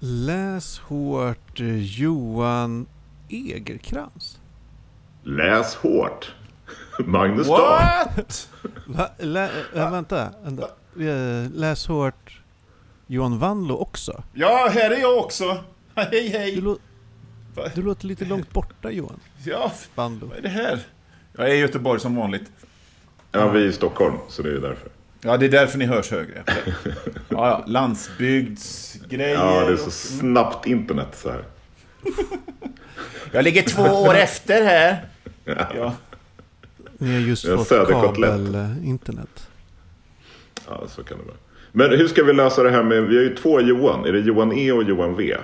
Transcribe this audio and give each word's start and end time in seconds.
Läs 0.00 0.78
hårt 0.78 1.60
eh, 1.60 1.76
Johan 2.00 2.86
Egerkrans. 3.28 4.38
Läs 5.22 5.74
hårt. 5.74 6.34
Magnus 6.98 7.46
Dahl. 7.46 7.58
What? 7.58 8.48
Va? 8.86 9.10
Lä, 9.18 9.50
äh, 9.74 9.90
vänta, 9.90 10.30
vänta. 10.44 10.62
Eh, 11.00 11.50
Läs 11.54 11.86
hårt 11.86 12.40
Johan 13.06 13.38
Vanlo 13.38 13.76
också. 13.76 14.22
Ja, 14.34 14.68
här 14.72 14.90
är 14.90 14.98
jag 15.00 15.18
också. 15.18 15.64
Hej, 15.94 16.28
Du, 16.32 16.38
hej. 16.38 16.56
lå, 16.56 16.78
Va? 17.54 17.62
du 17.74 17.82
låter 17.82 18.06
lite 18.06 18.24
långt 18.24 18.52
borta 18.52 18.90
Johan 18.90 19.20
Ja, 19.44 19.72
Vanlo. 19.94 20.26
vad 20.26 20.38
är 20.38 20.42
det 20.42 20.48
här? 20.48 20.80
Jag 21.32 21.50
är 21.50 21.54
i 21.54 21.58
Göteborg 21.58 22.00
som 22.00 22.16
vanligt. 22.16 22.50
Ja, 23.32 23.48
vi 23.48 23.62
är 23.62 23.66
i 23.68 23.72
Stockholm, 23.72 24.14
så 24.28 24.42
det 24.42 24.50
är 24.50 24.60
därför. 24.60 24.88
Ja, 25.20 25.36
det 25.36 25.46
är 25.46 25.50
därför 25.50 25.78
ni 25.78 25.86
hörs 25.86 26.10
högre. 26.10 26.42
Ja, 27.28 27.48
ja. 27.48 27.64
Landsbygdsgrejer. 27.66 29.34
Ja, 29.34 29.64
det 29.66 29.72
är 29.72 29.76
så 29.76 29.90
snabbt 29.90 30.66
internet 30.66 31.08
så 31.12 31.30
här. 31.30 31.44
Jag 33.32 33.44
ligger 33.44 33.62
två 33.62 33.82
år 33.82 34.14
efter 34.14 34.64
här. 34.64 35.06
Ja. 35.74 35.94
Ni 36.98 37.12
har 37.14 37.20
just 37.20 37.46
fått 37.48 37.68
kabel-internet. 37.68 39.48
Ja, 40.68 40.82
så 40.88 41.04
kan 41.04 41.18
det 41.18 41.24
vara. 41.24 41.36
Men 41.72 41.90
hur 41.90 42.08
ska 42.08 42.24
vi 42.24 42.32
lösa 42.32 42.62
det 42.62 42.70
här 42.70 42.82
med... 42.82 43.02
Vi 43.02 43.16
har 43.16 43.22
ju 43.22 43.34
två 43.34 43.60
Johan. 43.60 44.04
Är 44.04 44.12
det 44.12 44.20
Johan 44.20 44.52
E 44.52 44.72
och 44.72 44.82
Johan 44.82 45.16
V? 45.16 45.36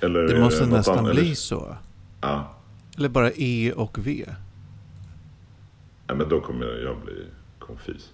Eller 0.00 0.22
Det 0.22 0.40
måste 0.40 0.60
något 0.60 0.70
nästan 0.70 0.98
annat? 0.98 1.14
bli 1.14 1.34
så. 1.34 1.76
Ja. 2.20 2.54
Eller 2.98 3.08
bara 3.08 3.30
E 3.36 3.72
och 3.76 4.06
V. 4.06 4.24
ja, 6.06 6.14
men 6.14 6.28
då 6.28 6.40
kommer 6.40 6.66
jag 6.66 6.96
bli 7.04 7.24
konfys. 7.58 8.10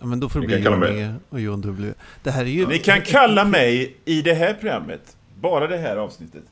Ja, 0.00 0.06
men 0.06 0.20
då 0.20 0.28
får 0.28 0.40
det 0.40 0.46
Ni 0.46 0.60
bli 0.60 0.70
mig- 0.70 1.00
E 1.00 1.14
och 1.28 1.40
Johan 1.40 1.60
W. 1.60 1.94
Det 2.22 2.30
här 2.30 2.40
är 2.44 2.48
ju... 2.48 2.66
Ni 2.66 2.78
kan 2.78 3.00
kalla 3.00 3.44
mig 3.44 3.96
i 4.04 4.22
det 4.22 4.34
här 4.34 4.54
programmet, 4.54 5.16
bara 5.40 5.66
det 5.66 5.76
här 5.76 5.96
avsnittet, 5.96 6.42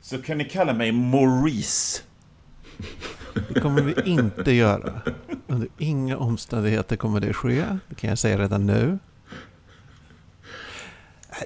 så 0.00 0.22
kan 0.22 0.38
ni 0.38 0.44
kalla 0.44 0.72
mig 0.72 0.92
Maurice. 0.92 2.02
Det 3.48 3.60
kommer 3.60 3.82
vi 3.82 3.94
inte 4.10 4.52
göra. 4.52 5.00
Under 5.46 5.68
inga 5.78 6.16
omständigheter 6.16 6.96
kommer 6.96 7.20
det 7.20 7.32
ske. 7.32 7.64
Det 7.88 7.94
kan 7.94 8.10
jag 8.10 8.18
säga 8.18 8.38
redan 8.38 8.66
nu. 8.66 8.98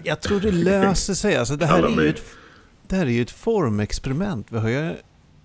Jag 0.04 0.20
tror 0.20 0.40
det 0.40 0.52
löser 0.52 1.14
sig. 1.14 1.36
Alltså, 1.36 1.56
det, 1.56 1.66
här 1.66 1.82
är 1.82 2.02
ju 2.02 2.08
ett, 2.08 2.22
det 2.86 2.96
här 2.96 3.06
är 3.06 3.10
ju 3.10 3.22
ett 3.22 3.30
formexperiment. 3.30 4.46
Vi 4.50 4.58
har 4.58 4.68
ju, 4.68 4.88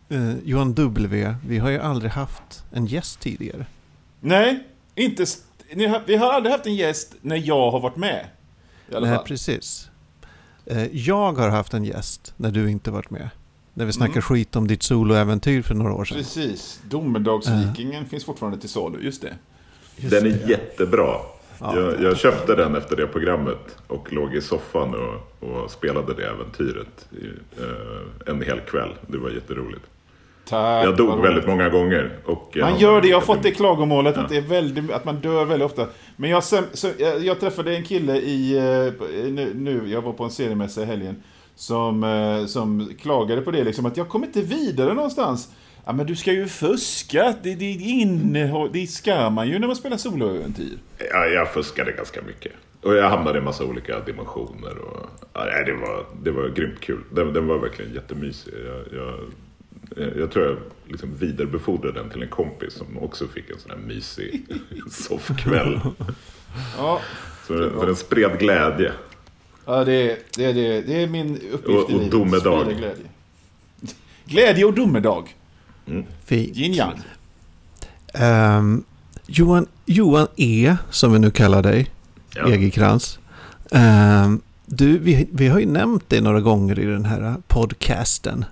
eh, 0.10 0.38
Johan 0.44 0.74
W, 0.74 1.36
vi 1.48 1.58
har 1.58 1.70
ju 1.70 1.80
aldrig 1.80 2.12
haft 2.12 2.64
en 2.72 2.86
gäst 2.86 3.20
tidigare. 3.20 3.66
Nej, 4.20 4.68
inte... 4.96 5.26
Ni 5.76 5.86
har, 5.86 6.02
vi 6.06 6.16
har 6.16 6.34
aldrig 6.34 6.52
haft 6.54 6.66
en 6.66 6.76
gäst 6.76 7.16
när 7.22 7.42
jag 7.48 7.72
har 7.72 7.80
varit 7.80 7.96
med. 7.96 8.26
I 8.92 8.96
alla 8.96 9.08
Nej, 9.08 9.16
fall. 9.18 9.26
precis. 9.26 9.90
Eh, 10.66 10.86
jag 10.98 11.34
har 11.34 11.50
haft 11.50 11.74
en 11.74 11.84
gäst 11.86 12.34
när 12.38 12.52
du 12.52 12.72
inte 12.72 12.92
varit 12.92 13.10
med. 13.10 13.30
När 13.74 13.86
vi 13.86 13.92
snackade 13.94 14.12
Mm. 14.14 14.22
skit 14.22 14.56
om 14.56 14.68
ditt 14.68 14.84
soloäventyr 14.84 15.62
för 15.62 15.76
några 15.76 15.94
år 15.94 16.06
sedan. 16.06 16.18
Precis. 16.18 16.80
Domedagsvikingen 16.90 18.06
finns 18.06 18.26
fortfarande 18.26 18.58
till 18.60 18.70
salu, 18.70 19.00
just 19.02 19.22
det. 19.22 19.34
Just 19.98 20.12
Den 20.12 20.24
det. 20.24 20.30
är 20.30 20.50
jättebra. 20.50 21.16
Ja. 21.60 21.80
Jag, 21.80 22.02
jag 22.02 22.18
köpte 22.18 22.56
den 22.56 22.76
efter 22.76 22.96
det 22.96 23.08
programmet 23.08 23.78
och 23.88 24.14
låg 24.14 24.36
i 24.36 24.42
soffan 24.42 24.96
och, 24.96 25.44
och 25.50 25.72
spelade 25.72 26.14
det 26.14 26.28
äventyret 26.30 27.08
i, 27.12 27.26
eh, 27.62 28.32
en 28.34 28.42
hel 28.42 28.60
kväll. 28.60 28.90
Det 29.08 29.18
var 29.18 29.30
jätteroligt. 29.30 29.84
Tack. 30.50 30.86
Jag 30.86 30.98
dog 30.98 31.22
väldigt 31.22 31.48
många 31.48 31.70
gånger. 31.70 32.12
Och 32.26 32.58
Man 32.62 32.80
gör 32.80 33.02
det, 33.02 33.08
jag 33.08 33.18
har 33.18 33.22
fått 33.22 33.44
det 33.44 33.52
klagomålet 33.52 34.16
Ja. 34.16 34.22
att, 34.22 34.30
det 34.30 34.38
är 34.38 34.42
väldigt, 34.42 34.92
att 34.92 35.06
man 35.06 35.16
dör 35.16 35.46
väldigt 35.46 35.66
ofta. 35.66 35.88
Men 36.16 36.30
jag, 36.30 36.44
så, 36.44 36.64
jag, 36.98 37.24
jag 37.24 37.40
träffade 37.40 37.76
en 37.76 37.84
kille 37.84 38.18
i, 38.18 38.58
eh, 38.58 39.08
nu, 39.32 39.52
nu, 39.56 39.82
jag 39.88 40.02
var 40.02 40.14
på 40.14 40.24
en 40.24 40.32
seriemässa 40.32 40.82
i 40.82 40.86
helgen, 40.86 41.24
som, 41.56 42.04
eh, 42.04 42.46
som 42.46 42.92
klagade 43.02 43.42
på 43.42 43.52
det, 43.52 43.64
liksom, 43.64 43.86
att 43.86 43.98
jag 43.98 44.10
kommer 44.10 44.28
inte 44.28 44.42
vidare 44.42 44.94
någonstans. 44.94 45.50
Ja, 45.86 45.94
men 45.94 46.06
du 46.06 46.16
ska 46.16 46.32
ju 46.32 46.48
fuska, 46.48 47.34
det, 47.44 47.56
det, 47.56 47.72
innehåll, 47.72 48.70
det 48.74 48.88
ska 48.88 49.30
man 49.30 49.48
ju 49.48 49.60
när 49.60 49.68
man 49.68 49.76
spelar 49.76 49.98
soloäventyr. 49.98 50.78
Ja, 51.12 51.26
jag 51.26 51.54
fuskade 51.54 51.92
ganska 51.92 52.22
mycket. 52.22 52.52
Och 52.84 52.96
jag 52.96 53.10
hamnade 53.10 53.40
i 53.40 53.42
massa 53.42 53.66
olika 53.66 54.00
dimensioner. 54.00 54.78
Och, 54.78 55.10
ja, 55.34 55.64
det, 55.66 55.74
var, 55.74 56.06
det 56.24 56.32
var 56.32 56.50
grymt 56.50 56.80
kul. 56.80 57.04
Den, 57.12 57.34
den 57.34 57.48
var 57.48 57.58
verkligen 57.58 57.94
jättemysig. 57.94 58.54
Jag, 58.66 59.00
jag, 59.00 59.14
jag 59.96 60.32
tror 60.32 60.46
jag 60.46 60.58
liksom 60.92 61.16
vidarebefordrade 61.16 62.00
den 62.00 62.10
till 62.10 62.22
en 62.24 62.30
kompis 62.30 62.74
som 62.74 62.98
också 62.98 63.28
fick 63.28 63.50
en 63.50 63.60
sån 63.60 63.72
här 63.72 63.78
mysig 63.78 64.46
soffkväll. 64.92 65.80
Ja, 66.78 67.02
Så, 67.48 67.70
så 67.80 67.86
den 67.86 67.96
spred 67.96 68.40
glädje. 68.40 68.92
ja 69.66 69.84
det, 69.86 69.94
är- 70.12 70.18
det, 70.38 70.46
är- 70.46 70.54
det, 70.54 70.68
är- 70.78 70.82
det 70.82 71.04
är 71.04 71.08
min 71.08 71.36
uppgift 71.36 71.66
Och- 71.68 71.84
och 71.84 71.90
i 71.90 71.94
livet. 71.94 72.12
domedag. 72.12 72.66
Glädje. 72.78 72.94
glädje 74.26 74.66
och 74.66 74.74
domedag. 74.74 75.36
Fint. 76.26 76.58
Yin. 76.58 76.82
Ehm, 78.14 78.84
Johan, 79.28 79.66
Johan 79.86 80.28
E, 80.36 80.76
som 80.90 81.14
vi 81.14 81.20
nu 81.20 81.32
kallar 81.32 81.64
dig, 81.64 81.92
Ja. 82.36 82.48
Egerkrans. 82.54 83.20
Ehm, 83.72 84.42
du, 84.66 84.98
vi, 84.98 85.28
vi 85.32 85.48
har 85.48 85.60
ju 85.60 85.66
nämnt 85.66 86.10
dig 86.10 86.22
några 86.22 86.42
gånger 86.42 86.80
i 86.80 86.86
den 86.86 87.06
här 87.06 87.36
podcasten. 87.48 88.46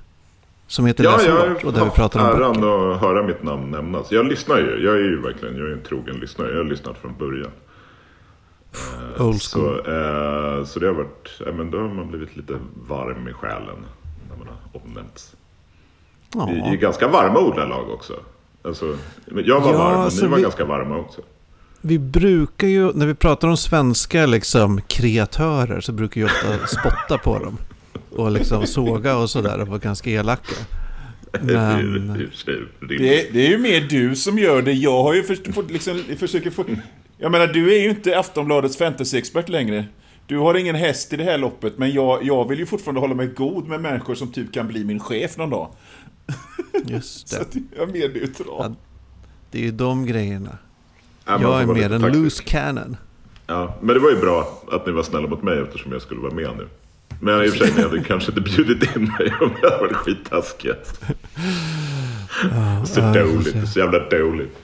Som 0.67 0.85
heter 0.85 1.03
Ja, 1.03 1.11
Läs 1.17 1.63
och 1.63 1.73
där 1.73 1.83
vi 1.85 1.89
pratar 1.91 2.19
om 2.19 2.41
äran 2.41 2.53
böcker. 2.53 2.91
att 2.93 3.01
höra 3.01 3.23
mitt 3.23 3.43
namn 3.43 3.71
nämnas. 3.71 4.11
Jag 4.11 4.25
lyssnar 4.25 4.57
ju. 4.57 4.83
Jag 4.83 4.95
är 4.95 4.99
ju 4.99 5.21
verkligen 5.21 5.57
jag 5.57 5.67
är 5.67 5.73
en 5.73 5.83
trogen 5.83 6.15
lyssnare. 6.15 6.49
Jag 6.51 6.57
har 6.57 6.63
lyssnat 6.63 6.97
från 6.97 7.17
början. 7.17 7.51
Eh, 9.17 9.25
Old 9.27 9.41
Så, 9.41 9.59
school. 9.59 9.73
eh, 9.77 10.65
så 10.65 10.79
det 10.79 10.87
har 10.87 10.93
varit, 10.93 11.29
ja, 11.45 11.51
men 11.51 11.71
då 11.71 11.77
har 11.77 11.87
man 11.87 12.07
blivit 12.09 12.37
lite 12.37 12.53
varm 12.87 13.27
i 13.27 13.33
själen 13.33 13.85
när 14.29 14.37
man 14.37 14.47
har 14.47 14.81
omnämnts. 14.81 15.35
Vi 16.33 16.39
är 16.59 16.71
Ja, 16.73 16.79
ganska 16.79 17.07
varma 17.07 17.39
ordlag 17.39 17.89
också. 17.89 18.13
Alltså, 18.63 18.85
jag 19.45 19.59
var 19.61 19.71
Ja, 19.71 19.77
varm, 19.77 19.91
men 19.93 20.01
alltså 20.01 20.23
ni 20.23 20.29
var 20.29 20.37
vi- 20.37 20.43
ganska 20.43 20.65
varma 20.65 20.97
också. 20.97 21.21
vi 21.81 21.99
brukar 21.99 22.67
ju, 22.67 22.91
när 22.93 23.05
vi 23.05 23.15
pratar 23.15 23.47
om 23.47 23.57
svenska 23.57 24.25
liksom, 24.25 24.81
kreatörer 24.81 25.81
så 25.81 25.91
brukar 25.91 26.21
vi 26.21 26.27
ofta 26.27 26.67
spotta 26.67 27.17
på 27.17 27.39
dem. 27.39 27.57
Och 28.09 28.31
liksom 28.31 28.67
såga 28.67 29.17
och 29.17 29.29
sådär 29.29 29.61
och 29.61 29.67
vara 29.67 29.77
ganska 29.79 30.09
elaka. 30.09 30.55
Det 31.41 31.55
är 31.55 31.79
ju 31.79 31.85
Men, 31.99 32.31
för. 32.45 32.67
Det, 32.87 33.33
det 33.33 33.45
är 33.45 33.49
ju 33.49 33.57
mer 33.57 33.81
du 33.81 34.15
som 34.15 34.39
gör 34.39 34.61
det. 34.61 34.73
Jag 34.73 35.03
har 35.03 35.13
ju 35.13 35.23
för, 35.23 35.51
fått 35.53 35.71
liksom, 35.71 36.03
försöker 36.17 36.51
få... 36.51 36.63
Jag 37.17 37.31
menar, 37.31 37.47
du 37.47 37.75
är 37.75 37.79
ju 37.79 37.89
inte 37.89 38.19
Aftonbladets 38.19 38.77
fantasyexpert 38.77 39.49
längre. 39.49 39.85
Du 40.27 40.37
har 40.37 40.55
ingen 40.55 40.75
häst 40.75 41.13
i 41.13 41.17
det 41.17 41.23
här 41.23 41.37
loppet, 41.37 41.77
men 41.77 41.91
jag, 41.93 42.23
jag 42.23 42.49
vill 42.49 42.59
ju 42.59 42.65
fortfarande 42.65 43.01
hålla 43.01 43.15
mig 43.15 43.27
god 43.27 43.67
med 43.67 43.81
människor 43.81 44.15
som 44.15 44.31
typ 44.31 44.53
kan 44.53 44.67
bli 44.67 44.83
min 44.83 44.99
chef 44.99 45.37
någon 45.37 45.49
dag. 45.49 45.69
just 46.85 47.27
Så 47.27 47.35
det. 47.35 47.41
att 47.41 47.55
jag 47.77 47.89
är 47.89 47.93
mer 47.93 48.09
neutral. 48.09 48.47
Ja, 48.59 48.75
Det 49.51 49.57
är 49.57 49.63
ju 49.63 49.71
de 49.71 50.05
grejerna. 50.05 50.57
Ja, 51.25 51.41
Jag 51.41 51.61
är 51.61 51.65
mer 51.65 51.91
en 51.91 52.01
taktisk. 52.01 52.23
loose 52.23 52.43
cannon. 52.43 52.97
Ja, 53.47 53.77
men 53.81 53.93
det 53.95 53.99
var 53.99 54.09
ju 54.09 54.17
bra 54.17 54.61
att 54.71 54.85
ni 54.85 54.91
var 54.91 55.03
snälla 55.03 55.27
mot 55.27 55.43
mig 55.43 55.59
eftersom 55.59 55.91
jag 55.91 56.01
skulle 56.01 56.21
vara 56.21 56.33
med 56.33 56.49
nu. 56.57 56.67
Men 57.19 57.43
i 57.45 57.47
och 57.47 57.53
för 57.53 57.65
sig, 57.65 57.73
ni 57.75 57.81
hade 57.81 58.03
kanske 58.03 58.31
inte 58.31 58.41
bjudit 58.41 58.95
in 58.95 59.03
mig 59.03 59.33
om 59.41 59.51
jag 59.61 59.69
hade 59.69 59.81
varit 59.81 59.95
skittaskiga. 59.95 60.73
Så 62.85 62.99
ja, 62.99 63.15
jag 63.15 63.27
får 63.27 63.43
se. 63.43 63.51
dåligt, 63.51 63.69
så 63.69 63.79
jävla 63.79 63.99
dåligt. 64.09 64.57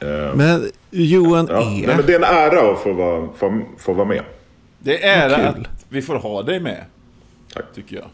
Eh, 0.00 0.34
Men 0.34 0.70
Johan 0.90 1.46
ja. 1.50 1.62
E. 1.62 1.84
Nej, 1.86 1.96
men 1.96 2.06
det 2.06 2.14
är 2.14 2.18
en 2.18 2.24
ära 2.24 2.72
att 2.72 2.82
få 2.82 2.92
vara, 2.92 3.28
få, 3.38 3.62
få 3.78 3.92
vara 3.92 4.08
med. 4.08 4.22
Det 4.78 5.04
är 5.06 5.30
ära 5.30 5.48
att 5.48 5.56
vi 5.88 6.02
får 6.02 6.14
ha 6.14 6.42
dig 6.42 6.60
med. 6.60 6.84
Tack. 7.54 7.64
Tycker 7.74 7.96
jag. 7.96 8.06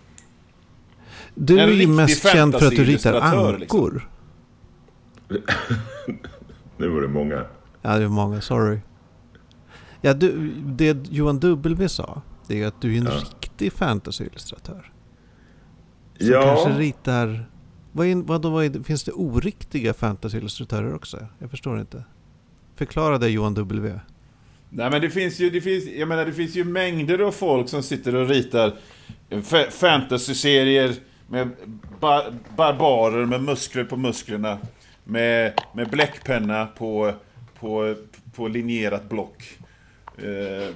Du 1.35 1.61
är 1.61 1.69
ju 1.69 1.87
mest 1.87 2.33
känd 2.33 2.59
för 2.59 2.67
att 2.67 2.77
du 2.77 2.85
ritar 2.85 3.13
liksom. 3.13 3.39
ankor. 3.39 4.09
Nu 6.79 6.89
var 6.89 7.01
det 7.01 7.09
många. 7.09 7.45
Ja, 7.83 7.99
det 7.99 8.05
är 8.05 8.09
många. 8.09 8.41
Sorry. 8.41 8.79
Ja, 10.01 10.15
du, 10.15 10.53
det 10.65 10.97
Johan 11.11 11.39
W 11.41 11.89
sa, 11.89 12.23
det 12.49 12.63
är 12.63 12.67
att 12.67 12.81
du 12.83 12.95
är 12.95 12.99
en 13.01 13.05
Ja. 13.05 13.11
riktig 13.13 13.73
fantasyillustratör. 13.73 14.93
Som 16.19 16.29
Ja, 16.29 16.43
kanske 16.43 16.81
ritar... 16.81 17.51
Vad 17.93 18.07
är, 18.07 18.15
vad 18.15 18.43
då, 18.43 18.51
vad 18.51 18.65
är, 18.65 18.83
finns 18.83 19.05
det 19.05 19.13
oriktiga 19.13 19.95
fantasyillustratörer 19.95 20.95
också? 20.95 21.27
Jag 21.39 21.51
förstår 21.51 21.81
inte. 21.81 22.05
Förklara 22.77 23.19
det 23.19 23.29
Johan 23.29 23.55
W. 23.55 24.01
Nej 24.71 24.91
men 24.91 25.01
det 25.01 25.11
finns 25.11 25.39
ju, 25.41 25.51
det 25.51 25.61
finns, 25.61 25.85
jag 25.87 26.09
menar 26.09 26.25
det 26.27 26.33
finns 26.33 26.55
ju 26.57 26.65
mängder 26.65 27.19
av 27.19 27.33
folk 27.33 27.69
som 27.69 27.83
sitter 27.83 28.15
och 28.15 28.29
ritar 28.29 28.75
fa- 29.31 29.71
fantasy-serier 29.71 30.95
med 31.29 31.51
ba 32.01 32.23
barbarer 32.57 33.27
med 33.27 33.43
muskler 33.43 33.85
på 33.85 33.97
musklerna. 33.97 34.59
Med, 35.05 35.53
med 35.75 35.91
bläckpenna 35.91 36.67
på, 36.67 37.13
på, 37.61 37.95
på 38.35 38.49
linjerat 38.49 39.09
block. 39.09 39.59
Eh, 40.19 40.75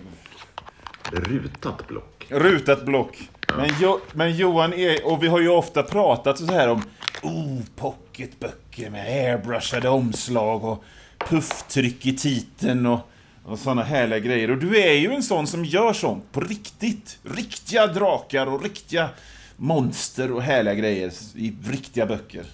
rutat 1.13 1.89
block. 1.89 2.27
rutat 2.29 2.85
block. 2.85 3.29
Men, 3.57 3.71
jo, 3.81 4.01
men 4.13 4.37
Johan 4.37 4.73
är, 4.73 5.07
och 5.07 5.23
vi 5.23 5.29
har 5.29 5.41
ju 5.41 5.49
ofta 5.49 5.83
pratat 5.83 6.39
så 6.39 6.47
här 6.47 6.69
om 6.69 6.83
oh, 7.23 7.59
pocketböcker 7.77 8.91
med 8.91 9.07
airbrushade 9.07 9.89
omslag 9.89 10.65
och 10.65 10.85
pufftryck 11.19 12.07
i 12.07 12.17
titeln 12.17 12.87
och 12.87 13.01
och 13.45 13.59
sådana 13.59 13.83
härliga 13.83 14.19
grejer. 14.19 14.51
Och 14.51 14.59
du 14.59 14.81
är 14.83 14.93
ju 14.93 15.13
en 15.13 15.23
sån 15.23 15.47
som 15.47 15.65
gör 15.65 15.93
sånt 15.93 16.33
på 16.33 16.41
riktigt. 16.41 17.19
Riktiga 17.23 17.87
drakar 17.87 18.47
och 18.47 18.63
riktiga 18.63 19.09
monster 19.57 20.33
och 20.33 20.43
härliga 20.43 20.75
grejer 20.75 21.13
i 21.35 21.53
riktiga 21.71 22.07
böcker. 22.07 22.45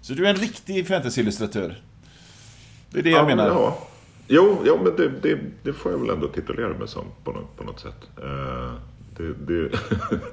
Så 0.00 0.12
du 0.12 0.26
är 0.26 0.30
en 0.30 0.36
riktig 0.36 0.88
fantasyillustratör. 0.88 1.76
Det 2.90 2.98
är 2.98 3.02
det 3.02 3.10
jag 3.10 3.20
Ja, 3.20 3.26
menar. 3.26 3.46
Ja. 3.48 3.78
Jo, 4.28 4.62
ja, 4.64 4.80
men 4.82 4.96
det, 4.96 5.08
det, 5.08 5.38
det 5.62 5.72
får 5.72 5.92
jag 5.92 5.98
väl 5.98 6.10
ändå 6.10 6.28
titulera 6.28 6.78
mig 6.78 6.88
som 6.88 7.04
på 7.24 7.32
något, 7.32 7.56
på 7.56 7.64
något 7.64 7.80
sätt. 7.80 8.10
Eh, 8.22 8.72
det, 9.38 9.70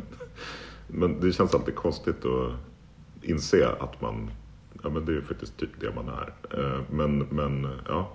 men 0.88 1.20
det 1.20 1.32
känns 1.32 1.54
alltid 1.54 1.76
konstigt 1.76 2.26
att 2.26 2.52
inse 3.22 3.70
att 3.70 4.02
man... 4.02 4.32
Ja, 4.84 4.90
men 4.90 5.06
det 5.06 5.18
är 5.18 5.22
faktiskt 5.22 5.58
typ 5.58 5.70
det 5.80 5.96
man 5.96 6.10
är. 6.10 6.34
Eh, 6.60 6.82
men, 6.92 7.20
men 7.20 7.68
ja. 7.88 8.12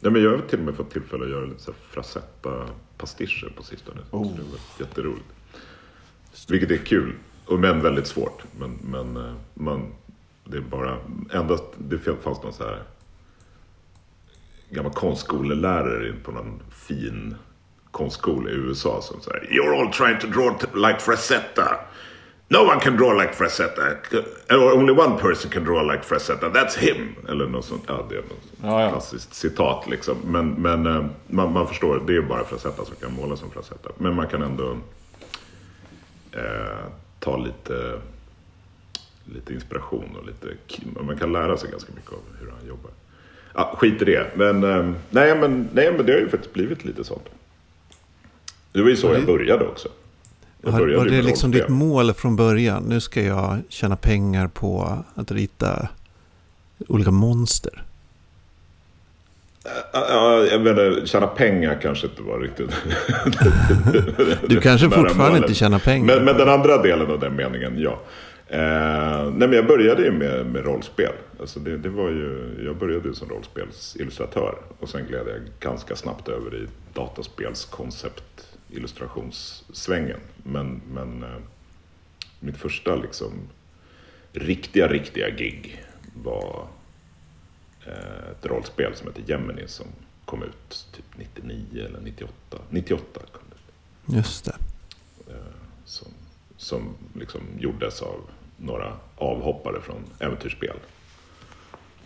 ja 0.00 0.10
men 0.10 0.22
jag 0.22 0.30
har 0.30 0.38
till 0.38 0.58
och 0.58 0.64
med 0.64 0.74
fått 0.74 0.90
tillfälle 0.90 1.24
att 1.24 1.30
göra 1.30 1.44
lite 1.44 1.72
Frazetta-pastischer 1.90 3.52
på 3.56 3.62
sistone. 3.62 4.00
Oh. 4.10 4.30
Så 4.30 4.36
det 4.36 4.42
var 4.42 4.86
jätteroligt. 4.86 5.26
Vilket 6.48 6.70
är 6.70 6.76
kul, 6.76 7.12
men 7.58 7.80
väldigt 7.80 8.06
svårt. 8.06 8.44
Men, 8.58 8.78
men 8.82 9.16
eh, 9.16 9.34
man, 9.54 9.92
det 10.44 10.56
är 10.56 10.60
bara... 10.60 10.98
Endast, 11.32 11.64
det 11.78 11.98
fanns 11.98 12.42
någon 12.42 12.52
så 12.52 12.64
här 12.64 12.82
gammal 14.70 14.92
konstskolelärare 14.92 16.08
in 16.08 16.20
på 16.24 16.32
någon 16.32 16.62
fin 16.70 17.34
konstskola 17.90 18.50
i 18.50 18.52
USA 18.52 19.00
som 19.02 19.20
säger 19.20 19.40
You're 19.40 19.80
all 19.80 19.92
trying 19.92 20.18
to 20.20 20.26
draw 20.26 20.50
like 20.88 21.00
Frazetta. 21.00 21.76
No 22.48 22.58
one 22.58 22.80
can 22.80 22.96
draw 22.96 23.22
like 23.22 23.32
Frazetta. 23.32 23.82
Or 24.50 24.72
only 24.78 24.92
one 24.92 25.18
person 25.18 25.50
can 25.50 25.64
draw 25.64 25.82
like 25.92 26.02
Frazetta. 26.04 26.48
That's 26.48 26.78
him. 26.78 27.14
Eller 27.28 27.46
något 27.46 27.64
sånt. 27.64 27.82
Ja, 27.86 28.06
det 28.08 28.14
är 28.16 28.22
något 28.22 28.38
Ja, 28.62 28.82
ja. 28.82 28.90
klassiskt 28.90 29.34
citat 29.34 29.86
liksom. 29.90 30.16
Men, 30.24 30.50
men 30.50 30.86
eh, 30.86 31.06
man, 31.26 31.52
man 31.52 31.68
förstår, 31.68 32.02
det 32.06 32.16
är 32.16 32.22
bara 32.22 32.44
Frazetta 32.44 32.84
som 32.84 32.96
kan 32.96 33.14
måla 33.14 33.36
som 33.36 33.50
Frazetta. 33.50 33.90
Men 33.98 34.14
man 34.14 34.28
kan 34.28 34.42
ändå 34.42 34.76
eh, 36.32 36.84
ta 37.20 37.36
lite, 37.36 38.00
lite 39.24 39.54
inspiration 39.54 40.16
och 40.20 40.26
lite... 40.26 40.46
Man 41.00 41.18
kan 41.18 41.32
lära 41.32 41.56
sig 41.56 41.70
ganska 41.70 41.92
mycket 41.94 42.12
av 42.12 42.18
hur 42.40 42.50
han 42.50 42.68
jobbar. 42.68 42.90
Ja, 43.54 43.74
skit 43.78 44.02
i 44.02 44.04
det. 44.04 44.26
Men, 44.34 44.64
eh, 44.64 44.92
nej, 45.10 45.38
men, 45.38 45.68
nej, 45.72 45.92
men 45.96 46.06
det 46.06 46.12
har 46.12 46.20
ju 46.20 46.28
faktiskt 46.28 46.54
blivit 46.54 46.84
lite 46.84 47.04
sånt. 47.04 47.24
Det 48.72 48.82
var 48.82 48.88
ju 48.88 48.96
så 48.96 49.08
det- 49.08 49.14
jag 49.18 49.26
började 49.26 49.64
också. 49.66 49.88
Jag 50.62 50.72
började 50.72 50.96
var 50.96 51.06
det 51.06 51.22
liksom 51.22 51.50
ditt 51.50 51.68
mål 51.68 52.12
från 52.12 52.36
början? 52.36 52.82
Nu 52.88 53.00
ska 53.00 53.22
jag 53.22 53.58
tjäna 53.68 53.96
pengar 53.96 54.48
på 54.48 54.98
att 55.14 55.30
rita 55.32 55.88
olika 56.88 57.10
monster. 57.10 57.82
Ja, 59.92 60.44
jag 60.50 60.60
menar, 60.60 61.06
tjäna 61.06 61.26
pengar 61.26 61.78
kanske 61.82 62.06
inte 62.06 62.22
var 62.22 62.38
riktigt... 62.40 62.70
Du 64.48 64.60
kanske 64.60 64.86
fortfarande 64.90 65.14
målet. 65.28 65.42
inte 65.42 65.54
tjänar 65.54 65.78
pengar. 65.78 66.06
Men, 66.16 66.24
men 66.24 66.36
den 66.36 66.48
andra 66.48 66.82
delen 66.82 67.10
av 67.10 67.20
den 67.20 67.36
meningen, 67.36 67.78
ja. 67.78 68.00
Eh, 68.48 69.30
nej, 69.30 69.48
men 69.48 69.52
jag 69.52 69.66
började 69.66 70.02
ju 70.02 70.12
med, 70.12 70.46
med 70.46 70.64
rollspel. 70.64 71.12
Alltså 71.40 71.60
det, 71.60 71.76
det 71.76 71.88
var 71.88 72.10
ju, 72.10 72.62
jag 72.64 72.76
började 72.76 73.08
ju 73.08 73.14
som 73.14 73.28
rollspelsillustratör. 73.28 74.58
Och 74.78 74.88
sen 74.88 75.06
gled 75.06 75.26
jag 75.28 75.40
ganska 75.60 75.96
snabbt 75.96 76.28
över 76.28 76.54
i 76.54 76.66
dataspelskoncept 76.94 78.48
illustrationssvängen. 78.70 80.20
Men, 80.42 80.80
men 80.92 81.22
eh, 81.22 81.38
mitt 82.40 82.56
första 82.56 82.96
liksom 82.96 83.32
riktiga, 84.32 84.88
riktiga 84.88 85.30
gig 85.30 85.84
var 86.22 86.66
eh, 87.86 88.30
ett 88.30 88.46
rollspel 88.46 88.94
som 88.94 89.08
heter 89.08 89.22
Gemini 89.26 89.68
som 89.68 89.86
kom 90.24 90.42
ut 90.42 90.86
typ 90.92 91.04
99 91.16 91.86
eller 91.86 92.00
98. 92.00 92.58
98 92.70 93.20
kom 93.32 93.42
det. 93.50 94.16
Just 94.16 94.44
det. 94.44 94.56
Som, 95.84 96.08
som 96.64 96.94
liksom 97.14 97.40
gjordes 97.58 98.02
av 98.02 98.20
några 98.56 98.92
avhoppare 99.16 99.80
från 99.80 99.96
äventyrsspel. 100.18 100.76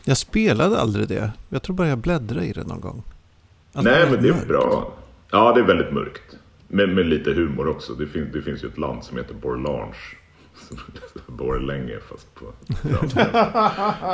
Jag 0.04 0.16
spelade 0.16 0.80
aldrig 0.80 1.08
det. 1.08 1.32
Jag 1.48 1.62
tror 1.62 1.76
bara 1.76 1.88
jag 1.88 1.98
bläddrade 1.98 2.46
i 2.46 2.52
det 2.52 2.64
någon 2.66 2.80
gång. 2.80 3.02
Allt 3.72 3.86
var 3.86 3.92
Nej, 3.92 4.10
men 4.10 4.22
det 4.22 4.28
är 4.28 4.32
mörkt. 4.32 4.48
bra. 4.48 4.92
Ja, 5.30 5.52
det 5.52 5.60
är 5.60 5.64
väldigt 5.64 5.92
mörkt. 5.92 6.36
Med, 6.68 6.88
med 6.88 7.06
lite 7.06 7.32
humor 7.32 7.68
också. 7.68 7.92
Det, 7.92 8.06
fin, 8.06 8.30
det 8.32 8.42
finns 8.42 8.64
ju 8.64 8.68
ett 8.68 8.78
land 8.78 9.04
som 9.04 9.16
heter 9.18 9.34
Borlange. 9.34 9.94
Borlänge 11.26 11.98
fast 12.10 12.34
på 12.34 12.44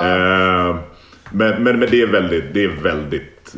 eh, 0.05 0.77
men, 1.33 1.63
men, 1.63 1.79
men 1.79 1.81
det 1.91 2.03
är 2.03 2.07
väldigt, 2.13 2.55
det 2.55 2.65
är 2.65 2.69
väldigt 2.83 3.55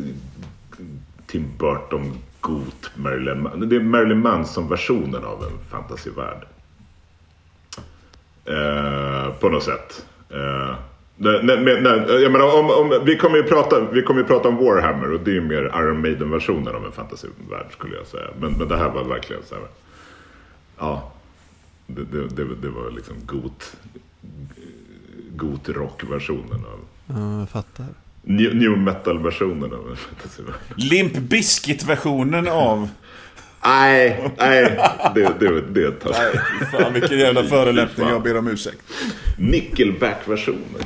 Tim 1.27 1.45
Burton 1.57 2.17
got 2.41 2.91
Marilyn 2.95 3.43
Man- 3.43 3.69
Det 3.69 3.75
är 3.75 3.79
Marilyn 3.79 4.19
Manson-versionen 4.19 5.23
av 5.25 5.43
en 5.43 5.57
fantasyvärld. 5.69 6.45
Eh, 8.47 9.33
på 9.39 9.49
något 9.49 9.63
sätt. 9.63 10.05
Eh, 10.29 10.75
nej, 11.15 11.39
nej, 11.43 11.57
men- 11.61 11.83
nej, 11.83 12.21
jag 12.21 12.31
menar, 12.31 12.59
om, 12.59 12.69
om, 12.69 13.05
vi 13.05 13.17
kommer 13.17 13.37
ju 13.37 13.43
prata, 13.43 13.81
vi 13.91 14.01
kommer 14.01 14.21
ju 14.21 14.27
prata 14.27 14.49
om 14.49 14.55
Warhammer 14.57 15.11
och 15.13 15.19
det 15.19 15.31
är 15.31 15.35
ju 15.35 15.41
mer 15.41 15.63
Iron 15.75 16.01
Maiden-versionen 16.01 16.75
av 16.75 16.85
en 16.85 16.91
fantasyvärld 16.91 17.71
skulle 17.71 17.95
jag 17.95 18.07
säga. 18.07 18.27
Men, 18.39 18.51
men 18.53 18.67
det 18.67 18.77
här 18.77 18.89
var 18.89 19.03
verkligen 19.03 19.41
så 19.45 19.55
här. 19.55 19.63
Ja, 20.79 21.11
det, 21.87 22.03
det, 22.03 22.27
det, 22.27 22.55
det 22.61 22.69
var 22.69 22.91
liksom 22.91 23.15
got, 23.25 23.75
got 25.35 25.69
rock-versionen 25.69 26.65
av 26.73 26.79
Ja, 27.07 27.39
jag 27.39 27.49
fattar. 27.49 27.85
new, 28.21 28.55
new 28.55 28.77
metal-versionen 28.77 29.73
av 29.73 29.89
en 29.89 29.95
fantasyvärld. 29.95 30.55
Limp 30.75 31.13
Bizkit-versionen 31.17 32.47
av... 32.47 32.89
Nej, 33.67 34.31
nej, 34.37 34.79
det, 35.15 35.33
det, 35.39 35.61
det 35.61 35.91
tar 35.91 36.11
Nej, 36.11 36.41
fan 36.71 36.93
vilken 36.93 37.19
jävla 37.19 37.43
förolämpning. 37.43 38.07
Jag 38.09 38.23
ber 38.23 38.37
om 38.37 38.47
ursäkt. 38.47 38.77
Nickelback-versionen. 39.37 40.81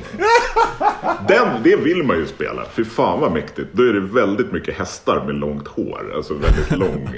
Den, 1.28 1.48
det 1.64 1.76
vill 1.76 2.04
man 2.04 2.18
ju 2.18 2.26
spela. 2.26 2.66
Fy 2.74 2.86
fan 2.86 3.20
vad 3.20 3.32
mäktigt. 3.32 3.70
Då 3.72 3.84
är 3.84 3.94
det 3.94 4.00
väldigt 4.00 4.52
mycket 4.52 4.78
hästar 4.78 5.26
med 5.26 5.36
långt 5.36 5.68
hår. 5.68 6.14
Alltså 6.16 6.34
väldigt 6.34 6.72
lång, 6.72 7.10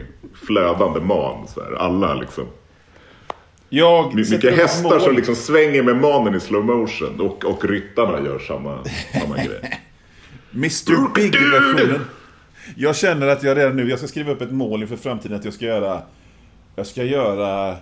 flödande 0.47 0.99
man. 0.99 1.47
Så 1.47 1.63
här. 1.63 1.71
Alla 1.71 2.13
liksom. 2.13 2.45
Jag 3.69 4.15
Mycket 4.15 4.57
hästar 4.57 4.89
mål. 4.89 5.01
som 5.01 5.15
liksom 5.15 5.35
svänger 5.35 5.83
med 5.83 5.95
manen 5.95 6.35
i 6.35 6.39
slow 6.39 6.65
motion. 6.65 7.19
Och, 7.19 7.45
och 7.45 7.65
ryttarna 7.65 8.25
gör 8.25 8.39
samma, 8.39 8.83
samma 9.21 9.35
grej. 9.35 9.81
Mr 10.53 11.13
Big-versionen. 11.15 12.01
Jag 12.75 12.95
känner 12.95 13.27
att 13.27 13.43
jag 13.43 13.57
redan 13.57 13.75
nu, 13.75 13.89
jag 13.89 13.99
ska 13.99 14.07
skriva 14.07 14.31
upp 14.31 14.41
ett 14.41 14.51
mål 14.51 14.81
inför 14.81 14.95
framtiden 14.95 15.37
att 15.37 15.45
jag 15.45 15.53
ska 15.53 15.65
göra... 15.65 16.01
Jag 16.75 16.87
ska 16.87 17.03
göra... 17.03 17.77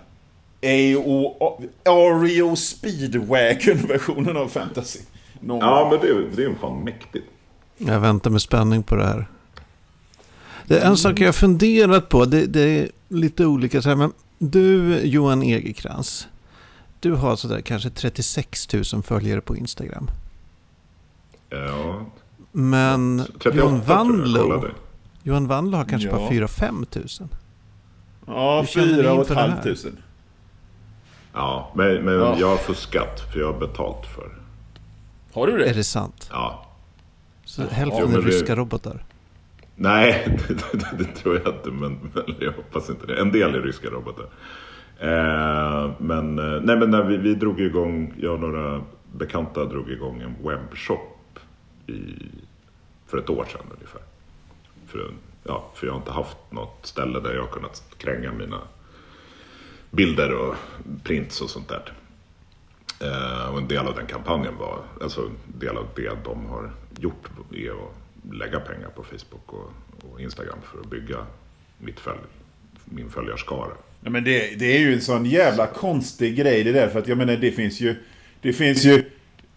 AO, 0.64 1.36
Ario 1.84 2.56
Speedwagon-versionen 2.56 4.36
av 4.36 4.48
fantasy. 4.48 4.98
Någon 5.40 5.58
Ja, 5.58 5.88
men 5.90 6.00
det, 6.00 6.36
det 6.36 6.42
är 6.42 6.48
ju 6.48 6.54
fan 6.54 6.84
mäktigt. 6.84 7.26
Jag 7.78 8.00
väntar 8.00 8.30
med 8.30 8.42
spänning 8.42 8.82
på 8.82 8.96
det 8.96 9.04
här. 9.04 9.26
Det 10.66 10.78
är 10.78 10.86
en 10.86 10.96
sak 10.96 11.20
jag 11.20 11.28
har 11.28 11.32
funderat 11.32 12.08
på. 12.08 12.24
Det, 12.24 12.46
det 12.46 12.60
är 12.60 12.88
lite 13.08 13.46
olika. 13.46 13.82
Så 13.82 13.88
här, 13.88 13.96
men 13.96 14.12
du, 14.38 14.98
Johan 15.04 15.42
Egerkrans. 15.42 16.28
Du 17.00 17.12
har 17.12 17.36
sådär 17.36 17.60
kanske 17.60 17.90
36 17.90 18.72
000 18.72 19.02
följare 19.02 19.40
på 19.40 19.56
Instagram. 19.56 20.10
Ja, 21.50 22.06
Men 22.52 23.22
38 23.38 23.56
Johan 23.58 23.80
Wandlo. 23.80 24.64
Johan 25.22 25.46
Wandlo 25.48 25.76
har 25.78 25.84
kanske 25.84 26.08
Ja. 26.08 26.16
bara 26.16 26.30
4-5 26.30 26.86
000. 27.20 27.28
Ja, 28.26 28.60
Hur 28.60 28.66
känner 28.66 28.86
ni 28.86 28.94
fyra 28.94 29.12
och 29.12 29.22
ett 29.22 29.28
det 29.28 29.34
halvt 29.34 29.62
tusen. 29.62 29.96
Ja, 31.32 31.72
men, 31.74 32.04
men 32.04 32.14
Ja. 32.14 32.36
jag 32.38 32.48
har 32.48 32.56
fuskat 32.56 33.20
för 33.32 33.40
jag 33.40 33.52
har 33.52 33.58
betalt 33.60 34.06
för. 34.06 34.28
Har 35.32 35.46
du 35.46 35.52
Är 35.52 35.58
det? 35.58 35.72
det 35.72 35.84
sant? 35.84 36.28
Ja. 36.32 36.66
Så 37.44 37.62
Ja, 37.62 37.66
hälften 37.70 38.04
men 38.10 38.14
är 38.20 38.22
det- 38.22 38.28
ryska 38.28 38.56
robotar. 38.56 39.04
Nej, 39.76 40.38
det, 40.48 40.54
det, 40.78 40.86
det 40.98 41.04
tror 41.04 41.40
jag 41.44 41.54
inte. 41.54 41.70
Men, 41.70 41.98
men 42.14 42.34
jag 42.40 42.52
hoppas 42.52 42.90
inte 42.90 43.06
det. 43.06 43.20
En 43.20 43.32
del 43.32 43.54
är 43.54 43.60
ryska 43.60 43.88
robotar. 43.88 44.24
Eh, 44.98 45.90
men 45.98 46.38
eh, 46.38 46.60
nej, 46.62 46.76
men 46.76 46.90
när 46.90 47.02
vi, 47.02 47.16
vi 47.16 47.34
drog 47.34 47.60
igång, 47.60 48.14
jag 48.20 48.32
och 48.34 48.40
några 48.40 48.80
bekanta 49.12 49.64
drog 49.64 49.90
igång 49.90 50.20
en 50.20 50.34
webbshop 50.48 51.18
i, 51.92 52.30
för 53.06 53.18
ett 53.18 53.30
år 53.30 53.44
sedan 53.44 53.66
ungefär. 53.74 54.02
För, 54.86 55.14
ja, 55.44 55.70
för 55.74 55.86
jag 55.86 55.94
har 55.94 56.00
inte 56.00 56.12
haft 56.12 56.36
något 56.50 56.86
ställe 56.86 57.20
där 57.20 57.34
jag 57.34 57.42
har 57.42 57.50
kunnat 57.50 57.82
kränga 57.98 58.32
mina 58.32 58.60
bilder 59.90 60.32
och 60.32 60.54
prints 61.02 61.40
och 61.40 61.50
sånt 61.50 61.68
där. 61.68 61.92
Eh, 63.00 63.52
och 63.52 63.58
en 63.58 63.68
del 63.68 63.86
av 63.86 63.94
den 63.94 64.06
kampanjen 64.06 64.56
var, 64.58 64.82
alltså 65.00 65.20
en 65.20 65.58
del 65.60 65.76
av 65.76 65.86
det 65.96 66.10
de 66.24 66.46
har 66.46 66.70
gjort 67.00 67.30
är 67.54 67.70
att 67.70 68.34
lägga 68.34 68.60
pengar 68.60 68.88
på 68.88 69.02
Facebook 69.02 69.52
och, 69.52 69.70
och 70.10 70.20
Instagram 70.20 70.58
för 70.72 70.80
att 70.80 70.90
bygga 70.90 71.26
mitt 71.78 72.00
följ, 72.00 72.18
min 72.84 73.10
följarskara. 73.10 73.72
Ja, 74.00 74.10
men 74.10 74.24
det, 74.24 74.58
det 74.58 74.76
är 74.76 74.80
ju 74.80 74.92
en 74.94 75.00
sån 75.00 75.26
jävla 75.26 75.66
konstig 75.66 76.36
grej 76.36 76.64
det 76.64 76.72
där. 76.72 76.88
För 76.88 76.98
att 76.98 77.08
jag 77.08 77.18
menar, 77.18 77.36
det 77.36 77.52
finns 77.52 77.80
ju... 77.80 77.96
Det 78.40 78.52
finns 78.52 78.84
ju... 78.84 79.04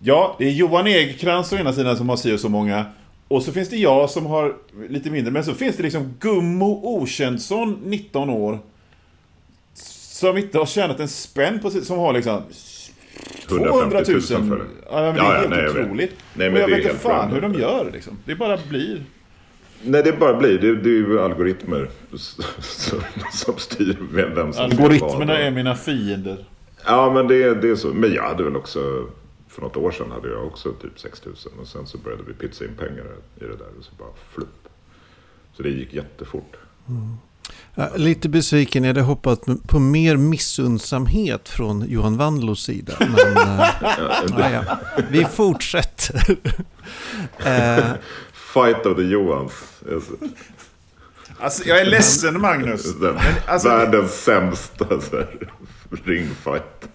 Ja, 0.07 0.35
det 0.39 0.45
är 0.45 0.51
Johan 0.51 0.88
Egerkrans 0.88 1.53
å 1.53 1.55
ena 1.57 1.74
sidan 1.74 1.97
som 1.97 2.09
har 2.09 2.17
si 2.17 2.33
och 2.35 2.39
så 2.39 2.50
många. 2.50 2.85
Och 3.27 3.43
så 3.43 3.51
finns 3.51 3.69
det 3.69 3.77
jag 3.77 4.09
som 4.09 4.25
har 4.25 4.53
lite 4.89 5.09
mindre, 5.09 5.31
men 5.31 5.43
så 5.43 5.53
finns 5.53 5.75
det 5.77 5.83
liksom 5.83 6.13
Gummo 6.19 6.81
Okänsson, 6.83 7.79
19 7.85 8.29
år. 8.29 8.59
Som 9.74 10.38
inte 10.38 10.57
har 10.57 10.65
tjänat 10.65 11.00
en 11.00 11.07
spänn 11.07 11.59
på 11.59 11.69
sitt, 11.69 11.85
som 11.85 11.97
har 12.00 12.13
liksom 12.13 12.41
200 13.47 14.01
000. 14.07 14.21
för 14.21 14.55
det. 14.57 14.63
Ja, 14.91 15.01
men 15.01 15.15
det 15.15 15.21
Ja, 15.21 15.31
är 15.31 15.33
ja, 15.33 15.39
helt 15.39 15.50
nej, 15.50 15.69
otroligt. 15.69 16.12
Nej, 16.33 16.50
men 16.50 16.53
och 16.53 16.59
jag 16.62 16.69
det 16.69 16.74
är 16.74 16.77
vet 16.77 16.85
inte 16.91 17.03
fan 17.03 17.29
hur 17.31 17.41
random. 17.41 17.53
de 17.53 17.59
gör 17.62 17.89
liksom. 17.93 18.17
Det 18.25 18.35
bara 18.35 18.57
blir. 18.69 19.03
Nej, 19.83 20.03
det 20.03 20.19
bara 20.19 20.33
blir. 20.38 20.59
Det, 20.59 20.75
det 20.75 20.89
är 20.89 20.93
ju 20.93 21.19
algoritmer 21.21 21.89
som, 22.59 23.00
som 23.33 23.57
styr 23.57 23.97
vem 24.12 24.35
som 24.35 24.53
ska 24.53 24.63
Algoritmerna 24.63 25.38
är 25.39 25.51
mina 25.51 25.75
fiender. 25.75 26.45
Ja, 26.85 27.12
men 27.13 27.27
det, 27.27 27.43
är- 27.43 27.55
det 27.55 27.69
är 27.69 27.75
så. 27.75 27.88
Men 27.88 28.13
jag 28.13 28.24
hade 28.24 28.43
väl 28.43 28.55
också... 28.55 28.79
För 29.55 29.62
något 29.62 29.77
år 29.77 29.91
sedan 29.91 30.12
hade 30.12 30.29
jag 30.29 30.47
också 30.47 30.74
typ 30.74 31.00
6 31.00 31.25
000 31.25 31.35
och 31.62 31.67
sen 31.67 31.88
så 31.88 31.97
började 31.97 32.24
vi 32.27 32.33
pytsa 32.33 32.65
in 32.65 32.75
pengar 32.77 33.05
i 33.35 33.39
det 33.39 33.47
där 33.47 33.69
och 33.79 33.85
så 33.85 33.91
bara 33.97 34.09
flupp. 34.33 34.67
Så 35.53 35.63
det 35.63 35.69
gick 35.69 35.93
jättefort. 35.93 36.55
Ja, 37.75 37.89
lite 37.95 38.29
besviken. 38.29 38.83
Jag 38.83 38.89
hade 38.89 39.01
hoppat 39.01 39.41
på 39.67 39.79
mer 39.79 40.17
missundsamhet 40.17 41.50
från 41.50 41.85
Johan 41.89 42.17
Wandlos 42.17 42.63
sida. 42.63 42.93
Men, 43.00 43.09
eh, 43.38 43.69
ja, 44.38 44.50
ja. 44.51 44.77
Vi 45.09 45.25
fortsätter. 45.25 46.38
eh, 47.38 47.93
Fight 48.33 48.85
of 48.85 48.97
the 48.97 49.03
Johans. 49.03 49.53
Alltså, 49.93 50.13
Alltså, 51.39 51.63
jag 51.63 51.79
är 51.79 51.85
ledsen 51.85 52.41
Magnus. 52.41 52.95
Den, 52.95 53.13
Men, 53.15 53.24
alltså, 53.47 53.69
världens 53.69 54.24
sämsta 54.24 55.01
så 55.01 55.15
här, 55.15 55.51
ringfight. 56.03 56.89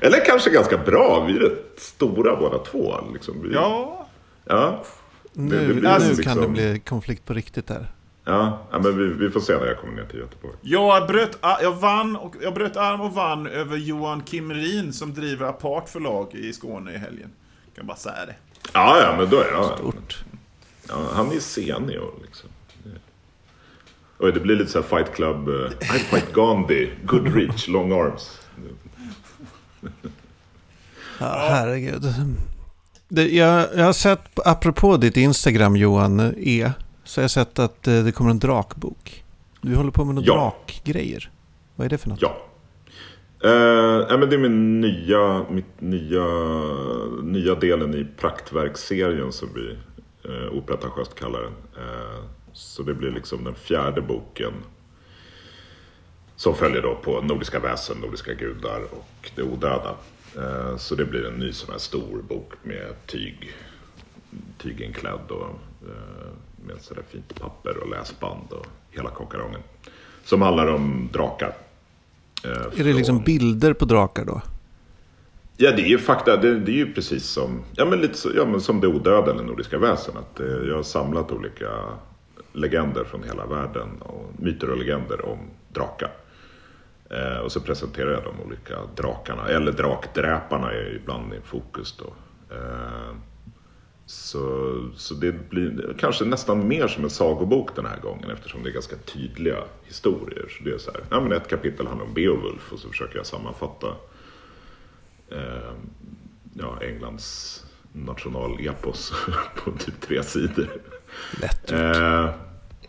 Eller 0.00 0.24
kanske 0.24 0.50
ganska 0.50 0.78
bra. 0.78 1.24
Vi 1.28 1.36
är 1.36 1.40
rätt 1.40 1.72
stora 1.80 2.36
båda 2.36 2.58
två. 2.58 2.94
Liksom. 3.12 3.42
Vi, 3.42 3.54
ja, 3.54 4.08
ja. 4.44 4.84
Det- 5.32 5.42
det 5.58 5.66
nu 5.66 5.74
blir 5.74 5.98
nu 5.98 6.08
liksom- 6.08 6.24
kan 6.24 6.40
det 6.40 6.48
bli 6.48 6.78
konflikt 6.86 7.24
på 7.24 7.34
riktigt 7.34 7.66
där. 7.66 7.86
Ja, 8.24 8.66
ja 8.70 8.78
men 8.78 8.98
vi, 8.98 9.06
vi 9.24 9.30
får 9.30 9.40
se 9.40 9.58
när 9.58 9.66
jag 9.66 9.78
kommer 9.78 9.94
ner 9.94 10.04
till 10.08 10.18
Göteborg. 10.18 10.54
jag, 10.62 11.06
bröt, 11.06 11.38
jag, 11.62 11.72
vann 11.72 12.16
och, 12.16 12.34
jag 12.42 12.54
bröt 12.54 12.76
arm 12.76 13.00
och 13.00 13.12
vann 13.14 13.46
över 13.46 13.76
Johan 13.76 14.22
Kimmerin 14.24 14.92
som 14.92 15.14
driver 15.14 15.46
Apart 15.46 15.88
förlag 15.88 16.34
i 16.34 16.52
Skåne 16.52 16.92
i 16.94 16.96
helgen. 16.98 17.30
Jag 17.66 17.74
kan 17.76 17.86
bara 17.86 17.96
säga 17.96 18.26
det. 18.26 18.34
Ja, 18.72 18.98
ja, 19.02 19.14
men 19.18 19.30
då 19.30 19.36
är 19.40 19.50
jag. 19.52 19.78
Stort. 19.78 20.24
Ja, 20.88 20.94
han 21.12 21.32
är 21.32 21.40
senior 21.40 22.14
liksom. 22.22 22.50
Och 24.16 24.32
det 24.32 24.40
blir 24.40 24.56
lite 24.56 24.70
så 24.70 24.80
här 24.82 24.86
fight 24.98 25.14
club. 25.14 25.48
Uh, 25.48 25.70
I 25.82 25.98
fight 25.98 26.32
Gandhi, 26.32 26.90
good 27.04 27.34
reach, 27.34 27.68
long 27.68 27.92
arms. 27.92 28.40
Ja, 31.18 31.46
herregud. 31.50 32.02
Det, 33.08 33.28
jag, 33.28 33.68
jag 33.76 33.84
har 33.84 33.92
sett, 33.92 34.38
apropå 34.46 34.96
ditt 34.96 35.16
Instagram 35.16 35.76
Johan 35.76 36.34
E. 36.38 36.70
Så 37.04 37.20
har 37.20 37.22
jag 37.22 37.30
sett 37.30 37.58
att 37.58 37.86
eh, 37.88 38.04
det 38.04 38.12
kommer 38.12 38.30
en 38.30 38.38
drakbok. 38.38 39.24
Du 39.60 39.74
håller 39.76 39.90
på 39.90 40.04
med 40.04 40.14
några 40.14 40.26
Ja. 40.26 40.54
drakgrejer. 40.66 41.30
Vad 41.76 41.84
är 41.84 41.88
det 41.90 41.98
för 41.98 42.08
något? 42.08 42.22
Ja. 42.22 42.36
Nej, 44.08 44.18
men 44.18 44.30
det 44.30 44.36
är 44.36 44.38
min 44.38 44.80
nya, 44.80 45.44
mitt 45.50 45.80
nya, 45.80 46.24
nya 47.22 47.54
delen 47.54 47.94
i 47.94 48.06
praktverksserien 48.20 49.32
som 49.32 49.48
vi 49.54 49.76
uh, 50.30 50.58
opretentiöst 50.58 51.14
kallar 51.14 51.40
den. 51.40 51.52
Eh, 51.76 52.24
så 52.52 52.82
det 52.82 52.94
blir 52.94 53.10
liksom 53.10 53.44
den 53.44 53.54
fjärde 53.54 54.00
boken 54.00 54.52
som 56.36 56.54
följer 56.54 56.82
då 56.82 56.94
på 56.94 57.20
Nordiska 57.20 57.60
väsen, 57.60 57.96
Nordiska 57.98 58.34
gudar 58.34 58.80
och 58.90 59.30
det 59.36 59.42
odöda. 59.42 59.94
Eh, 60.36 60.76
så 60.76 60.94
det 60.94 61.04
blir 61.04 61.26
en 61.26 61.34
ny 61.34 61.52
sån 61.52 61.70
här 61.72 61.78
stor 61.78 62.22
bok 62.28 62.52
med 62.62 63.06
tyg, 63.06 63.52
tyginklädd 64.58 65.30
och 65.30 65.48
eh, 65.88 66.32
med 66.66 66.76
sådär 66.80 67.02
fint 67.08 67.40
papper 67.40 67.76
och 67.76 67.88
läsband 67.88 68.52
och 68.52 68.66
hela 68.90 69.10
konkarongen. 69.10 69.60
Som 70.24 70.42
handlar 70.42 70.66
om 70.66 71.08
drakar. 71.12 71.56
Eh, 72.44 72.80
Är 72.80 72.84
det 72.84 72.92
liksom 72.92 73.22
bilder 73.22 73.72
på 73.72 73.84
drakar 73.84 74.24
då? 74.24 74.42
Ja, 75.56 75.70
det 75.70 75.82
är 75.82 75.86
ju 75.88 75.98
fakta. 75.98 76.36
Det, 76.36 76.58
det 76.60 76.72
är 76.72 76.76
ju 76.76 76.92
precis 76.94 77.24
som, 77.24 77.62
ja, 77.76 77.84
men 77.84 78.00
lite 78.00 78.18
så, 78.18 78.30
ja, 78.36 78.44
men 78.44 78.60
som 78.60 78.80
det 78.80 78.86
odöda 78.86 79.30
eller 79.30 79.42
Nordiska 79.42 79.78
väsen. 79.78 80.14
Att, 80.16 80.40
eh, 80.40 80.46
jag 80.46 80.76
har 80.76 80.82
samlat 80.82 81.32
olika 81.32 81.70
legender 82.52 83.04
från 83.04 83.22
hela 83.22 83.46
världen. 83.46 83.88
Och 84.00 84.30
myter 84.36 84.70
och 84.70 84.76
legender 84.76 85.28
om 85.28 85.38
drakar. 85.72 86.10
Eh, 87.14 87.38
och 87.38 87.52
så 87.52 87.60
presenterar 87.60 88.12
jag 88.12 88.24
de 88.24 88.40
olika 88.40 88.78
drakarna. 88.96 89.48
Eller 89.48 89.72
drakdräparna 89.72 90.72
är 90.72 90.96
ibland 90.96 91.34
i 91.34 91.40
fokus 91.44 91.96
då. 91.98 92.12
Eh, 92.54 93.14
så, 94.06 94.74
så 94.96 95.14
det 95.14 95.50
blir 95.50 95.94
kanske 95.98 96.24
nästan 96.24 96.68
mer 96.68 96.88
som 96.88 97.04
en 97.04 97.10
sagobok 97.10 97.76
den 97.76 97.86
här 97.86 98.00
gången 98.00 98.30
eftersom 98.30 98.62
det 98.62 98.70
är 98.70 98.72
ganska 98.72 98.96
tydliga 98.96 99.64
historier. 99.84 100.46
Så 100.48 100.64
det 100.64 100.70
är 100.70 100.78
så 100.78 100.90
här, 100.90 101.00
ja, 101.10 101.20
men 101.20 101.32
ett 101.32 101.48
kapitel 101.48 101.86
handlar 101.86 102.06
om 102.06 102.14
Beowulf 102.14 102.72
och 102.72 102.78
så 102.78 102.88
försöker 102.88 103.16
jag 103.16 103.26
sammanfatta 103.26 103.88
eh, 105.30 105.72
ja, 106.54 106.78
Englands 106.80 107.60
nationalepos 107.92 109.12
på 109.64 109.70
typ 109.70 110.00
tre 110.00 110.22
sidor. 110.22 110.68
Lätt. 111.40 111.72
Eh, 111.72 112.30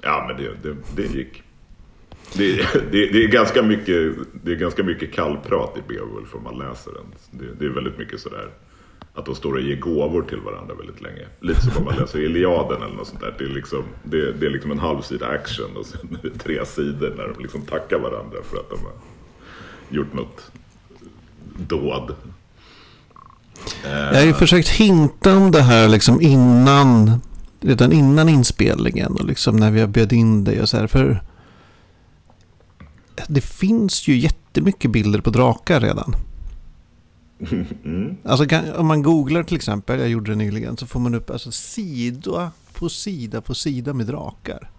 ja, 0.01 0.25
men 0.27 0.37
det, 0.37 0.69
det, 0.69 0.77
det 0.95 1.17
gick. 1.17 1.44
Det, 2.33 2.55
det, 2.91 3.07
det, 3.11 3.23
är 3.23 3.27
ganska 3.27 3.61
mycket, 3.61 4.13
det 4.43 4.51
är 4.51 4.55
ganska 4.55 4.83
mycket 4.83 5.13
kallprat 5.13 5.77
i 5.77 5.93
Beowulf 5.93 6.35
om 6.35 6.43
man 6.43 6.57
läser 6.57 6.91
den. 6.93 7.05
Det, 7.31 7.59
det 7.59 7.65
är 7.65 7.69
väldigt 7.69 7.97
mycket 7.97 8.19
sådär 8.19 8.49
att 9.15 9.25
de 9.25 9.35
står 9.35 9.53
och 9.53 9.61
ger 9.61 9.75
gåvor 9.75 10.21
till 10.21 10.39
varandra 10.39 10.75
väldigt 10.75 11.01
länge. 11.01 11.25
Lite 11.39 11.61
som 11.61 11.77
om 11.77 11.83
man 11.83 11.95
läser 11.95 12.19
Iliaden 12.19 12.81
eller 12.83 12.95
något 12.95 13.07
sånt 13.07 13.21
där. 13.21 13.35
Det 13.37 13.43
är 13.43 13.49
liksom, 13.49 13.83
det, 14.03 14.31
det 14.31 14.45
är 14.45 14.49
liksom 14.49 14.71
en 14.71 14.79
halv 14.79 15.01
sida 15.01 15.27
action 15.27 15.77
och 15.77 15.85
sen 15.85 16.17
tre 16.37 16.65
sidor 16.65 17.13
när 17.17 17.27
de 17.27 17.43
liksom 17.43 17.61
tackar 17.61 17.99
varandra 17.99 18.37
för 18.43 18.57
att 18.57 18.69
de 18.69 18.79
har 18.79 18.93
gjort 19.89 20.13
något 20.13 20.51
dåd. 21.57 22.15
Jag 23.83 24.15
har 24.15 24.25
ju 24.25 24.33
försökt 24.33 24.69
hinta 24.69 25.37
om 25.37 25.51
det 25.51 25.61
här 25.61 25.87
liksom 25.87 26.21
innan, 26.21 27.21
redan 27.61 27.91
innan 27.91 28.29
inspelningen 28.29 29.11
och 29.11 29.25
liksom 29.25 29.55
när 29.55 29.71
vi 29.71 29.79
har 29.79 29.87
bjöd 29.87 30.13
in 30.13 30.43
dig 30.43 30.61
och 30.61 30.69
så 30.69 30.77
här. 30.77 30.87
För 30.87 31.21
det 33.27 33.41
finns 33.41 34.07
ju 34.07 34.17
jättemycket 34.17 34.91
bilder 34.91 35.21
på 35.21 35.29
drakar 35.29 35.79
redan. 35.79 36.15
Alltså 38.23 38.45
kan, 38.45 38.71
om 38.75 38.87
man 38.87 39.01
googlar 39.01 39.43
till 39.43 39.55
exempel, 39.55 39.99
jag 39.99 40.09
gjorde 40.09 40.31
det 40.31 40.35
nyligen, 40.35 40.77
så 40.77 40.87
får 40.87 40.99
man 40.99 41.15
upp 41.15 41.29
alltså 41.29 41.51
sida 41.51 42.51
på 42.73 42.89
sida 42.89 43.41
på 43.41 43.55
sida 43.55 43.93
med 43.93 44.05
drakar. 44.05 44.69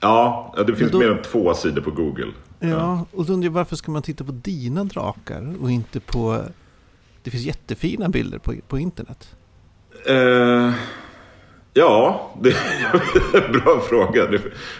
Ja, 0.00 0.54
ja, 0.56 0.62
det 0.62 0.76
finns 0.76 0.92
då- 0.92 0.98
mer 0.98 1.10
än 1.10 1.22
två 1.22 1.54
sidor 1.54 1.82
på 1.82 1.90
Google. 1.90 2.32
Ja, 2.60 3.06
och 3.12 3.26
då 3.26 3.32
undrar 3.32 3.46
jag 3.46 3.52
varför 3.52 3.76
ska 3.76 3.90
man 3.92 4.02
titta 4.02 4.24
på 4.24 4.32
dina 4.32 4.84
drakar 4.84 5.54
och 5.60 5.70
inte 5.70 6.00
på... 6.00 6.42
Det 7.22 7.30
finns 7.30 7.44
jättefina 7.44 8.08
bilder 8.08 8.38
på, 8.38 8.54
på 8.68 8.78
internet. 8.78 9.28
Eh, 10.06 10.72
ja, 11.76 12.32
det 12.42 12.50
är 12.50 13.44
en 13.44 13.52
bra 13.52 13.80
fråga. 13.80 14.28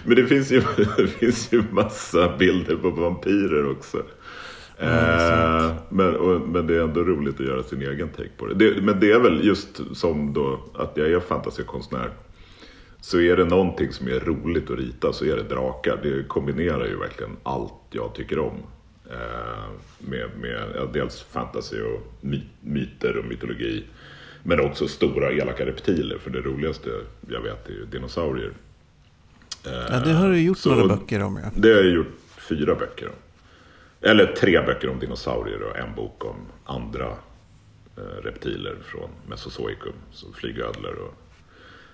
Men 0.05 0.17
det 0.17 0.27
finns, 0.27 0.53
ju, 0.53 0.63
det 0.97 1.07
finns 1.07 1.53
ju 1.53 1.63
massa 1.71 2.37
bilder 2.37 2.77
på 2.77 2.91
vampyrer 2.91 3.71
också. 3.71 3.99
Eh, 4.79 5.75
men, 5.89 6.17
och, 6.17 6.49
men 6.49 6.67
det 6.67 6.77
är 6.77 6.81
ändå 6.81 7.05
roligt 7.05 7.41
att 7.41 7.47
göra 7.47 7.63
sin 7.63 7.83
egen 7.83 8.09
take 8.09 8.31
på 8.37 8.47
det. 8.47 8.55
det. 8.55 8.83
Men 8.83 9.01
det 9.01 9.13
är 9.13 9.19
väl 9.19 9.47
just 9.47 9.81
som 9.97 10.33
då 10.33 10.61
att 10.75 10.93
jag 10.95 11.11
är 11.11 11.21
fantasikonstnär. 11.21 12.11
Så 13.01 13.21
är 13.21 13.37
det 13.37 13.45
någonting 13.45 13.93
som 13.93 14.09
är 14.09 14.21
roligt 14.21 14.71
att 14.71 14.79
rita 14.79 15.13
så 15.13 15.25
är 15.25 15.37
det 15.37 15.43
drakar. 15.43 15.99
Det 16.03 16.29
kombinerar 16.29 16.87
ju 16.87 16.97
verkligen 16.97 17.37
allt 17.43 17.73
jag 17.91 18.15
tycker 18.15 18.39
om. 18.39 18.57
Eh, 19.11 19.71
med 19.99 20.31
med 20.41 20.73
ja, 20.75 20.87
dels 20.93 21.23
fantasy 21.23 21.81
och 21.81 22.01
my, 22.21 22.43
myter 22.61 23.17
och 23.17 23.25
mytologi. 23.25 23.85
Men 24.49 24.61
också 24.61 24.89
stora 24.89 25.33
elaka 25.33 25.67
reptiler. 25.67 26.19
För 26.19 26.31
det 26.31 26.41
roligaste 26.41 26.91
jag 27.29 27.41
vet 27.41 27.69
är 27.69 27.73
ju 27.73 27.85
dinosaurier. 27.87 28.51
Eh, 29.67 29.73
Ja, 29.91 30.01
det 30.05 30.13
har 30.13 30.29
du 30.29 30.41
gjort 30.41 30.59
så- 30.59 30.75
några 30.75 30.97
böcker 30.97 31.23
om 31.23 31.37
ja. 31.45 31.51
Det 31.55 31.69
har 31.69 31.77
jag 31.83 31.91
gjort 31.95 32.17
fyra 32.49 32.75
böcker 32.75 33.07
om. 33.09 33.15
Eller 34.01 34.27
tre 34.27 34.61
böcker 34.67 34.89
om 34.91 34.99
dinosaurier 34.99 35.63
och 35.63 35.77
en 35.77 35.95
bok 35.95 36.25
om 36.25 36.37
andra 36.65 37.07
eh, 37.97 38.23
reptiler 38.23 38.77
från 38.85 39.11
Mesozoikum. 39.29 39.93
Som 40.13 40.33
flygödlor 40.33 40.95
och 40.99 41.15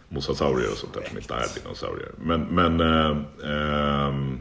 mosasaurier 0.09 0.71
och 0.71 0.77
sånt 0.77 0.95
där 0.95 1.03
som 1.09 1.19
inte 1.19 1.35
är 1.35 1.63
dinosaurier. 1.63 2.11
Men, 2.19 2.43
men, 2.43 2.81
eh, 2.81 3.17
ehm, 3.45 4.39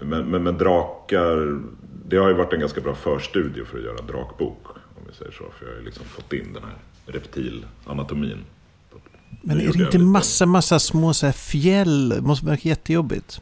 men, 0.00 0.30
men, 0.30 0.42
men 0.42 0.58
drakar, 0.58 1.60
det 2.06 2.16
har 2.16 2.28
ju 2.28 2.34
varit 2.34 2.52
en 2.52 2.60
ganska 2.60 2.80
bra 2.80 2.94
förstudie 2.94 3.64
för 3.64 3.78
att 3.78 3.84
göra 3.84 3.98
en 3.98 4.06
drakbok. 4.06 4.66
Vi 5.08 5.14
säger 5.14 5.30
så. 5.32 5.44
För 5.58 5.66
jag 5.66 5.72
har 5.72 5.78
ju 5.78 5.84
liksom 5.84 6.04
fått 6.04 6.32
in 6.32 6.52
den 6.52 6.62
här 6.62 6.76
reptilanatomin. 7.06 8.44
Men 9.42 9.60
är 9.60 9.72
det 9.72 9.84
inte 9.84 9.98
massa, 9.98 10.46
massa 10.46 10.78
små 10.78 11.14
så 11.14 11.26
här 11.26 11.32
fjäll? 11.32 12.08
Det 12.08 12.20
måste 12.20 12.46
verka 12.46 12.68
jättejobbigt. 12.68 13.40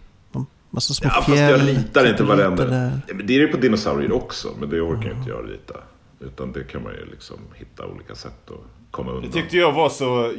Massa 0.70 0.94
små 0.94 1.08
Ja, 1.08 1.14
fast 1.14 1.26
fjäll. 1.30 1.50
jag 1.68 1.68
ritar 1.68 2.10
inte 2.10 2.22
varenda. 2.24 2.64
där? 2.66 3.00
Det 3.24 3.36
är 3.36 3.40
det 3.40 3.46
på 3.46 3.56
dinosaurier 3.56 4.12
också, 4.12 4.48
men 4.60 4.70
det 4.70 4.80
orkar 4.80 5.10
inte 5.10 5.30
jag 5.30 5.50
rita. 5.50 5.74
Utan 6.20 6.52
det 6.52 6.64
kan 6.64 6.82
man 6.82 6.92
ju 6.92 7.10
liksom 7.10 7.36
hitta 7.54 7.86
olika 7.86 8.14
sätt 8.14 8.50
att 8.50 8.90
komma 8.90 9.10
undan. 9.10 9.30
Det 9.30 9.40
tyckte 9.40 9.56
jag 9.56 9.72
var 9.72 9.88
så... 9.88 10.32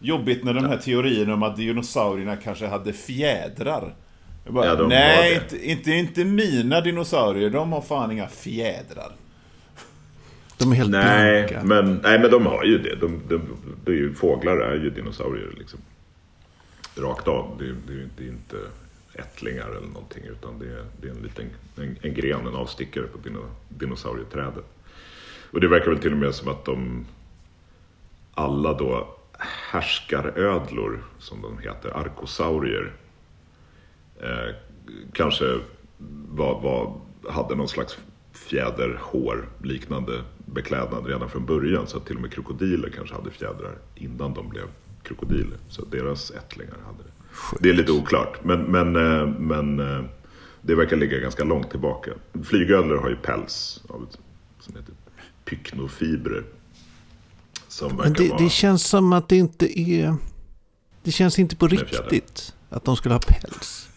jobbigt 0.00 0.44
när 0.44 0.54
de 0.54 0.64
här 0.64 0.76
teorierna 0.76 1.34
om 1.34 1.42
att 1.42 1.56
dinosaurierna 1.56 2.36
kanske 2.36 2.66
hade 2.66 2.92
fjädrar. 2.92 3.94
Bara, 4.48 4.66
Ja, 4.66 4.86
nej, 4.88 5.34
inte, 5.34 5.70
inte, 5.70 5.90
inte 5.90 6.24
mina 6.24 6.80
dinosaurier. 6.80 7.50
De 7.50 7.72
har 7.72 7.80
fan 7.80 8.12
inga 8.12 8.28
fjädrar. 8.28 9.12
De 10.60 10.72
är 10.72 10.76
helt 10.76 10.90
Nej 10.90 11.46
blanka. 11.48 11.66
men, 11.66 12.00
nej, 12.02 12.18
men 12.18 12.30
de 12.30 12.46
har 12.46 12.64
ju 12.64 12.78
det. 12.78 12.94
De, 12.94 13.20
de, 13.28 13.40
det 13.84 13.90
är 13.92 13.96
ju, 13.96 14.14
fåglar 14.14 14.56
är 14.56 14.74
ju 14.74 14.90
dinosaurier 14.90 15.54
liksom. 15.58 15.80
Rakt 16.96 17.28
av. 17.28 17.56
Det, 17.58 17.64
är- 17.64 18.06
det 18.18 18.24
är 18.24 18.28
inte 18.28 18.56
ättlingar 19.14 19.68
eller 19.70 19.86
någonting. 19.88 20.24
Utan 20.24 20.58
det 20.58 20.66
är, 20.66 20.84
det 21.00 21.08
är 21.08 21.12
en 21.12 21.22
liten 21.22 21.46
en, 21.76 21.96
en 22.02 22.14
gren, 22.14 22.46
en 22.46 22.54
avstickare 22.54 23.04
på 23.04 23.18
dino, 23.18 23.40
dinosaurieträdet. 23.68 24.64
Och 25.50 25.60
det 25.60 25.68
verkar 25.68 25.90
väl 25.90 25.98
till 25.98 26.12
och 26.12 26.18
med 26.18 26.34
som 26.34 26.48
att 26.48 26.64
de 26.64 27.06
alla 28.34 28.72
då 28.72 29.08
härskarödlor, 29.72 31.02
som 31.18 31.42
de 31.42 31.58
heter, 31.58 31.96
arkosaurier, 31.96 32.92
eh, 34.22 34.54
kanske 35.12 35.44
var, 36.28 36.60
var, 36.60 36.94
hade 37.30 37.54
någon 37.54 37.68
slags 37.68 37.98
fjäderhår 38.32 39.48
liknande 39.62 40.22
beklädnad 40.52 41.06
redan 41.06 41.30
från 41.30 41.46
början. 41.46 41.86
Så 41.86 41.96
att 41.96 42.06
till 42.06 42.16
och 42.16 42.22
med 42.22 42.32
krokodiler 42.32 42.90
kanske 42.90 43.14
hade 43.14 43.30
fjädrar 43.30 43.78
innan 43.94 44.34
de 44.34 44.48
blev 44.48 44.64
krokodiler. 45.02 45.58
Så 45.68 45.84
deras 45.84 46.30
ättlingar 46.30 46.76
hade 46.86 46.98
det. 47.02 47.10
Det 47.60 47.70
är 47.70 47.74
lite 47.74 47.92
oklart, 47.92 48.44
men, 48.44 48.62
men, 48.62 48.96
eh, 48.96 49.26
men 49.38 49.80
eh, 49.80 50.04
det 50.62 50.74
verkar 50.74 50.96
ligga 50.96 51.18
ganska 51.18 51.44
långt 51.44 51.70
tillbaka. 51.70 52.10
Flygödlor 52.44 52.96
har 52.96 53.08
ju 53.08 53.16
päls 53.16 53.82
av, 53.88 54.08
som 54.60 54.76
heter 54.76 54.94
pyknofibrer. 55.44 56.44
Som 57.68 57.96
Men 57.96 58.12
det, 58.12 58.28
vara... 58.28 58.42
det 58.42 58.50
känns 58.50 58.86
som 58.86 59.12
att 59.12 59.28
det 59.28 59.36
inte 59.36 59.80
är... 59.80 60.14
Det 61.02 61.12
känns 61.12 61.38
inte 61.38 61.56
på 61.56 61.68
riktigt 61.68 62.54
att 62.68 62.84
de 62.84 62.96
skulle 62.96 63.14
ha 63.14 63.20
päls. 63.20 63.89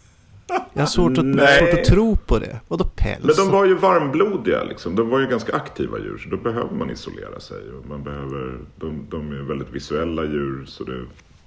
Jag 0.73 0.81
har 0.81 0.87
svårt 0.87 1.11
att, 1.11 1.25
svårt 1.59 1.73
att 1.73 1.83
tro 1.85 2.15
på 2.15 2.39
det. 2.39 2.59
Vadå 2.67 2.83
päls? 2.83 3.23
Men 3.23 3.35
de 3.35 3.51
var 3.51 3.65
ju 3.65 3.73
varmblodiga 3.73 4.63
liksom. 4.63 4.95
De 4.95 5.09
var 5.09 5.19
ju 5.19 5.27
ganska 5.27 5.55
aktiva 5.55 5.99
djur. 5.99 6.17
Så 6.17 6.29
då 6.29 6.37
behöver 6.37 6.75
man 6.75 6.89
isolera 6.89 7.39
sig. 7.39 7.71
Och 7.71 7.89
man 7.89 8.03
behöver, 8.03 8.57
de, 8.75 9.05
de 9.09 9.31
är 9.31 9.41
väldigt 9.41 9.69
visuella 9.71 10.23
djur. 10.23 10.65
Så 10.67 10.83
det, 10.83 11.01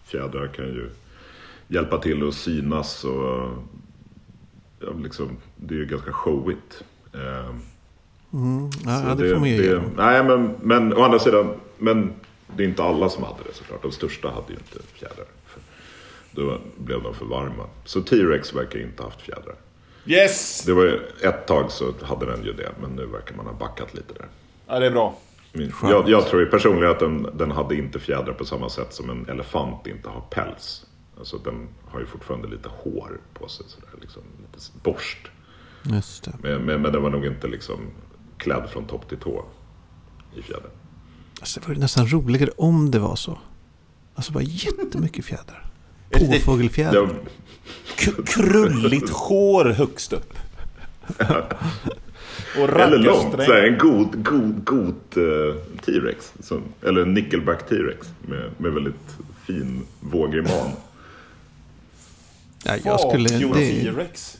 fjädrar 0.05 0.47
kan 0.47 0.65
ju 0.65 0.91
hjälpa 1.69 1.99
till 1.99 2.29
att 2.29 2.35
synas. 2.35 3.05
Och, 3.05 3.49
ja, 4.81 4.89
liksom, 5.03 5.29
det 5.57 5.75
är 5.75 5.79
ju 5.79 5.87
ganska 5.87 6.13
showigt. 6.13 6.83
Eh, 7.15 7.55
Mm, 8.33 8.71
ja, 8.85 9.09
ja, 9.09 9.15
det 9.15 9.31
får 9.33 9.41
man 9.41 9.49
ju 9.49 9.75
dem. 9.75 9.85
Nej, 9.97 10.25
men, 10.25 10.51
men 10.63 10.93
å 10.95 11.03
andra 11.03 11.19
sidan. 11.19 11.55
Men 11.79 12.13
det 12.57 12.65
är 12.65 12.69
inte 12.69 12.83
alla 12.83 13.09
som 13.09 13.23
hade 13.23 13.43
det 13.49 13.55
såklart. 13.55 13.83
De 13.83 13.93
största 13.93 14.29
hade 14.29 14.47
ju 14.49 14.55
inte 14.55 14.87
fjädrar. 14.95 15.27
Då 16.37 16.59
blev 16.79 17.03
de 17.03 17.15
för 17.15 17.25
varma. 17.25 17.67
Så 17.85 18.03
T-Rex 18.03 18.55
verkar 18.55 18.79
inte 18.79 19.03
ha 19.03 19.11
haft 19.11 19.23
fjädrar. 19.23 19.55
Yes! 20.07 20.63
Det 20.67 20.73
var 20.73 20.83
ju 20.83 21.01
ett 21.23 21.47
tag 21.47 21.71
så 21.71 21.95
hade 22.03 22.27
den 22.27 22.45
ju 22.45 22.53
det, 22.53 22.73
men 22.81 22.91
nu 22.91 23.07
verkar 23.07 23.37
man 23.37 23.47
ha 23.47 23.53
backat 23.53 23.95
lite 23.95 24.15
där. 24.15 24.29
Ja, 24.67 24.79
det 24.79 24.87
är 24.87 24.91
bra. 24.91 25.19
Min-. 25.53 25.73
Jag, 25.83 26.09
jag 26.09 26.27
tror 26.27 26.43
ju 26.43 26.51
personligen 26.51 26.91
att 26.91 26.99
den, 26.99 27.29
den 27.35 27.51
hade 27.51 27.77
inte 27.77 28.01
fjädrar 28.01 28.33
på 28.33 28.45
samma 28.45 28.69
sätt 28.69 28.95
som 28.95 29.11
en 29.11 29.29
elefant 29.29 29.87
inte 29.87 30.09
har 30.09 30.21
päls. 30.21 30.87
Alltså 31.19 31.39
den 31.39 31.69
har 31.89 32.01
ju 32.01 32.07
fortfarande 32.07 32.49
lite 32.49 32.69
hår 32.69 33.21
på 33.35 33.49
sig, 33.49 33.67
sådär, 33.69 33.89
liksom, 34.01 34.23
lite 34.53 34.65
borst. 34.83 35.19
Just 35.83 36.25
det. 36.25 36.33
Men, 36.43 36.63
men, 36.63 36.83
men 36.83 36.93
den 36.93 37.03
var 37.03 37.11
nog 37.11 37.27
inte 37.27 37.47
liksom 37.47 37.81
klädd 38.39 38.71
från 38.71 38.87
topp 38.87 39.09
till 39.09 39.19
tå 39.19 39.45
i 40.37 40.43
fjäder. 40.43 40.71
Alltså, 41.41 41.61
det 41.61 41.69
vore 41.69 41.79
nästan 41.79 42.09
roligare 42.09 42.51
om 42.57 42.91
det 42.91 42.99
var 42.99 43.17
så. 43.17 43.39
Alltså 44.15 44.33
bara 44.33 44.43
jättemycket 44.43 45.25
fjädrar. 45.25 45.67
K- 47.99 48.23
krulligt 48.27 49.11
hår 49.11 49.65
högst 49.65 50.13
upp. 50.13 50.35
Och 52.59 52.81
eller 52.81 52.99
långt, 52.99 53.33
såhär, 53.33 53.63
en 53.63 53.79
god, 53.79 54.25
god, 54.25 54.65
god 54.65 54.95
eh, 55.17 55.55
T-Rex. 55.87 56.33
Eller 56.83 57.03
en 57.03 57.15
nickelback 57.15 57.69
T-Rex 57.69 58.07
med, 58.23 58.51
med 58.59 58.73
väldigt 58.73 59.17
fin 59.47 59.83
vågig 60.01 60.43
man. 60.43 60.71
Ja, 62.65 62.77
jag 62.85 63.01
skulle... 63.01 63.29
T-Rex. 63.29 64.39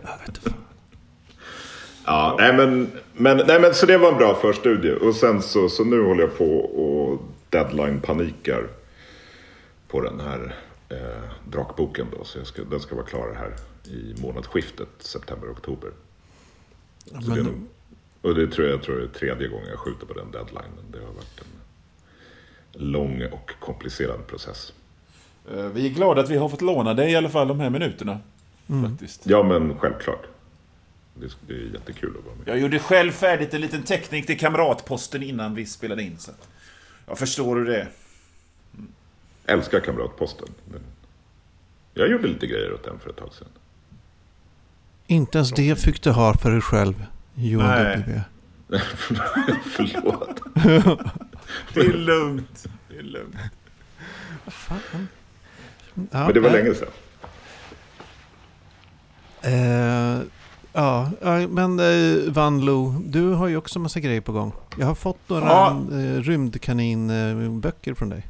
Ja, 2.05 2.35
nej 2.39 2.53
men, 2.53 2.91
men, 3.13 3.37
nej 3.47 3.61
men 3.61 3.73
så 3.73 3.85
det 3.85 3.97
var 3.97 4.11
en 4.11 4.17
bra 4.17 4.35
förstudie. 4.41 4.91
Och 4.91 5.15
sen 5.15 5.41
så, 5.41 5.69
så 5.69 5.83
nu 5.83 6.01
håller 6.03 6.21
jag 6.21 6.37
på 6.37 6.55
och 6.59 7.21
deadline-panikar 7.49 8.63
på 9.87 10.01
den 10.01 10.19
här 10.19 10.55
eh, 10.89 11.49
drakboken 11.49 12.07
då. 12.17 12.23
Så 12.23 12.37
jag 12.37 12.47
ska, 12.47 12.63
den 12.63 12.79
ska 12.79 12.95
vara 12.95 13.05
klar 13.05 13.33
här 13.33 13.55
i 13.93 14.21
månadsskiftet 14.21 14.89
september-oktober. 14.99 15.91
Ja, 17.05 17.19
det 17.19 17.45
och 18.21 18.35
det 18.35 18.47
tror 18.47 18.67
jag, 18.67 18.75
jag 18.75 18.83
tror 18.83 18.97
det 18.97 19.03
är 19.03 19.07
tredje 19.07 19.47
gången 19.47 19.67
jag 19.69 19.79
skjuter 19.79 20.05
på 20.05 20.13
den 20.13 20.31
deadlinen. 20.31 20.85
Det 20.91 20.99
har 20.99 21.13
varit 21.13 21.41
en 21.41 22.91
lång 22.91 23.23
och 23.31 23.51
komplicerad 23.59 24.27
process. 24.27 24.73
Eh, 25.51 25.65
Vi 25.65 25.85
är 25.85 25.89
glada 25.89 26.21
att 26.21 26.29
vi 26.29 26.37
har 26.37 26.49
fått 26.49 26.61
låna 26.61 26.93
dig 26.93 27.11
i 27.11 27.15
alla 27.15 27.29
fall 27.29 27.47
de 27.47 27.59
här 27.59 27.69
minuterna. 27.69 28.19
Faktiskt. 28.89 29.21
Ja 29.25 29.43
men 29.43 29.77
självklart. 29.79 30.27
Det, 31.47 31.53
är 31.53 31.73
jättekul 31.73 32.13
att 32.19 32.25
vara 32.25 32.35
med. 32.35 32.47
Jag 32.47 32.59
gjorde 32.59 32.79
själv 32.79 33.11
färdigt 33.11 33.53
en 33.53 33.61
liten 33.61 33.83
teckning 33.83 34.23
till 34.23 34.39
Kamratposten 34.39 35.23
innan 35.23 35.55
vi 35.55 35.65
spelade 35.65 36.03
in. 36.03 36.17
Så 36.17 36.31
jag 37.05 37.17
förstår 37.17 37.55
hur 37.55 37.65
det 37.65 37.81
är. 37.81 37.89
Älskar 39.47 39.79
Kamratposten. 39.79 40.47
Jag 41.93 42.09
gjorde 42.11 42.27
lite 42.27 42.47
grejer 42.47 42.73
åt 42.73 42.83
den 42.83 42.99
för 42.99 43.09
ett 43.09 43.15
tag 43.17 43.33
sedan. 43.33 43.47
inte 45.07 45.37
ens 45.37 45.51
det 45.51 45.79
fick 45.79 46.01
du 46.03 46.11
ha 46.11 46.33
för 46.33 46.51
dig 46.51 46.61
själv, 46.61 47.05
Johan 47.35 47.67
Nej. 47.83 47.97
W. 47.97 48.21
Förlåt. 49.75 50.41
Det 51.73 51.79
är 51.79 51.93
lugnt. 51.97 52.67
Det 52.89 52.97
är 52.97 53.03
lugnt. 53.03 53.35
Fan. 54.47 54.79
Ja, 55.93 56.03
Men 56.11 56.33
det 56.33 56.39
var 56.39 56.49
nej. 56.49 56.63
länge 56.63 56.75
sedan. 56.75 56.89
Eh, 59.41 60.21
ja, 60.73 61.11
men 61.49 61.79
eh, 61.79 62.31
Van 62.31 62.65
Lo, 62.65 62.95
du 63.05 63.29
har 63.29 63.47
ju 63.47 63.57
också 63.57 63.79
massa 63.79 63.99
grejer 63.99 64.21
på 64.21 64.31
gång. 64.31 64.51
Jag 64.77 64.87
har 64.87 64.95
fått 64.95 65.29
några 65.29 65.45
Ja. 65.45 65.69
eh, 65.91 66.21
rymdkanin-böcker 66.21 67.93
från 67.93 68.09
dig. 68.09 68.23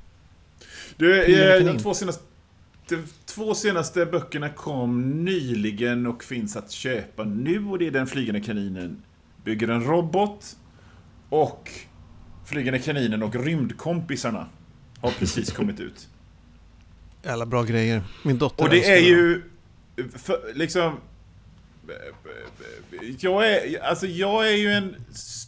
Du, 0.97 1.23
eh, 1.23 1.65
de 1.65 1.79
två 1.79 1.93
senaste, 1.93 2.23
de 2.89 3.03
två 3.25 3.55
senaste 3.55 4.05
böckerna 4.05 4.49
kom 4.49 5.23
nyligen 5.25 6.07
och 6.07 6.23
finns 6.23 6.55
att 6.55 6.71
köpa 6.71 7.23
nu. 7.23 7.65
Och 7.65 7.79
det 7.79 7.87
är 7.87 7.91
Den 7.91 8.07
flygande 8.07 8.41
kaninen 8.41 9.01
bygger 9.43 9.67
en 9.67 9.83
robot. 9.83 10.55
Och 11.29 11.71
Flygande 12.47 12.79
kaninen 12.79 13.23
och 13.23 13.35
rymdkompisarna 13.35 14.47
har 15.01 15.11
precis 15.11 15.51
kommit 15.55 15.79
ut. 15.79 16.07
Alla 17.25 17.45
bra 17.45 17.63
grejer. 17.63 18.01
Min 18.23 18.37
dotter 18.37 18.63
Och 18.63 18.69
det 18.69 18.91
är 18.91 18.99
ju 18.99 19.41
för, 20.15 20.53
liksom... 20.53 20.99
Jag 23.19 23.51
är, 23.51 23.83
alltså 23.83 24.07
jag 24.07 24.49
är 24.49 24.55
ju 24.55 24.71
en 24.71 24.95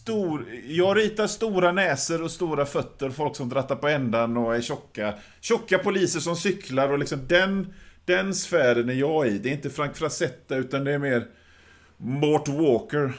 stor... 0.09 0.45
Jag 0.67 0.97
ritar 0.97 1.27
stora 1.27 1.71
näsor 1.71 2.21
och 2.21 2.31
stora 2.31 2.65
fötter, 2.65 3.09
folk 3.09 3.35
som 3.35 3.49
drattar 3.49 3.75
på 3.75 3.87
ändan 3.87 4.37
och 4.37 4.55
är 4.55 4.61
tjocka. 4.61 5.13
Tjocka 5.41 5.77
poliser 5.77 6.19
som 6.19 6.35
cyklar 6.35 6.91
och 6.91 6.99
liksom 6.99 7.19
den, 7.27 7.73
den 8.05 8.33
sfären 8.33 8.89
är 8.89 8.93
jag 8.93 9.27
i. 9.27 9.37
Det 9.37 9.49
är 9.49 9.53
inte 9.53 9.69
Frank 9.69 9.97
Frazetta 9.97 10.55
utan 10.55 10.83
det 10.83 10.91
är 10.93 10.97
mer 10.97 11.27
Mort 11.97 12.47
Walker. 12.47 13.13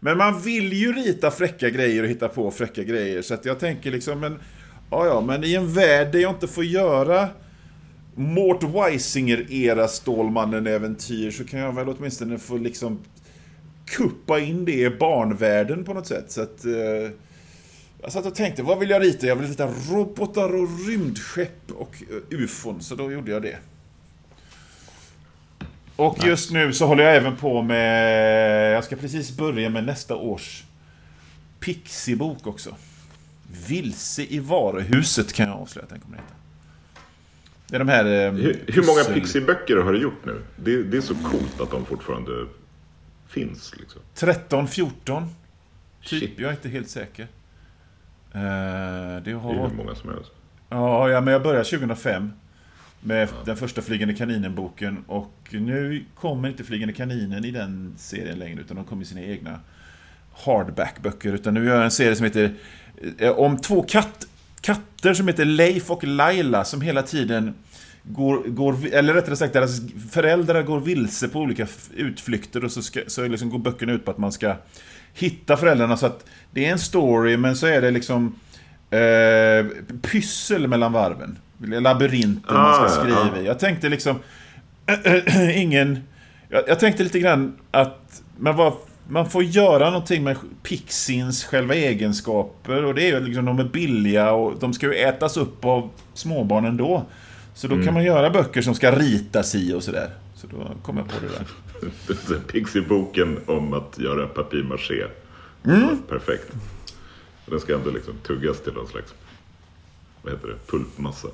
Men 0.00 0.18
man 0.18 0.40
vill 0.40 0.72
ju 0.72 0.92
rita 0.92 1.30
fräcka 1.30 1.70
grejer 1.70 2.02
och 2.02 2.08
hitta 2.08 2.28
på 2.28 2.50
fräcka 2.50 2.82
grejer. 2.82 3.22
Så 3.22 3.34
att 3.34 3.44
jag 3.44 3.58
tänker 3.58 3.90
liksom, 3.90 4.20
men... 4.20 4.38
Ja, 4.90 5.06
ja, 5.06 5.20
men 5.20 5.44
i 5.44 5.54
en 5.54 5.72
värld 5.72 6.12
där 6.12 6.18
jag 6.18 6.32
inte 6.34 6.48
får 6.48 6.64
göra 6.64 7.28
Mort 8.14 8.62
Weisinger-era 8.62 9.88
Stålmannen-äventyr 9.88 11.30
så 11.30 11.44
kan 11.44 11.60
jag 11.60 11.74
väl 11.74 11.88
åtminstone 11.88 12.38
få 12.38 12.56
liksom 12.56 12.98
kuppa 13.86 14.40
in 14.40 14.64
det 14.64 14.72
i 14.72 14.90
barnvärlden 14.90 15.84
på 15.84 15.94
något 15.94 16.06
sätt. 16.06 16.30
Så 16.30 16.42
att, 16.42 16.64
eh, 16.64 17.10
jag 18.02 18.12
satt 18.12 18.26
och 18.26 18.34
tänkte, 18.34 18.62
vad 18.62 18.78
vill 18.78 18.90
jag 18.90 19.02
rita? 19.02 19.26
Jag 19.26 19.36
vill 19.36 19.48
rita 19.48 19.66
robotar 19.90 20.54
och 20.54 20.86
rymdskepp 20.88 21.70
och 21.72 22.02
eh, 22.10 22.38
ufon, 22.38 22.80
så 22.80 22.94
då 22.94 23.12
gjorde 23.12 23.30
jag 23.30 23.42
det. 23.42 23.56
Och 25.96 26.26
just 26.26 26.50
nu 26.52 26.72
så 26.72 26.86
håller 26.86 27.04
jag 27.04 27.16
även 27.16 27.36
på 27.36 27.62
med, 27.62 28.72
jag 28.74 28.84
ska 28.84 28.96
precis 28.96 29.36
börja 29.36 29.70
med 29.70 29.84
nästa 29.84 30.16
års 30.16 30.64
Pixie-bok 31.60 32.46
också. 32.46 32.74
Vilse 33.68 34.22
i 34.22 34.38
varuhuset 34.38 35.32
kan 35.32 35.48
jag 35.48 35.58
avslöja 35.58 35.84
att 35.84 35.90
den 35.90 36.00
kommer 36.00 36.16
att 36.16 36.22
heta. 36.22 36.34
Det 37.68 37.74
är 37.74 37.78
de 37.78 37.88
här... 37.88 38.04
eh, 38.04 38.32
Hur, 38.32 38.64
hur 38.66 38.82
många 38.86 39.04
Pixie-böcker 39.04 39.76
har 39.76 39.92
du 39.92 40.02
gjort 40.02 40.24
nu? 40.24 40.42
Det, 40.56 40.82
det 40.82 40.96
är 40.96 41.00
så 41.00 41.14
coolt 41.14 41.60
att 41.60 41.70
de 41.70 41.84
fortfarande 41.86 42.46
finns. 43.28 43.74
Liksom. 43.78 44.02
13, 44.14 44.68
14. 44.68 45.28
Typ, 46.04 46.20
Shit. 46.20 46.38
jag 46.38 46.48
är 46.48 46.54
inte 46.54 46.68
helt 46.68 46.90
säker. 46.90 47.22
Eh, 48.32 48.40
det 48.40 49.20
Det 49.24 49.30
är 49.30 49.34
har... 49.34 49.68
hur 49.68 49.76
många 49.76 49.94
som 49.94 50.10
helst. 50.10 50.30
Ja, 50.68 51.08
ja, 51.10 51.20
men 51.20 51.32
jag 51.32 51.42
började 51.42 51.64
2005 51.64 52.32
med 53.00 53.28
den 53.44 53.56
första 53.56 53.82
Flygande 53.82 54.14
kaninen-boken 54.14 55.04
och 55.06 55.32
nu 55.50 56.04
kommer 56.14 56.48
inte 56.48 56.64
Flygande 56.64 56.94
kaninen 56.94 57.44
i 57.44 57.50
den 57.50 57.94
serien 57.96 58.38
längre 58.38 58.60
utan 58.60 58.76
de 58.76 58.84
kommer 58.84 59.02
i 59.02 59.06
sina 59.06 59.20
egna 59.22 59.60
hardback-böcker. 60.44 61.32
Utan 61.32 61.54
nu 61.54 61.64
gör 61.64 61.74
jag 61.74 61.84
en 61.84 61.90
serie 61.90 62.16
som 62.16 62.24
heter 62.24 62.54
eh, 63.18 63.30
om 63.30 63.56
två 63.58 63.82
katt, 63.82 64.26
katter 64.60 65.14
som 65.14 65.28
heter 65.28 65.44
Leif 65.44 65.90
och 65.90 66.04
Laila 66.04 66.64
som 66.64 66.80
hela 66.80 67.02
tiden 67.02 67.54
går, 68.08 68.42
går, 68.46 68.76
eller 68.92 69.14
rättare 69.14 69.36
sagt 69.36 69.52
deras 69.52 69.80
föräldrar 70.10 70.62
går 70.62 70.80
vilse 70.80 71.28
på 71.28 71.40
olika 71.40 71.66
utflykter 71.96 72.64
och 72.64 72.72
så, 72.72 72.82
ska, 72.82 73.00
så 73.06 73.28
liksom 73.28 73.50
går 73.50 73.58
böckerna 73.58 73.92
ut 73.92 74.04
på 74.04 74.10
att 74.10 74.18
man 74.18 74.32
ska 74.32 74.54
hitta 75.14 75.56
föräldrarna 75.56 75.96
så 75.96 76.06
att 76.06 76.24
det 76.50 76.66
är 76.66 76.72
en 76.72 76.78
story 76.78 77.36
men 77.36 77.56
så 77.56 77.66
är 77.66 77.82
det 77.82 77.90
liksom 77.90 78.34
eh, 78.90 79.66
pyssel 80.02 80.68
mellan 80.68 80.92
varven. 80.92 81.38
Labyrinter 81.58 82.52
man 82.52 82.70
Ah, 82.70 82.88
ska 82.88 83.00
skriva 83.00 83.30
ja. 83.34 83.40
i. 83.42 83.46
Jag 83.46 83.58
tänkte 83.58 83.88
liksom 83.88 84.16
ingen... 85.54 85.98
Jag, 86.48 86.62
jag 86.68 86.80
tänkte 86.80 87.02
lite 87.02 87.18
grann 87.18 87.56
att 87.70 88.22
man, 88.38 88.56
var, 88.56 88.74
man 89.08 89.30
får 89.30 89.44
göra 89.44 89.90
någonting 89.90 90.24
med 90.24 90.36
Pixiens 90.62 91.44
själva 91.44 91.74
egenskaper 91.74 92.84
och 92.84 92.94
det 92.94 93.02
är 93.02 93.08
ju 93.08 93.20
liksom 93.20 93.44
de 93.44 93.58
är 93.58 93.64
billiga 93.64 94.32
och 94.32 94.58
de 94.60 94.74
ska 94.74 94.86
ju 94.86 94.94
ätas 94.94 95.36
upp 95.36 95.64
av 95.64 95.90
småbarn 96.14 96.64
ändå. 96.64 97.06
Så 97.56 97.68
då 97.68 97.82
kan 97.82 97.94
man 97.94 98.04
göra 98.04 98.30
böcker 98.30 98.62
som 98.62 98.74
ska 98.74 98.98
ritas 98.98 99.54
i 99.54 99.72
och 99.72 99.82
sådär. 99.82 100.10
Så 100.34 100.46
då 100.46 100.70
kom 100.82 100.96
jag 100.96 101.08
på 101.08 101.14
det 101.20 101.28
där. 101.28 102.38
Pixie-boken 102.52 103.38
om 103.46 103.72
att 103.72 103.98
göra 103.98 104.26
papier-maché. 104.26 105.06
Mm. 105.64 106.02
Perfekt. 106.08 106.52
Den 107.46 107.60
ska 107.60 107.74
ändå 107.74 107.90
liksom 107.90 108.14
tuggas 108.26 108.60
till 108.60 108.72
någon 108.72 108.88
slags, 108.88 109.14
vad 110.22 110.32
heter 110.32 110.48
det, 110.48 110.70
pulpmassa. 110.70 111.28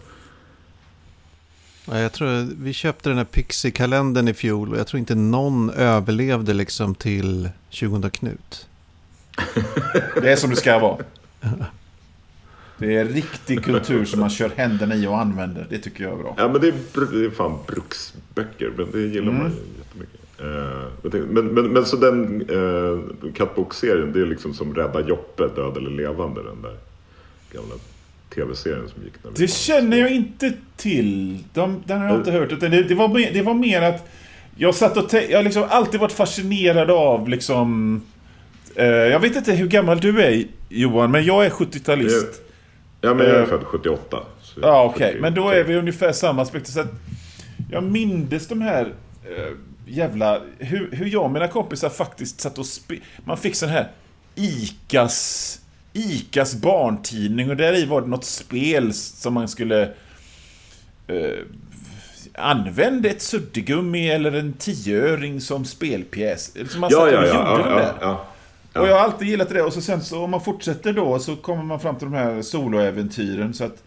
Ja, 1.84 1.98
jag 1.98 2.12
tror 2.12 2.48
vi 2.62 2.72
köpte 2.72 3.08
den 3.08 3.18
här 3.18 3.24
Pixie-kalendern 3.24 4.28
i 4.28 4.34
fjol 4.34 4.72
och 4.72 4.78
jag 4.78 4.86
tror 4.86 4.98
inte 4.98 5.14
någon 5.14 5.70
överlevde 5.70 6.54
liksom 6.54 6.94
till 6.94 7.50
20 7.68 8.10
Knut. 8.10 8.68
Det 10.22 10.32
är 10.32 10.36
som 10.36 10.50
det 10.50 10.56
ska 10.56 10.78
vara. 10.78 11.04
Det 12.82 12.96
är 12.96 13.04
riktig 13.04 13.64
kultur 13.64 14.04
som 14.04 14.20
man 14.20 14.30
kör 14.30 14.50
händerna 14.56 14.94
i 14.94 15.06
och 15.06 15.18
använder. 15.18 15.66
Det 15.70 15.78
tycker 15.78 16.04
jag 16.04 16.12
är 16.12 16.16
bra. 16.16 16.34
Ja 16.38 16.48
men 16.48 16.60
det 16.60 16.68
är, 16.68 16.74
det 17.12 17.26
är 17.26 17.30
fan 17.30 17.58
bruksböcker, 17.66 18.72
men 18.76 18.90
det 18.92 19.00
gillar 19.00 19.32
man 19.32 19.50
ju 19.50 19.56
jättemycket. 19.78 20.20
Eh, 20.38 21.32
men, 21.32 21.46
men, 21.46 21.72
men 21.72 21.86
så 21.86 21.96
den 21.96 22.50
uh, 22.50 23.00
kattbokserien, 23.34 24.12
det 24.12 24.20
är 24.20 24.26
liksom 24.26 24.54
som 24.54 24.74
Rädda 24.74 25.08
Joppe, 25.08 25.42
Död 25.42 25.76
eller 25.76 25.90
Levande, 25.90 26.42
den 26.42 26.62
där 26.62 26.76
gamla 27.52 27.74
tv-serien 28.34 28.88
som 28.88 29.02
gick 29.02 29.12
när 29.24 29.30
Det 29.36 29.48
känner 29.48 29.96
jag 29.96 30.10
inte 30.10 30.52
till. 30.76 31.38
De, 31.54 31.82
den 31.86 32.00
har 32.00 32.08
jag 32.08 32.16
inte 32.16 32.30
hört. 32.30 32.52
Utan 32.52 32.70
det, 32.70 32.82
det, 32.82 32.94
var, 32.94 33.08
mer- 33.08 33.30
det 33.32 33.42
var 33.42 33.54
mer 33.54 33.82
att 33.82 34.08
jag 34.56 34.74
satt 34.74 34.96
och 34.96 35.14
Jag 35.30 35.38
har 35.38 35.42
liksom 35.42 35.64
alltid 35.68 36.00
varit 36.00 36.12
fascinerad 36.12 36.90
av 36.90 37.28
liksom... 37.28 38.00
Eh, 38.74 38.86
jag 38.86 39.20
vet 39.20 39.36
inte 39.36 39.52
hur 39.52 39.66
gammal 39.66 40.00
du 40.00 40.22
är 40.22 40.44
Johan, 40.68 41.10
men 41.10 41.24
jag 41.24 41.46
är 41.46 41.50
70-talist. 41.50 42.42
Ja 43.04 43.14
men 43.14 43.26
jag 43.26 43.36
är 43.36 43.42
Eh, 43.42 43.46
född 43.48 43.64
78. 43.64 44.18
så 44.42 44.60
Ja, 44.62 44.84
okej. 44.84 45.10
70 45.10 45.20
Men 45.22 45.34
då 45.34 45.48
är 45.48 45.64
vi 45.64 45.76
ungefär 45.76 46.12
samma 46.12 46.42
aspekter. 46.42 46.72
Så 46.72 46.80
att 46.80 46.92
jag 47.70 47.84
mindes 47.84 48.48
de 48.48 48.60
här 48.60 48.94
eh, 49.24 49.52
jävla... 49.86 50.40
Hur, 50.58 50.90
hur 50.92 51.06
jag 51.06 51.24
och 51.24 51.30
mina 51.30 51.48
kompisar 51.48 51.88
faktiskt 51.88 52.40
satt 52.40 52.58
och 52.58 52.66
spe, 52.66 52.94
Man 53.24 53.36
fick 53.36 53.54
sån 53.56 53.68
här 53.68 53.90
ICAs... 54.34 55.58
ICAs 55.92 56.54
barntidning 56.54 57.50
och 57.50 57.56
där 57.56 57.74
i 57.78 57.86
var 57.86 58.00
det 58.00 58.06
något 58.08 58.24
spel 58.24 58.92
som 58.94 59.34
man 59.34 59.48
skulle... 59.48 59.82
Eh, 61.06 61.38
använda 62.34 63.08
ett 63.08 63.22
suddgummi 63.22 64.08
eller 64.10 64.32
en 64.32 64.52
tioöring 64.52 65.40
som 65.40 65.64
spelpjäs. 65.64 66.52
Så 66.70 66.78
man 66.78 66.90
Ja, 66.92 66.98
satt 66.98 67.06
och 67.06 67.12
ja, 67.12 67.26
gjorde 67.26 67.28
ja, 67.28 67.56
den 67.58 67.76
där. 67.76 67.82
ja, 67.82 67.94
ja. 68.00 68.26
Och 68.74 68.88
jag 68.88 68.94
har 68.94 69.00
alltid 69.00 69.28
gillat 69.28 69.48
det. 69.48 69.62
Och 69.62 69.72
så 69.72 69.80
sen 69.80 70.02
så 70.02 70.24
om 70.24 70.30
man 70.30 70.40
fortsätter 70.40 70.92
då 70.92 71.18
så 71.18 71.36
kommer 71.36 71.62
man 71.62 71.80
fram 71.80 71.96
till 71.96 72.10
de 72.10 72.16
här 72.16 72.42
soloäventyren. 72.42 73.54
Så 73.54 73.64
att 73.64 73.82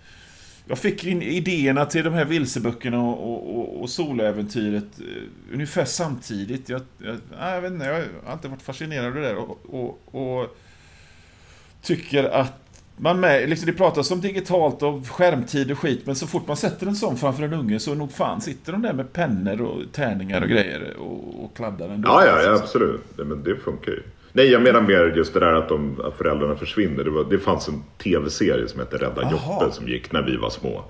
jag 0.68 0.78
fick 0.78 1.06
in 1.06 1.22
idéerna 1.22 1.86
till 1.86 2.04
de 2.04 2.14
här 2.14 2.26
vilseböckerna 2.26 3.02
och, 3.02 3.34
och, 3.34 3.60
och, 3.60 3.82
och 3.82 3.90
soloäventyret 3.90 5.00
eh, 5.00 5.54
ungefär 5.54 5.86
samtidigt. 5.86 6.70
Jag, 6.70 6.82
jag, 6.98 7.18
jag 7.40 7.62
vet 7.62 7.72
inte, 7.72 7.86
jag 7.86 7.94
har 7.94 8.06
alltid 8.28 8.52
varit 8.52 8.62
fascinerad 8.62 9.06
av 9.06 9.14
det 9.14 9.22
där. 9.22 9.36
Och, 9.36 9.60
och, 9.70 10.16
och 10.16 10.58
tycker 11.82 12.24
att 12.24 12.54
man 12.98 13.20
med, 13.20 13.50
liksom 13.50 13.66
det 13.66 13.74
pratas 13.74 14.12
om 14.12 14.22
digitalt 14.22 14.84
och 14.84 15.08
skärmtid 15.08 15.72
och 15.72 15.80
skit, 15.80 16.02
men 16.06 16.16
så 16.16 16.28
fort 16.28 16.48
man 16.48 16.58
sätter 16.58 16.88
en 16.88 16.96
sån 16.96 17.18
framför 17.18 17.44
en 17.44 17.54
unge 17.54 17.80
så 17.80 17.96
nog 17.96 18.12
fan 18.12 18.42
sitter 18.42 18.72
de 18.72 18.82
där 18.82 18.94
med 18.94 19.14
pennor 19.14 19.62
och 19.62 19.82
tärningar 19.92 20.42
och 20.42 20.50
grejer 20.50 20.98
och, 20.98 21.44
och 21.44 21.56
kladdar 21.56 21.90
ändå. 21.90 22.10
Ja, 22.10 22.26
ja, 22.26 22.42
ja 22.42 22.54
absolut. 22.54 23.02
Nej, 23.18 23.28
men 23.28 23.44
det 23.44 23.56
funkar 23.56 23.92
ju. 23.92 24.04
Nej, 24.36 24.52
jag 24.52 24.62
menar 24.62 24.82
mer 24.82 25.14
just 25.16 25.34
det 25.34 25.40
där 25.40 25.54
att, 25.54 25.70
de, 25.70 26.02
att 26.04 26.18
föräldrarna 26.18 26.56
försvinner. 26.56 27.04
Det, 27.04 27.10
var, 27.10 27.26
det 27.30 27.38
fanns 27.38 27.68
en 27.68 27.84
tv-serie 28.04 28.68
som 28.68 28.80
hette 28.80 28.98
Rädda 28.98 29.22
Jaha. 29.22 29.32
Joppe 29.32 29.72
som 29.72 29.88
gick 29.88 30.12
när 30.12 30.22
vi 30.22 30.38
var 30.38 30.50
små. 30.50 30.84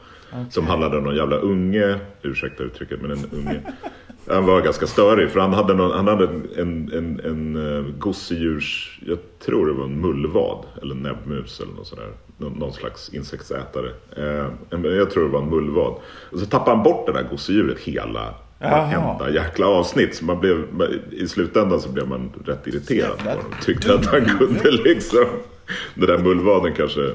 Som 0.50 0.68
handlade 0.68 0.98
om 0.98 1.04
någon 1.04 1.16
jävla 1.16 1.38
unge, 1.38 2.00
ursäkta 2.22 2.64
uttrycket, 2.64 3.02
men 3.02 3.12
en 3.12 3.26
unge. 3.32 3.62
Han 4.28 4.46
var 4.46 4.62
ganska 4.62 4.88
störig 4.88 5.30
för 5.30 5.40
han 5.40 5.54
hade, 5.54 5.74
någon, 5.74 5.92
han 5.92 6.08
hade 6.08 6.24
en, 6.24 6.48
en, 6.58 6.92
en, 6.94 7.20
en 7.20 7.56
uh, 7.56 7.86
gosedjurs, 7.98 9.00
jag 9.06 9.18
tror 9.46 9.68
det 9.68 9.74
var 9.74 9.86
en 9.86 10.02
mullvad 10.02 10.66
eller 10.82 10.96
näbbmus 10.96 11.60
eller 11.60 11.74
något 11.74 11.88
sådär. 11.88 12.10
Någon, 12.38 12.54
någon 12.54 12.74
slags 12.74 13.14
insektsätare. 13.14 13.90
Eh, 14.18 14.84
jag 14.84 15.10
tror 15.12 15.24
det 15.24 15.30
var 15.30 15.42
en 15.42 15.50
mullvad. 15.50 15.94
Och 16.32 16.40
så 16.40 16.46
tappade 16.46 16.76
han 16.76 16.84
bort 16.84 17.06
det 17.06 17.14
där 17.14 17.28
gosedjuret 17.32 17.80
hela. 17.80 18.34
Varenda 18.60 19.30
jäkla 19.30 19.68
avsnitt. 19.68 20.16
Så 20.16 20.26
man 20.26 20.40
blev, 20.40 20.66
I 21.12 21.28
slutändan 21.28 21.82
så 21.82 21.90
blev 21.90 22.08
man 22.08 22.32
rätt 22.46 22.68
irriterad 22.68 23.18
på 23.18 23.30
honom. 23.30 23.46
Tyckte 23.64 23.94
att 23.94 24.06
han 24.06 24.26
kunde 24.38 24.72
liksom... 24.72 25.26
Den 25.96 26.08
där 26.08 26.18
mullvaden 26.18 26.74
kanske 26.74 27.12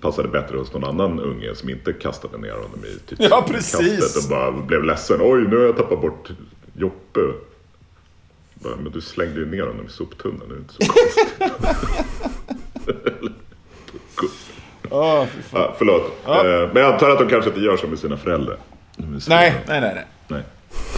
passade 0.00 0.28
bättre 0.28 0.56
hos 0.58 0.72
någon 0.72 0.84
annan 0.84 1.20
unge 1.20 1.54
som 1.54 1.68
inte 1.68 1.92
kastade 1.92 2.38
ner 2.38 2.52
honom 2.52 2.84
i 2.84 2.98
typ 3.08 3.18
Ja, 3.30 3.46
kastet 3.48 4.16
och 4.24 4.30
bara 4.30 4.52
blev 4.52 4.84
ledsen. 4.84 5.18
Oj, 5.22 5.40
nu 5.48 5.56
har 5.56 5.64
jag 5.64 5.76
tappat 5.76 6.00
bort 6.00 6.28
Joppe. 6.76 7.20
Bara, 8.54 8.76
men 8.76 8.92
du 8.92 9.00
slängde 9.00 9.40
ju 9.40 9.46
ner 9.46 9.62
honom 9.66 9.86
i 9.86 9.90
soptunnan. 9.90 10.42
Det 10.48 10.54
är 10.54 10.58
inte 10.58 10.74
så 10.74 10.92
konstigt. 10.92 11.34
Fy 15.30 15.42
fan. 15.42 15.60
ja, 15.60 15.74
förlåt. 15.78 16.12
Ja. 16.24 16.46
Eh, 16.46 16.68
Men 16.72 16.82
jag 16.82 16.92
antar 16.92 17.10
att 17.10 17.18
de 17.18 17.28
kanske 17.28 17.50
inte 17.50 17.60
gör 17.62 17.76
så 17.76 17.86
med 17.86 17.98
sina 17.98 18.16
föräldrar. 18.16 18.56
De. 18.98 19.20
Nej, 19.28 19.54
nej, 19.66 19.80
nej. 19.80 20.04
nej. 20.28 20.42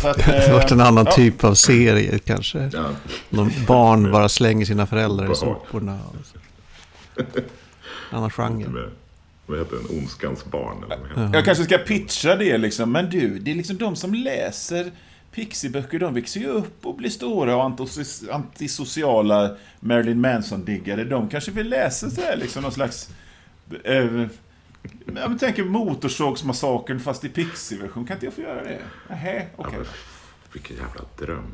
Att, 0.05 0.17
Det 0.17 0.23
har 0.23 0.49
eh, 0.49 0.53
varit 0.53 0.71
en 0.71 0.81
annan 0.81 1.07
ja. 1.07 1.13
typ 1.13 1.45
av 1.45 1.55
serie 1.55 2.19
kanske. 2.19 2.71
Ja. 2.73 2.91
Någon 3.29 3.51
barn 3.67 4.13
bara 4.13 4.29
slänger 4.29 4.67
sina 4.67 4.87
föräldrar 4.87 5.33
i 5.33 5.35
soporna. 5.35 5.99
Annan 8.11 8.31
genre. 8.31 8.89
Vad 9.47 9.59
heter 9.59 9.77
den? 9.77 9.99
Ondskans 9.99 10.45
barn? 10.45 10.77
Eller 10.85 10.97
vad 10.97 11.09
heter? 11.09 11.39
Jag 11.39 11.45
kanske 11.45 11.65
ska 11.65 11.79
pitcha 11.79 12.37
det 12.37 12.59
liksom, 12.59 12.93
men 12.93 13.11
du, 13.11 13.39
det 13.39 13.51
är 13.51 13.55
liksom 13.55 13.79
de 13.79 13.97
som 13.97 14.15
läser 14.15 14.91
Pixie-böcker, 15.35 15.99
de 15.99 16.15
växer 16.15 16.41
ju 16.41 16.47
upp 16.47 16.87
och 16.87 16.97
blir 16.97 17.11
stora 17.11 17.57
och 17.57 17.81
antisociala 18.31 19.57
Marilyn 19.81 20.21
Manson-diggare. 20.21 21.05
De 21.05 21.29
kanske 21.29 21.51
vill 21.51 21.69
läsa 21.69 22.11
så 22.11 22.21
här 22.21 22.37
liksom 22.37 22.63
någon 22.63 22.73
slags... 22.73 23.09
Eh, 23.85 24.27
jag 25.14 25.38
tänker 25.38 25.64
Motorsågsmassakern 25.64 27.01
fast 27.01 27.25
i 27.25 27.29
Pixie-version. 27.29 28.05
Kan 28.07 28.16
inte 28.16 28.27
jag 28.27 28.35
få 28.35 28.40
göra 28.40 28.62
det? 28.64 28.79
Nähä, 29.09 29.47
okej. 29.57 29.75
men 29.79 29.87
Vilken 30.53 30.77
jävla 30.77 31.01
dröm. 31.19 31.45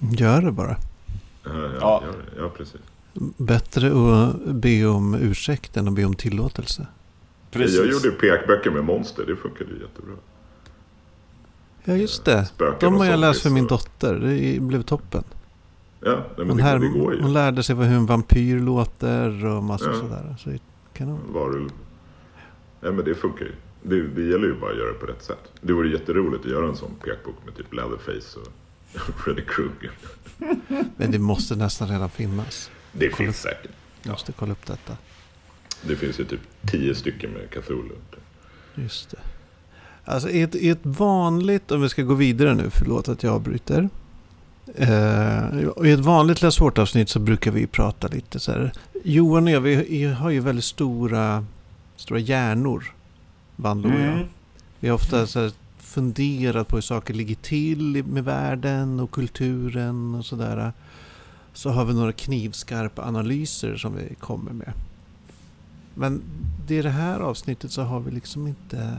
Gör 0.18 0.42
det 0.42 0.52
bara. 0.52 0.76
Ja, 1.44 1.50
ja, 1.54 1.70
Ja. 1.80 2.02
ja. 2.38 2.48
precis. 2.56 2.80
Bättre 3.36 3.86
att 3.88 4.36
be 4.54 4.86
om 4.86 5.14
ursäkt 5.14 5.76
än 5.76 5.88
att 5.88 5.94
be 5.94 6.04
om 6.04 6.14
tillåtelse. 6.14 6.86
Precis. 7.50 7.76
Jag 7.76 7.86
gjorde 7.86 8.04
ju 8.08 8.12
pekböcker 8.12 8.70
med 8.70 8.84
monster. 8.84 9.24
Det 9.26 9.36
funkade 9.36 9.70
ju 9.70 9.80
jättebra. 9.80 10.14
Ja, 11.84 11.94
just 11.94 12.24
det. 12.24 12.46
Spöken 12.46 12.92
De 12.92 12.98
har 12.98 13.06
jag 13.06 13.20
läst 13.20 13.42
för 13.42 13.50
min 13.50 13.66
dotter. 13.66 14.14
Det 14.14 14.60
blev 14.60 14.82
toppen. 14.82 15.24
Ja, 16.00 16.24
men 16.36 16.48
Hon, 16.48 16.56
det, 16.56 16.62
här, 16.62 16.78
det 16.78 16.88
går 16.88 17.14
ju. 17.14 17.22
hon 17.22 17.32
lärde 17.32 17.62
sig 17.62 17.74
vad 17.76 17.86
hur 17.86 17.96
en 17.96 18.06
vampyr 18.06 18.60
låter 18.60 19.46
och 19.46 19.62
massor 19.62 19.92
Ja. 19.92 19.98
sådär. 20.00 20.36
Så 20.38 20.50
det 20.98 21.04
kan 21.04 21.08
hon. 21.08 21.32
Varulv. 21.32 21.70
Nej, 22.80 22.92
men 22.92 23.04
det 23.04 23.14
funkar 23.14 23.44
ju. 23.44 23.52
Det, 23.82 24.08
det 24.08 24.22
gäller 24.22 24.46
ju 24.46 24.60
bara 24.60 24.70
att 24.70 24.78
göra 24.78 24.92
det 24.92 24.98
på 24.98 25.06
rätt 25.06 25.22
sätt. 25.22 25.52
Det 25.60 25.72
vore 25.72 25.88
jätteroligt 25.88 26.44
att 26.44 26.50
göra 26.50 26.68
en 26.68 26.76
sån 26.76 26.94
pekbok 27.04 27.34
med 27.44 27.56
typ 27.56 27.74
Leatherface 27.74 28.40
och 28.40 28.48
Freddy 29.24 29.42
Krueger. 29.42 29.92
Men 30.96 31.10
det 31.10 31.18
måste 31.18 31.56
nästan 31.56 31.88
redan 31.88 32.10
finnas. 32.10 32.70
Det 32.92 33.16
finns 33.16 33.40
säkert. 33.40 33.70
Jag 34.02 34.10
måste 34.10 34.32
kolla 34.32 34.52
upp 34.52 34.66
detta. 34.66 34.96
Det 35.82 35.96
finns 35.96 36.20
ju 36.20 36.24
typ 36.24 36.40
tio 36.66 36.94
stycken 36.94 37.30
med 37.30 37.50
Cthulhu. 37.50 37.94
Just 38.74 39.10
det. 39.10 39.18
Alltså 40.04 40.28
i 40.30 40.42
ett, 40.42 40.54
i 40.54 40.68
ett 40.68 40.86
vanligt, 40.86 41.70
om 41.70 41.82
vi 41.82 41.88
ska 41.88 42.02
gå 42.02 42.14
vidare 42.14 42.54
nu, 42.54 42.70
förlåt 42.70 43.08
att 43.08 43.22
jag 43.22 43.34
avbryter. 43.34 43.88
Och 45.76 45.86
I 45.86 45.90
ett 45.90 46.00
vanligt 46.00 46.42
Läs 46.42 46.58
hårt-avsnitt 46.58 47.08
så 47.08 47.18
brukar 47.18 47.50
vi 47.50 47.66
prata 47.66 48.08
lite 48.08 48.40
så 48.40 48.52
här. 48.52 48.72
Johan 49.04 49.44
och 49.44 49.50
jag, 49.50 49.60
vi 49.60 50.04
har 50.04 50.30
ju 50.30 50.40
väldigt 50.40 50.64
stora, 50.64 51.44
stora 51.96 52.18
hjärnor. 52.18 52.94
Vandlo 53.56 53.88
och 53.88 54.00
jag. 54.00 54.12
Mm. 54.12 54.26
Vi 54.80 54.88
har 54.88 54.94
ofta 54.94 55.26
så 55.26 55.40
här 55.40 55.52
funderat 55.78 56.68
på 56.68 56.76
hur 56.76 56.80
saker 56.80 57.14
ligger 57.14 57.34
till 57.34 58.04
med 58.04 58.24
världen 58.24 59.00
och 59.00 59.10
kulturen 59.10 60.14
och 60.14 60.26
sådär. 60.26 60.72
Så 61.52 61.70
har 61.70 61.84
vi 61.84 61.94
några 61.94 62.12
knivskarpa 62.12 63.02
analyser 63.02 63.76
som 63.76 63.96
vi 63.96 64.14
kommer 64.14 64.52
med. 64.52 64.72
Men 65.94 66.22
i 66.68 66.82
det 66.82 66.90
här 66.90 67.20
avsnittet 67.20 67.72
så 67.72 67.82
har 67.82 68.00
vi 68.00 68.10
liksom 68.10 68.46
inte... 68.46 68.96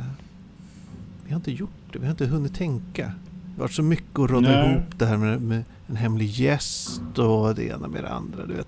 Vi 1.25 1.31
har 1.31 1.35
inte 1.35 1.51
gjort 1.51 1.69
det, 1.93 1.99
vi 1.99 2.05
har 2.05 2.11
inte 2.11 2.25
hunnit 2.25 2.55
tänka. 2.55 3.11
Det 3.59 3.63
varit 3.63 3.71
så 3.73 3.83
mycket 3.83 4.19
att 4.19 4.29
råda 4.29 4.49
Nej. 4.49 4.71
ihop 4.71 4.83
det 4.97 5.05
här 5.05 5.17
med, 5.17 5.41
med 5.41 5.63
en 5.87 5.95
hemlig 5.95 6.27
gäst 6.29 7.01
och 7.19 7.55
det 7.55 7.63
ena 7.63 7.87
med 7.87 8.03
det 8.03 8.09
andra, 8.09 8.45
du 8.45 8.53
vet. 8.53 8.67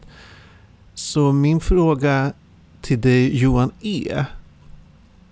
Så 0.94 1.32
min 1.32 1.60
fråga 1.60 2.34
till 2.82 3.02
dig 3.02 3.38
Johan 3.38 3.72
är, 3.82 4.26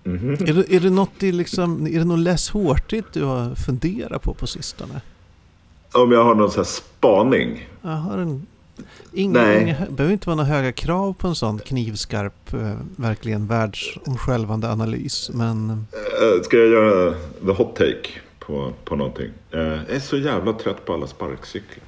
Mhm. 0.04 0.32
är 0.32 0.52
det, 0.54 0.72
är 0.74 0.80
det 0.80 0.90
något 0.90 1.22
i 1.22 1.32
liksom, 1.32 1.86
är 1.86 1.98
det 1.98 2.04
något 2.04 2.18
less 2.18 2.50
hårtigt 2.50 3.06
du 3.12 3.24
har 3.24 3.54
funderat 3.54 4.22
på 4.22 4.34
på 4.34 4.46
sistone? 4.46 5.00
Om 5.92 6.12
jag 6.12 6.24
har 6.24 6.34
någon 6.34 6.50
sån 6.50 6.58
här 6.58 6.64
spaning. 6.64 7.68
Jag 7.82 7.90
har 7.90 8.18
en... 8.18 8.46
Inga, 9.12 9.42
Nej. 9.42 9.62
inga, 9.62 9.76
behöver 9.90 10.12
inte 10.12 10.26
vara 10.28 10.36
några 10.36 10.48
höga 10.50 10.72
krav 10.72 11.12
på 11.12 11.28
en 11.28 11.34
sån 11.34 11.58
knivskarp, 11.58 12.52
eh, 12.54 12.72
verkligen 12.96 13.46
världsomskälvande 13.46 14.70
analys. 14.72 15.30
Men 15.34 15.70
Eh, 15.70 16.42
Ska 16.42 16.56
jag 16.56 16.68
göra 16.68 17.14
the 17.46 17.52
hot 17.62 17.76
take 17.76 18.08
på, 18.50 18.72
på 18.84 18.96
någonting? 18.96 19.30
Eh, 19.50 19.60
Jag 19.60 19.90
är 19.90 20.00
så 20.00 20.16
jävla 20.16 20.52
trött 20.52 20.84
på 20.84 20.94
alla 20.94 21.06
sparkcyklar. 21.06 21.84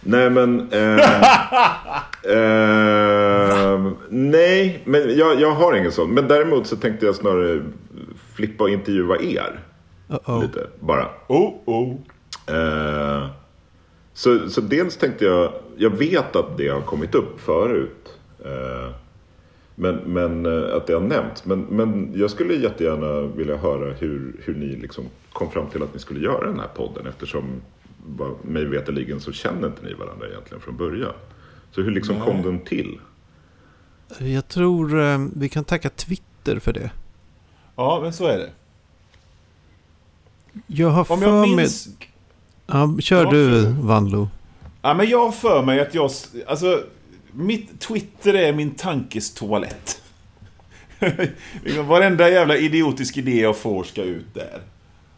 Nej 0.00 0.30
men... 0.30 0.72
Eh, 0.72 0.98
eh, 2.32 3.92
nej, 4.08 4.82
men 4.84 5.18
jag, 5.18 5.40
jag 5.40 5.50
har 5.50 5.76
ingen 5.76 5.92
sån. 5.92 6.10
Men 6.10 6.28
däremot 6.28 6.66
så 6.66 6.76
tänkte 6.76 7.06
jag 7.06 7.14
snarare 7.14 7.62
flippa 8.34 8.64
och 8.64 8.70
intervjua 8.70 9.16
er. 9.16 9.60
uh 10.10 10.16
-oh. 10.24 10.42
Lite, 10.42 10.66
bara. 10.80 11.08
Oh, 11.26 11.52
oh. 11.64 11.94
Eh, 12.46 13.26
så, 14.12 14.48
så 14.50 14.60
dels 14.60 14.96
tänkte 14.96 15.24
jag, 15.24 15.52
jag 15.76 15.90
vet 15.90 16.36
att 16.36 16.56
det 16.56 16.68
har 16.68 16.80
kommit 16.80 17.14
upp 17.14 17.40
förut. 17.40 18.08
Men, 19.74 19.94
men 19.96 20.46
eh, 20.46 20.76
att 20.76 20.86
det 20.86 20.92
har 20.92 21.00
nämnts. 21.00 21.44
Men, 21.44 21.60
men 21.60 22.12
jag 22.14 22.30
skulle 22.30 22.54
jättegärna 22.54 23.20
vilja 23.20 23.56
höra 23.56 23.92
hur, 23.92 24.36
hur 24.44 24.54
ni 24.54 24.66
liksom 24.66 25.04
kom 25.32 25.50
fram 25.50 25.66
till 25.70 25.82
att 25.82 25.94
ni 25.94 26.00
skulle 26.00 26.20
göra 26.20 26.46
den 26.46 26.60
här 26.60 26.68
podden. 26.68 27.06
Eftersom 27.06 27.44
vad 28.06 28.44
mig 28.44 28.64
veterligen 28.64 29.20
så 29.20 29.32
känner 29.32 29.66
inte 29.66 29.82
ni 29.84 29.94
varandra 29.94 30.28
egentligen 30.28 30.60
från 30.60 30.76
början. 30.76 31.12
Så 31.70 31.82
hur 31.82 31.90
liksom 31.90 32.20
kom 32.20 32.42
den 32.42 32.60
till? 32.60 32.98
Jag 34.18 34.48
tror 34.48 35.00
eh, 35.00 35.26
vi 35.36 35.48
kan 35.48 35.64
tacka 35.64 35.90
Twitter 35.90 36.58
för 36.58 36.72
det. 36.72 36.90
Ja, 37.76 38.00
men 38.02 38.12
så 38.12 38.26
är 38.26 38.38
det. 38.38 38.50
Jag 40.66 40.88
har 40.88 41.12
Om 41.12 41.20
för 41.20 41.26
jag 41.26 41.40
mig... 41.48 41.56
minns... 41.56 41.88
Ja, 42.66 42.96
kör 43.00 43.24
Ja, 43.24 43.30
du. 43.30 43.64
Vanlo. 43.80 44.28
Ja, 44.82 44.94
men 44.94 45.08
jag 45.08 45.18
har 45.24 45.32
för 45.32 45.62
mig 45.62 45.80
att 45.80 45.94
jag... 45.94 46.10
Alltså, 46.46 46.82
mitt 47.34 47.80
Twitter 47.80 48.34
är 48.34 48.52
min 48.52 48.70
tankes 48.70 49.34
toalett. 49.34 50.02
Varenda 51.88 52.30
jävla 52.30 52.56
idiotisk 52.56 53.16
idé 53.16 53.40
jag 53.40 53.56
får 53.56 53.84
ska 53.84 54.02
ut 54.02 54.34
där. 54.34 54.60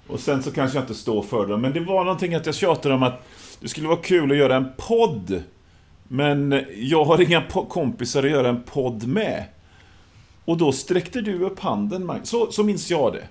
Och 0.07 0.21
sen 0.21 0.43
så 0.43 0.51
kanske 0.51 0.79
jag 0.79 0.83
inte 0.83 0.95
står 0.95 1.23
för 1.23 1.47
dem. 1.47 1.61
Men 1.61 1.73
det 1.73 1.81
var 1.81 2.05
någonting 2.05 2.35
att 2.35 2.47
jag 2.47 2.55
tjatade 2.55 2.95
om 2.95 3.03
att 3.03 3.27
det 3.61 3.69
skulle 3.69 3.89
vara 3.89 4.03
kul 4.03 4.31
att 4.31 4.37
göra 4.37 4.57
en 4.57 4.73
podd. 4.77 5.43
Men 6.09 6.65
jag 6.77 7.05
har 7.05 7.23
inga 7.23 7.43
kompisar 7.69 8.23
att 8.23 8.31
göra 8.31 8.49
en 8.49 8.63
podd 8.63 9.07
med. 9.07 9.45
Och 10.45 10.57
då 10.57 10.73
sträckte 10.73 11.21
du 11.21 11.45
upp 11.45 11.61
handen, 11.61 12.07
Magnus. 12.07 12.29
Så, 12.29 12.53
så 12.53 12.65
minns 12.65 12.91
jag 12.91 13.13
det. 13.13 13.25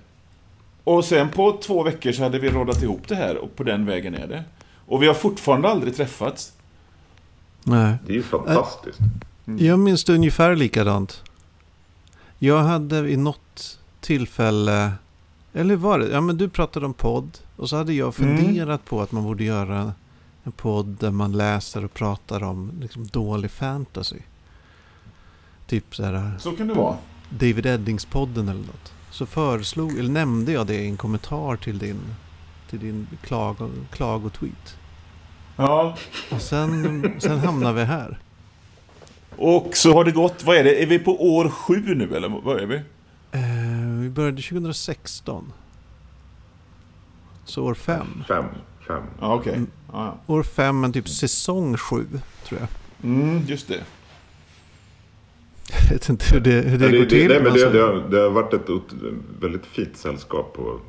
Och 0.84 1.04
sen 1.04 1.28
på 1.28 1.52
två 1.52 1.82
veckor 1.82 2.12
så 2.12 2.22
hade 2.22 2.38
vi 2.38 2.48
rådat 2.48 2.82
ihop 2.82 3.08
det 3.08 3.14
här 3.14 3.36
och 3.36 3.56
på 3.56 3.62
den 3.62 3.86
vägen 3.86 4.14
är 4.14 4.26
det. 4.26 4.44
Och 4.86 5.02
vi 5.02 5.06
har 5.06 5.14
fortfarande 5.14 5.68
aldrig 5.68 5.96
träffats. 5.96 6.52
Nej. 7.68 7.96
Det 8.06 8.12
är 8.12 8.16
ju 8.16 8.22
fantastiskt. 8.22 8.98
Jag 9.44 9.78
minns 9.78 10.04
det 10.04 10.14
ungefär 10.14 10.56
likadant. 10.56 11.22
Jag 12.38 12.62
hade 12.62 13.02
vid 13.02 13.18
något 13.18 13.78
tillfälle, 14.00 14.92
eller 15.52 15.76
var 15.76 15.98
det, 15.98 16.08
ja 16.08 16.20
men 16.20 16.36
du 16.36 16.48
pratade 16.48 16.86
om 16.86 16.94
podd. 16.94 17.38
Och 17.56 17.68
så 17.68 17.76
hade 17.76 17.92
jag 17.92 18.14
funderat 18.14 18.84
på 18.84 19.02
att 19.02 19.12
man 19.12 19.24
borde 19.24 19.44
göra 19.44 19.92
en 20.44 20.52
podd 20.52 20.86
där 20.86 21.10
man 21.10 21.32
läser 21.32 21.84
och 21.84 21.94
pratar 21.94 22.42
om 22.42 22.72
liksom, 22.80 23.06
dålig 23.06 23.50
fantasy. 23.50 24.18
Typ 25.66 25.96
så 25.96 26.04
här 26.04 26.38
Så 26.38 26.52
kan 26.52 26.68
det 26.68 26.74
vara. 26.74 26.96
David 27.30 27.66
Eddings-podden 27.66 28.50
eller 28.50 28.66
något. 28.66 28.92
Så 29.10 29.26
föreslog, 29.26 29.98
eller 29.98 30.10
nämnde 30.10 30.52
jag 30.52 30.66
det 30.66 30.74
i 30.74 30.86
en 30.86 30.96
kommentar 30.96 31.56
till 31.56 31.78
din, 31.78 32.00
till 32.70 32.78
din 32.78 33.06
klago, 33.22 33.70
klagotweet. 33.92 34.76
Ja. 35.56 35.96
Och 36.30 36.40
sen, 36.42 37.12
sen 37.18 37.38
hamnade 37.38 37.74
vi 37.74 37.84
här. 37.84 38.18
Och 39.36 39.70
så 39.76 39.92
har 39.92 40.04
det 40.04 40.12
gått, 40.12 40.44
vad 40.44 40.56
är 40.56 40.64
det? 40.64 40.82
Är 40.82 40.86
vi 40.86 40.98
på 40.98 41.36
år 41.36 41.48
sju 41.48 41.94
nu 41.94 42.16
eller 42.16 42.28
vad 42.28 42.60
är 42.60 42.66
vi? 42.66 42.76
Eh, 43.32 44.00
vi 44.00 44.10
började 44.10 44.42
2016. 44.42 45.52
Så 47.44 47.64
år 47.64 47.74
fem. 47.74 48.24
Fem. 48.28 48.44
Fem. 48.86 49.02
Ja, 49.20 49.34
okej. 49.34 49.52
Mm. 49.54 49.66
Ja, 49.92 50.16
År 50.26 50.42
fem, 50.42 50.80
men 50.80 50.92
typ 50.92 51.08
säsong 51.08 51.76
sju, 51.76 52.06
tror 52.44 52.60
jag. 52.60 52.68
ja. 53.02 53.08
Mm, 53.08 53.42
just 53.46 53.68
det. 53.68 53.84
Jag 55.82 55.90
vet 55.90 56.08
inte 56.08 56.24
hur 56.34 56.40
det, 56.40 56.50
hur 56.50 56.78
det 56.78 56.90
Ja, 56.90 56.98
går 56.98 57.06
till. 57.06 57.28
nej, 57.28 57.38
men 57.42 57.52
alltså. 57.52 57.66
det, 57.70 57.78
det, 57.78 57.84
har, 57.84 57.94
det 58.10 58.18
har 58.20 58.30
varit 58.30 58.54
ett 58.54 58.68
väldigt 59.40 59.66
fint 59.66 59.96
sällskap 59.96 60.52
på 60.56 60.80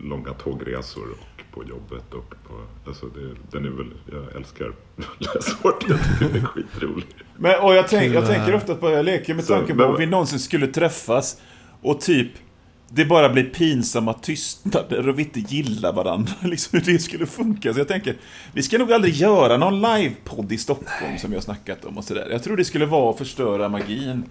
långa 0.00 0.32
tågresor 0.32 1.02
och 1.10 1.18
på 1.52 1.64
jobbet. 1.64 2.14
Och 2.14 2.34
på, 2.48 2.54
alltså 2.86 3.06
det, 3.06 3.34
den 3.50 3.64
är 3.64 3.70
väl, 3.70 3.92
jag 4.12 4.36
älskar 4.36 4.72
läshårt. 5.18 5.84
Jag 5.88 5.98
tycker 5.98 6.32
den 6.32 6.42
är 6.42 6.46
skitrolig. 6.46 7.06
Men, 7.36 7.60
och 7.60 7.74
jag, 7.74 7.88
tänk, 7.88 8.14
jag 8.14 8.26
tänker 8.26 8.54
ofta 8.54 8.74
på, 8.74 8.90
jag 8.90 9.04
leker 9.04 9.34
med 9.34 9.46
tanken 9.46 9.76
på 9.76 9.84
om 9.84 9.96
vi 9.98 10.06
någonsin 10.06 10.38
skulle 10.38 10.66
träffas 10.66 11.40
och 11.80 12.00
typ 12.00 12.30
det 12.92 13.04
bara 13.04 13.28
blir 13.28 13.44
pinsamma 13.44 14.12
tystnader 14.12 15.08
och 15.08 15.18
vi 15.18 15.22
inte 15.22 15.40
gillar 15.40 15.92
varandra. 15.92 16.32
Liksom 16.42 16.78
hur 16.78 16.92
det 16.92 16.98
skulle 16.98 17.26
funka. 17.26 17.74
Så 17.74 17.80
jag 17.80 17.88
tänker, 17.88 18.16
vi 18.52 18.62
ska 18.62 18.78
nog 18.78 18.92
aldrig 18.92 19.14
göra 19.14 19.56
någon 19.56 19.80
livepodd 19.80 20.52
i 20.52 20.58
Stockholm 20.58 21.18
som 21.18 21.30
vi 21.30 21.36
har 21.36 21.42
snackat 21.42 21.84
om 21.84 21.98
och 21.98 22.04
sådär. 22.04 22.28
Jag 22.30 22.42
tror 22.42 22.56
det 22.56 22.64
skulle 22.64 22.86
vara 22.86 23.10
att 23.10 23.18
förstöra 23.18 23.68
magin. 23.68 24.24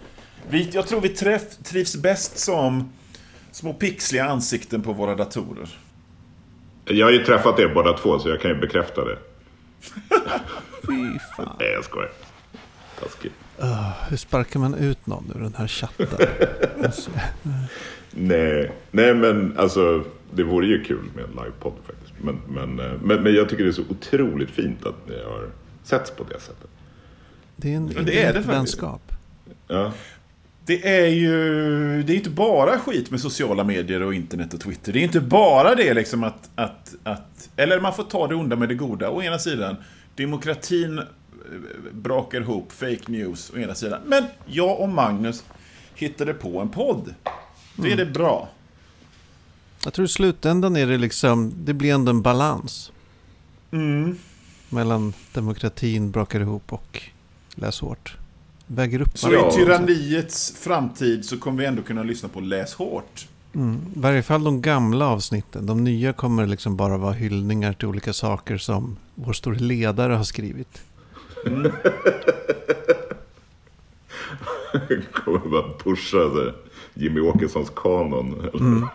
Vi, 0.49 0.69
jag 0.71 0.87
tror 0.87 1.01
vi 1.01 1.09
träff, 1.09 1.57
trivs 1.63 1.95
bäst 1.95 2.39
som 2.39 2.93
små 3.51 3.73
pixliga 3.73 4.25
ansikten 4.25 4.81
på 4.81 4.93
våra 4.93 5.15
datorer. 5.15 5.69
Jag 6.89 7.05
har 7.05 7.11
ju 7.11 7.23
träffat 7.25 7.59
er 7.59 7.67
båda 7.67 7.97
två 7.97 8.19
så 8.19 8.29
jag 8.29 8.41
kan 8.41 8.51
ju 8.51 8.57
bekräfta 8.57 9.05
det. 9.05 9.17
Fy 10.87 11.19
fan. 11.37 11.55
Nej, 11.59 11.71
jag 11.71 11.83
skojar. 11.83 12.11
Taskigt. 12.99 13.33
Ah, 13.59 13.91
hur 14.09 14.17
sparkar 14.17 14.59
man 14.59 14.73
ut 14.73 15.07
någon 15.07 15.31
ur 15.35 15.39
den 15.39 15.53
här 15.57 15.67
chatten? 15.67 16.07
Alltså, 16.83 17.11
Nej, 18.11 18.71
nej 18.91 19.13
men 19.13 19.57
alltså 19.57 20.03
det 20.31 20.43
vore 20.43 20.67
ju 20.67 20.83
kul 20.83 21.09
med 21.15 21.23
en 21.23 21.29
livepodd 21.31 21.73
faktiskt. 21.85 22.13
Men, 22.21 22.41
men, 22.47 22.79
eh, 22.79 22.97
men, 23.03 23.23
men 23.23 23.33
jag 23.33 23.49
tycker 23.49 23.63
det 23.63 23.69
är 23.69 23.73
så 23.73 23.83
otroligt 23.89 24.49
fint 24.49 24.85
att 24.85 25.07
ni 25.07 25.23
har 25.23 25.49
setts 25.83 26.11
på 26.11 26.23
det 26.23 26.39
sättet. 26.39 26.69
det 27.55 27.73
är 27.73 27.77
en 27.77 27.87
det 28.05 28.23
är 28.23 28.33
det 28.33 28.39
vänskap. 28.39 29.11
Ja. 29.67 29.91
Det 30.69 30.87
är 30.87 31.07
ju 31.07 32.03
det 32.03 32.13
är 32.13 32.17
inte 32.17 32.29
bara 32.29 32.79
skit 32.79 33.11
med 33.11 33.21
sociala 33.21 33.63
medier 33.63 34.01
och 34.01 34.13
internet 34.13 34.53
och 34.53 34.61
Twitter. 34.61 34.93
Det 34.93 34.99
är 34.99 35.03
inte 35.03 35.21
bara 35.21 35.75
det 35.75 35.93
liksom 35.93 36.23
att, 36.23 36.49
att, 36.55 36.95
att... 37.03 37.49
Eller 37.55 37.79
man 37.79 37.93
får 37.93 38.03
ta 38.03 38.27
det 38.27 38.35
onda 38.35 38.55
med 38.55 38.69
det 38.69 38.75
goda. 38.75 39.09
Å 39.09 39.21
ena 39.23 39.39
sidan, 39.39 39.75
demokratin 40.15 40.99
eh, 40.99 41.05
brakar 41.91 42.41
ihop, 42.41 42.71
fake 42.71 42.99
news 43.05 43.51
å 43.55 43.57
ena 43.57 43.75
sidan. 43.75 44.01
Men 44.05 44.23
jag 44.45 44.79
och 44.79 44.89
Magnus 44.89 45.43
hittade 45.95 46.33
på 46.33 46.59
en 46.59 46.69
podd. 46.69 47.13
Det 47.75 47.91
är 47.91 47.97
det 47.97 48.05
bra. 48.05 48.49
Jag 49.83 49.93
tror 49.93 50.05
i 50.05 50.09
slutändan 50.09 50.75
är 50.75 50.87
det 50.87 50.97
liksom, 50.97 51.53
det 51.57 51.73
blir 51.73 51.93
ändå 51.93 52.09
en 52.09 52.21
balans. 52.21 52.91
Mm. 53.71 54.17
Mellan 54.69 55.13
demokratin 55.33 56.11
brakar 56.11 56.39
ihop 56.39 56.73
och 56.73 57.03
läs 57.55 57.79
hårt. 57.79 58.18
Väger 58.71 59.01
upp 59.01 59.17
Så 59.17 59.33
i 59.33 59.51
tyranniets 59.51 60.53
framtid 60.59 61.25
så 61.25 61.37
kommer 61.37 61.57
vi 61.57 61.65
ändå 61.65 61.81
kunna 61.81 62.03
lyssna 62.03 62.29
på 62.29 62.39
Läs 62.39 62.73
hårt. 62.73 63.27
Mm. 63.55 63.81
I 63.95 63.99
varje 63.99 64.23
fall 64.23 64.43
de 64.43 64.61
gamla 64.61 65.07
avsnitten. 65.07 65.65
De 65.65 65.83
nya 65.83 66.13
kommer 66.13 66.45
liksom 66.45 66.75
bara 66.75 66.97
vara 66.97 67.13
hyllningar 67.13 67.73
till 67.73 67.87
olika 67.87 68.13
saker 68.13 68.57
som 68.57 68.97
vår 69.15 69.33
store 69.33 69.59
ledare 69.59 70.13
har 70.13 70.23
skrivit. 70.23 70.81
Kommer 75.13 75.49
bara 75.49 75.73
pusha 75.83 76.17
här, 76.17 76.55
Jimmy 76.93 77.19
Åkessons 77.19 77.71
kanon. 77.75 78.49
Mm. 78.53 78.87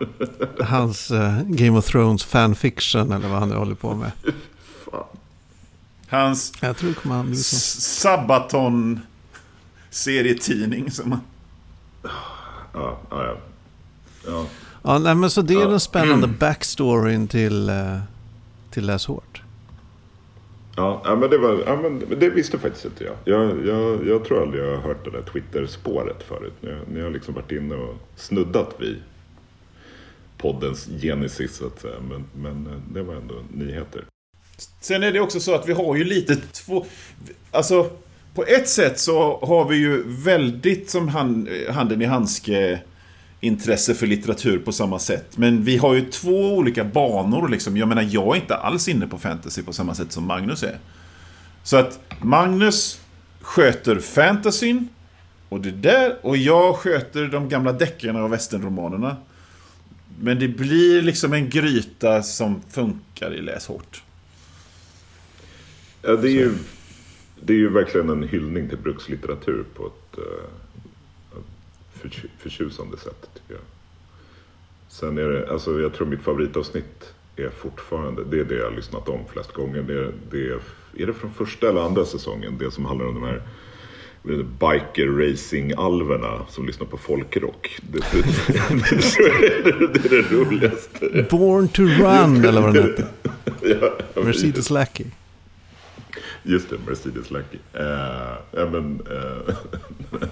Hans 0.59 1.11
eh, 1.11 1.41
Game 1.45 1.77
of 1.77 1.85
Thrones 1.85 2.23
fanfiction 2.23 3.11
eller 3.11 3.29
vad 3.29 3.39
han 3.39 3.49
nu 3.49 3.55
håller 3.55 3.75
på 3.75 3.95
med. 3.95 4.11
Fan. 4.91 5.03
Hans 6.07 6.53
Jag 6.61 6.77
tror 6.77 6.89
det 6.89 6.95
kommer 6.95 7.15
han 7.15 7.25
bli 7.25 7.35
så. 7.35 7.55
Sabaton 7.81 8.99
serietidning 9.95 10.91
som. 10.91 11.19
Ja, 12.03 12.09
ja, 12.73 12.99
ja. 13.09 13.37
ja. 14.27 14.45
Ja, 14.83 14.99
nej, 14.99 15.15
men 15.15 15.29
så 15.29 15.41
det 15.41 15.53
är 15.53 15.59
Ja. 15.59 15.67
den 15.67 15.79
spännande 15.79 16.27
backstoryn 16.27 17.27
till, 17.27 17.69
eh, 17.69 17.99
till 18.71 18.85
Läs 18.85 19.05
hårt. 19.05 19.41
Ja, 20.75 21.01
ja, 21.05 21.15
men 21.15 21.29
det, 21.29 21.37
var, 21.37 21.63
ja, 21.65 21.75
men 21.81 22.19
det 22.19 22.29
visste 22.29 22.59
faktiskt 22.59 22.85
inte 22.85 23.03
jag. 23.03 23.15
Jag, 23.25 23.65
jag. 23.67 24.07
jag 24.07 24.25
tror 24.25 24.41
aldrig 24.41 24.63
jag 24.63 24.75
har 24.75 24.81
hört 24.81 25.05
det 25.05 25.11
där 25.11 25.21
Twitter-spåret 25.21 26.23
förut. 26.23 26.53
Ni, 26.61 26.77
ni 26.93 27.01
har 27.01 27.09
liksom 27.09 27.33
varit 27.33 27.51
inne 27.51 27.75
och 27.75 27.95
snuddat 28.15 28.75
vid 28.79 29.01
poddens 30.37 30.87
genesis 31.01 31.55
så 31.55 31.67
att 31.67 31.81
säga. 31.81 31.95
Men, 32.09 32.25
men 32.35 32.67
eh, 32.73 32.79
det 32.93 33.01
var 33.03 33.15
ändå 33.15 33.35
nyheter. 33.53 34.05
Sen 34.81 35.03
är 35.03 35.11
det 35.11 35.19
också 35.19 35.39
så 35.39 35.55
att 35.55 35.67
vi 35.69 35.73
har 35.73 35.95
ju 35.95 36.03
lite 36.03 36.35
två... 36.35 36.85
Alltså, 37.51 37.89
på 38.35 38.43
ett 38.43 38.69
sätt 38.69 38.99
så 38.99 39.39
har 39.41 39.65
vi 39.65 39.75
ju 39.75 40.03
väldigt 40.07 40.89
som 40.89 41.07
hand, 41.07 41.49
handen 41.69 42.01
i 42.01 42.05
handske 42.05 42.79
intresse 43.39 43.93
för 43.93 44.07
litteratur 44.07 44.59
på 44.59 44.71
samma 44.71 44.99
sätt. 44.99 45.37
Men 45.37 45.63
vi 45.63 45.77
har 45.77 45.93
ju 45.93 46.01
två 46.01 46.55
olika 46.55 46.83
banor 46.83 47.49
liksom. 47.49 47.77
Jag 47.77 47.87
menar, 47.87 48.07
jag 48.11 48.35
är 48.35 48.41
inte 48.41 48.55
alls 48.55 48.87
inne 48.87 49.07
på 49.07 49.17
fantasy 49.17 49.63
på 49.63 49.73
samma 49.73 49.95
sätt 49.95 50.11
som 50.11 50.23
Magnus 50.23 50.63
är. 50.63 50.77
Så 51.63 51.77
att 51.77 51.99
Magnus 52.21 52.99
sköter 53.41 53.99
fantasyn 53.99 54.87
och 55.49 55.61
det 55.61 55.71
där 55.71 56.15
och 56.21 56.37
jag 56.37 56.75
sköter 56.75 57.27
de 57.27 57.49
gamla 57.49 57.73
deckarna 57.73 58.23
och 58.23 58.33
västernromanerna. 58.33 59.17
Men 60.19 60.39
det 60.39 60.47
blir 60.47 61.01
liksom 61.01 61.33
en 61.33 61.49
gryta 61.49 62.23
som 62.23 62.61
funkar 62.69 63.33
i 63.33 63.41
Läs 63.41 63.67
hårt. 63.67 64.03
Ja, 66.01 66.15
det, 66.15 66.27
är 66.27 66.31
ju, 66.31 66.53
det 67.45 67.53
är 67.53 67.57
ju 67.57 67.69
verkligen 67.69 68.09
en 68.09 68.23
hyllning 68.23 68.69
till 68.69 68.77
brukslitteratur 68.77 69.63
på 69.75 69.85
ett 69.87 70.19
förtju- 72.01 72.29
förtjusande 72.39 72.97
sätt 72.97 73.29
tycker 73.33 73.53
jag. 73.53 73.61
Sen 74.87 75.17
är 75.17 75.29
det, 75.29 75.49
alltså 75.51 75.79
jag 75.81 75.93
tror 75.93 76.07
mitt 76.07 76.21
favoritavsnitt 76.21 77.13
är 77.35 77.49
fortfarande, 77.49 78.23
det 78.23 78.39
är 78.39 78.43
det 78.43 78.55
jag 78.55 78.63
har 78.69 78.75
lyssnat 78.75 79.09
om 79.09 79.19
flest 79.33 79.51
gånger. 79.53 79.81
Det 79.81 79.93
är, 79.93 80.11
det 80.31 80.47
är, 80.47 80.59
är 80.97 81.05
det 81.07 81.13
från 81.13 81.31
första 81.33 81.69
eller 81.69 81.81
andra 81.81 82.05
säsongen? 82.05 82.57
Det 82.57 82.71
som 82.71 82.85
handlar 82.85 83.05
om 83.05 83.13
de 83.13 83.23
här 83.23 83.41
biker 84.59 85.07
racing-alverna 85.07 86.45
som 86.49 86.65
lyssnar 86.65 86.87
på 86.87 86.97
folkrock. 86.97 87.77
Det, 87.81 87.99
det, 88.11 88.21
det, 89.63 89.87
det 89.87 90.05
är 90.05 90.09
det 90.09 90.35
roligaste. 90.35 91.25
Born 91.31 91.67
to 91.67 91.81
run 91.81 92.45
eller 92.45 92.61
vad 92.61 92.73
den. 92.73 93.05
Ja, 93.61 94.21
Mercedes 94.23 94.69
Lackey. 94.69 95.05
Just 96.47 96.69
det, 96.69 96.75
Mercedes 96.87 97.31
Lucky. 97.31 97.57
Ja, 97.73 98.37
men, 98.71 99.01
eh, 99.11 99.55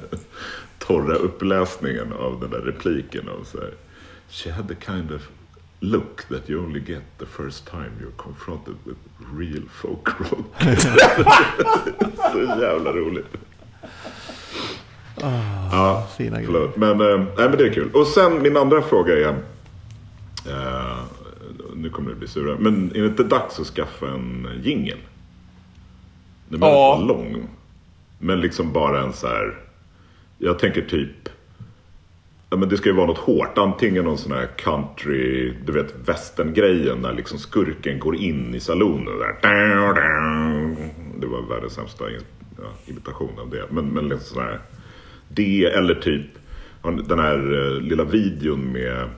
torra 0.80 1.16
uppläsningen 1.16 2.14
av 2.14 2.40
den 2.40 2.50
där 2.50 2.60
repliken 2.62 3.30
av 3.30 3.44
så 3.44 3.58
här. 3.58 3.72
She 4.30 4.52
had 4.52 4.68
the 4.68 4.76
kind 4.86 5.12
of 5.12 5.22
look 5.80 6.24
that 6.30 6.50
you 6.50 6.64
only 6.66 6.80
get 6.80 7.04
the 7.20 7.26
first 7.26 7.66
time 7.72 7.90
you're 8.02 8.18
confronted 8.24 8.76
with 8.84 9.00
real 9.40 9.64
folk 9.82 10.08
rock. 10.20 10.46
så 12.34 12.40
jävla 12.40 12.92
roligt. 12.94 13.28
ja, 15.72 16.08
Fina 16.18 16.42
grejer. 16.42 16.72
Men, 16.76 17.02
eh, 17.02 17.18
nej, 17.38 17.50
men 17.50 17.58
det 17.58 17.68
är 17.68 17.74
kul. 17.74 17.90
Och 17.94 18.08
sen 18.08 18.42
min 18.42 18.58
andra 18.58 18.82
fråga 18.82 19.14
är. 19.14 19.36
eh, 20.50 20.98
nu 21.76 21.90
kommer 21.90 22.10
det 22.10 22.16
bli 22.16 22.28
sura. 22.28 22.56
Men 22.60 22.92
är 22.96 23.02
det 23.02 23.08
inte 23.08 23.24
dags 23.24 23.60
att 23.60 23.68
skaffa 23.68 24.08
en 24.08 24.48
jingel? 24.64 24.98
Den 26.50 26.60
behöver 26.60 26.80
Ja. 26.80 26.96
inte 27.02 27.14
vara 27.14 27.18
lång. 27.18 27.48
Men 28.20 28.42
liksom 28.42 28.74
bara 28.74 29.02
en 29.04 29.14
så 29.14 29.28
här. 29.28 29.56
Jag 30.38 30.60
tänker 30.60 30.82
typ. 30.82 31.30
Ja, 32.50 32.58
men 32.58 32.70
det 32.70 32.78
ska 32.78 32.90
ju 32.90 32.96
vara 32.96 33.08
något 33.08 33.18
hårt. 33.18 33.58
Antingen 33.58 34.06
någon 34.06 34.18
sån 34.18 34.32
här 34.32 34.48
country, 34.58 35.54
du 35.66 35.72
vet 35.72 35.96
västern-grejen 36.06 36.98
när 37.02 37.14
liksom 37.14 37.38
skurken 37.38 38.00
går 38.00 38.16
in 38.16 38.56
i 38.56 38.60
salonen 38.60 39.06
där. 39.20 39.36
Det 41.20 41.28
var 41.28 41.42
världens 41.42 41.74
sämsta 41.74 42.04
ja, 42.12 42.64
imitation 42.86 43.40
av 43.40 43.50
det. 43.50 43.66
Men, 43.70 43.86
men 43.86 44.08
liksom 44.10 44.36
sån 44.36 44.44
här. 44.44 44.60
Det 45.30 45.66
eller 45.66 45.96
typ 45.96 46.26
den 47.08 47.20
här 47.20 47.66
eh, 47.66 47.82
lilla 47.82 48.04
videon 48.04 48.72
med 48.72 49.10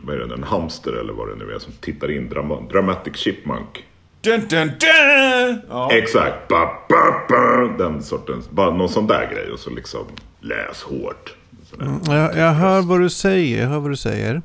vad 0.00 0.14
är 0.14 0.18
det, 0.26 0.34
en 0.34 0.42
hamster 0.42 0.92
eller 0.92 1.12
vad 1.12 1.28
det 1.28 1.34
nu 1.44 1.52
är 1.52 1.58
som 1.58 1.72
tittar 1.80 2.10
in. 2.10 2.28
Drama, 2.28 2.60
Dramatic 2.72 3.16
Chipmunk. 3.16 3.84
Dun, 4.24 4.40
dun, 4.48 4.68
dun! 4.68 5.60
Ja. 5.68 5.92
Exakt. 5.92 6.48
Ba, 6.48 6.66
ba, 6.88 7.12
ba. 7.28 7.66
Den 7.78 8.02
sortens. 8.02 8.50
Bara 8.50 8.70
någon 8.76 8.88
sån 8.88 9.06
där 9.06 9.30
grej. 9.32 9.50
Och 9.52 9.58
så 9.58 9.70
liksom 9.70 10.06
läs 10.40 10.82
hårt. 10.82 11.34
Där. 11.78 12.14
Jag, 12.16 12.36
jag 12.36 12.52
hör 12.52 12.82
vad 12.82 13.00
du 13.00 13.10
säger, 13.10 13.62
jag 13.62 13.68
hör 13.68 13.78
vad 13.80 13.90
du 13.90 13.96
säger. 13.96 14.42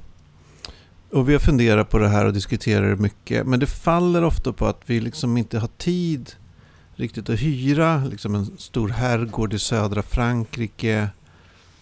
Och 1.11 1.29
vi 1.29 1.33
har 1.33 1.39
funderat 1.39 1.89
på 1.89 1.97
det 1.97 2.07
här 2.07 2.25
och 2.25 2.33
diskuterar 2.33 2.89
det 2.89 2.95
mycket. 2.95 3.47
Men 3.47 3.59
det 3.59 3.67
faller 3.67 4.23
ofta 4.23 4.53
på 4.53 4.65
att 4.65 4.81
vi 4.85 4.99
liksom 4.99 5.37
inte 5.37 5.59
har 5.59 5.69
tid 5.77 6.31
riktigt 6.95 7.29
att 7.29 7.39
hyra 7.39 8.03
liksom 8.11 8.35
en 8.35 8.45
stor 8.57 8.89
herrgård 8.89 9.53
i 9.53 9.59
södra 9.59 10.01
Frankrike. 10.01 11.09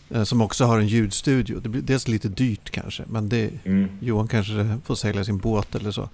eh, 0.09 0.23
Som 0.23 0.41
också 0.41 0.65
har 0.65 0.79
en 0.79 0.87
ljudstudio. 0.87 1.59
Det 1.59 1.69
blir 1.69 1.81
dels 1.81 2.07
lite 2.07 2.27
dyrt 2.27 2.69
kanske. 2.69 3.03
Men 3.07 3.29
det, 3.29 3.49
Mm. 3.65 3.89
Johan 3.99 4.27
kanske 4.27 4.77
får 4.85 4.95
sälja 4.95 5.23
sin 5.23 5.37
båt 5.37 5.75
eller 5.75 5.91
så. 5.91 6.09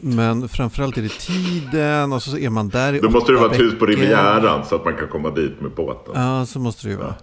Men 0.00 0.48
framförallt 0.48 0.98
är 0.98 1.02
det 1.02 1.18
tiden 1.18 2.12
och 2.12 2.22
så 2.22 2.38
är 2.38 2.50
man 2.50 2.68
där 2.68 2.92
i 2.92 3.00
Då 3.00 3.10
måste 3.10 3.32
det 3.32 3.38
vara 3.38 3.52
ett 3.52 3.60
hus 3.60 3.78
på. 3.78 3.86
Rivieran 3.86 4.64
så 4.66 4.74
att 4.74 4.84
man 4.84 4.96
kan 4.96 5.08
komma 5.08 5.30
dit 5.30 5.60
med 5.60 5.70
båten. 5.70 6.12
Ja, 6.22 6.46
så 6.46 6.58
måste 6.58 6.86
det 6.86 6.90
ju 6.90 6.96
vara. 6.96 7.14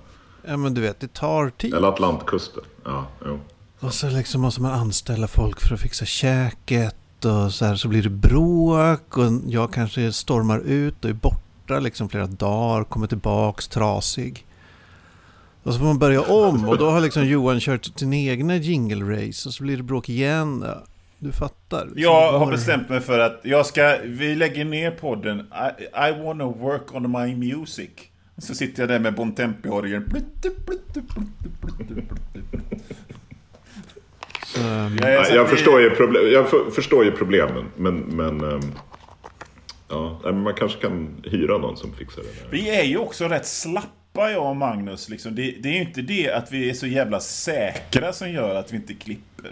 Ja, 0.48 0.58
men 0.58 0.74
du 0.74 0.82
vet, 0.82 1.00
det 1.00 1.14
tar 1.14 1.50
tid. 1.50 1.74
Eller 1.74 1.88
Atlantkusten. 1.88 2.64
Ja, 2.86 3.08
jo. 3.26 3.40
Och 3.80 3.94
så 3.94 4.10
liksom 4.10 4.42
måste 4.42 4.62
man 4.62 4.72
anställa 4.72 5.28
folk 5.28 5.62
för 5.62 5.74
att 5.74 5.82
fixa 5.82 6.06
käket. 6.06 7.26
Och 7.26 7.54
så 7.54 7.66
här 7.66 7.76
så 7.76 7.88
blir 7.88 8.04
det 8.04 8.10
bråk. 8.10 9.18
Och 9.18 9.32
jag 9.48 9.74
kanske 9.74 10.12
stormar 10.12 10.60
ut 10.60 11.04
och 11.04 11.10
är 11.10 11.14
borta 11.14 11.80
liksom 11.80 12.10
flera 12.10 12.28
dagar. 12.28 12.84
Kommer 12.84 13.08
tillbaks 13.08 13.68
trasig. 13.68 14.46
Och 15.64 15.74
så 15.74 15.80
får 15.80 15.86
man 15.86 16.00
börja 16.00 16.22
om. 16.22 16.70
Och 16.70 16.78
då 16.78 16.90
har 16.90 17.02
liksom 17.02 17.26
Johan 17.26 17.60
kört 17.60 18.00
sin 18.00 18.14
egna 18.14 18.56
jingle 18.56 19.28
race. 19.28 19.50
Och 19.50 19.54
så 19.54 19.64
blir 19.64 19.78
det 19.78 19.84
bråk 19.84 20.10
igen. 20.10 20.66
Du 21.20 21.32
fattar. 21.32 21.86
liksom. 21.86 22.02
Jag 22.02 22.32
har 22.32 22.40
Var- 22.40 22.52
bestämt 22.52 22.90
mig 22.90 23.00
för 23.00 23.20
att 23.20 23.40
jag 23.44 23.66
ska, 23.66 23.98
vi 24.04 24.36
lägger 24.36 24.66
ner 24.66 24.92
podden 24.92 25.40
I, 25.40 25.84
I 26.10 26.24
wanna 26.24 26.46
work 26.46 26.96
on 26.96 27.12
my 27.12 27.36
music. 27.56 27.90
Så 28.38 28.56
sitter 28.56 28.82
jag 28.84 28.90
där 28.90 29.00
med 29.00 29.16
Bontempi-orgeln. 29.16 30.04
Så, 34.46 34.60
um, 34.62 34.98
Jag, 35.02 35.32
jag, 35.32 35.50
förstår 35.50 35.82
ju 35.82 35.90
problem, 35.90 36.32
jag 36.34 36.50
för, 36.50 36.72
förstår 36.72 37.06
ju 37.06 37.12
problemen. 37.12 37.66
Men, 37.78 37.96
men 38.00 38.42
ehm, 38.52 38.72
ja, 39.90 40.32
man 40.32 40.54
kanske 40.54 40.80
kan 40.82 41.22
hyra 41.24 41.58
någon 41.58 41.78
som 41.78 41.94
fixar 41.94 42.22
det. 42.22 42.28
Där. 42.44 42.52
Vi 42.52 42.70
är 42.80 42.84
ju 42.84 42.98
också 42.98 43.28
rätt 43.28 43.46
slappa 43.46 44.32
jag 44.32 44.50
och 44.50 44.56
Magnus. 44.56 45.10
Liksom. 45.10 45.36
Det, 45.36 45.56
det 45.64 45.70
är 45.70 45.74
ju 45.74 45.82
inte 45.82 46.02
det 46.02 46.32
att 46.32 46.52
vi 46.52 46.70
är 46.70 46.74
så 46.74 46.88
jävla 46.88 47.20
säkra 47.20 48.14
som 48.14 48.32
gör 48.32 48.56
att 48.56 48.74
vi 48.74 48.76
inte 48.78 48.94
klipper. 48.94 49.52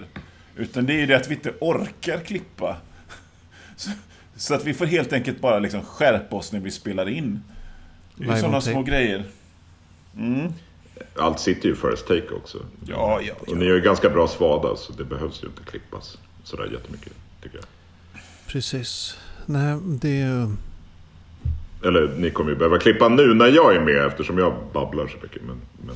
Utan 0.58 0.86
det 0.86 0.94
är 0.94 0.98
ju 1.00 1.06
det 1.06 1.16
att 1.16 1.28
vi 1.28 1.34
inte 1.36 1.54
orkar 1.60 2.20
klippa. 2.20 2.78
Så, 3.76 3.92
så 4.36 4.54
att 4.54 4.66
vi 4.66 4.74
får 4.74 4.86
helt 4.86 5.14
enkelt 5.14 5.42
bara 5.42 5.60
liksom 5.60 5.82
skärpa 5.82 6.36
oss 6.36 6.52
när 6.52 6.60
vi 6.60 6.72
spelar 6.72 7.10
in. 7.10 7.44
Det 8.16 8.26
är 8.26 8.36
ju 8.36 8.42
sådana 8.42 8.62
små 8.62 8.84
grejer. 8.84 9.24
Allt 11.16 11.40
sitter 11.40 11.70
ju 11.70 11.74
i 11.74 11.78
first 11.78 12.08
take 12.08 12.30
också. 12.36 12.58
Ja, 12.86 13.22
ja, 13.22 13.34
Och 13.40 13.58
ni 13.58 13.66
är 13.66 13.74
ju 13.74 13.82
ganska 13.82 14.10
bra 14.10 14.28
svada 14.28 14.76
så 14.76 14.94
det 14.94 15.04
behövs 15.04 15.44
ju 15.44 15.48
inte 15.48 15.64
klippas 15.64 16.18
sådär 16.44 16.70
jättemycket. 16.74 17.14
Tycker 17.44 17.58
jag. 17.58 17.66
precis. 18.48 19.18
Nej, 19.46 19.78
det 19.84 20.10
är 20.10 20.28
ju... 20.28 20.48
Eller 21.88 22.08
ni 22.18 22.30
kommer 22.30 22.50
ju 22.50 22.56
behöva 22.56 22.78
klippa 22.80 23.10
nu 23.10 23.34
när 23.34 23.48
jag 23.48 23.76
är 23.76 23.80
med 23.80 24.06
eftersom 24.08 24.38
jag 24.38 24.54
babblar 24.74 25.08
så 25.08 25.18
mycket. 25.24 25.42
Men, 25.44 25.62
men 25.86 25.96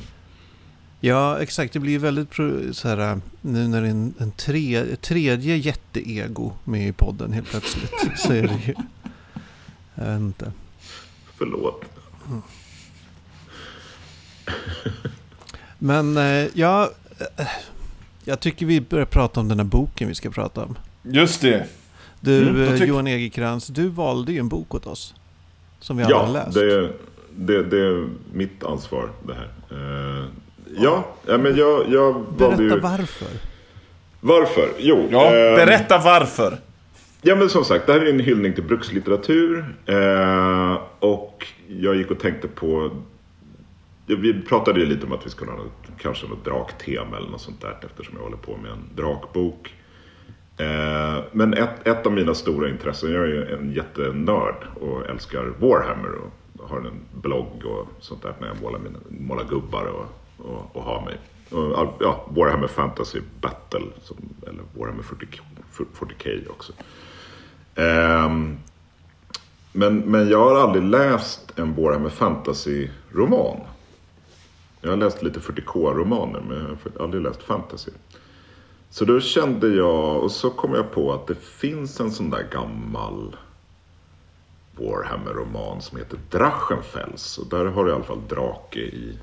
Ja, 1.04 1.38
exakt. 1.38 1.72
Det 1.72 1.78
blir 1.80 1.98
väldigt 1.98 2.34
så 2.76 2.88
här, 2.88 3.20
nu 3.40 3.68
när 3.68 3.80
det 3.82 3.86
är 3.86 3.90
en, 3.90 4.14
en 4.18 4.30
tre, 4.32 4.96
tredje 4.96 5.56
jätteego 5.56 6.52
med 6.64 6.88
i 6.88 6.92
podden 6.92 7.32
helt 7.32 7.48
plötsligt. 7.50 7.92
så 8.16 8.32
är 8.32 8.42
det 8.42 8.60
ju... 8.66 8.74
Jag 9.94 10.04
vet 10.04 10.20
inte. 10.20 10.52
förlåt. 11.38 11.84
Men 15.78 16.16
eh, 16.16 16.46
ja, 16.54 16.90
eh, 17.36 17.46
jag 18.24 18.40
tycker 18.40 18.66
vi 18.66 18.80
börjar 18.80 19.06
prata 19.06 19.40
om 19.40 19.48
den 19.48 19.58
här 19.58 19.66
boken 19.66 20.08
vi 20.08 20.14
ska 20.14 20.30
prata 20.30 20.64
om. 20.64 20.78
Just 21.02 21.40
det. 21.40 21.66
Du, 22.20 22.48
Mm, 22.48 22.88
Johan 22.88 23.06
Egerkrans, 23.06 23.66
du 23.66 23.88
valde 23.88 24.32
ju 24.32 24.38
en 24.38 24.48
bok 24.48 24.74
åt 24.74 24.86
oss. 24.86 25.14
Som 25.80 25.96
vi 25.96 26.02
alla 26.02 26.16
har 26.18 26.26
Ja, 26.26 26.32
läst. 26.32 26.54
det 26.54 26.72
är, 26.74 26.92
det, 27.36 27.62
det 27.62 27.80
är 27.80 28.08
mitt 28.32 28.64
ansvar 28.64 29.10
det 29.26 29.34
här. 29.34 29.48
Ja, 30.76 31.04
ja, 31.26 31.38
men 31.38 31.56
jag, 31.56 31.88
jag 31.88 32.12
valde 32.12 32.56
Berätta 32.56 32.62
ju... 32.62 32.80
varför. 32.80 33.28
Varför? 34.20 34.68
Jo. 34.78 35.08
Ja, 35.10 35.24
eh, 35.24 35.56
berätta 35.56 35.98
varför. 35.98 36.58
Ja 37.22 37.36
men 37.36 37.48
som 37.48 37.64
sagt, 37.64 37.86
det 37.86 37.92
här 37.92 38.00
är 38.00 38.10
en 38.10 38.20
hyllning 38.20 38.52
till 38.52 38.64
brukslitteratur. 38.64 39.64
Eh, 39.86 40.78
och 40.98 41.46
jag 41.68 41.96
gick 41.96 42.10
och 42.10 42.18
tänkte 42.18 42.48
på... 42.48 42.90
Vi 44.06 44.42
pratade 44.42 44.80
ju 44.80 44.86
lite 44.86 45.06
om 45.06 45.12
att 45.12 45.26
vi 45.26 45.30
skulle 45.30 45.50
ha 45.50 45.58
något, 45.58 45.98
kanske 45.98 46.26
något 46.26 46.44
draktema 46.44 47.16
eller 47.16 47.28
något 47.28 47.40
sånt 47.40 47.60
där 47.60 47.78
eftersom 47.82 48.14
jag 48.16 48.24
håller 48.24 48.36
på 48.36 48.56
med 48.56 48.70
en 48.70 48.84
drakbok. 48.96 49.74
Eh, 50.58 51.24
men 51.32 51.54
ett, 51.54 51.86
ett 51.86 52.06
av 52.06 52.12
mina 52.12 52.34
stora 52.34 52.68
intressen, 52.68 53.12
jag 53.12 53.22
är 53.22 53.28
ju 53.28 53.54
en 53.54 53.72
jättenörd 53.72 54.66
och 54.80 55.06
älskar 55.10 55.52
Warhammer 55.58 56.10
och 56.14 56.68
har 56.68 56.78
en 56.78 57.20
blogg 57.22 57.64
och 57.64 57.88
sånt 58.00 58.22
där 58.22 58.34
när 58.40 58.48
jag 58.48 58.62
målar, 58.62 58.78
mina, 58.78 58.98
målar 59.08 59.44
gubbar 59.44 59.84
och, 59.84 60.06
och, 60.42 60.76
och 60.76 60.82
ha 60.82 61.04
mig. 61.04 61.18
Och, 61.50 61.94
ja, 62.00 62.26
Warhammer 62.28 62.66
Fantasy 62.66 63.20
Battle, 63.40 63.86
som, 64.02 64.16
eller 64.46 64.62
Warhammer 64.74 65.02
40, 65.02 65.40
40K 65.72 66.50
också. 66.50 66.72
Um, 67.74 68.58
men, 69.72 69.98
men 69.98 70.28
jag 70.28 70.38
har 70.38 70.60
aldrig 70.60 70.84
läst 70.84 71.58
en 71.58 71.74
Warhammer 71.74 72.10
Fantasy-roman. 72.10 73.60
Jag 74.80 74.90
har 74.90 74.96
läst 74.96 75.22
lite 75.22 75.40
40K-romaner 75.40 76.40
men 76.48 76.58
jag 76.58 76.64
har 76.64 77.04
aldrig 77.04 77.22
läst 77.22 77.42
fantasy. 77.42 77.90
Så 78.90 79.04
då 79.04 79.20
kände 79.20 79.68
jag, 79.68 80.22
och 80.22 80.32
så 80.32 80.50
kom 80.50 80.74
jag 80.74 80.92
på 80.92 81.12
att 81.12 81.26
det 81.26 81.34
finns 81.34 82.00
en 82.00 82.10
sån 82.10 82.30
där 82.30 82.48
gammal 82.52 83.36
Warhammer-roman 84.76 85.82
som 85.82 85.98
heter 85.98 86.18
Drachenfels. 86.30 87.38
Och 87.38 87.46
där 87.46 87.64
har 87.64 87.84
du 87.84 87.90
i 87.90 87.94
alla 87.94 88.04
fall 88.04 88.28
drake 88.28 88.80
i 88.80 89.18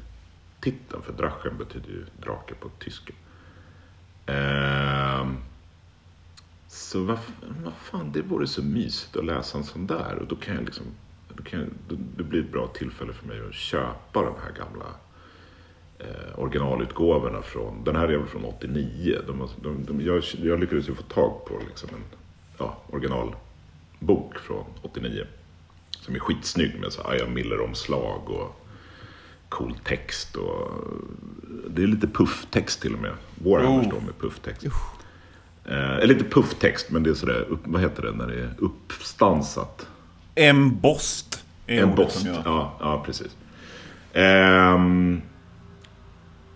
titeln, 0.61 1.01
för 1.01 1.13
Drachen 1.13 1.57
betyder 1.57 1.89
ju 1.89 2.05
drake 2.21 2.53
på 2.53 2.69
tyska. 2.79 3.13
Ehm, 4.25 5.37
så 6.67 7.03
vad, 7.03 7.19
vad 7.63 7.73
fan, 7.73 8.11
det 8.11 8.21
vore 8.21 8.47
så 8.47 8.63
mysigt 8.63 9.15
att 9.15 9.25
läsa 9.25 9.57
en 9.57 9.63
sån 9.63 9.87
där. 9.87 10.17
Och 10.21 10.27
då 10.27 10.35
kan 10.35 10.55
jag 10.55 10.65
liksom, 10.65 10.85
då 11.33 11.43
kan 11.43 11.59
jag, 11.59 11.69
då, 11.87 11.95
det 12.17 12.23
blir 12.23 12.39
ett 12.39 12.51
bra 12.51 12.67
tillfälle 12.67 13.13
för 13.13 13.27
mig 13.27 13.39
att 13.47 13.53
köpa 13.53 14.21
de 14.21 14.33
här 14.43 14.51
gamla 14.51 14.85
eh, 15.99 16.39
originalutgåvorna 16.39 17.41
från, 17.41 17.83
den 17.83 17.95
här 17.95 18.07
är 18.07 18.17
väl 18.17 18.27
från 18.27 18.45
89. 18.45 19.17
De, 19.27 19.47
de, 19.61 19.85
de, 19.85 20.01
jag, 20.05 20.23
jag 20.37 20.59
lyckades 20.59 20.89
ju 20.89 20.95
få 20.95 21.03
tag 21.03 21.45
på 21.45 21.59
liksom 21.67 21.89
en 21.89 22.03
ja, 22.57 22.77
originalbok 22.89 24.39
från 24.39 24.65
89. 24.81 25.25
Som 25.91 26.15
är 26.15 26.19
skitsnygg 26.19 26.79
med 26.79 26.93
så 26.93 27.03
här 27.03 27.15
Ian 27.15 27.33
Miller-omslag 27.33 28.29
och 28.29 28.58
cool 29.49 29.75
text. 29.83 30.35
Och, 30.35 30.71
det 31.69 31.83
är 31.83 31.87
lite 31.87 32.07
pufftext 32.07 32.81
till 32.81 32.93
och 32.93 33.01
med. 33.01 33.11
Warhammer 33.35 33.79
Oh. 33.79 33.87
står 33.87 34.01
med 34.01 34.19
pufftext. 34.19 34.65
Eh, 35.65 35.95
eller 35.95 36.13
inte 36.13 36.25
pufftext, 36.25 36.91
men 36.91 37.03
det 37.03 37.09
är 37.09 37.13
sådär, 37.13 37.45
upp, 37.49 37.59
vad 37.63 37.81
heter 37.81 38.03
det 38.03 38.11
när 38.11 38.27
det 38.27 38.39
är 38.39 38.53
uppstansat? 38.57 39.87
Embossed 40.35 41.39
jag... 42.27 42.41
Ja, 42.45 42.77
ja, 42.79 43.03
precis. 43.05 43.37
Ehm, 44.13 45.21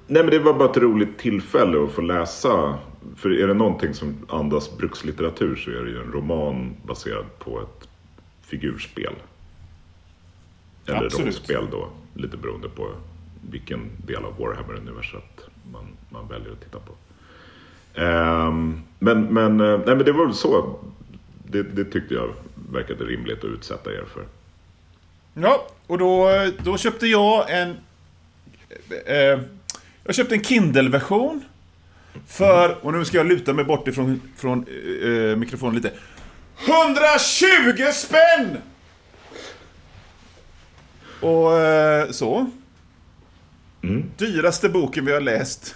nej, 0.07 0.23
men 0.23 0.29
det 0.29 0.39
var 0.39 0.53
bara 0.53 0.69
ett 0.69 0.77
roligt 0.77 1.17
tillfälle 1.17 1.83
att 1.83 1.91
få 1.91 2.01
läsa. 2.01 2.77
För 3.15 3.29
är 3.29 3.47
det 3.47 3.53
någonting 3.53 3.93
som 3.93 4.15
andas 4.29 4.77
brukslitteratur 4.77 5.55
så 5.55 5.71
är 5.71 5.83
det 5.85 5.91
ju 5.91 6.01
en 6.01 6.11
roman 6.11 6.75
baserad 6.85 7.25
på 7.39 7.61
ett 7.61 7.87
figurspel. 8.41 9.13
Eller 10.85 11.05
Absolut. 11.05 11.25
rollspel 11.25 11.67
då, 11.71 11.89
lite 12.13 12.37
beroende 12.37 12.69
på 12.69 12.91
vilken 13.49 13.89
del 14.05 14.25
av 14.25 14.37
Warhammer-universat 14.37 15.47
man, 15.71 15.87
man 16.09 16.27
väljer 16.27 16.51
att 16.51 16.61
titta 16.61 16.79
på. 16.79 16.93
Ehm, 18.01 18.81
men, 18.99 19.23
men, 19.23 19.59
eh, 19.59 19.77
nej, 19.77 19.95
men 19.95 20.05
det 20.05 20.11
var 20.11 20.25
väl 20.25 20.35
så. 20.35 20.79
Det, 21.47 21.63
det 21.63 21.85
tyckte 21.85 22.13
jag 22.13 22.33
verkade 22.71 23.03
rimligt 23.03 23.37
att 23.37 23.45
utsätta 23.45 23.91
er 23.91 24.03
för. 24.13 24.25
Ja, 25.33 25.67
och 25.87 25.97
då, 25.97 26.29
då 26.63 26.77
köpte 26.77 27.07
jag 27.07 27.59
en... 27.59 27.75
Eh, 29.05 29.39
jag 30.03 30.15
köpte 30.15 30.35
en 30.35 30.43
Kindle-version. 30.43 31.43
För, 32.27 32.85
och 32.85 32.93
nu 32.93 33.05
ska 33.05 33.17
jag 33.17 33.27
luta 33.27 33.53
mig 33.53 33.65
bort 33.65 33.87
ifrån 33.87 34.21
från, 34.37 34.65
eh, 35.03 35.35
mikrofonen 35.35 35.75
lite. 35.75 35.91
120 36.65 37.91
spänn! 37.93 38.57
Och 41.23 41.57
eh, 41.57 42.09
så. 42.11 42.49
Dyraste 44.17 44.69
boken 44.69 45.05
vi 45.05 45.13
har 45.13 45.21
läst. 45.21 45.75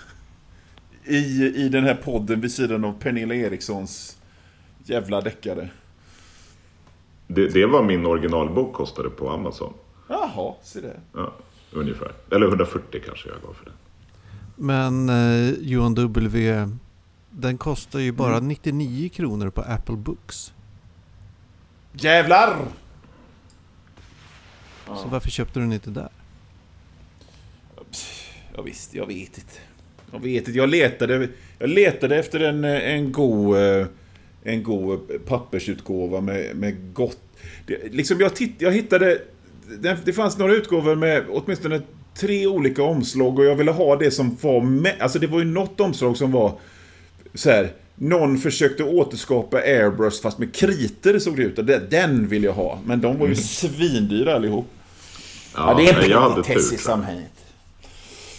I, 1.03 1.45
I 1.55 1.69
den 1.69 1.83
här 1.83 1.95
podden 1.95 2.41
vid 2.41 2.51
sidan 2.51 2.85
av 2.85 2.93
Pernilla 2.99 3.35
Erikssons 3.35 4.17
jävla 4.83 5.21
deckare. 5.21 5.69
Det, 7.27 7.47
det 7.47 7.65
var 7.65 7.83
min 7.83 8.05
originalbok 8.05 8.73
kostade 8.73 9.09
på 9.09 9.29
Amazon. 9.29 9.73
Jaha, 10.07 10.53
se 10.63 10.81
det. 10.81 10.99
Ja, 11.13 11.33
ungefär. 11.71 12.11
Eller 12.31 12.47
140 12.47 13.01
kanske 13.05 13.29
jag 13.29 13.37
gav 13.41 13.53
för 13.53 13.65
den. 13.65 13.73
Men 14.55 15.09
eh, 15.09 15.53
Johan 15.61 15.95
W. 15.95 16.69
Den 17.29 17.57
kostar 17.57 17.99
ju 17.99 18.11
bara 18.11 18.39
99 18.39 19.09
kronor 19.09 19.49
på 19.49 19.61
Apple 19.61 19.95
Books. 19.95 20.53
Jävlar! 21.93 22.57
Så 24.87 25.07
varför 25.11 25.29
köpte 25.29 25.59
du 25.59 25.63
den 25.63 25.73
inte 25.73 25.89
där? 25.89 26.09
Ja, 28.55 28.61
visst, 28.61 28.93
jag 28.93 29.05
vet 29.07 29.37
inte. 29.37 29.59
Jag 30.11 30.19
vet 30.19 30.47
inte. 30.47 30.57
Jag 30.59 30.69
letade, 30.69 31.27
jag 31.59 31.69
letade 31.69 32.15
efter 32.17 32.39
en, 32.39 32.63
en 32.63 33.11
god... 33.11 33.57
eh, 33.57 33.85
En 34.43 34.63
god 34.63 34.99
pappersutgåva 35.25 36.21
med, 36.21 36.55
med 36.55 36.93
gott... 36.93 37.19
Det, 37.65 37.93
liksom 37.93 38.19
jag, 38.19 38.35
titt, 38.35 38.55
jag 38.57 38.71
hittade... 38.71 39.21
Det, 39.79 39.97
det 40.05 40.13
fanns 40.13 40.37
några 40.37 40.53
utgåvor 40.53 40.95
med 40.95 41.23
åtminstone 41.29 41.81
tre 42.15 42.47
olika 42.47 42.83
omslag 42.83 43.39
och 43.39 43.45
jag 43.45 43.55
ville 43.55 43.71
ha 43.71 43.95
det 43.95 44.11
som 44.11 44.37
var 44.41 44.61
med. 44.61 44.95
Alltså 44.99 45.19
det 45.19 45.27
var 45.27 45.39
ju 45.39 45.45
något 45.45 45.79
omslag 45.79 46.17
som 46.17 46.31
var 46.31 46.59
så 47.33 47.49
här. 47.49 47.71
Någon 47.95 48.37
försökte 48.37 48.83
återskapa 48.83 49.57
Airbrush 49.57 50.21
fast 50.21 50.37
med 50.39 50.55
kriter 50.55 51.19
såg 51.19 51.37
det 51.37 51.43
ut. 51.43 51.89
Den 51.89 52.27
vill 52.27 52.43
jag 52.43 52.53
ha. 52.53 52.79
Men 52.85 53.01
de 53.01 53.17
var 53.19 53.27
ju 53.27 53.35
svindyra 53.35 54.35
allihop. 54.35 54.65
Ja, 55.57 55.71
Ja, 55.71 55.77
det 55.77 55.89
är 55.89 56.03
en 56.03 56.09
jag 56.09 56.21
hade 56.21 56.35
tur. 56.35 56.41
petitess 56.43 56.73
i 56.73 56.77
samhället. 56.77 57.31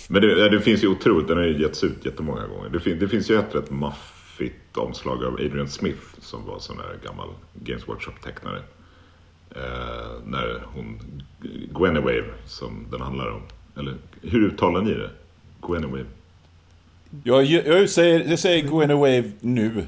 Men 0.08 0.22
det, 0.22 0.28
ja, 0.38 0.48
det 0.48 0.60
finns 0.60 0.84
ju 0.84 0.88
otroligt, 0.88 1.28
den 1.28 1.36
har 1.36 1.44
ju 1.44 1.60
getts 1.62 1.84
ut 1.84 2.04
jättemånga 2.04 2.46
gånger. 2.46 2.68
Det, 2.70 2.80
fin, 2.80 2.98
det 2.98 3.08
finns 3.08 3.30
ju 3.30 3.38
ett 3.38 3.54
rätt 3.54 3.70
maffigt 3.70 4.76
omslag 4.76 5.24
av 5.24 5.34
Adrian 5.34 5.68
Smith 5.68 6.00
som 6.20 6.44
var 6.46 6.58
sån 6.58 6.76
här 6.78 6.98
gammal 7.08 7.28
Games 7.54 7.88
Workshop-tecknare. 7.88 8.62
Eh, 9.50 10.20
när 10.26 10.62
hon, 10.74 11.00
Gwenewave 11.78 12.24
som 12.46 12.86
den 12.90 13.00
handlar 13.00 13.30
om. 13.30 13.42
Eller 13.76 13.94
hur 14.22 14.42
uttalar 14.46 14.80
ni 14.82 14.94
det? 14.94 15.10
Gwenewave? 15.68 16.04
Jag, 17.24 17.44
jag, 17.44 17.90
säger, 17.90 18.30
jag 18.30 18.38
säger 18.38 18.68
Guinevere 18.68 19.30
nu. 19.40 19.86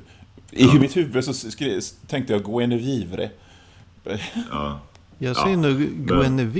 I 0.50 0.78
mitt 0.78 0.96
huvud 0.96 1.24
så 1.24 1.34
skrev, 1.34 1.80
tänkte 2.06 2.32
jag 2.32 2.44
Guinevere. 2.44 3.30
Ja, 4.04 4.80
Jag 5.18 5.30
Ja, 5.30 5.34
säger 5.34 5.56
nog 5.56 5.80
men- 5.80 6.52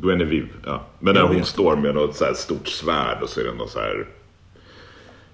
Guinevere. 0.00 0.28
Gweneville, 0.28 0.48
ja. 0.64 0.86
Men 0.98 1.14
när 1.14 1.22
hon 1.22 1.44
står 1.44 1.76
med 1.76 1.94
något 1.94 2.16
så 2.16 2.24
här 2.24 2.34
stort 2.34 2.68
svärd 2.68 3.22
och 3.22 3.28
så 3.28 3.40
är 3.40 3.44
det 3.44 3.54
något 3.54 3.70
så 3.70 3.78
här 3.78 4.06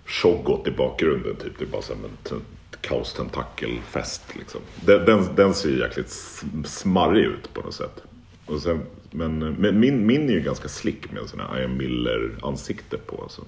Shoggot 0.06 0.68
i 0.68 0.70
bakgrunden 0.70 1.36
typ. 1.36 1.58
Det 1.58 1.64
är 1.64 1.68
bara 1.68 1.82
som 1.82 2.04
en 2.04 2.16
t- 2.22 2.44
kaostentakelfest 2.80 4.22
liksom. 4.36 4.60
Den, 4.84 5.04
den, 5.04 5.34
den 5.34 5.54
ser 5.54 5.68
ju 5.68 5.78
jäkligt 5.78 6.06
sm- 6.06 6.64
smarrig 6.64 7.24
ut 7.24 7.54
på 7.54 7.60
något 7.60 7.74
sätt. 7.74 8.02
Och 8.46 8.62
sen, 8.62 8.82
men 9.10 9.38
men 9.38 9.80
min, 9.80 10.06
min 10.06 10.28
är 10.28 10.32
ju 10.32 10.40
ganska 10.40 10.68
slick 10.68 11.12
med 11.12 11.22
en 11.22 11.28
sån 11.28 11.40
här 11.40 11.60
Ian 11.60 11.76
Miller-ansikte 11.76 12.98
på. 12.98 13.26
Så. 13.28 13.42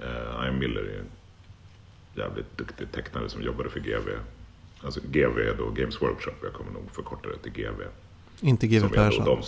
Uh, 0.00 0.44
Ian 0.44 0.58
Miller 0.58 0.80
är 0.80 0.98
en 0.98 1.06
jävligt 2.14 2.56
duktig 2.58 2.92
tecknare 2.92 3.28
som 3.28 3.42
jobbade 3.42 3.70
för 3.70 3.80
GV. 3.80 4.08
Alltså 4.82 5.00
GV 5.00 5.56
då 5.58 5.70
Games 5.70 6.02
Workshop. 6.02 6.34
Jag 6.42 6.52
kommer 6.52 6.72
nog 6.72 6.90
förkorta 6.92 7.28
det 7.28 7.38
till 7.38 7.52
GV. 7.62 7.82
Inte 8.40 8.66
GW 8.66 8.88
Persson. 8.94 9.24
de, 9.24 9.38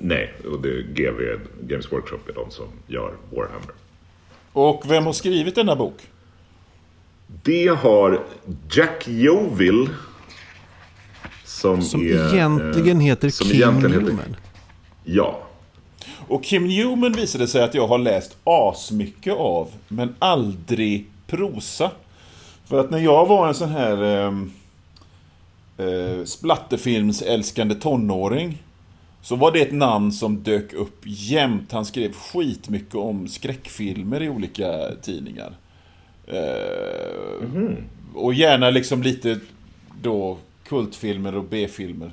nej, 0.00 0.34
och 0.52 0.60
det 0.62 0.68
är 0.68 0.82
GV, 0.82 1.40
Games 1.62 1.92
Workshop 1.92 2.18
är 2.28 2.32
de 2.32 2.50
som 2.50 2.66
gör 2.86 3.14
Warhammer. 3.30 3.70
Och 4.52 4.82
vem 4.90 5.06
har 5.06 5.12
skrivit 5.12 5.54
denna 5.54 5.76
bok? 5.76 5.94
Det 7.42 7.66
har 7.66 8.20
Jack 8.70 9.08
Jovill. 9.08 9.88
Som, 11.44 11.82
Som 11.82 12.00
är, 12.00 12.34
egentligen 12.34 12.96
eh, 12.96 13.02
heter 13.04 13.30
som 13.30 13.46
Kim 13.46 13.56
egentligen 13.56 13.92
heter- 13.92 14.06
Newman. 14.06 14.36
Ja. 15.04 15.42
Och 16.28 16.44
Kim 16.44 16.66
Newman 16.66 17.12
visade 17.12 17.46
sig 17.48 17.62
att 17.62 17.74
jag 17.74 17.86
har 17.88 17.98
läst 17.98 18.36
asmycket 18.44 19.34
av, 19.34 19.68
men 19.88 20.14
aldrig 20.18 21.06
prosa. 21.26 21.90
För 22.64 22.80
att 22.80 22.90
när 22.90 22.98
jag 22.98 23.26
var 23.26 23.48
en 23.48 23.54
sån 23.54 23.68
här 23.68 24.02
ehm, 24.02 24.52
eh, 25.80 26.24
splatterfilmsälskande 26.24 27.74
tonåring 27.74 28.62
så 29.22 29.36
var 29.36 29.52
det 29.52 29.60
ett 29.60 29.72
namn 29.72 30.12
som 30.12 30.42
dök 30.42 30.72
upp 30.72 31.02
jämt. 31.04 31.72
Han 31.72 31.84
skrev 31.84 32.12
skitmycket 32.12 32.94
om 32.94 33.28
skräckfilmer 33.28 34.22
i 34.22 34.28
olika 34.28 34.94
tidningar. 35.02 35.56
Eh, 36.26 37.46
och 38.14 38.34
gärna 38.34 38.70
liksom 38.70 39.02
lite 39.02 39.40
då 40.02 40.38
kultfilmer 40.64 41.34
och 41.34 41.44
B-filmer. 41.44 42.12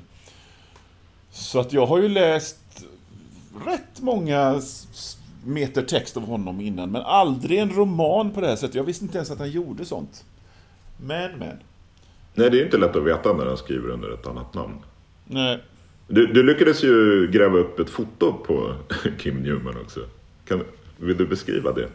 Så 1.30 1.60
att 1.60 1.72
jag 1.72 1.86
har 1.86 1.98
ju 1.98 2.08
läst 2.08 2.84
rätt 3.66 4.00
många 4.00 4.60
meter 5.44 5.82
text 5.82 6.16
av 6.16 6.26
honom 6.26 6.60
innan, 6.60 6.90
men 6.90 7.02
aldrig 7.02 7.58
en 7.58 7.70
roman 7.70 8.30
på 8.30 8.40
det 8.40 8.46
här 8.46 8.56
sättet. 8.56 8.74
Jag 8.74 8.84
visste 8.84 9.04
inte 9.04 9.18
ens 9.18 9.30
att 9.30 9.38
han 9.38 9.50
gjorde 9.50 9.84
sånt. 9.84 10.24
Men, 10.96 11.38
men. 11.38 11.56
Nej, 12.38 12.50
det 12.50 12.56
är 12.56 12.58
ju 12.58 12.64
inte 12.64 12.78
lätt 12.78 12.96
att 12.96 13.04
veta 13.04 13.32
när 13.32 13.46
han 13.46 13.56
skriver 13.56 13.90
under 13.90 14.14
ett 14.14 14.26
annat 14.26 14.54
namn. 14.54 14.74
Nej. 15.24 15.62
Du, 16.08 16.26
du 16.26 16.42
lyckades 16.42 16.84
ju 16.84 17.28
gräva 17.32 17.58
upp 17.58 17.78
ett 17.78 17.90
foto 17.90 18.32
på 18.32 18.74
Kim 19.18 19.42
Newman 19.42 19.80
också. 19.80 20.00
Kan, 20.44 20.64
vill 20.96 21.16
du 21.16 21.26
beskriva 21.26 21.72
det? 21.72 21.88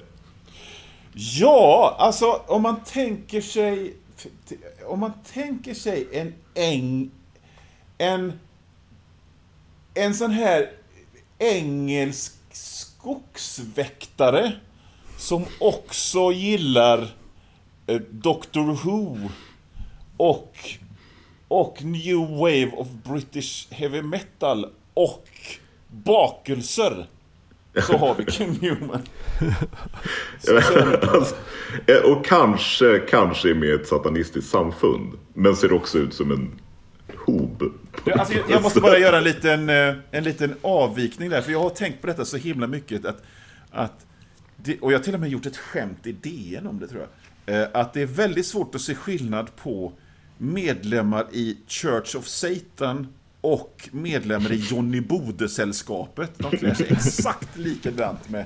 Ja, 1.14 1.96
alltså 2.00 2.42
om 2.48 2.62
man 2.62 2.84
tänker 2.84 3.42
sig... 3.42 3.94
Om 4.86 5.00
man 5.00 5.12
tänker 5.34 5.74
sig 5.74 6.08
en 6.12 6.34
äng... 6.54 7.12
En... 7.98 8.34
En 9.94 10.14
sån 10.14 10.32
här 10.32 10.72
engelsk 11.40 12.34
skogsväktare 12.52 14.52
som 15.18 15.46
också 15.60 16.32
gillar 16.32 17.14
eh, 17.88 18.02
Doctor 18.12 18.84
Who 18.84 19.18
och, 20.24 20.58
och 21.48 21.84
New 21.84 22.18
Wave 22.18 22.72
of 22.72 22.88
British 23.04 23.68
Heavy 23.72 24.02
Metal 24.02 24.66
och 24.94 25.28
bakelser. 25.88 27.06
Så 27.88 27.98
har 27.98 28.16
vi 28.16 28.26
Kim 28.26 28.52
Newman. 28.62 29.02
Alltså, 30.50 31.36
eh, 31.88 32.12
och 32.12 32.26
kanske, 32.26 33.00
kanske 33.00 33.50
är 33.50 33.54
med 33.54 33.74
ett 33.74 33.88
satanistiskt 33.88 34.52
samfund. 34.52 35.14
Men 35.34 35.56
ser 35.56 35.74
också 35.74 35.98
ut 35.98 36.14
som 36.14 36.32
en 36.32 36.52
hob. 37.26 37.64
Alltså, 38.12 38.34
jag, 38.34 38.50
jag 38.50 38.64
måste 38.64 38.82
bara 38.82 38.98
göra 38.98 39.18
en 39.18 39.24
liten, 39.24 39.70
eh, 39.70 39.96
en 40.12 40.24
liten 40.24 40.56
avvikning 40.62 41.30
där, 41.30 41.42
för 41.42 41.52
jag 41.52 41.60
har 41.60 41.70
tänkt 41.70 42.02
på 42.02 42.08
detta 42.08 42.26
så 42.26 42.38
himla 42.38 42.68
mycket 42.68 43.06
att, 43.06 43.24
att 43.72 44.06
det, 44.58 44.80
och 44.80 44.92
jag 44.92 45.00
har 45.00 45.04
till 45.04 45.14
och 45.14 45.20
med 45.20 45.30
gjort 45.30 45.46
ett 45.46 45.58
skämt 45.58 46.08
i 46.08 46.12
DN 46.12 46.68
om 46.68 46.80
det 46.80 46.88
tror 46.88 47.02
jag. 47.02 47.10
Eh, 47.46 47.68
Att 47.74 47.94
det 47.94 48.02
är 48.02 48.06
väldigt 48.06 48.46
svårt 48.46 48.76
att 48.76 48.82
se 48.82 48.96
skillnad 48.96 49.56
på 49.56 49.94
medlemmar 50.44 51.26
i 51.32 51.58
Church 51.68 52.16
of 52.16 52.28
Satan 52.28 53.08
och 53.42 53.90
medlemmar 53.92 54.52
i 54.52 54.56
Johnny 54.56 55.02
Bode-sällskapet. 55.02 56.32
De 56.38 56.58
klär 56.58 56.74
sig 56.74 56.88
exakt 56.90 57.58
likadant 57.58 58.30
med, 58.30 58.46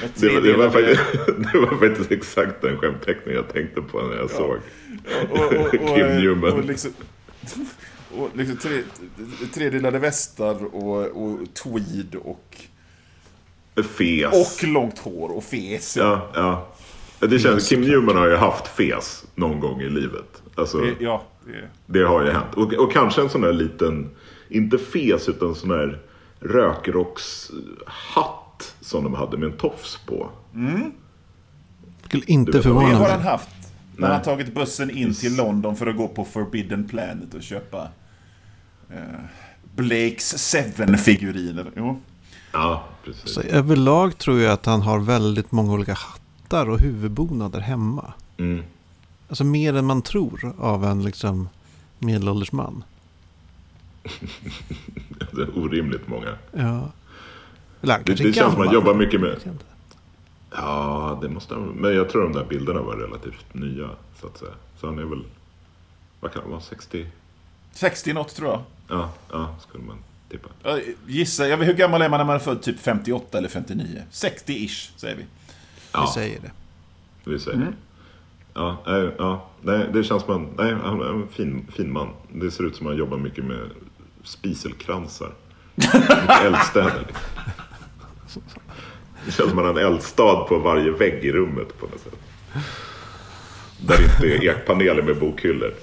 med 0.00 0.10
Det 0.14 0.28
var, 0.34 0.40
det, 0.40 0.56
var 0.56 0.70
faktiskt, 0.70 1.00
det 1.52 1.58
var 1.58 1.88
faktiskt 1.88 2.10
exakt 2.10 2.62
den 2.62 2.78
skämtteckning 2.78 3.34
jag 3.34 3.52
tänkte 3.52 3.82
på 3.82 4.02
när 4.02 4.16
jag 4.16 4.30
såg 4.30 4.58
och, 5.30 5.38
och, 5.38 5.64
och, 5.64 5.70
Kim 5.70 6.06
Newman. 6.06 6.52
och 6.52 6.64
liksom, 6.64 6.92
och 8.16 8.30
liksom 8.34 8.56
tre, 8.56 8.82
tredelade 9.54 9.98
västar 9.98 10.74
och, 10.74 11.06
och 11.06 11.38
tweed 11.54 12.14
och, 12.14 12.56
Fes. 13.98 14.32
och 14.32 14.68
långt 14.68 14.98
hår 14.98 15.28
och 15.28 15.44
fes. 15.44 15.96
Ja, 15.96 16.30
ja. 16.34 16.68
Det 17.18 17.38
känns, 17.38 17.68
Kim 17.68 17.80
Newman 17.80 18.16
har 18.16 18.28
ju 18.28 18.36
haft 18.36 18.66
fes 18.66 19.24
någon 19.34 19.60
gång 19.60 19.80
i 19.80 19.90
livet. 19.90 20.42
Alltså, 20.54 20.78
Det- 20.78 20.94
ja 21.00 21.24
det, 21.46 21.68
det 21.86 22.04
har 22.04 22.24
ju 22.24 22.30
hänt. 22.30 22.54
Och, 22.54 22.72
och 22.72 22.92
kanske 22.92 23.22
en 23.22 23.30
sån 23.30 23.40
där 23.40 23.52
liten, 23.52 24.10
inte 24.48 24.78
fes 24.78 25.28
utan 25.28 25.54
sån 25.54 25.68
där 25.68 26.00
rökrockshatt 26.40 28.74
som 28.80 29.04
de 29.04 29.14
hade 29.14 29.36
med 29.36 29.48
en 29.48 29.56
tofs 29.56 29.98
på. 30.06 30.30
Skulle 32.04 32.24
inte 32.26 32.52
vet, 32.52 32.58
det 32.58 32.62
förvåna 32.62 32.96
har 32.96 33.08
han 33.08 33.18
mig. 33.18 33.28
haft. 33.28 33.48
När 33.96 34.12
han 34.12 34.22
tagit 34.22 34.54
bussen 34.54 34.90
in 34.90 35.14
till 35.14 35.36
London 35.36 35.76
för 35.76 35.86
att 35.86 35.96
gå 35.96 36.08
på 36.08 36.24
Forbidden 36.24 36.88
Planet 36.88 37.34
och 37.34 37.42
köpa 37.42 37.88
eh, 38.90 38.98
Blakes 39.74 40.38
Seven-figuriner. 40.38 41.70
Jo. 41.76 42.00
Ja, 42.52 42.84
precis. 43.04 43.30
Så 43.30 43.40
överlag 43.40 44.18
tror 44.18 44.40
jag 44.40 44.52
att 44.52 44.66
han 44.66 44.82
har 44.82 44.98
väldigt 44.98 45.52
många 45.52 45.72
olika 45.72 45.94
hattar 45.94 46.70
och 46.70 46.80
huvudbonader 46.80 47.60
hemma. 47.60 48.12
Mm. 48.38 48.62
Alltså 49.28 49.44
mer 49.44 49.74
än 49.74 49.84
man 49.84 50.02
tror 50.02 50.54
av 50.58 50.84
en 50.84 51.02
liksom 51.02 51.48
medelålders 51.98 52.52
man. 52.52 52.84
Det 55.32 55.42
är 55.42 55.58
orimligt 55.58 56.08
många. 56.08 56.38
Ja. 56.52 56.92
Eller 57.82 57.98
Det, 58.04 58.14
det 58.14 58.16
känns 58.16 58.34
som 58.36 58.44
att 58.44 58.50
gammal. 58.52 58.64
man 58.66 58.74
jobbar 58.74 58.94
mycket 58.94 59.20
med... 59.20 59.38
Ja, 60.50 61.18
det 61.22 61.28
måste. 61.28 61.54
Men 61.54 61.94
jag 61.94 62.08
tror 62.10 62.22
de 62.22 62.32
där 62.32 62.44
bilderna 62.44 62.80
var 62.82 62.96
relativt 62.96 63.54
nya, 63.54 63.90
så 64.20 64.26
att 64.26 64.38
säga. 64.38 64.50
Så 64.80 64.86
han 64.86 64.98
är 64.98 65.02
väl... 65.04 65.24
Vad 66.20 66.32
kan 66.32 66.42
han 66.42 66.50
vara? 66.50 66.60
60? 66.60 67.06
60 67.72 68.12
något 68.12 68.34
tror 68.34 68.50
jag. 68.50 68.62
Ja, 68.88 69.10
ja, 69.32 69.56
skulle 69.68 69.84
man 69.84 69.96
tippa. 70.30 70.48
Jag 70.62 70.80
gissar, 71.06 71.44
jag 71.44 71.56
vet, 71.56 71.68
hur 71.68 71.74
gammal 71.74 72.02
är 72.02 72.08
man 72.08 72.18
när 72.18 72.24
man 72.24 72.34
är 72.34 72.40
född? 72.40 72.62
Typ 72.62 72.80
58 72.80 73.38
eller 73.38 73.48
59? 73.48 74.02
60-ish, 74.12 74.90
säger 74.98 75.16
vi. 75.16 75.22
Vi 75.22 75.28
Ja, 75.92 76.12
säger 76.14 76.40
det. 76.40 76.50
vi 77.30 77.38
säger 77.38 77.58
det. 77.58 77.72
Ja, 78.54 78.82
nej, 78.86 79.10
ja, 79.18 79.50
nej, 79.62 79.86
det 79.92 80.04
känns 80.04 80.22
som 80.22 80.34
en, 80.34 80.48
nej, 80.56 80.74
han 80.84 81.00
är 81.00 81.06
en 81.06 81.28
fin, 81.28 81.66
fin 81.76 81.92
man. 81.92 82.08
Det 82.32 82.50
ser 82.50 82.64
ut 82.64 82.76
som 82.76 82.86
att 82.86 82.90
han 82.90 82.98
jobbar 82.98 83.16
mycket 83.16 83.44
med 83.44 83.70
spiselkransar. 84.24 85.30
Mycket 85.74 86.42
eldstäder. 86.42 87.06
Liksom. 88.22 88.42
Det 89.26 89.32
känns 89.32 89.50
som 89.50 89.58
att 89.58 89.64
han 89.64 89.74
har 89.74 89.82
en 89.82 89.92
eldstad 89.92 90.36
på 90.48 90.58
varje 90.58 90.90
vägg 90.90 91.24
i 91.24 91.32
rummet 91.32 91.78
på 91.80 91.86
något 91.86 92.00
sätt. 92.00 92.14
Där 93.80 93.96
det 93.98 94.04
inte 94.04 94.46
är 94.46 94.50
ekpaneler 94.50 95.02
med 95.02 95.18
bokhyllor. 95.18 95.74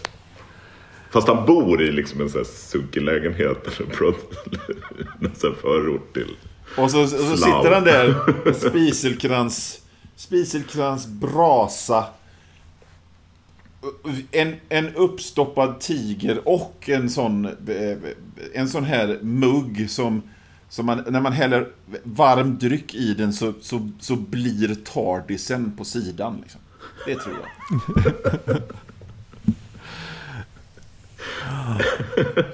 Fast 1.11 1.27
han 1.27 1.45
bor 1.45 1.81
i 1.81 1.91
liksom 1.91 2.21
en 2.21 2.29
sån 2.29 2.39
här 2.39 2.45
sunkig 2.45 3.01
lägenhet. 3.01 3.67
En 3.67 3.73
sån 5.35 5.51
här 5.51 5.61
förort 5.61 6.13
till... 6.13 6.35
Och 6.77 6.91
så, 6.91 7.01
och 7.01 7.09
så 7.09 7.37
sitter 7.37 7.71
han 7.71 7.83
där, 7.83 8.15
spiselkrans, 8.53 9.81
spiselkrans 10.15 11.07
brasa. 11.07 12.05
En, 14.31 14.55
en 14.69 14.95
uppstoppad 14.95 15.79
tiger 15.79 16.47
och 16.47 16.89
en 16.89 17.09
sån, 17.09 17.45
eh, 17.45 17.97
en 18.53 18.69
sån 18.69 18.83
här 18.83 19.19
mugg 19.21 19.89
som, 19.89 20.21
som 20.69 20.85
man, 20.85 21.03
när 21.07 21.21
man 21.21 21.33
häller 21.33 21.67
varm 22.03 22.57
dryck 22.57 22.95
i 22.95 23.13
den 23.13 23.33
så, 23.33 23.53
så, 23.61 23.89
så 23.99 24.15
blir 24.15 24.75
tardisen 24.75 25.71
på 25.77 25.85
sidan. 25.85 26.37
Liksom. 26.41 26.61
Det 27.05 27.15
tror 27.15 27.35
jag. 27.35 28.57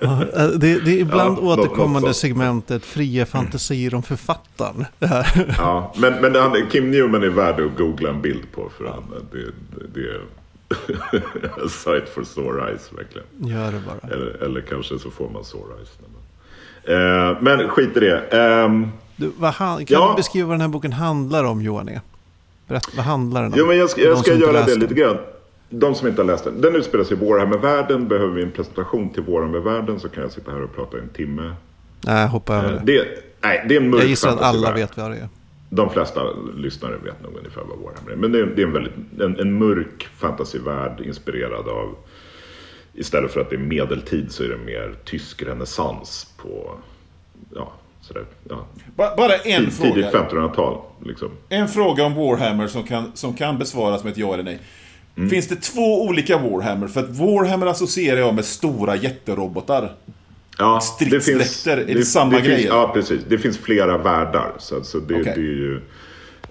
Ja, 0.01 0.47
det, 0.47 0.79
det 0.79 0.91
är 0.91 0.99
ibland 0.99 1.37
Ja, 1.37 1.41
återkommande 1.41 2.07
något 2.07 2.17
segmentet 2.17 2.85
fria 2.85 3.25
fantasier 3.25 3.95
om 3.95 4.03
författaren. 4.03 4.85
Ja, 5.57 5.93
men, 5.97 6.13
men 6.21 6.35
han, 6.35 6.69
Kim 6.71 6.91
Newman 6.91 7.23
är 7.23 7.29
värd 7.29 7.59
att 7.59 7.77
googla 7.77 8.09
en 8.09 8.21
bild 8.21 8.51
på 8.51 8.71
för 8.77 8.85
han, 8.85 9.03
det, 9.31 9.37
det, 9.37 9.87
det 9.93 10.07
är 10.09 10.21
a 11.65 11.69
sight 11.69 12.09
for 12.09 12.23
sore 12.23 12.69
eyes 12.71 12.89
verkligen. 12.97 13.27
Gör 13.39 13.71
det 13.71 13.79
bara. 13.87 14.13
Eller, 14.13 14.43
eller 14.43 14.61
kanske 14.61 14.99
så 14.99 15.11
får 15.11 15.29
man 15.29 15.43
sore 15.43 15.75
eyes. 15.77 15.89
man- 16.01 16.11
Eh, 16.89 17.37
men 17.41 17.67
skit 17.69 17.97
i 17.97 17.99
det. 17.99 18.17
Ehm, 18.31 18.87
Du, 19.15 19.31
han, 19.41 19.85
kan 19.85 19.85
Ja. 19.99 20.09
du 20.11 20.15
beskriva 20.15 20.47
vad 20.47 20.53
den 20.53 20.61
här 20.61 20.67
boken 20.67 20.93
handlar 20.93 21.43
om, 21.43 21.61
Johan? 21.61 21.89
E? 21.89 22.01
Berätta, 22.67 22.89
vad 22.95 23.05
handlar 23.05 23.43
den 23.43 23.53
om? 23.53 23.59
jo, 23.59 23.65
men 23.67 23.77
jag 23.77 23.89
ska, 23.89 24.01
jag 24.01 24.17
ska 24.17 24.33
göra 24.33 24.61
det 24.65 24.75
lite 24.75 24.93
grann. 24.93 25.17
De 25.69 25.95
som 25.95 26.07
inte 26.07 26.21
har 26.21 26.27
läst 26.27 26.43
den. 26.43 26.61
Den 26.61 26.75
utspelar 26.75 27.03
sig 27.03 27.17
i 27.17 27.19
Warhammer-världen. 27.25 28.07
Behöver 28.07 28.33
vi 28.33 28.43
en 28.43 28.51
presentation 28.51 29.09
till 29.09 29.23
Warhammer-världen 29.23 29.99
så 29.99 30.09
kan 30.09 30.23
jag 30.23 30.31
sitta 30.31 30.51
här 30.51 30.61
och 30.63 30.75
prata 30.75 30.97
i 30.97 30.99
en 30.99 31.09
timme. 31.09 31.53
Nej, 32.01 32.27
hoppa 32.27 32.55
över 32.55 32.73
Eh, 32.73 32.81
det. 32.83 32.93
det, 33.03 33.07
nej, 33.41 33.65
det 33.69 33.75
är 33.75 33.81
en 33.81 33.89
mörk 33.89 34.01
Jag 34.01 34.09
gissar 34.09 34.29
att 34.29 34.41
alla 34.41 34.71
vet 34.71 34.97
vad 34.97 35.11
det 35.11 35.17
är. 35.17 35.29
De 35.69 35.89
flesta 35.89 36.23
lyssnare 36.57 36.97
vet 37.03 37.23
nog 37.23 37.37
ungefär 37.37 37.61
vad 37.61 37.77
Warhammer 37.79 38.11
är. 38.11 38.15
Men 38.15 38.31
det 38.31 38.39
är, 38.39 38.45
det 38.45 38.61
är 38.61 38.65
en, 38.65 38.73
väldigt, 38.73 38.93
en, 39.19 39.39
en 39.39 39.57
mörk 39.57 40.07
fantasyvärld 40.17 41.01
inspirerad 41.01 41.67
av... 41.67 41.95
Istället 42.93 43.31
för 43.33 43.39
att 43.41 43.49
det 43.49 43.55
är 43.55 43.59
medeltid 43.59 44.31
så 44.31 44.43
är 44.43 44.47
det 44.47 44.57
mer 44.57 44.95
tysk 45.05 45.43
renässans 45.43 46.33
på... 46.37 46.77
Ja, 47.55 47.71
sådär. 48.01 48.25
Ja, 48.49 48.65
Ba- 48.95 49.15
Bara 49.17 49.33
en 49.35 49.65
tid, 49.65 49.77
tidigt 49.81 50.11
fråga. 50.11 50.29
1500-tal. 50.29 50.81
Liksom. 51.05 51.29
En 51.49 51.67
fråga 51.67 52.05
om 52.05 52.15
Warhammer 52.15 52.67
som 52.67 52.83
kan, 52.83 53.11
som 53.13 53.33
kan 53.33 53.57
besvaras 53.57 54.03
med 54.03 54.11
ett 54.11 54.17
ja 54.17 54.33
eller 54.33 54.43
nej. 54.43 54.59
Mm. 55.17 55.29
Finns 55.29 55.47
det 55.47 55.55
två 55.55 56.03
olika 56.05 56.37
Warhammer? 56.37 56.87
För 56.87 56.99
att 56.99 57.09
Warhammer 57.09 57.67
associerar 57.67 58.19
jag 58.19 58.35
med 58.35 58.45
stora 58.45 58.95
jätterobotar. 58.95 59.93
Ja, 60.59 60.79
Stridsdräkter, 60.79 61.77
är 61.77 61.95
det 61.95 62.05
samma 62.05 62.31
finns, 62.31 62.47
grejer? 62.47 62.67
Ja, 62.67 62.91
precis. 62.93 63.21
Det 63.27 63.37
finns 63.37 63.57
flera 63.57 63.97
världar. 63.97 64.51
Så, 64.57 64.75
alltså 64.75 64.99
det, 64.99 65.21
Okej. 65.21 65.33
det 65.35 65.41
är 65.41 65.43
ju, 65.43 65.81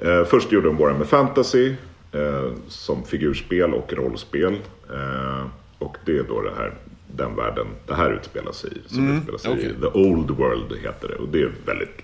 eh, 0.01 0.25
först 0.25 0.53
gjorde 0.53 0.67
de 0.67 0.77
Warhammer 0.77 1.05
Fantasy 1.05 1.75
eh, 2.13 2.53
som 2.69 3.05
figurspel 3.05 3.75
och 3.75 3.93
rollspel. 3.93 4.53
Eh, 4.91 5.47
och 5.79 5.97
det 6.05 6.19
är 6.19 6.23
då 6.23 6.43
det 6.43 6.53
här, 6.57 6.75
den 7.15 7.37
världen 7.37 7.67
det 7.87 7.95
här 7.95 8.13
utspelar 8.13 8.53
sig 8.53 8.71
i. 8.71 8.95
Som 8.95 9.17
utspelar 9.17 9.39
sig 9.39 9.51
okej. 9.51 9.65
i 9.65 9.81
The 9.81 9.99
Old 9.99 10.31
World 10.31 10.73
heter 10.83 11.09
det. 11.09 11.15
Och 11.15 11.29
det 11.29 11.43
är 11.43 11.53
väldigt 11.67 12.03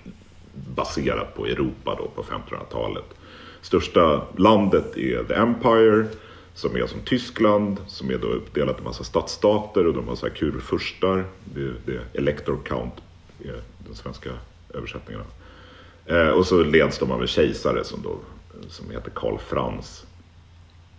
baserat 0.75 1.35
på 1.35 1.45
Europa 1.45 1.95
då 1.97 2.07
på 2.15 2.23
1500-talet. 2.23 3.05
Största 3.61 4.21
landet 4.37 4.97
är 4.97 5.23
The 5.23 5.33
Empire 5.33 6.05
som 6.55 6.75
är 6.75 6.87
som 6.87 7.01
Tyskland, 7.01 7.77
som 7.87 8.09
är 8.09 8.17
då 8.17 8.27
uppdelat 8.27 8.79
i 8.79 8.83
massa 8.83 9.03
stadsstater 9.03 9.87
och 9.87 9.93
de 9.93 10.07
har 10.07 10.15
så 10.15 10.27
här 10.27 10.33
kurfurstar. 10.33 11.25
Det, 11.45 11.73
det 11.85 12.01
Elector 12.13 12.59
Count 12.65 12.93
är 13.43 13.61
den 13.85 13.95
svenska 13.95 14.29
översättningen. 14.73 15.23
Eh, 16.05 16.27
och 16.27 16.47
så 16.47 16.63
leds 16.63 16.99
de 16.99 17.11
av 17.11 17.21
en 17.21 17.27
kejsare 17.27 17.83
som, 17.83 18.01
då, 18.01 18.17
som 18.69 18.91
heter 18.91 19.11
Karl 19.15 19.37
Frans. 19.37 20.05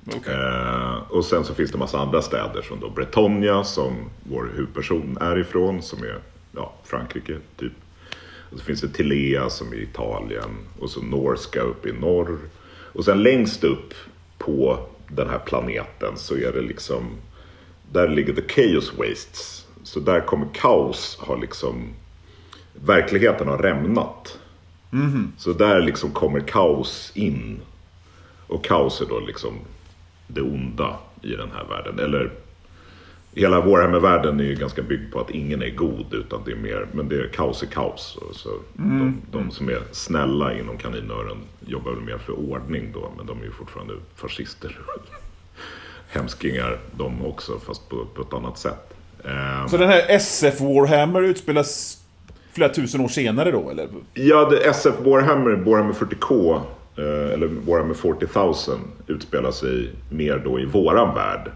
Okay. 0.07 0.35
Eh, 0.35 1.11
och 1.11 1.25
sen 1.25 1.45
så 1.45 1.55
finns 1.55 1.71
det 1.71 1.79
massa 1.79 1.99
andra 1.99 2.23
städer 2.23 2.63
som 2.63 2.81
då 2.81 2.91
Bretonia 2.91 3.65
som 3.65 3.95
vår 4.23 4.51
huvudperson 4.55 5.19
är 5.21 5.39
ifrån, 5.39 5.83
som 5.83 6.03
är 6.03 6.19
ja, 6.53 6.73
Frankrike 6.85 7.39
typ. 7.57 7.73
Och 8.53 8.59
så 8.59 8.65
finns 8.65 8.81
det 8.81 8.89
Tilea 8.89 9.51
som 9.51 9.73
är 9.73 9.77
Italien 9.77 10.51
och 10.81 10.91
så 10.91 11.03
Norska 11.03 11.61
uppe 11.61 11.89
i 11.89 11.93
norr. 11.93 12.39
Och 12.93 13.05
sen 13.05 13.23
längst 13.23 13.65
upp 13.65 13.95
på 14.39 14.87
den 15.09 15.31
här 15.31 15.39
planeten 15.39 16.17
så 16.17 16.35
är 16.35 16.53
det 16.53 16.61
liksom, 16.61 17.17
där 17.93 18.09
ligger 18.09 18.35
the 18.35 18.49
chaos 18.49 18.93
wastes. 18.99 19.67
Så 19.83 20.01
där 20.01 20.21
kommer 20.21 20.47
kaos 20.55 21.19
ha 21.21 21.37
liksom, 21.37 21.95
verkligheten 22.75 23.49
har 23.49 23.59
rämnat. 23.59 24.39
Mhm. 24.91 25.33
Så 25.39 25.53
där 25.53 25.81
liksom 25.81 26.11
kommer 26.11 26.41
kaos 26.41 27.13
in. 27.15 27.61
Och 28.47 28.65
kaos 28.65 29.01
är 29.01 29.07
då 29.07 29.21
liksom 29.21 29.59
det 30.27 30.41
onda 30.41 30.99
i 31.23 31.31
den 31.31 31.51
här 31.51 31.65
världen. 31.65 31.99
Eller 31.99 32.31
hela 33.35 33.61
Warhammer-världen 33.61 34.41
är 34.41 34.45
ju 34.45 34.55
ganska 34.55 34.83
byggd 34.83 35.13
på 35.13 35.21
att 35.21 35.31
ingen 35.31 35.63
är 35.63 35.71
god 35.71 36.15
utan 36.15 36.41
det 36.45 36.53
är 36.53 36.57
mer, 36.57 36.87
men 36.93 37.09
det 37.09 37.17
är 37.17 37.29
kaos 37.29 37.63
är 37.63 37.67
kaos. 37.67 38.19
Så 38.33 38.49
de, 38.75 39.23
de 39.33 39.51
som 39.51 39.69
är 39.69 39.79
snälla 39.93 40.59
inom 40.59 40.79
kaninören 40.79 41.37
jobbar 41.67 41.93
väl 41.93 42.01
mer 42.01 42.19
för 42.19 42.33
ordning 42.33 42.91
då, 42.95 43.13
men 43.17 43.27
de 43.27 43.41
är 43.41 43.45
ju 43.45 43.51
fortfarande 43.51 43.95
fascister. 44.15 44.79
Hemskingar 46.09 46.79
de 46.97 47.25
också, 47.27 47.59
fast 47.59 47.89
på, 47.89 48.07
på 48.15 48.23
ett 48.23 48.33
annat 48.33 48.59
sätt. 48.59 48.95
Eh, 49.25 49.67
Så 49.67 49.77
den 49.77 49.89
här 49.89 50.05
SF 50.09 50.61
Warhammer 50.61 51.23
utspelas 51.23 52.01
flera 52.53 52.69
tusen 52.69 53.01
år 53.01 53.09
senare 53.09 53.51
då, 53.51 53.71
eller? 53.71 53.89
Ja, 54.15 54.49
det 54.51 54.57
SF 54.71 54.95
Warhammer, 55.05 55.51
Warhammer 55.51 55.93
40K, 55.93 56.55
eh, 56.97 57.33
eller 57.33 57.47
Warhammer 57.47 57.95
40 57.95 58.27
000 58.71 58.79
utspelar 59.07 59.51
sig 59.51 59.91
mer 60.11 60.43
då 60.45 60.61
i 60.61 60.65
våran 60.65 61.15
värld. 61.15 61.51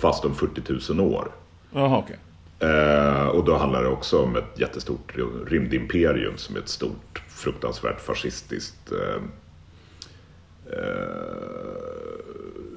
Fast 0.00 0.24
om 0.24 0.34
40 0.34 0.92
000 0.94 1.12
år. 1.12 1.32
Jaha, 1.72 1.98
okej. 1.98 2.18
Eh, 2.58 3.26
och 3.26 3.44
då 3.44 3.56
handlar 3.56 3.82
det 3.82 3.88
också 3.88 4.22
om 4.22 4.36
ett 4.36 4.58
jättestort 4.60 5.14
rymdimperium 5.46 6.36
som 6.36 6.56
är 6.56 6.60
ett 6.60 6.68
stort 6.68 7.22
fruktansvärt 7.28 8.00
fascistiskt 8.00 8.92
eh, 8.92 9.22
eh, 10.72 11.10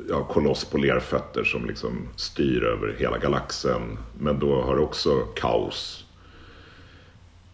ja, 0.09 0.23
koloss 0.23 0.65
på 0.65 0.77
lerfötter 0.77 1.43
som 1.43 1.65
liksom 1.65 2.07
styr 2.15 2.63
över 2.63 2.95
hela 2.99 3.17
galaxen. 3.17 3.97
Men 4.19 4.39
då 4.39 4.61
har 4.61 4.79
också 4.79 5.19
kaos 5.35 6.05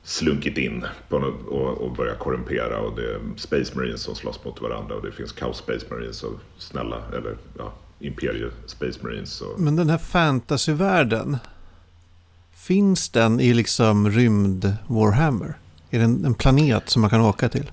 slunkit 0.03 0.57
in 0.57 0.86
på 1.09 1.20
något, 1.20 1.47
och, 1.47 1.82
och 1.82 1.91
börjat 1.91 2.20
korrumpera. 2.20 2.80
Och 2.80 2.95
det 2.95 3.11
är 3.11 3.20
Space 3.38 3.78
Marines 3.78 4.01
som 4.01 4.15
slåss 4.15 4.43
mot 4.45 4.61
varandra 4.61 4.95
och 4.95 5.05
det 5.05 5.11
finns 5.11 5.34
Chaos 5.34 5.57
Space 5.57 5.86
Marines 5.89 6.24
och 6.24 6.39
snälla, 6.57 7.01
eller 7.13 7.38
ja, 7.57 7.74
Imperie 8.00 8.50
Space 8.66 9.00
Marines. 9.04 9.41
Och, 9.41 9.60
Men 9.60 9.76
den 9.76 9.89
här 9.89 9.97
fantasyvärlden, 9.97 11.38
finns 12.56 13.10
den 13.10 13.39
i 13.39 13.54
liksom 13.54 14.10
rymd 14.12 14.74
Warhammer? 14.88 15.54
Är 15.89 15.97
det 16.00 16.06
en, 16.06 16.26
en 16.26 16.34
planet 16.34 16.89
som 16.89 17.02
man 17.02 17.10
kan 17.10 17.22
åka 17.22 17.50
till? 17.50 17.72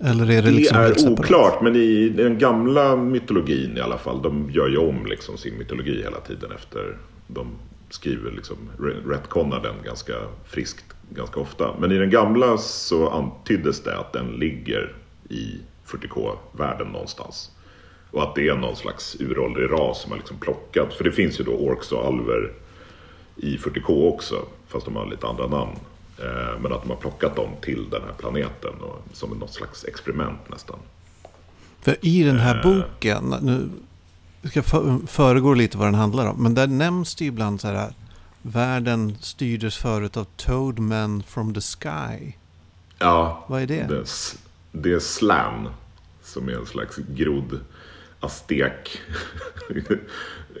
Eller 0.00 0.24
är 0.24 0.28
det 0.28 0.40
Det 0.42 0.50
liksom 0.50 0.76
helt 0.76 1.02
är 1.04 1.10
oklart, 1.12 1.62
men 1.62 1.76
i 1.76 2.08
den 2.08 2.38
gamla 2.38 2.96
mytologin 2.96 3.76
i 3.76 3.80
alla 3.80 3.98
fall, 3.98 4.22
de 4.22 4.50
gör 4.50 4.68
ju 4.68 4.76
om 4.76 5.06
liksom 5.06 5.38
sin 5.38 5.58
mytologi 5.58 6.02
hela 6.02 6.20
tiden 6.20 6.50
efter, 6.52 6.96
de 7.26 7.46
skriver 7.90 8.30
liksom, 8.30 8.56
re- 8.78 9.08
retconnar 9.08 9.62
den 9.62 9.74
ganska 9.84 10.12
friskt 10.46 10.84
ganska 11.10 11.40
ofta. 11.40 11.74
Men 11.80 11.92
i 11.92 11.98
den 11.98 12.10
gamla 12.10 12.58
så 12.58 13.08
antyddes 13.08 13.82
det 13.82 13.98
att 13.98 14.12
den 14.12 14.26
ligger 14.26 14.94
i 15.28 15.50
40K-världen 15.86 16.86
någonstans. 16.88 17.50
Och 18.16 18.22
att 18.22 18.34
det 18.34 18.48
är 18.48 18.54
någon 18.56 18.76
slags 18.76 19.16
uråldrig 19.20 19.70
ras 19.70 20.02
som 20.02 20.10
har 20.10 20.18
liksom 20.18 20.36
plockat, 20.36 20.94
för 20.94 21.04
det 21.04 21.12
finns 21.12 21.40
ju 21.40 21.44
då 21.44 21.52
orks 21.52 21.92
och 21.92 22.06
alver 22.06 22.52
i 23.36 23.56
40K 23.56 24.08
också, 24.14 24.42
fast 24.68 24.84
de 24.86 24.96
har 24.96 25.06
lite 25.06 25.26
andra 25.26 25.46
namn. 25.46 25.72
Eh, 26.18 26.60
Men 26.60 26.72
att 26.72 26.82
de 26.82 26.88
har 26.90 26.96
plockat 26.96 27.36
dem 27.36 27.50
till 27.62 27.90
den 27.90 28.02
här 28.02 28.12
planeten 28.18 28.74
och, 28.80 29.02
som 29.12 29.30
något 29.38 29.52
slags 29.54 29.84
experiment 29.84 30.38
nästan. 30.50 30.78
För 31.80 31.96
i 32.00 32.22
den 32.22 32.36
Eh. 32.36 32.42
här 32.42 32.62
boken, 32.62 33.34
nu 33.42 33.68
ska 34.48 34.58
jag 34.58 34.66
för- 34.66 35.06
föregå 35.06 35.54
lite 35.54 35.78
vad 35.78 35.86
den 35.86 35.94
handlar 35.94 36.26
om, 36.26 36.42
men 36.42 36.54
där 36.54 36.66
nämns 36.66 37.14
det 37.14 37.24
ibland 37.24 37.60
så 37.60 37.68
här, 37.68 37.92
världen 38.42 39.16
styrdes 39.20 39.76
förut 39.76 40.16
av 40.16 40.26
Toadmen 40.36 41.22
from 41.22 41.54
the 41.54 41.60
Sky. 41.60 42.32
Ja, 42.98 43.44
Vad 43.48 43.62
är 43.62 43.66
det? 43.66 43.86
det 43.88 44.04
det 44.72 44.92
är 44.92 44.98
Slan 44.98 45.68
som 46.22 46.48
är 46.48 46.52
en 46.52 46.66
slags 46.66 46.96
grodd 46.96 47.60
aztek 48.20 49.00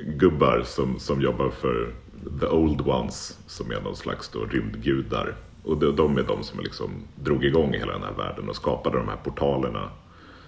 gubbar 0.00 0.62
som, 0.64 0.98
som 0.98 1.20
jobbar 1.20 1.50
för 1.50 1.92
The 2.40 2.46
Old 2.46 2.80
Ones 2.80 3.38
som 3.46 3.70
är 3.70 3.80
någon 3.80 3.96
slags 3.96 4.28
då 4.28 4.44
rymdgudar. 4.44 5.34
Och 5.64 5.76
de, 5.78 5.96
de 5.96 6.18
är 6.18 6.22
de 6.22 6.42
som 6.42 6.60
liksom 6.60 6.90
drog 7.14 7.44
igång 7.44 7.72
hela 7.72 7.92
den 7.92 8.02
här 8.02 8.12
världen 8.12 8.48
och 8.48 8.56
skapade 8.56 8.98
de 8.98 9.08
här 9.08 9.16
portalerna 9.24 9.90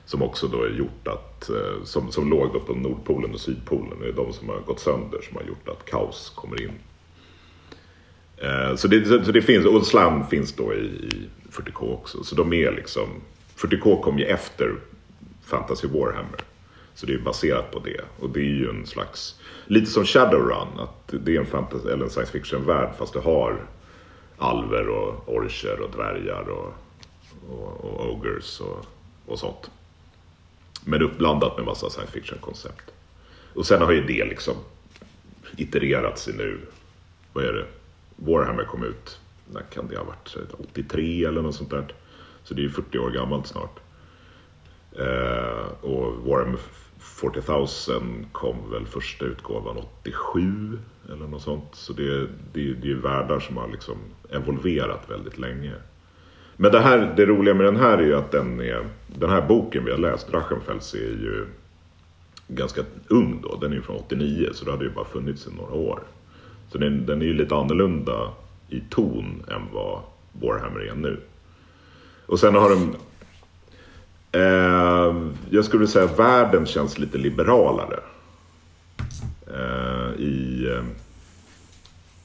som 0.04 0.22
också 0.22 0.46
då 0.48 0.62
är 0.62 0.70
gjort 0.70 1.08
att, 1.08 1.50
eh, 1.50 1.84
som, 1.84 2.12
som 2.12 2.30
låg 2.30 2.52
då 2.52 2.60
på 2.60 2.74
Nordpolen 2.74 3.34
och 3.34 3.40
Sydpolen. 3.40 3.98
Det 4.00 4.08
är 4.08 4.12
de 4.12 4.32
som 4.32 4.48
har 4.48 4.60
gått 4.60 4.80
sönder 4.80 5.20
som 5.22 5.36
har 5.36 5.42
gjort 5.42 5.68
att 5.68 5.84
kaos 5.84 6.32
kommer 6.34 6.62
in. 6.62 6.72
Eh, 8.36 8.76
Så 8.76 8.88
det, 8.88 9.24
så 9.24 9.32
det 9.32 9.42
finns, 9.42 9.66
och 9.66 9.86
Slam 9.86 10.26
finns 10.26 10.52
då 10.52 10.74
i, 10.74 10.78
i 10.86 11.28
40K 11.50 11.92
också. 11.92 12.24
Så 12.24 12.34
de 12.34 12.52
är 12.52 12.72
liksom, 12.72 13.08
40K 13.56 14.02
kom 14.02 14.18
ju 14.18 14.24
efter 14.24 14.74
Fantasy 15.44 15.88
Warhammer. 15.88 16.40
Så 16.98 17.06
det 17.06 17.14
är 17.14 17.18
baserat 17.18 17.70
på 17.70 17.78
det. 17.78 18.00
Och 18.20 18.30
det 18.30 18.40
är 18.40 18.44
ju 18.44 18.70
en 18.70 18.86
slags, 18.86 19.40
lite 19.66 19.86
som 19.86 20.04
Shadowrun, 20.04 20.78
att 20.78 21.14
det 21.24 21.36
är 21.36 21.40
en, 21.40 21.46
fantasy, 21.46 21.88
eller 21.88 22.04
en 22.04 22.10
science 22.10 22.32
fiction-värld 22.32 22.94
fast 22.98 23.12
det 23.12 23.20
har 23.20 23.66
alver 24.38 24.88
och 24.88 25.34
orcher 25.34 25.80
och 25.80 25.90
dvärgar 25.90 26.48
och, 26.48 26.74
och, 27.48 27.84
och 27.84 28.12
ogres 28.12 28.60
och, 28.60 28.86
och 29.26 29.38
sånt. 29.38 29.70
Men 30.84 31.02
uppblandat 31.02 31.56
med 31.56 31.66
massa 31.66 31.90
science 31.90 32.12
fiction-koncept. 32.12 32.90
Och 33.54 33.66
sen 33.66 33.82
har 33.82 33.92
ju 33.92 34.06
det 34.06 34.24
liksom 34.24 34.54
itererats 35.56 36.28
i 36.28 36.32
nu, 36.32 36.60
vad 37.32 37.44
är 37.44 37.52
det? 37.52 37.66
Warhammer 38.16 38.64
kom 38.64 38.84
ut, 38.84 39.20
när 39.52 39.62
kan 39.62 39.88
det 39.88 39.96
ha 39.96 40.04
varit? 40.04 40.36
83 40.70 41.24
eller 41.24 41.42
något 41.42 41.54
sånt 41.54 41.70
där. 41.70 41.94
Så 42.44 42.54
det 42.54 42.60
är 42.60 42.64
ju 42.64 42.70
40 42.70 42.98
år 42.98 43.10
gammalt 43.10 43.46
snart. 43.46 43.80
Eh, 44.98 45.66
och 45.80 46.16
Warhammer 46.24 46.58
40 47.00 47.92
000 47.92 48.26
kom 48.32 48.70
väl 48.70 48.86
första 48.86 49.24
utgåvan 49.24 49.76
87 50.02 50.78
eller 51.08 51.26
något 51.26 51.42
sånt. 51.42 51.68
Så 51.72 51.92
det, 51.92 52.20
det, 52.20 52.28
det 52.52 52.62
är 52.62 52.86
ju 52.86 53.00
världar 53.00 53.40
som 53.40 53.56
har 53.56 53.68
liksom 53.68 53.96
evolverat 54.30 55.10
väldigt 55.10 55.38
länge. 55.38 55.74
Men 56.56 56.72
det, 56.72 56.80
här, 56.80 57.14
det 57.16 57.26
roliga 57.26 57.54
med 57.54 57.66
den 57.66 57.76
här 57.76 57.98
är 57.98 58.02
ju 58.02 58.14
att 58.14 58.30
den, 58.30 58.60
är, 58.60 58.86
den 59.06 59.30
här 59.30 59.48
boken 59.48 59.84
vi 59.84 59.90
har 59.90 59.98
läst, 59.98 60.30
Drachenfels, 60.30 60.94
är 60.94 60.98
ju 60.98 61.46
ganska 62.48 62.82
ung 63.08 63.40
då. 63.42 63.58
Den 63.60 63.72
är 63.72 63.76
ju 63.76 63.82
från 63.82 63.96
89 63.96 64.48
så 64.52 64.64
det 64.64 64.70
hade 64.70 64.84
ju 64.84 64.90
bara 64.90 65.04
funnits 65.04 65.46
i 65.46 65.50
några 65.56 65.74
år. 65.74 66.00
Så 66.72 66.78
den, 66.78 67.06
den 67.06 67.22
är 67.22 67.26
ju 67.26 67.32
lite 67.32 67.54
annorlunda 67.54 68.32
i 68.68 68.80
ton 68.90 69.42
än 69.50 69.62
vad 69.72 70.00
Warhammer 70.32 70.80
är 70.80 70.94
nu. 70.94 71.20
Och 72.26 72.40
sen 72.40 72.54
har 72.54 72.70
de... 72.70 72.96
Eh, 74.32 75.16
jag 75.50 75.64
skulle 75.64 75.86
säga 75.86 76.04
att 76.04 76.18
världen 76.18 76.66
känns 76.66 76.98
lite 76.98 77.18
liberalare. 77.18 78.00
Eh, 79.46 80.20
i, 80.20 80.68
ehm, 80.76 80.86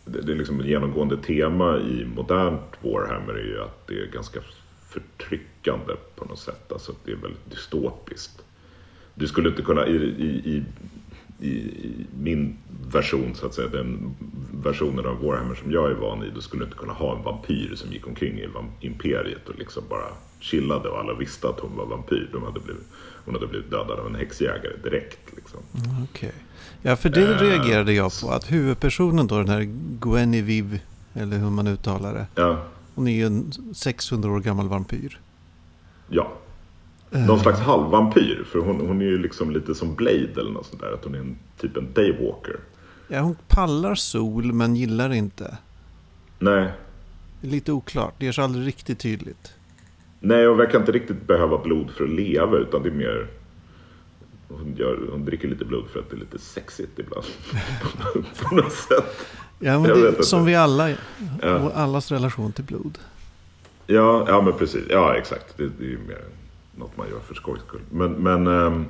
det, 0.05 0.21
det 0.21 0.31
är 0.31 0.35
liksom 0.35 0.59
ett 0.59 0.65
genomgående 0.65 1.17
tema 1.17 1.77
i 1.77 2.05
modernt 2.15 2.77
Warhammer 2.81 3.33
är 3.33 3.45
ju 3.45 3.61
att 3.61 3.87
det 3.87 3.99
är 3.99 4.05
ganska 4.05 4.39
förtryckande 4.89 5.93
på 6.15 6.25
något 6.25 6.39
sätt. 6.39 6.71
Alltså 6.71 6.91
att 6.91 7.05
det 7.05 7.11
är 7.11 7.15
väldigt 7.15 7.51
dystopiskt. 7.51 8.43
Du 9.15 9.27
skulle 9.27 9.49
inte 9.49 9.61
kunna, 9.61 9.87
i, 9.87 9.95
i, 9.95 10.55
i, 10.55 10.63
i, 11.43 11.55
i 11.87 12.05
min 12.19 12.57
version 12.93 13.35
så 13.35 13.45
att 13.45 13.53
säga, 13.53 13.67
den 13.67 14.15
versionen 14.63 15.05
av 15.05 15.23
Warhammer 15.25 15.55
som 15.55 15.71
jag 15.71 15.91
är 15.91 15.95
van 15.95 16.23
i, 16.23 16.29
då 16.35 16.41
skulle 16.41 16.61
du 16.63 16.65
inte 16.65 16.77
kunna 16.77 16.93
ha 16.93 17.17
en 17.17 17.23
vampyr 17.23 17.75
som 17.75 17.91
gick 17.91 18.07
omkring 18.07 18.37
i 18.39 18.47
imperiet 18.79 19.49
och 19.49 19.59
liksom 19.59 19.83
bara 19.89 20.05
chillade 20.39 20.89
och 20.89 20.99
alla 20.99 21.13
visste 21.13 21.49
att 21.49 21.59
hon 21.59 21.77
var 21.77 21.85
vampyr. 21.85 22.29
De 22.33 22.43
hade 22.43 22.59
blivit, 22.59 22.83
hon 23.25 23.33
hade 23.33 23.47
blivit 23.47 23.71
dödad 23.71 23.99
av 23.99 24.07
en 24.07 24.15
häxjägare 24.15 24.77
direkt. 24.83 25.35
Liksom. 25.35 25.59
Okej. 26.03 26.33
Ja, 26.81 26.95
för 26.95 27.09
det 27.09 27.21
Eh, 27.21 27.39
reagerade 27.39 27.93
jag 27.93 28.11
på. 28.21 28.29
Att 28.29 28.51
huvudpersonen 28.51 29.27
då, 29.27 29.37
den 29.37 29.49
här 29.49 29.63
Guinevere, 29.99 30.79
eller 31.13 31.37
hur 31.37 31.49
man 31.49 31.67
uttalar 31.67 32.13
det. 32.13 32.27
Ja, 32.35 32.63
Hon 32.95 33.07
är 33.07 33.11
ju 33.11 33.25
en 33.25 33.51
600 33.75 34.31
år 34.31 34.39
gammal 34.39 34.67
vampyr. 34.67 35.19
ja. 36.09 36.31
Någon 37.19 37.39
slags 37.39 37.59
halvvampyr. 37.59 38.43
För 38.51 38.59
hon, 38.59 38.79
hon 38.87 39.01
är 39.01 39.05
ju 39.05 39.17
liksom 39.17 39.51
lite 39.51 39.75
som 39.75 39.95
Blade 39.95 40.31
eller 40.37 40.51
något 40.51 40.65
sånt 40.65 40.81
där. 40.81 40.93
Att 40.93 41.03
hon 41.03 41.15
är 41.15 41.19
en, 41.19 41.37
typ 41.57 41.77
en 41.77 41.93
daywalker. 41.93 42.55
Ja, 43.07 43.19
hon 43.19 43.35
pallar 43.47 43.95
sol 43.95 44.53
men 44.53 44.75
gillar 44.75 45.13
inte. 45.13 45.57
Nej, 46.39 46.71
lite 47.41 47.71
oklart. 47.71 48.13
Det 48.17 48.25
görs 48.25 48.39
aldrig 48.39 48.67
riktigt 48.67 48.99
tydligt. 48.99 49.53
Nej, 50.19 50.45
hon 50.45 50.57
verkar 50.57 50.79
inte 50.79 50.91
riktigt 50.91 51.27
behöva 51.27 51.57
blod 51.57 51.91
för 51.91 52.03
att 52.03 52.09
leva. 52.09 52.57
Utan 52.57 52.83
det 52.83 52.89
är 52.89 52.93
mer... 52.93 53.27
Hon, 54.49 54.75
gör, 54.77 54.99
hon 55.11 55.25
dricker 55.25 55.47
lite 55.47 55.65
blod 55.65 55.85
för 55.93 55.99
att 55.99 56.09
det 56.09 56.15
är 56.15 56.19
lite 56.19 56.39
sexigt 56.39 56.99
ibland. 56.99 57.25
På 58.49 58.55
något 58.55 58.71
sätt. 58.71 59.25
Ja, 59.59 59.79
men 59.79 59.89
det, 60.01 60.23
som 60.23 60.45
vi 60.45 60.55
alla, 60.55 60.89
Ja. 61.41 61.71
allas 61.75 62.11
relation 62.11 62.51
till 62.51 62.63
blod. 62.63 62.97
Ja, 63.87 64.25
ja 64.27 64.41
men 64.41 64.53
precis. 64.53 64.83
Ja, 64.89 65.15
exakt. 65.15 65.57
Det, 65.57 65.63
det 65.79 65.85
är 65.85 65.89
ju 65.89 65.99
mer 66.07 66.21
något 66.75 66.97
man 66.97 67.09
gör 67.09 67.19
för 67.19 67.35
skojs 67.35 67.61
skull. 67.67 67.81
Men, 67.91 68.11
men, 68.11 68.47
ehm, 68.47 68.85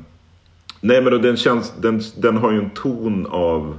nej, 0.82 1.02
men 1.02 1.22
den, 1.22 1.38
känns, 1.38 1.74
den, 1.82 2.02
den 2.18 2.38
har 2.38 2.52
ju 2.52 2.58
en 2.58 2.70
ton 2.70 3.26
av 3.28 3.78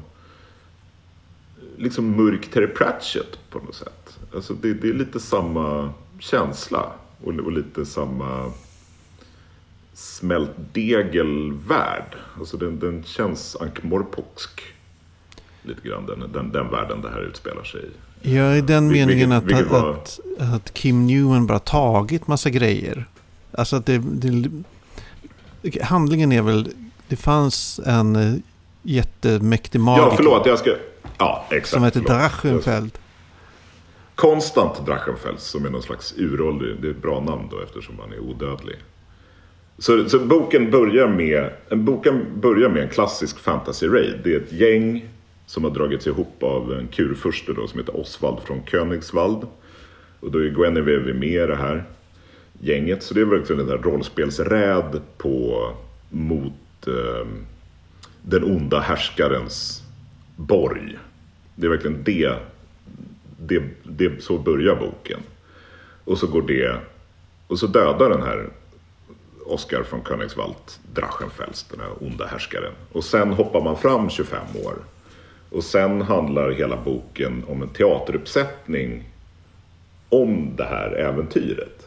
liksom 1.77 2.11
mörk 2.17 2.51
Terry 2.51 2.67
Pratchett 2.67 3.39
på 3.51 3.59
något 3.59 3.75
sätt. 3.75 4.19
Alltså 4.35 4.55
det, 4.55 4.75
det 4.75 4.89
är 4.89 4.93
lite 4.95 5.21
samma 5.21 5.91
känsla 6.19 6.93
och, 7.25 7.35
och 7.35 7.53
lite 7.53 7.87
samma 7.87 8.53
smältdegelvärld. 9.95 12.17
Alltså 12.39 12.57
den, 12.57 12.79
den 12.79 13.03
känns 13.05 13.57
ankmorpoksk. 13.61 14.63
Lite 15.63 15.89
grann 15.89 16.07
den, 16.07 16.33
den, 16.33 16.53
den 16.53 16.71
världen 16.71 17.01
det 17.03 17.11
här 17.11 17.21
utspelar 17.21 17.65
sig 17.65 17.81
i. 17.81 17.91
Ja, 18.35 18.55
i 18.57 18.61
den 18.61 18.89
Vil- 18.89 18.93
meningen 18.93 19.31
vilket- 19.31 19.37
att, 19.37 19.45
vilket 19.45 19.71
var- 19.73 19.91
att, 19.93 20.21
att 20.55 20.75
Kim 20.75 21.07
Newman 21.07 21.47
bara 21.47 21.59
tagit 21.59 22.27
massa 22.27 22.51
grejer. 22.51 23.07
Alltså 23.55 23.77
att 23.77 23.87
det, 23.87 23.99
det... 23.99 24.51
Handlingen 25.83 26.33
är 26.33 26.43
väl... 26.43 26.69
Det 27.09 27.17
fanns 27.17 27.81
en 27.87 28.17
eh, 28.17 28.35
jättemäktig 28.83 29.81
magiker 29.81 30.07
Ja, 30.07 30.17
förlåt. 30.17 30.47
Jag 30.47 30.59
ska... 30.59 30.71
Ja, 31.19 31.45
exakt. 31.51 31.69
som 31.69 31.85
heter. 31.85 32.01
Drachenfeld. 32.01 32.99
Konstant 34.15 34.87
Drachenfels 34.87 35.43
som 35.43 35.67
är 35.67 35.71
någon 35.71 35.83
slags 35.83 36.15
uråldrig, 36.17 36.77
det 36.83 36.87
är 36.89 36.91
ett 36.91 37.03
bra 37.03 37.21
namn 37.21 37.49
då 37.51 37.61
eftersom 37.61 37.99
han 38.01 38.13
är 38.13 38.19
odödlig. 38.21 38.77
Så, 39.79 40.09
så 40.09 40.19
boken, 40.19 40.71
börjar 40.71 41.09
med, 41.09 41.51
en 41.69 41.85
boken 41.85 42.41
börjar 42.41 42.69
med 42.69 42.83
en 42.83 42.89
klassisk 42.89 43.39
fantasy 43.39 43.89
raid. 43.89 44.21
Det 44.25 44.35
är 44.35 44.41
ett 44.41 44.53
gäng 44.53 45.09
som 45.47 45.65
har 45.65 45.71
dragits 45.71 46.07
ihop 46.07 46.43
av 46.43 46.73
en 46.73 46.89
kurfurste 46.89 47.53
då 47.53 47.67
som 47.67 47.81
heter 47.81 48.01
Oswald 48.01 48.39
från 48.45 48.63
Königswald. 48.67 49.47
Och 50.21 50.31
då 50.31 50.39
är 50.39 50.49
Guinevere 50.49 51.15
med 51.15 51.29
i 51.29 51.47
det 51.47 51.57
här 51.57 51.85
gänget. 52.61 53.03
Så 53.03 53.15
det 53.15 53.21
är 53.21 53.25
verkligen 53.25 53.61
en 53.61 53.67
där 53.67 53.79
rollspelsräd 53.79 55.01
på 55.17 55.71
mot 56.11 56.87
eh, 56.87 57.27
den 58.23 58.45
onda 58.45 58.81
härskarens 58.81 59.83
borg. 60.37 60.99
Det 61.55 61.67
är 61.67 61.71
verkligen 61.71 62.05
det 62.05 62.39
det, 63.47 63.63
det, 63.83 64.23
så 64.23 64.39
börjar 64.39 64.77
boken. 64.77 65.21
Och 66.05 66.19
så 66.19 66.27
går 66.27 66.43
det... 66.43 66.77
Och 67.47 67.59
så 67.59 67.67
dödar 67.67 68.11
den 68.11 68.23
här 68.23 68.51
Oscar 69.47 69.83
från 69.83 70.05
Königswald 70.05 70.55
Drachenfels, 70.95 71.67
den 71.71 71.81
här 71.81 71.91
onda 72.01 72.27
härskaren. 72.27 72.73
Och 72.93 73.05
sen 73.05 73.33
hoppar 73.33 73.61
man 73.61 73.77
fram 73.77 74.11
25 74.11 74.41
år. 74.65 74.75
Och 75.51 75.65
sen 75.65 76.03
handlar 76.03 76.51
hela 76.51 76.77
boken 76.77 77.45
om 77.49 77.63
en 77.63 77.69
teateruppsättning 77.69 79.05
om 80.09 80.57
det 80.57 80.65
här 80.65 80.91
äventyret. 80.91 81.84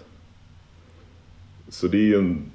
Så 1.70 1.88
det 1.88 1.98
är 1.98 2.02
ju 2.02 2.18
en 2.18 2.52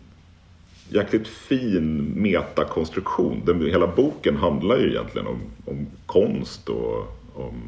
jäkligt 0.89 1.29
fin 1.29 2.05
metakonstruktion. 2.17 3.43
Den, 3.45 3.67
hela 3.67 3.87
boken 3.87 4.37
handlar 4.37 4.79
ju 4.79 4.91
egentligen 4.91 5.27
om, 5.27 5.41
om 5.65 5.87
konst 6.07 6.69
och 6.69 7.19
om 7.35 7.63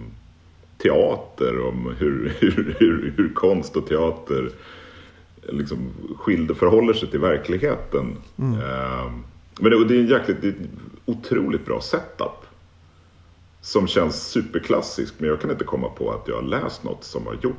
teater, 0.78 1.66
om 1.66 1.94
hur, 1.98 2.36
hur, 2.40 2.76
hur, 2.78 3.14
hur 3.16 3.34
konst 3.34 3.76
och 3.76 3.86
teater 3.86 4.50
liksom 5.48 5.90
skilde 6.18 6.54
förhåller 6.54 6.92
sig 6.92 7.10
till 7.10 7.20
verkligheten. 7.20 8.16
Eh, 8.38 9.12
men 9.60 9.70
det, 9.70 9.84
det 9.84 9.96
är 9.96 10.00
en 10.00 10.06
jäkligt, 10.06 10.40
det 10.40 10.48
är 10.48 10.52
en 10.52 10.68
otroligt 11.04 11.66
bra 11.66 11.80
setup. 11.80 12.46
Som 13.60 13.86
känns 13.86 14.30
superklassisk, 14.30 15.14
men 15.18 15.28
jag 15.28 15.40
kan 15.40 15.50
inte 15.50 15.64
komma 15.64 15.88
på 15.88 16.10
att 16.12 16.28
jag 16.28 16.34
har 16.34 16.42
läst 16.42 16.84
något 16.84 17.04
som 17.04 17.26
har 17.26 17.36
gjort 17.42 17.56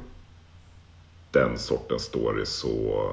den 1.31 1.57
sortens 1.57 2.03
story 2.03 2.45
så, 2.45 3.11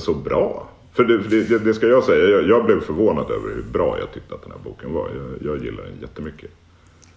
så 0.00 0.14
bra. 0.14 0.68
För 0.92 1.04
det, 1.04 1.18
det, 1.18 1.58
det 1.58 1.74
ska 1.74 1.86
jag 1.86 2.04
säga, 2.04 2.24
jag, 2.24 2.48
jag 2.48 2.64
blev 2.64 2.80
förvånad 2.80 3.30
över 3.30 3.54
hur 3.54 3.62
bra 3.62 3.98
jag 3.98 4.12
tyckte 4.12 4.34
att 4.34 4.42
den 4.42 4.50
här 4.50 4.58
boken 4.64 4.92
var. 4.92 5.08
Jag, 5.08 5.52
jag 5.52 5.64
gillar 5.64 5.82
den 5.82 6.00
jättemycket. 6.00 6.50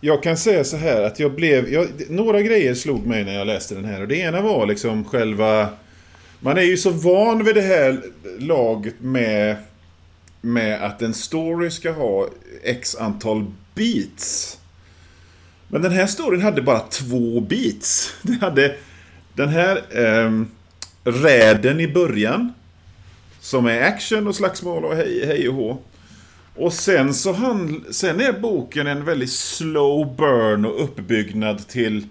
Jag 0.02 0.24
kan 0.24 0.38
säga 0.38 0.64
så 0.64 0.78
här 0.78 1.02
att 1.02 1.20
jag 1.20 1.36
blev... 1.36 1.70
Jag, 1.70 1.88
några 2.10 2.42
grejer 2.42 2.74
slog 2.74 3.06
mig 3.06 3.24
när 3.24 3.34
jag 3.34 3.48
läste 3.48 3.76
den 3.76 3.86
här. 3.86 4.02
Och 4.02 4.08
det 4.08 4.16
ena 4.16 4.42
var 4.42 4.66
liksom 4.66 5.06
själva... 5.06 5.70
Man 6.40 6.58
är 6.58 6.62
ju 6.62 6.78
så 6.78 6.90
van 6.90 7.44
vid 7.44 7.56
det 7.56 7.62
här 7.62 8.02
laget 8.40 8.96
med... 9.00 9.56
Med 10.42 10.84
att 10.86 11.02
en 11.02 11.14
story 11.14 11.72
ska 11.72 11.92
ha 11.92 12.28
x 12.64 12.96
antal 12.96 13.46
beats. 13.76 14.58
Men 15.68 15.82
den 15.82 15.92
här 15.92 16.08
storyn 16.08 16.42
hade 16.42 16.62
bara 16.62 16.80
två 16.80 17.40
beats. 17.40 18.14
Den 18.22 18.36
hade 18.42 18.76
den 19.34 19.50
här 19.50 19.82
eh, 19.90 20.44
räden 21.04 21.80
i 21.80 21.88
början. 21.88 22.54
Som 23.40 23.66
är 23.66 23.82
action 23.82 24.28
och 24.28 24.36
slagsmål 24.36 24.86
och 24.86 24.96
hej, 24.96 25.26
hej 25.26 25.50
och 25.50 25.56
hå. 25.56 25.78
Och 26.56 26.74
sen 26.74 27.14
så 27.14 27.34
han, 27.34 27.86
sen 27.92 28.22
är 28.22 28.40
boken 28.40 28.88
en 28.88 29.06
väldigt 29.06 29.32
slow 29.32 30.16
burn 30.16 30.66
och 30.66 30.84
uppbyggnad 30.84 31.68
till 31.68 32.08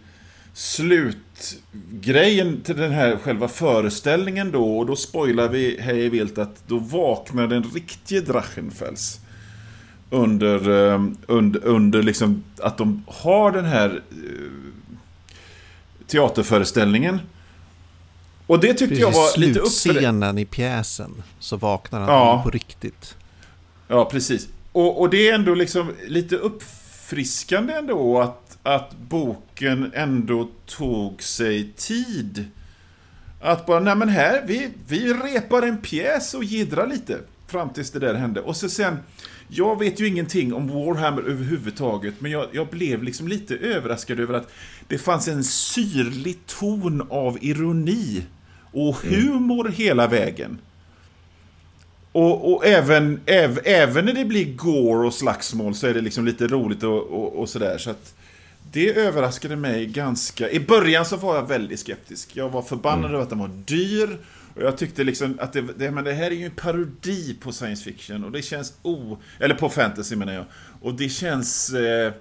slutgrejen 0.53 2.61
till 2.61 2.77
den 2.77 2.93
här 2.93 3.17
själva 3.17 3.49
föreställningen 3.49 4.53
då. 4.53 4.79
Och 4.79 4.87
då 4.87 4.97
spoilar 4.97 5.49
vi 5.49 5.81
hej 5.81 6.09
vilt 6.09 6.39
att 6.39 6.69
då 6.69 6.79
vaknar 6.79 7.47
den 7.47 7.63
riktige 7.63 8.21
Drachenfels. 8.21 9.21
Under, 10.11 10.91
eh, 10.93 11.03
under, 11.27 11.65
under 11.65 12.03
liksom 12.03 12.45
att 12.59 12.79
de 12.79 13.05
har 13.07 13.53
den 13.53 13.65
här 13.65 14.03
eh, 14.11 14.17
teaterföreställningen. 16.07 17.21
Och 18.49 18.61
det 18.61 18.75
tyckte 18.75 18.95
jag 18.95 19.13
Precis 19.13 19.37
var 19.37 19.45
i 19.45 19.47
lite 19.47 19.61
uppför... 19.61 19.71
slutscenen 19.73 20.39
i 20.39 20.45
pjäsen 20.45 21.23
så 21.39 21.57
vaknar 21.57 22.01
han 22.01 22.09
Ja. 22.09 22.41
på 22.45 22.51
riktigt. 22.51 23.15
Ja, 23.89 24.05
precis. 24.05 24.49
Och, 24.73 25.01
och 25.01 25.11
det 25.11 25.29
är 25.29 25.35
ändå 25.35 25.55
liksom 25.55 25.93
lite 26.07 26.37
uppfriskande 26.37 27.73
ändå 27.73 28.21
att, 28.21 28.59
att 28.63 28.97
boken 28.99 29.93
ändå 29.95 30.49
tog 30.67 31.23
sig 31.23 31.73
tid. 31.77 32.45
Att 33.41 33.67
bara, 33.67 33.81
nej 33.81 33.97
men 33.97 34.09
här, 34.09 34.45
vi, 34.47 34.71
vi 34.89 35.13
repar 35.13 35.63
en 35.63 35.79
pjäs 35.79 36.35
och 36.35 36.45
jiddrar 36.45 36.87
lite. 36.87 37.19
Fram 37.47 37.71
tills 37.71 37.91
det 37.91 37.99
där 37.99 38.15
hände. 38.15 38.41
Och 38.41 38.57
så 38.57 38.69
sen, 38.69 38.97
jag 39.49 39.79
vet 39.79 40.01
ju 40.01 40.07
ingenting 40.09 40.55
om 40.55 40.69
Warhammer 40.69 41.23
överhuvudtaget, 41.23 42.15
men 42.19 42.31
jag, 42.31 42.47
jag 42.53 42.67
blev 42.69 43.03
liksom 43.03 43.29
lite 43.29 43.57
överraskad 43.57 44.21
över 44.21 44.35
att 44.35 44.51
det 44.89 44.99
fanns 44.99 45.29
en 45.29 45.45
syrlig 45.45 46.39
ton 46.47 47.07
av 47.11 47.39
ironi 47.41 48.23
och 48.73 48.97
humor 48.97 49.69
hela 49.69 50.07
vägen. 50.07 50.59
Och, 52.13 52.53
och 52.53 52.67
även, 52.67 53.21
äv, 53.27 53.61
även 53.65 54.05
när 54.05 54.13
det 54.13 54.25
blir 54.25 54.55
gore 54.55 55.07
och 55.07 55.15
slagsmål 55.15 55.75
så 55.75 55.87
är 55.87 55.95
det 55.95 56.01
liksom 56.01 56.27
lite 56.27 56.47
roligt 56.47 56.83
och, 56.83 57.03
och, 57.03 57.39
och 57.39 57.49
sådär. 57.49 57.79
Så 57.79 57.91
att 57.91 58.15
det 58.73 58.97
överraskade 58.97 59.57
mig 59.57 59.87
ganska... 59.87 60.51
I 60.51 60.61
början 60.61 61.07
så 61.07 61.17
var 61.17 61.37
jag 61.37 61.49
väldigt 61.49 61.81
skeptisk. 61.81 62.37
Jag 62.37 62.49
var 62.49 62.63
förbannad 62.63 63.11
över 63.11 63.23
att 63.23 63.29
den 63.29 63.39
var 63.39 63.51
dyr. 63.65 64.19
Och 64.55 64.63
jag 64.63 64.79
tyckte 64.79 65.05
liksom 65.05 65.39
att 65.41 65.53
det, 65.53 65.65
det, 65.79 65.91
men 65.91 66.05
det 66.05 66.13
här 66.13 66.31
är 66.31 66.35
ju 66.35 66.45
en 66.45 66.51
parodi 66.51 67.37
på 67.41 67.53
science 67.53 67.85
fiction. 67.85 68.25
Och 68.25 68.33
det 68.33 68.43
känns 68.43 68.73
o... 68.83 69.19
Eller 69.39 69.55
på 69.55 69.69
fantasy 69.69 70.17
menar 70.17 70.33
jag. 70.33 70.45
Och 70.81 70.95
det 70.95 71.09
känns... 71.09 71.73
Eh, 71.73 72.13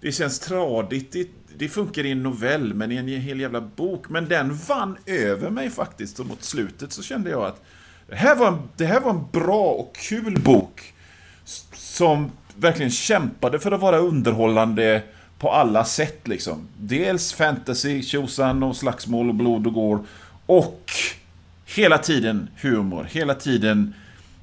det 0.00 0.12
känns 0.12 0.38
tradigt. 0.38 1.16
Det, 1.58 1.68
funkar 1.68 2.06
i 2.06 2.10
en 2.10 2.22
novell, 2.22 2.74
men 2.74 2.92
i 2.92 2.96
en 2.96 3.08
hel 3.08 3.40
jävla 3.40 3.60
bok. 3.60 4.08
Men 4.08 4.28
den 4.28 4.54
vann 4.54 4.96
över 5.06 5.50
mig 5.50 5.70
faktiskt. 5.70 6.20
Och 6.20 6.26
mot 6.26 6.42
slutet 6.42 6.92
så 6.92 7.02
kände 7.02 7.30
jag 7.30 7.42
att 7.42 7.64
det 8.08 8.16
här 8.16 8.36
var 8.36 8.48
en, 8.48 8.58
det 8.76 8.86
här 8.86 9.00
var 9.00 9.10
en 9.10 9.26
bra 9.32 9.64
och 9.64 9.96
kul 9.96 10.40
bok. 10.40 10.94
Som 11.74 12.30
verkligen 12.56 12.90
kämpade 12.90 13.58
för 13.58 13.72
att 13.72 13.80
vara 13.80 13.98
underhållande 13.98 15.02
på 15.38 15.50
alla 15.50 15.84
sätt 15.84 16.28
liksom. 16.28 16.68
Dels 16.78 17.32
fantasy, 17.32 18.02
tjosan 18.02 18.62
och 18.62 18.76
slagsmål 18.76 19.28
och 19.28 19.34
blod 19.34 19.66
och 19.66 19.72
går. 19.72 20.04
Och 20.46 20.90
hela 21.66 21.98
tiden 21.98 22.48
humor. 22.60 23.08
Hela 23.10 23.34
tiden 23.34 23.94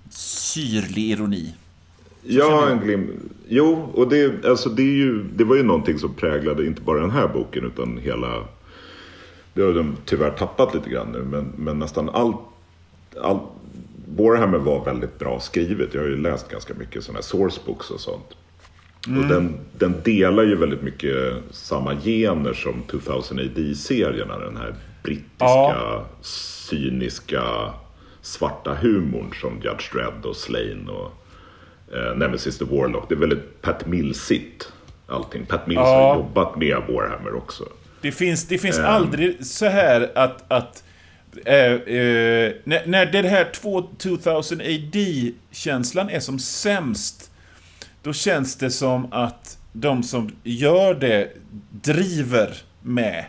syrlig 0.09 1.11
ironi. 1.11 1.53
Ja, 2.23 2.69
en 2.69 2.79
glimt. 2.79 3.09
Jo, 3.47 3.89
och 3.93 4.09
det, 4.09 4.45
alltså 4.45 4.69
det, 4.69 4.81
är 4.81 4.95
ju, 4.95 5.23
det 5.23 5.43
var 5.43 5.55
ju 5.55 5.63
någonting 5.63 5.99
som 5.99 6.13
präglade 6.13 6.65
inte 6.65 6.81
bara 6.81 6.99
den 6.99 7.11
här 7.11 7.27
boken 7.27 7.65
utan 7.65 7.97
hela... 7.97 8.43
Det 9.53 9.61
har 9.61 9.73
de 9.73 9.95
tyvärr 10.05 10.31
tappat 10.31 10.73
lite 10.73 10.89
grann 10.89 11.11
nu, 11.11 11.23
men, 11.23 11.51
men 11.57 11.79
nästan 11.79 12.09
allt 12.09 12.37
all, 13.21 13.39
Warhammer 14.15 14.57
var 14.57 14.85
väldigt 14.85 15.19
bra 15.19 15.39
skrivet. 15.39 15.93
Jag 15.93 16.01
har 16.01 16.07
ju 16.07 16.17
läst 16.17 16.51
ganska 16.51 16.73
mycket 16.73 17.03
sådana 17.03 17.17
här 17.17 17.23
sourcebooks 17.23 17.89
och 17.89 17.99
sånt. 17.99 18.37
Mm. 19.07 19.19
Och 19.19 19.27
den, 19.27 19.59
den 19.77 19.95
delar 20.03 20.43
ju 20.43 20.55
väldigt 20.55 20.81
mycket 20.81 21.33
samma 21.51 21.95
gener 21.95 22.53
som 22.53 22.81
2000 22.81 23.39
AD-serierna. 23.39 24.39
Den 24.39 24.57
här 24.57 24.75
brittiska, 25.03 25.45
ja. 25.45 26.05
cyniska, 26.69 27.73
svarta 28.21 28.73
humorn 28.73 29.33
som 29.41 29.61
Judge 29.63 29.93
Dredd 29.93 30.25
och 30.25 30.35
Slain 30.35 30.89
och 30.89 31.11
eh, 31.95 32.17
Nemesis 32.17 32.57
the 32.57 32.65
Warlock. 32.65 33.09
Det 33.09 33.15
är 33.15 33.19
väldigt 33.19 33.61
Pat 33.61 33.85
Millsigt 33.85 34.71
allting. 35.07 35.45
Pat 35.45 35.67
Mills 35.67 35.77
ja. 35.77 36.09
har 36.09 36.15
jobbat 36.15 36.55
med 36.55 36.77
Warhammer 36.89 37.35
också. 37.35 37.63
Det 38.01 38.11
finns, 38.11 38.47
det 38.47 38.57
finns 38.57 38.79
um. 38.79 38.85
aldrig 38.85 39.45
så 39.45 39.65
här 39.65 40.11
att, 40.15 40.51
att 40.51 40.83
Uh, 41.47 41.53
uh, 41.53 42.53
när, 42.63 42.85
när 42.85 43.05
det 43.05 43.29
här 43.29 43.51
2000 43.51 44.61
AD-känslan 44.61 46.09
är 46.09 46.19
som 46.19 46.39
sämst, 46.39 47.31
då 48.01 48.13
känns 48.13 48.55
det 48.55 48.71
som 48.71 49.13
att 49.13 49.57
de 49.71 50.03
som 50.03 50.31
gör 50.43 50.93
det 50.93 51.31
driver 51.69 52.57
med, 52.81 53.25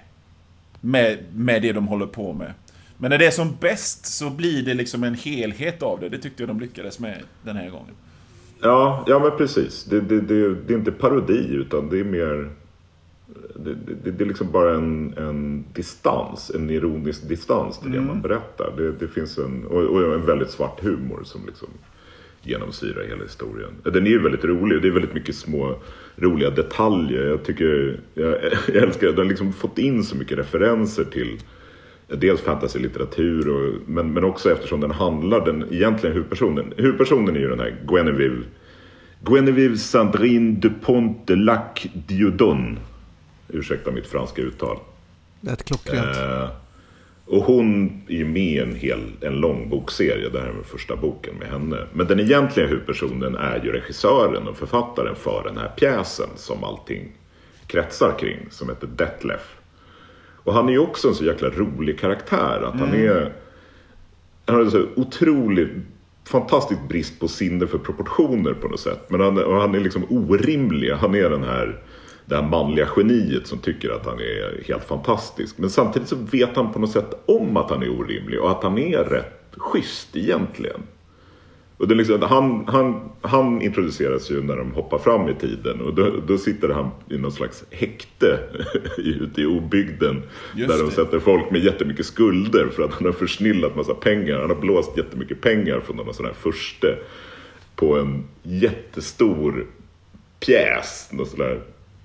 med, 0.80 1.18
med 1.32 1.62
det 1.62 1.72
de 1.72 1.86
håller 1.86 2.06
på 2.06 2.32
med. 2.32 2.52
Men 2.96 3.10
när 3.10 3.18
det 3.18 3.26
är 3.26 3.30
som 3.30 3.56
bäst 3.60 4.06
så 4.06 4.30
blir 4.30 4.62
det 4.62 4.74
liksom 4.74 5.04
en 5.04 5.14
helhet 5.14 5.82
av 5.82 6.00
det. 6.00 6.08
Det 6.08 6.18
tyckte 6.18 6.42
jag 6.42 6.50
de 6.50 6.60
lyckades 6.60 6.98
med 6.98 7.22
den 7.42 7.56
här 7.56 7.70
gången. 7.70 7.94
Ja, 8.61 9.05
ja 9.07 9.18
men 9.18 9.30
precis. 9.38 9.84
Det, 9.84 10.00
det, 10.00 10.20
det, 10.20 10.55
det 10.55 10.74
är 10.74 10.78
inte 10.78 10.92
parodi 10.92 11.55
utan 11.55 11.88
det 11.88 12.00
är 12.00 12.05
mer... 12.05 12.50
Det, 14.05 14.20
är 14.20 14.26
liksom 14.26 14.52
bara 14.52 14.74
en, 14.74 15.14
en 15.16 15.64
distans, 15.72 16.50
en 16.55 16.70
ironisk 16.70 17.28
distans 17.28 17.78
till 17.78 17.88
mm. 17.88 18.00
det 18.00 18.07
man 18.09 18.22
berättar. 18.22 18.72
Det, 18.76 18.92
det 18.92 19.09
finns 19.09 19.38
en, 19.38 19.66
och, 19.66 19.82
och, 19.82 20.14
en 20.14 20.26
väldigt 20.26 20.50
svart 20.50 20.84
humor 20.84 21.20
som 21.24 21.46
liksom 21.46 21.68
genomsyrar 22.42 23.05
hela 23.05 23.22
historien. 23.22 23.70
Den 23.82 24.07
är 24.07 24.11
ju 24.11 24.22
väldigt 24.22 24.44
rolig. 24.44 24.82
Det 24.82 24.88
är 24.88 24.92
väldigt 24.92 25.14
mycket 25.14 25.36
små 25.36 25.76
roliga 26.16 26.50
detaljer. 26.50 27.26
Jag 27.26 27.44
tycker, 27.44 28.00
jag, 28.14 28.28
jag 28.66 28.82
älskar, 28.82 29.07
den 29.07 29.16
har 29.16 29.24
liksom 29.24 29.52
fått 29.52 29.78
in 29.78 30.05
så 30.05 30.16
mycket 30.16 30.38
referenser 30.38 31.05
till 31.05 31.38
dels 32.09 32.40
fantasy-litteratur 32.40 33.48
och, 33.48 33.80
men, 33.86 34.12
men 34.12 34.24
också 34.24 34.52
eftersom 34.52 34.80
den 34.80 34.90
handlar, 34.90 35.44
den 35.44 35.72
egentligen 35.72 36.16
huvudpersonen, 36.16 36.72
huvudpersonen 36.76 37.36
är 37.36 37.40
ju 37.40 37.48
den 37.48 37.61
här 37.61 37.76
Guinevere 37.86 38.42
Guinevere 39.24 39.76
Sandrine 39.76 40.61
Dupont 40.61 41.26
de 41.26 41.36
Lac 41.36 41.86
Dieudonne. 42.07 42.76
Ursäkta 43.48 43.90
mitt 43.90 44.07
franska 44.07 44.42
uttal. 44.42 44.78
Det 45.40 45.50
är 45.50 45.57
klockrent. 45.57 46.16
Eh, 46.16 46.48
och 47.26 47.42
hon 47.42 48.02
är 48.09 48.14
ju 48.14 48.24
med 48.24 48.42
i 48.42 48.59
en, 48.59 48.74
hel, 48.74 49.00
en 49.20 49.34
lång 49.34 49.68
bokserie. 49.68 50.28
Det 50.28 50.40
här 50.40 50.48
är 50.48 50.62
första 50.62 50.96
boken 50.96 51.34
med 51.34 51.48
henne. 51.48 51.86
Men 51.92 52.07
den 52.07 52.20
egentliga 52.20 52.66
huvudpersonen 52.66 53.34
är 53.34 53.64
ju 53.64 53.72
regissören 53.72 54.48
och 54.48 54.57
författaren 54.57 55.16
för 55.16 55.42
den 55.44 55.57
här 55.57 55.68
pjäsen 55.76 56.28
som 56.36 56.64
allting 56.64 57.12
kretsar 57.66 58.18
kring. 58.18 58.38
Som 58.50 58.68
heter 58.68 58.86
Detlef. 58.86 59.53
Och 60.45 60.55
han 60.55 60.68
är 60.68 60.72
ju 60.72 60.78
också 60.78 61.09
en 61.09 61.14
så 61.14 61.24
jäkla 61.24 61.49
rolig 61.49 61.99
karaktär. 61.99 62.62
Att 62.66 62.80
han 62.80 62.88
mm. 62.88 63.11
är... 63.11 63.32
Han 64.47 64.57
har 64.57 64.70
så 64.70 64.86
otroligt 64.97 65.72
fantastisk 66.24 66.80
brist 66.88 67.20
på 67.20 67.28
sinne 67.28 67.66
för 67.66 67.78
proportioner 67.78 68.55
på 68.55 68.68
något 68.68 68.80
sätt. 68.80 69.01
Men 69.09 69.20
han, 69.20 69.36
han 69.36 69.74
är 69.74 69.80
liksom 69.80 70.05
orimlig. 70.11 70.90
Han 70.90 71.14
är 71.14 71.30
den 71.30 71.45
här, 71.45 71.82
det 72.24 72.34
här 72.34 72.42
manliga 72.42 72.88
geniet 72.97 73.47
som 73.47 73.59
tycker 73.59 73.90
att 73.90 74.07
han 74.07 74.18
är 74.18 74.64
helt 74.68 74.84
fantastisk. 74.84 75.59
Men 75.59 75.70
samtidigt 75.70 76.09
så 76.09 76.16
vet 76.16 76.57
han 76.57 76.72
på 76.72 76.78
något 76.78 76.90
sätt 76.90 77.22
om 77.26 77.57
att 77.57 77.70
han 77.70 77.82
är 77.82 78.01
orimlig 78.01 78.40
och 78.40 78.51
att 78.51 78.62
han 78.62 78.78
är 78.78 79.05
rätt 79.05 79.55
schysst 79.57 80.16
egentligen. 80.16 80.80
Och 81.85 81.89
det 81.89 81.95
liksom, 81.95 82.22
han, 82.22 82.64
han, 82.68 83.11
han 83.20 83.62
introduceras 83.62 84.30
ju 84.30 84.43
när 84.43 84.57
de 84.57 84.72
hoppar 84.72 84.99
fram 84.99 85.28
i 85.28 85.35
tiden 85.35 85.80
och 85.80 85.95
då, 85.95 86.11
då 86.26 86.39
sitter 86.39 86.68
han 86.68 86.91
i 87.11 87.18
någon 87.18 87.32
slags 87.32 87.64
häkte 87.70 88.39
ute 88.99 89.41
i 89.43 89.47
obygden. 89.47 90.22
Just 90.55 90.68
där 90.68 90.85
de 90.85 90.91
sätter 90.91 91.18
folk 91.18 91.51
med 91.51 91.64
jättemycket 91.64 92.07
skulder 92.07 92.68
för 92.68 92.82
att 92.82 92.93
han 92.93 93.05
har 93.05 93.12
försnillat 93.12 93.76
massa 93.76 93.95
pengar. 93.95 94.41
Han 94.41 94.51
har 94.51 94.57
blåst 94.57 94.97
jättemycket 94.97 95.41
pengar 95.41 95.80
från 95.80 95.97
någon 95.97 96.14
sån 96.14 96.26
här 96.26 96.32
förste 96.32 96.99
på 97.76 97.99
en 97.99 98.24
jättestor 98.43 99.66
pjäs. 100.41 101.09
Någon 101.12 101.26
sån 101.26 101.39
där 101.39 101.61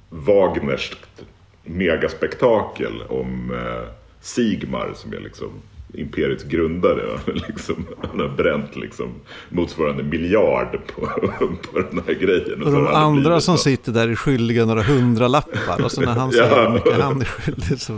Wagnerskt 0.10 1.24
megaspektakel 1.64 3.04
om 3.10 3.52
eh, 3.52 3.90
Sigmar 4.22 4.92
som 4.96 5.14
är 5.14 5.20
liksom 5.20 5.50
imperiets 5.94 6.44
grundare. 6.44 7.20
Liksom, 7.48 7.86
han 8.10 8.20
har 8.20 8.30
bränt 8.30 8.76
liksom, 8.76 9.14
motsvarande 9.50 10.04
miljard 10.04 10.80
på, 10.96 11.02
på 11.72 11.80
den 11.80 12.02
här 12.08 12.14
grejen. 12.14 12.64
Och, 12.64 12.72
de 12.72 12.88
andra 12.88 13.42
som 13.42 13.58
så. 13.58 13.64
sitter 13.64 13.92
där 13.92 14.08
är 14.08 14.16
skyldiga 14.16 14.66
några 14.66 14.82
hundralappar. 14.82 15.84
Och 15.84 15.92
så 15.92 16.02
när 16.02 16.16
han 16.16 16.32
säger 16.32 16.50
ja. 16.50 16.68
hur 16.68 16.74
mycket 16.74 16.94
han 16.94 17.22
är 17.22 17.26
skyldig 17.26 17.80
så... 17.80 17.94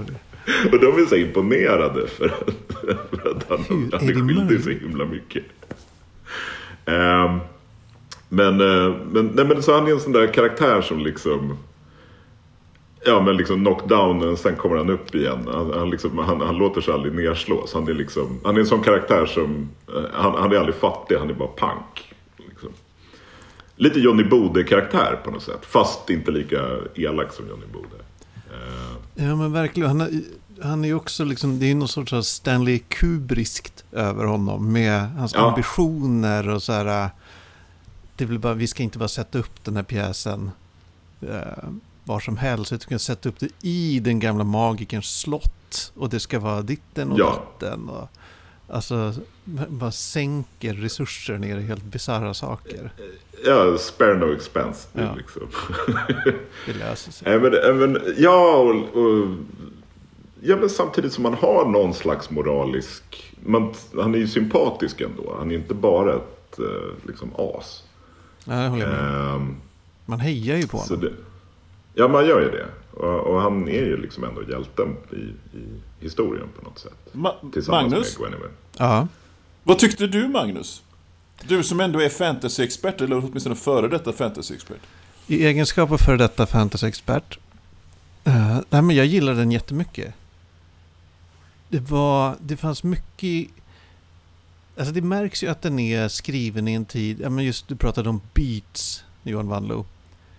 Och 0.72 0.80
de 0.80 1.02
är 1.02 1.06
så 1.06 1.16
imponerade 1.16 2.08
för 2.08 2.26
att, 2.26 2.50
för 3.10 3.32
att 3.32 3.50
han, 3.50 3.60
hur 3.70 3.92
han 3.92 4.10
är, 4.10 4.12
är 4.12 4.28
skyldig 4.28 4.64
så 4.64 4.70
himla 4.70 5.06
mycket. 5.06 5.44
Um, 6.86 7.40
men, 8.30 8.62
uh, 8.62 8.96
men, 9.12 9.32
nej, 9.34 9.46
men 9.46 9.64
så 9.64 9.74
han 9.74 9.88
är 9.88 9.92
en 9.92 10.00
sån 10.00 10.12
där 10.12 10.34
karaktär 10.34 10.82
som 10.82 11.00
liksom 11.00 11.58
Ja 13.06 13.22
men 13.22 13.38
liksom 13.38 13.60
knockdown, 13.60 14.38
sen 14.38 14.56
kommer 14.56 14.78
han 14.78 14.90
upp 14.90 15.16
igen. 15.16 15.48
Han, 15.54 15.74
han, 15.74 15.90
liksom, 15.90 16.18
han, 16.18 16.42
han 16.42 16.58
låter 16.58 16.82
sig 16.82 16.94
aldrig 16.94 17.14
nerslås. 17.14 17.74
Han 17.74 17.88
är, 17.88 17.94
liksom, 17.94 18.40
han 18.44 18.56
är 18.56 18.60
en 18.60 18.66
sån 18.66 18.84
karaktär 18.84 19.26
som, 19.26 19.70
eh, 19.88 20.04
han, 20.14 20.36
han 20.36 20.52
är 20.52 20.56
aldrig 20.56 20.76
fattig, 20.76 21.16
han 21.16 21.30
är 21.30 21.34
bara 21.34 21.48
pank. 21.48 22.14
Liksom. 22.38 22.70
Lite 23.76 24.00
Johnny 24.00 24.24
Bode-karaktär 24.24 25.20
på 25.24 25.32
något 25.32 25.44
sätt. 25.44 25.66
Fast 25.66 26.10
inte 26.10 26.32
lika 26.32 26.62
elak 26.96 27.34
som 27.34 27.48
Johnny 27.48 27.66
Bode. 27.74 27.88
Uh. 27.88 29.26
Ja 29.28 29.36
men 29.36 29.54
verkligen. 29.54 29.88
Han, 29.90 30.02
är, 30.02 30.22
han 30.62 30.86
är 30.86 30.94
också 30.94 31.24
liksom, 31.24 31.60
det 31.60 31.72
är 31.72 31.76
någon 31.76 31.88
sorts 31.88 32.28
Stanley 32.28 32.80
Kubriskt 32.80 33.84
över 33.92 34.26
honom. 34.26 34.74
Med 34.74 35.02
hans 35.02 35.34
ja. 35.34 35.50
ambitioner 35.50 36.50
och 36.50 36.64
så 36.64 36.74
här. 36.74 37.10
Det 38.16 38.26
vill 38.26 38.40
bara, 38.40 38.54
vi 38.54 38.68
ska 38.68 38.84
inte 38.84 38.98
bara 38.98 39.08
sätta 39.08 39.40
upp 39.40 39.64
den 39.64 39.76
här 39.76 39.84
pjäsen. 39.84 40.52
Var 42.04 42.20
som 42.20 42.38
helst. 42.38 42.72
Du 42.72 42.78
kan 42.78 43.00
sätta 43.00 43.30
upp 43.30 43.40
det 43.40 43.50
i 43.62 44.00
den 44.00 44.20
gamla 44.20 44.44
magikerns 44.44 45.20
slott. 45.20 45.92
Och 45.96 46.10
det 46.10 46.20
ska 46.20 46.40
vara 46.40 46.62
ditten 46.62 47.12
och 47.12 47.20
ja. 47.20 47.26
datten. 47.26 47.90
Och, 47.90 48.10
alltså, 48.68 49.14
bara 49.68 49.92
sänker 49.92 50.74
resurser 50.74 51.38
ner 51.38 51.58
i 51.58 51.62
helt 51.62 51.84
bisarra 51.84 52.34
saker. 52.34 52.94
Ja, 53.46 53.78
spare 53.78 54.18
no 54.18 54.34
expense. 54.34 54.88
Ja. 54.94 55.16
Liksom. 55.16 55.42
det 56.66 56.74
löser 56.74 57.12
sig. 57.12 57.34
Även, 57.34 57.54
även, 57.54 58.02
ja, 58.18 58.56
och, 58.56 59.02
och, 59.02 59.28
ja, 60.42 60.56
men 60.58 60.70
samtidigt 60.70 61.14
som 61.14 61.24
man 61.24 61.34
har 61.34 61.66
någon 61.66 61.94
slags 61.94 62.30
moralisk... 62.30 63.34
Man, 63.46 63.74
han 63.96 64.16
är 64.16 64.20
ju 64.20 64.28
sympatisk 64.28 65.02
ändå. 65.02 65.36
Han 65.38 65.52
är 65.52 65.56
inte 65.56 65.74
bara 65.74 66.16
ett 66.16 66.60
eh, 66.60 67.08
liksom, 67.08 67.32
as. 67.38 67.84
Det 68.46 68.68
håller 68.68 68.86
jag 68.86 68.90
med. 68.90 69.34
Um, 69.36 69.58
man 70.06 70.20
hejar 70.20 70.58
ju 70.58 70.68
på 70.68 70.78
honom. 70.78 71.10
Ja, 71.94 72.08
man 72.08 72.26
gör 72.26 72.42
ju 72.42 72.52
det. 72.52 72.68
Och, 72.94 73.20
och, 73.20 73.42
han 73.42 73.68
är 73.68 73.86
ju 73.86 73.98
liksom 73.98 74.24
ändå 74.24 74.44
hjälten 74.44 74.98
i, 75.12 75.16
i 75.58 75.82
historien 76.00 76.48
på 76.60 76.62
något 76.62 76.80
sätt. 76.80 76.98
Ma 77.12 77.36
Magnus? 77.68 78.20
med 78.20 78.28
Guinevere. 78.28 78.52
Ja. 78.78 79.08
Vad 79.64 79.80
tyckte 79.80 80.08
du, 80.08 80.28
Magnus? 80.28 80.84
Du 81.48 81.64
som 81.64 81.80
ändå 81.80 82.00
är 82.00 82.10
fantasyexpert, 82.10 83.02
eller 83.02 83.18
åtminstone 83.18 83.56
före 83.56 83.88
detta 83.88 84.14
fantasyexpert. 84.14 84.80
I 85.28 85.46
egenskap 85.46 85.92
av 85.92 85.98
före 85.98 86.18
detta 86.18 86.46
fantasyexpert. 86.46 87.40
Uh, 88.28 88.60
nej, 88.70 88.82
men 88.82 88.96
jag 88.96 89.06
gillar 89.06 89.34
den 89.34 89.52
jättemycket. 89.52 90.14
Det 91.70 91.80
var, 91.80 92.36
det 92.42 92.58
fanns 92.58 92.84
mycket... 92.84 93.50
Alltså 94.78 94.94
det 94.94 95.02
märks 95.02 95.44
ju 95.44 95.48
att 95.48 95.62
den 95.62 95.80
är 95.80 96.08
skriven 96.08 96.68
i 96.68 96.74
en 96.74 96.86
tid, 96.86 97.22
ja 97.22 97.30
men 97.30 97.46
just 97.46 97.68
du 97.68 97.76
pratade 97.76 98.10
om 98.10 98.22
beats, 98.34 99.04
Johan 99.24 99.48
Wanlo. 99.48 99.86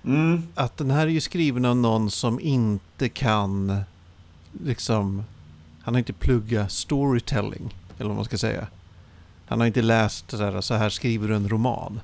Mm. 0.05 0.42
Att 0.55 0.76
den 0.76 0.90
här 0.90 1.07
är 1.07 1.11
ju 1.11 1.20
skriven 1.20 1.64
av 1.64 1.76
någon 1.76 2.11
som 2.11 2.40
inte 2.40 3.09
kan, 3.09 3.80
liksom, 4.64 5.24
han 5.82 5.94
har 5.94 5.98
inte 5.98 6.12
pluggat 6.12 6.72
storytelling, 6.72 7.74
eller 7.98 8.09
vad 8.09 8.16
man 8.16 8.24
ska 8.24 8.38
säga. 8.38 8.66
Han 9.46 9.61
har 9.61 9.66
inte 9.66 9.82
läst 9.82 10.30
så 10.30 10.36
här, 10.36 10.61
så 10.61 10.74
här 10.74 10.90
skriver 10.90 11.28
du 11.28 11.36
en 11.36 11.48
roman. 11.48 12.00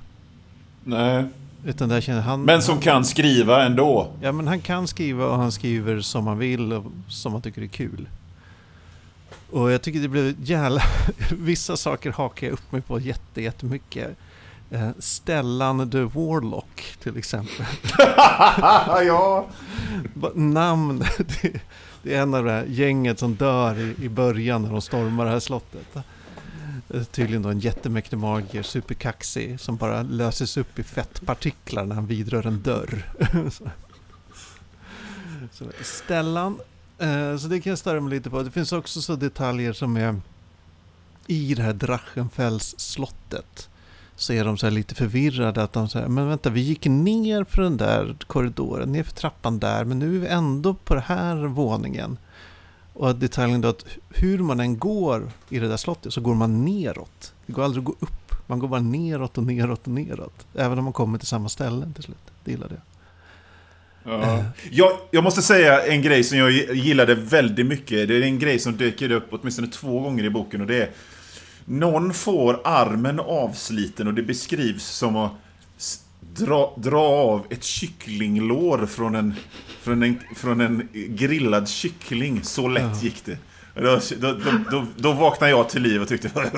Nej. 0.83 1.25
Utan 1.65 1.89
där 1.89 2.01
känner 2.01 2.21
han, 2.21 2.41
men 2.41 2.61
som 2.61 2.73
han, 2.73 2.81
kan 2.81 3.05
skriva 3.05 3.65
ändå. 3.65 4.07
Ja, 4.21 4.31
men 4.31 4.47
han 4.47 4.61
kan 4.61 4.87
skriva 4.87 5.25
och 5.25 5.37
han 5.37 5.51
skriver 5.51 6.01
som 6.01 6.27
han 6.27 6.37
vill 6.37 6.73
och 6.73 6.85
som 7.07 7.33
han 7.33 7.41
tycker 7.41 7.61
är 7.61 7.67
kul. 7.67 8.07
Och 9.51 9.71
jag 9.71 9.81
tycker 9.81 9.99
det 9.99 10.07
blev 10.07 10.35
jävla... 10.43 10.81
Vissa 11.31 11.77
saker 11.77 12.11
hakar 12.11 12.47
jag 12.47 12.53
upp 12.53 12.71
mig 12.71 12.81
på 12.81 12.99
jätte, 12.99 13.41
jättemycket. 13.41 14.17
Eh, 14.71 14.89
Stellan 14.99 15.91
the 15.91 16.03
Warlock 16.03 16.97
till 17.03 17.17
exempel. 17.17 17.65
ja. 19.05 19.47
Namn. 20.33 21.03
Det, 22.01 22.15
är 22.15 22.21
en 22.21 22.33
av 22.33 22.43
det 22.43 22.51
här 22.51 22.65
gänget 22.65 23.19
som 23.19 23.35
dör 23.35 23.79
i, 23.79 24.03
i 24.03 24.09
början 24.09 24.61
när 24.61 24.71
de 24.71 24.81
stormar 24.81 25.25
det 25.25 25.31
här 25.31 25.39
slottet. 25.39 25.95
Eh, 26.89 27.03
Tydligen 27.03 27.41
då 27.41 27.49
en 27.49 27.59
jättemäktig 27.59 28.17
magiker, 28.17 28.63
superkaxig, 28.63 29.59
som 29.59 29.77
bara 29.77 30.01
löses 30.01 30.57
upp 30.57 30.79
i 30.79 30.83
fettpartiklar 30.83 31.85
när 31.85 31.95
han 31.95 32.07
vidrör 32.07 32.47
en 32.47 32.61
dörr. 32.61 33.11
så. 33.51 33.69
Så, 35.51 35.65
Stellan, 35.81 36.59
eh, 36.97 37.37
så 37.37 37.47
det 37.47 37.61
kan 37.61 37.69
jag 37.69 37.79
störa 37.79 38.01
mig 38.01 38.09
lite 38.09 38.29
på. 38.29 38.43
Det 38.43 38.51
finns 38.51 38.71
också 38.71 39.01
så 39.01 39.15
detaljer 39.15 39.73
som 39.73 39.97
är 39.97 40.21
i 41.27 41.53
det 41.53 41.63
här 41.63 41.73
Drachenfels 41.73 42.75
slottet. 42.79 43.69
Så 44.19 44.33
är 44.33 44.45
de 44.45 44.57
så 44.57 44.69
lite 44.69 44.95
förvirrade 44.95 45.63
att 45.63 45.73
de 45.73 45.89
säger, 45.89 46.07
men 46.07 46.29
vänta 46.29 46.49
vi 46.49 46.61
gick 46.61 46.85
ner 46.85 47.43
för 47.43 47.61
den 47.61 47.77
där 47.77 48.15
korridoren, 48.27 48.91
ner 48.91 49.03
för 49.03 49.13
trappan 49.13 49.59
där, 49.59 49.85
men 49.85 49.99
nu 49.99 50.15
är 50.15 50.19
vi 50.19 50.27
ändå 50.27 50.73
på 50.73 50.93
den 50.93 51.03
här 51.03 51.35
våningen. 51.35 52.17
Och 52.93 53.15
detaljen 53.15 53.61
då 53.61 53.67
att 53.67 53.85
hur 54.09 54.39
man 54.39 54.59
än 54.59 54.79
går 54.79 55.31
i 55.49 55.59
det 55.59 55.67
där 55.67 55.77
slottet 55.77 56.13
så 56.13 56.21
går 56.21 56.35
man 56.35 56.65
neråt. 56.65 57.33
Det 57.45 57.53
går 57.53 57.63
aldrig 57.63 57.81
att 57.81 57.85
gå 57.85 57.95
upp. 57.99 58.35
Man 58.47 58.59
går 58.59 58.67
bara 58.67 58.81
neråt 58.81 59.37
och 59.37 59.43
neråt 59.43 59.87
och 59.87 59.93
neråt. 59.93 60.47
Även 60.55 60.77
om 60.77 60.83
man 60.83 60.93
kommer 60.93 61.17
till 61.17 61.27
samma 61.27 61.49
ställen 61.49 61.93
till 61.93 62.03
slut. 62.03 62.31
Det 62.43 62.51
gillade 62.51 62.75
jag. 62.75 62.83
Ja. 64.23 64.43
Jag, 64.71 64.91
jag 65.11 65.23
måste 65.23 65.41
säga 65.41 65.85
en 65.85 66.01
grej 66.01 66.23
som 66.23 66.37
jag 66.37 66.51
gillade 66.75 67.15
väldigt 67.15 67.65
mycket. 67.65 68.07
Det 68.07 68.15
är 68.15 68.21
en 68.21 68.39
grej 68.39 68.59
som 68.59 68.77
dyker 68.77 69.11
upp 69.11 69.27
åtminstone 69.29 69.67
två 69.67 69.99
gånger 69.99 70.23
i 70.23 70.29
boken 70.29 70.61
och 70.61 70.67
det 70.67 70.81
är 70.81 70.89
någon 71.69 72.13
får 72.13 72.61
armen 72.63 73.19
avsliten 73.19 74.07
och 74.07 74.13
det 74.13 74.23
beskrivs 74.23 74.85
som 74.85 75.15
att 75.15 75.31
dra, 76.35 76.73
dra 76.77 77.01
av 77.01 77.45
ett 77.49 77.63
kycklinglår 77.63 78.85
från 78.85 79.15
en, 79.15 79.35
från, 79.81 80.03
en, 80.03 80.19
från 80.35 80.61
en 80.61 80.87
grillad 80.93 81.69
kyckling. 81.69 82.43
Så 82.43 82.67
lätt 82.67 83.03
gick 83.03 83.25
det. 83.25 83.37
Då, 83.75 83.99
då, 84.19 84.35
då, 84.71 84.85
då, 84.97 85.13
vaknade 85.13 85.51
jag 85.51 85.69
till 85.69 85.81
liv 85.81 86.01
och 86.01 86.07
tyckte. 86.07 86.31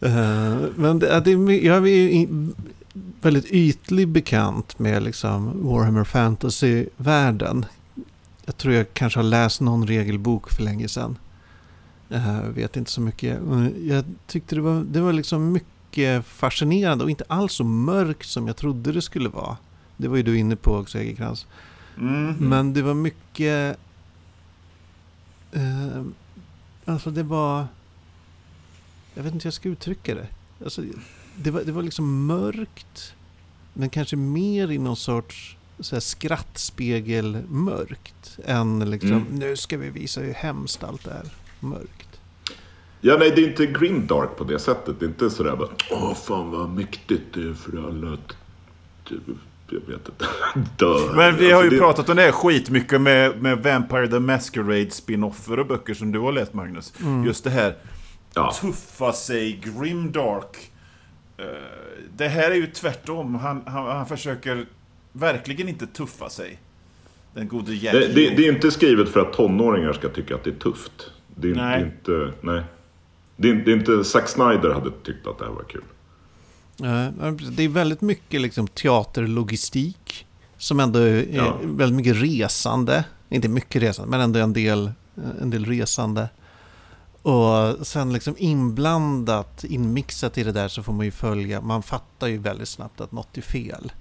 Eh, 0.00 0.56
men 0.76 0.98
det, 0.98 1.20
det, 1.20 1.30
jag 1.56 1.88
är 1.88 2.26
väldigt 3.22 3.46
ytlig 3.50 4.08
bekant 4.08 4.78
med 4.78 5.02
liksom 5.02 5.68
Warhammer 5.68 6.04
Fantasy-världen. 6.04 7.66
Jag 8.44 8.56
tror 8.56 8.74
jag 8.74 8.94
kanske 8.94 9.18
har 9.18 9.24
läst 9.24 9.60
någon 9.60 9.86
regelbok 9.86 10.50
för 10.50 10.62
länge 10.62 10.88
sedan. 10.88 11.16
Jag 12.08 12.42
vet 12.42 12.76
inte 12.76 12.90
så 12.90 13.00
mycket. 13.00 13.38
Jag 13.86 14.04
tyckte 14.26 14.54
det 14.54 14.60
var, 14.60 14.84
det 14.84 15.00
var 15.00 15.12
liksom 15.12 15.52
mycket 15.52 16.26
fascinerande 16.26 17.04
och 17.04 17.10
inte 17.10 17.24
alls 17.28 17.52
så 17.52 17.64
mörkt 17.64 18.26
som 18.28 18.46
jag 18.46 18.56
trodde 18.56 18.92
det 18.92 19.02
skulle 19.02 19.28
vara. 19.28 19.56
Det 19.96 20.08
var 20.08 20.16
ju 20.16 20.22
du 20.22 20.38
inne 20.38 20.56
på 20.56 20.76
också, 20.76 20.98
Egerkrans. 20.98 21.46
Mm. 21.98 22.34
Men 22.38 22.72
det 22.72 22.82
var 22.82 22.94
mycket... 22.94 23.78
Eh, 25.52 26.02
alltså 26.84 27.10
det 27.10 27.22
var... 27.22 27.66
Jag 29.14 29.22
vet 29.22 29.32
inte 29.34 29.44
hur 29.44 29.48
jag 29.48 29.54
ska 29.54 29.68
uttrycka 29.68 30.14
det. 30.14 30.26
Alltså, 30.64 30.82
det, 31.36 31.50
var, 31.50 31.62
det 31.64 31.72
var 31.72 31.82
liksom 31.82 32.26
mörkt. 32.26 33.14
Men 33.74 33.90
kanske 33.90 34.16
mer 34.16 34.70
i 34.70 34.78
någon 34.78 34.96
sorts 34.96 35.56
så 35.80 35.96
här, 35.96 36.00
skrattspegel-mörkt. 36.00 38.38
Än 38.44 38.90
liksom, 38.90 39.10
Mm. 39.12 39.24
nu 39.38 39.56
ska 39.56 39.76
vi 39.78 39.90
visa 39.90 40.20
hur 40.20 40.34
hemskt 40.34 40.84
allt 40.84 41.06
är. 41.06 41.24
Mörkt. 41.60 42.20
Ja, 43.00 43.16
nej, 43.18 43.32
det 43.36 43.42
är 43.44 43.48
inte 43.48 43.66
grimdark 43.66 44.36
på 44.36 44.44
det 44.44 44.58
sättet. 44.58 45.00
Det 45.00 45.04
är 45.06 45.08
inte 45.08 45.30
sådär 45.30 45.56
bara, 45.56 45.68
åh 45.90 46.14
fan 46.14 46.50
vad 46.50 46.68
mäktigt 46.70 47.22
det 47.34 47.40
är 47.40 47.54
för 47.54 47.88
alla 47.88 48.12
att, 48.14 48.36
typ, 49.04 49.22
jag 49.70 49.80
vet 49.80 50.08
inte, 50.08 50.24
dör. 50.78 51.16
Men 51.16 51.36
vi 51.36 51.50
har 51.50 51.50
ju 51.50 51.54
Alltså, 51.66 51.70
det- 51.70 51.78
pratat 51.78 52.08
om 52.08 52.16
det 52.16 52.22
här 52.22 52.32
skitmycket 52.32 53.00
med, 53.00 53.42
med 53.42 53.62
Vampire 53.62 54.08
the 54.08 54.18
Masquerade 54.20 54.90
spin-offer 54.90 55.58
och 55.58 55.66
böcker 55.66 55.94
som 55.94 56.12
du 56.12 56.18
har 56.18 56.32
läst 56.32 56.54
Magnus. 56.54 56.92
Just 57.26 57.44
det 57.44 57.50
här 57.50 57.76
Ja. 58.34 58.52
tuffa 58.60 59.12
sig, 59.12 59.60
grimdark. 59.64 60.70
Eh, 61.38 61.44
Det 62.16 62.28
här 62.28 62.50
är 62.50 62.54
ju 62.54 62.66
tvärtom. 62.66 63.34
Han, 63.34 63.62
han, 63.66 63.86
han 63.86 64.06
försöker 64.06 64.66
verkligen 65.12 65.68
inte 65.68 65.86
tuffa 65.86 66.30
sig. 66.30 66.58
Den 67.34 67.48
gode 67.48 67.74
Jack 67.74 67.92
Det, 67.94 68.06
det, 68.06 68.30
det 68.36 68.46
är 68.48 68.52
inte 68.52 68.70
skrivet 68.70 69.08
för 69.08 69.20
att 69.20 69.32
tonåringar 69.32 69.92
ska 69.92 70.08
tycka 70.08 70.34
att 70.34 70.44
det 70.44 70.50
är 70.50 70.54
tufft. 70.54 71.10
Det 71.40 71.50
är, 71.50 71.54
Nej. 71.54 71.78
det 72.04 72.12
är 72.12 72.24
inte, 72.26 72.36
nej. 72.46 72.62
Det 73.36 73.50
är, 73.50 73.54
det 73.54 73.70
är 73.72 73.76
inte, 73.76 74.04
Zack 74.04 74.28
Snyder 74.28 74.70
hade 74.74 74.90
tyckt 74.90 75.26
att 75.26 75.38
det 75.38 75.44
här 75.44 75.52
var 75.52 75.62
kul. 75.64 75.82
Eh, 76.82 77.32
Det 77.56 77.62
är 77.62 77.68
väldigt 77.68 78.00
mycket 78.00 78.40
liksom 78.40 78.66
teaterlogistik. 78.68 80.26
Som 80.56 80.80
ändå 80.80 80.98
är 80.98 81.26
Ja. 81.32 81.56
väldigt 81.62 81.96
mycket 81.96 82.22
resande. 82.22 83.04
Inte 83.28 83.48
mycket 83.48 83.82
resande, 83.82 84.10
men 84.10 84.20
ändå 84.20 84.40
en 84.40 84.52
del, 84.52 84.92
en 85.40 85.50
del 85.50 85.64
resande. 85.64 86.28
Och 87.22 87.86
sen 87.86 88.12
liksom 88.12 88.34
inblandat, 88.38 89.64
inmixat 89.64 90.38
i 90.38 90.44
det 90.44 90.52
där 90.52 90.68
så 90.68 90.82
får 90.82 90.92
man 90.92 91.04
ju 91.06 91.10
följa. 91.12 91.60
Man 91.60 91.82
fattar 91.82 92.26
ju 92.26 92.38
väldigt 92.38 92.68
snabbt 92.68 93.00
att 93.00 93.12
något 93.12 93.36
är 93.38 93.42
fel. 93.42 93.92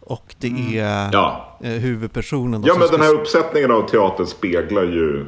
Och 0.00 0.34
det 0.38 0.48
Mm. 0.48 0.78
är 0.78 1.12
Ja, 1.12 1.58
eh, 1.62 1.70
huvudpersonen. 1.72 2.62
ja 2.66 2.72
som 2.72 2.80
men 2.80 2.90
den 2.90 3.00
här 3.00 3.14
uppsättningen 3.14 3.70
av 3.70 3.88
teatern 3.88 4.26
speglar 4.26 4.82
ju 4.82 5.26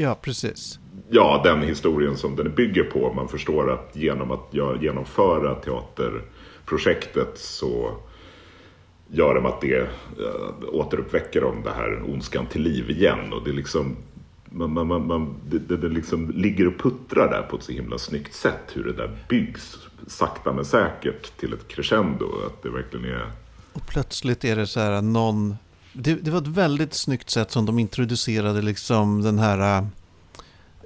Ja, 0.00 0.14
precis. 0.22 0.78
ja, 1.10 1.40
den 1.44 1.62
historien 1.62 2.16
som 2.16 2.36
den 2.36 2.54
bygger 2.54 2.84
på. 2.84 3.12
Man 3.12 3.28
förstår 3.28 3.72
att 3.72 3.96
genom 3.96 4.30
att 4.30 4.54
genomföra 4.80 5.54
teaterprojektet 5.54 7.38
så 7.38 7.96
gör 9.08 9.34
de 9.34 9.46
att 9.46 9.60
det 9.60 9.76
äh, 9.76 9.88
återuppväcker 10.72 11.40
de 11.40 11.62
det 11.62 11.70
här 11.70 12.02
ondskan 12.02 12.46
till 12.46 12.62
liv 12.62 12.90
igen. 12.90 13.32
Och 13.32 13.44
det 13.44 13.52
liksom 13.52 13.96
man, 14.44 14.72
man, 14.72 14.86
man, 14.86 15.06
man, 15.06 15.34
det, 15.48 15.58
det, 15.58 15.76
det 15.76 15.88
liksom 15.88 16.30
ligger 16.30 16.66
och 16.66 16.78
puttrar 16.78 17.30
där 17.30 17.42
på 17.42 17.56
ett 17.56 17.62
så 17.62 17.72
himla 17.72 17.98
snyggt 17.98 18.34
sätt. 18.34 18.72
Hur 18.72 18.84
det 18.84 18.92
där 18.92 19.18
byggs 19.28 19.78
sakta 20.06 20.52
men 20.52 20.64
säkert 20.64 21.36
till 21.36 21.52
ett 21.52 21.68
crescendo. 21.68 22.26
Att 22.46 22.62
det 22.62 22.70
verkligen 22.70 23.04
är... 23.04 23.32
Och 23.72 23.86
plötsligt 23.86 24.44
är 24.44 24.56
det 24.56 24.66
så 24.66 24.80
här 24.80 25.02
någon... 25.02 25.56
Det, 25.92 26.14
det 26.14 26.30
var 26.30 26.38
ett 26.40 26.46
väldigt 26.46 26.94
snyggt 26.94 27.30
sätt 27.30 27.50
som 27.50 27.66
de 27.66 27.78
introducerade 27.78 28.62
liksom 28.62 29.22
den 29.22 29.38
här 29.38 29.86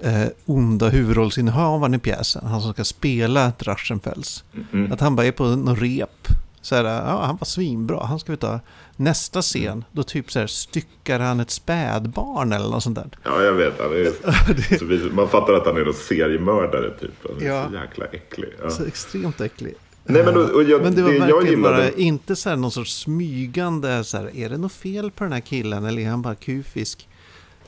eh, 0.01 0.25
onda 0.45 0.89
huvudrollsinnehavaren 0.89 1.93
i 1.93 1.99
pjäsen. 1.99 2.45
Han 2.45 2.61
som 2.61 2.73
ska 2.73 2.83
spela 2.83 3.51
Drachenfels. 3.59 4.43
Mm. 4.73 4.91
Att 4.91 4.99
han 5.01 5.15
bara 5.15 5.25
är 5.25 5.31
på 5.31 5.43
någon 5.43 5.75
rep. 5.75 6.27
Så 6.61 6.75
här, 6.75 6.83
ja, 6.83 7.25
han 7.25 7.37
var 7.39 7.45
svinbra. 7.45 8.05
Han 8.05 8.19
ska 8.19 8.31
vi 8.31 8.37
ta 8.37 8.59
nästa 8.95 9.41
scen. 9.41 9.83
Då 9.91 10.03
typ 10.03 10.31
så 10.31 10.39
här 10.39 10.47
styckar 10.47 11.19
han 11.19 11.39
ett 11.39 11.51
spädbarn 11.51 12.51
eller 12.53 12.69
något 12.69 12.83
sånt 12.83 12.95
där. 12.95 13.09
Ja, 13.23 13.41
jag 13.41 13.53
vet. 13.53 13.73
Han 13.79 13.91
är, 13.91 15.11
man 15.13 15.27
fattar 15.29 15.53
att 15.53 15.65
han 15.65 15.77
är 15.77 15.87
en 15.87 15.93
seriemördare 15.93 16.89
typ. 16.99 17.11
Han 17.29 17.41
är 17.41 17.45
Ja. 17.47 17.67
så 17.69 17.73
jäkla 17.75 18.05
äcklig. 18.05 18.49
Ja. 18.63 18.69
Så 18.69 18.85
extremt 18.85 19.41
äcklig. 19.41 19.73
Nej, 20.07 20.23
men, 20.25 20.37
och, 20.37 20.49
och 20.49 20.63
jag, 20.63 20.81
Men 20.81 20.95
det 20.95 21.01
var 21.01 21.11
jag 21.11 21.19
verkligen 21.19 21.45
gillade... 21.57 21.77
bara, 21.77 21.89
inte 21.91 22.35
så 22.35 22.49
här 22.49 22.55
någon 22.55 22.71
sorts 22.71 22.99
smygande, 22.99 24.03
så 24.03 24.17
här, 24.17 24.35
är 24.35 24.49
det 24.49 24.57
något 24.57 24.71
fel 24.71 25.11
på 25.11 25.23
den 25.23 25.33
här 25.33 25.39
killen 25.39 25.85
eller 25.85 26.01
är 26.01 26.09
han 26.09 26.21
bara 26.21 26.35
kufisk? 26.35 27.07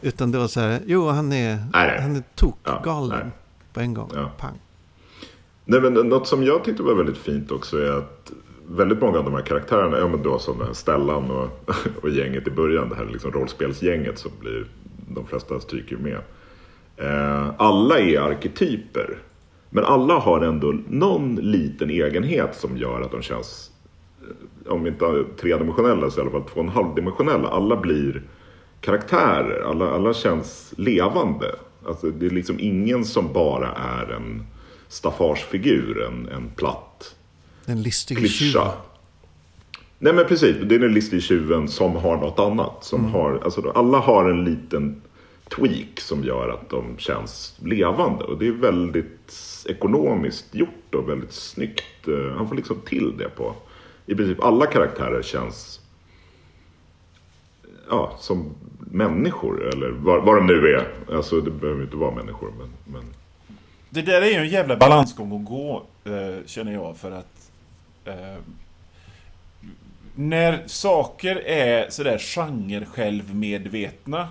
Utan 0.02 0.32
det 0.32 0.38
var 0.38 0.48
så 0.48 0.60
här, 0.60 0.82
jo 0.86 1.08
han 1.08 1.34
är, 1.34 1.56
Nej, 1.56 1.68
nej. 1.74 2.02
han 2.02 2.12
är 2.16 2.16
Ja, 2.16 2.24
tokgalen 2.36 3.20
nej. 3.20 3.32
på 3.74 3.80
en 3.80 3.94
gång. 3.94 4.12
Ja. 4.16 4.32
Pang. 4.38 4.60
Nej, 5.66 5.82
men 5.82 5.94
något 5.94 6.28
som 6.28 6.44
jag 6.44 6.64
tyckte 6.64 6.84
var 6.84 6.96
väldigt 6.96 7.18
fint 7.18 7.52
också 7.52 7.78
är 7.78 7.92
att 7.92 8.32
väldigt 8.70 9.02
många 9.02 9.18
av 9.18 9.24
de 9.26 9.34
här 9.34 9.42
karaktärerna, 9.42 9.98
ja 9.98 10.08
men 10.08 10.24
då 10.24 10.40
som 10.40 10.60
den 10.60 10.76
Stellan 10.76 11.32
och, 11.32 11.70
och 12.04 12.10
gänget 12.10 12.48
i 12.48 12.52
början, 12.52 12.90
det 12.90 12.96
här 12.96 13.06
liksom 13.06 13.32
rollspelsgänget 13.32 14.20
som 14.20 14.32
blir, 14.40 14.66
de 15.10 15.28
flesta 15.28 15.60
stryker 15.60 15.98
med. 15.98 16.20
Eh, 16.98 17.54
alla 17.58 18.00
är 18.00 18.20
arketyper. 18.20 19.18
Men 19.70 19.86
alla 19.86 20.13
har 20.13 20.41
ändå 20.41 20.76
någon 20.89 21.36
liten 21.36 21.89
egenhet 21.89 22.55
som 22.55 22.78
gör 22.78 23.01
att 23.01 23.11
de 23.11 23.22
känns, 23.22 23.72
eh, 24.22 24.72
om 24.72 24.88
inte 24.88 25.24
tredimensionella 25.41 26.09
så 26.09 26.20
i 26.20 26.22
alla 26.22 26.32
fall 26.32 26.43
två 26.43 26.59
och 26.59 26.65
en 26.65 26.70
halvdimensionella. 26.70 27.47
Alla 27.47 27.76
blir 27.76 28.24
karaktärer, 28.82 29.70
alla, 29.70 29.91
alla 29.91 30.13
känns 30.13 30.74
levande. 30.78 31.55
Alltså, 31.86 32.09
det 32.09 32.26
är 32.26 32.30
liksom 32.30 32.59
ingen 32.59 33.05
som 33.05 33.34
bara 33.34 33.72
är 33.72 34.11
en 34.11 34.43
staffagefigur, 34.88 36.03
en, 36.03 36.28
en 36.28 36.49
platt 36.55 37.15
Den 37.65 37.84
listige 37.84 38.28
tjuven. 38.28 38.68
Nej 39.99 40.13
men 40.13 40.26
precis, 40.28 40.55
det 40.63 40.76
är 40.76 40.80
den 40.80 40.93
listige 40.93 41.22
tjuven 41.22 41.68
som 41.68 41.95
har 41.95 42.18
något 42.18 42.39
annat. 42.39 42.84
Som 42.84 43.05
har, 43.05 43.41
alltså, 43.43 43.72
alla 43.76 43.97
har 43.97 44.30
en 44.30 44.43
liten 44.43 45.01
tweak 45.55 45.99
som 45.99 46.24
gör 46.24 46.49
att 46.49 46.70
de 46.70 46.97
känns 46.97 47.55
levande. 47.63 48.24
Och 48.24 48.38
det 48.38 48.47
är 48.47 48.51
väldigt 48.51 49.32
ekonomiskt 49.70 50.55
gjort 50.55 50.95
och 50.95 51.09
väldigt 51.09 51.34
snyggt. 51.34 52.07
Eh, 52.07 52.38
han 52.38 52.47
får 52.47 52.55
liksom 52.55 52.82
till 52.86 53.18
det 53.18 53.30
på... 53.30 53.55
I 54.05 54.15
princip 54.15 54.43
alla 54.43 54.65
karaktärer 54.65 55.22
känns 55.22 55.80
ja, 57.89 58.15
som 58.20 58.55
människor. 58.80 59.74
Eller 59.74 59.89
vad, 59.89 60.24
vad 60.24 60.36
de 60.36 60.47
nu 60.47 60.68
är. 60.68 60.88
Alltså 61.15 61.41
det 61.41 61.51
behöver 61.51 61.84
inte 61.84 61.97
vara 61.97 62.15
människor. 62.15 62.53
Men, 62.57 62.70
men... 62.93 63.03
Det 63.89 64.01
där 64.01 64.22
är 64.22 64.30
ju 64.30 64.36
en 64.36 64.49
jävla 64.49 64.78
balansgång 64.78 65.39
att 65.39 65.45
gå, 65.45 65.84
eh, 66.05 66.45
känner 66.45 66.74
jag, 66.74 66.97
för 66.97 67.11
att... 67.11 67.51
Eh, 68.05 68.36
när 70.15 70.68
saker 70.68 71.36
är 71.45 71.89
sådär 71.89 72.18
genre-självmedvetna 72.18 74.28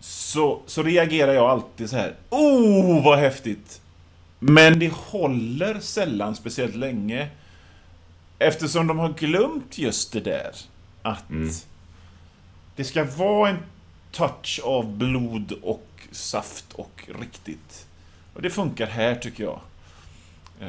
så, 0.00 0.60
så 0.66 0.82
reagerar 0.82 1.32
jag 1.32 1.44
alltid 1.44 1.90
så 1.90 1.96
här. 1.96 2.14
Oh, 2.30 3.04
vad 3.04 3.18
häftigt! 3.18 3.80
Men 4.46 4.78
det 4.78 4.92
håller 4.92 5.80
sällan 5.80 6.34
speciellt 6.34 6.74
länge. 6.74 7.28
Eftersom 8.38 8.86
de 8.86 8.98
har 8.98 9.12
glömt 9.12 9.78
just 9.78 10.12
det 10.12 10.20
där. 10.20 10.50
Att 11.02 11.24
det 12.76 12.84
ska 12.84 13.04
vara 13.04 13.50
en 13.50 13.56
touch 14.12 14.60
av 14.64 14.96
blod 14.96 15.52
och 15.62 15.86
saft 16.10 16.72
och 16.72 17.08
riktigt. 17.20 17.86
Och 18.34 18.42
det 18.42 18.50
funkar 18.50 18.86
här 18.86 19.14
tycker 19.14 19.44
jag. 19.44 19.60
Eh, 20.60 20.68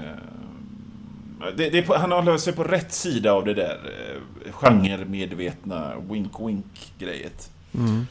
det, 1.58 1.70
det 1.70 1.88
han 1.88 2.12
håller 2.12 2.38
sig 2.38 2.54
på 2.54 2.64
rätt 2.64 2.94
sida 2.94 3.34
av 3.34 3.46
det 3.46 3.54
där 3.54 3.80
eh, 4.46 4.52
genremedvetna 4.54 5.94
wink-wink-grejet. 6.10 7.50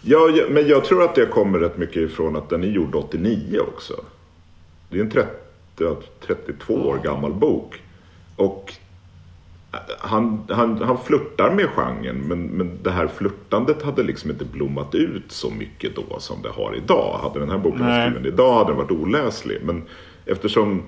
Ja, 0.02 0.30
ja, 0.34 0.44
men 0.50 0.68
jag 0.68 0.84
tror 0.84 1.04
att 1.04 1.14
det 1.14 1.26
kommer 1.26 1.58
rätt 1.58 1.78
mycket 1.78 1.96
ifrån 1.96 2.36
att 2.36 2.50
den 2.50 2.64
är 2.64 2.68
gjord 2.68 2.94
89 2.94 3.58
också. 3.58 3.94
Det 4.90 4.98
är 4.98 5.02
en 5.02 5.10
30, 5.10 5.43
32 6.26 6.74
år 6.74 6.98
gammal 7.04 7.32
bok. 7.32 7.82
Och 8.36 8.72
han, 9.98 10.42
han, 10.48 10.82
han 10.82 10.98
flörtar 10.98 11.50
med 11.50 11.68
genren, 11.68 12.16
men, 12.16 12.46
men 12.46 12.78
det 12.82 12.90
här 12.90 13.06
flörtandet 13.06 13.82
hade 13.82 14.02
liksom 14.02 14.30
inte 14.30 14.44
blommat 14.44 14.94
ut 14.94 15.32
så 15.32 15.50
mycket 15.50 15.96
då 15.96 16.20
som 16.20 16.42
det 16.42 16.48
har 16.48 16.76
idag. 16.76 17.18
Hade 17.22 17.40
den 17.40 17.50
här 17.50 17.58
boken 17.58 17.80
varit 17.80 18.12
skriven 18.12 18.32
idag 18.32 18.54
hade 18.54 18.70
den 18.70 18.76
varit 18.76 18.90
oläslig. 18.90 19.58
Men 19.64 19.82
eftersom 20.26 20.82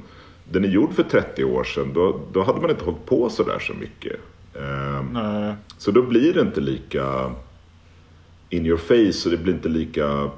den 0.45 0.65
är 0.65 0.69
gjord 0.69 0.93
för 0.93 1.03
30 1.03 1.45
år 1.45 1.65
sedan, 1.65 1.93
då, 1.95 2.21
då 2.33 2.43
hade 2.43 2.61
man 2.61 2.71
inte 2.71 2.85
hållit 2.85 3.07
på 3.07 3.31
så 3.31 3.43
där 3.43 3.59
så 3.59 3.75
mycket. 3.75 4.17
Nej. 5.13 5.55
så 5.79 5.91
då 5.91 6.03
blir 6.03 6.35
det 6.35 6.41
inte 6.41 6.61
lika 6.61 7.33
in 8.51 8.67
your 8.67 8.79
face 8.79 9.29
och 9.29 9.37
det 9.37 9.43
blir 9.43 9.55
inte 9.55 9.69
lika 9.69 10.31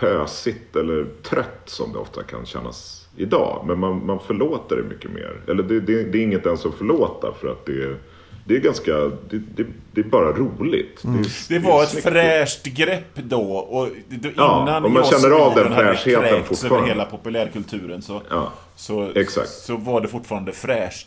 pösigt 0.00 0.76
eller 0.76 1.06
trött 1.22 1.62
som 1.64 1.92
det 1.92 1.98
ofta 1.98 2.22
kan 2.22 2.46
kännas 2.46 3.08
idag. 3.16 3.64
Men 3.66 3.78
man, 3.78 4.06
man 4.06 4.20
förlåter 4.26 4.76
det 4.76 4.82
mycket 4.82 5.10
mer. 5.10 5.40
Eller 5.48 5.62
det, 5.62 5.80
det, 5.80 6.02
det 6.04 6.18
är 6.18 6.22
inget 6.22 6.46
ens 6.46 6.66
att 6.66 6.74
förlåta 6.74 7.32
för 7.40 7.48
att 7.48 7.66
det, 7.66 7.96
det 8.44 8.56
är 8.56 8.60
ganska, 8.60 8.92
det, 9.30 9.38
det, 9.56 9.66
det 9.92 10.00
är 10.00 10.04
bara 10.04 10.32
roligt. 10.32 11.04
Mm. 11.04 11.20
är- 11.20 11.48
Det 11.48 11.56
är 11.56 11.60
var 11.60 11.82
ett 11.82 12.02
fräscht 12.02 12.64
grepp 12.66 13.14
då. 13.14 13.42
Och 13.56 13.88
då 14.08 14.28
Ja, 14.36 14.62
innan 14.62 14.84
och 14.84 14.90
man 14.90 15.04
känner 15.04 15.30
av 15.30 15.54
den 15.54 15.74
fräschheten 15.74 16.20
kräkts 16.22 16.32
över 16.34 16.42
fortfarande. 16.42 16.88
hela 16.88 17.04
populärkulturen 17.04 18.02
så, 18.02 18.22
Ja, 18.30 18.52
så, 18.76 19.10
exakt. 19.14 19.48
så 19.48 19.76
var 19.76 20.00
det 20.00 20.08
fortfarande 20.08 20.52
fräscht. 20.52 21.06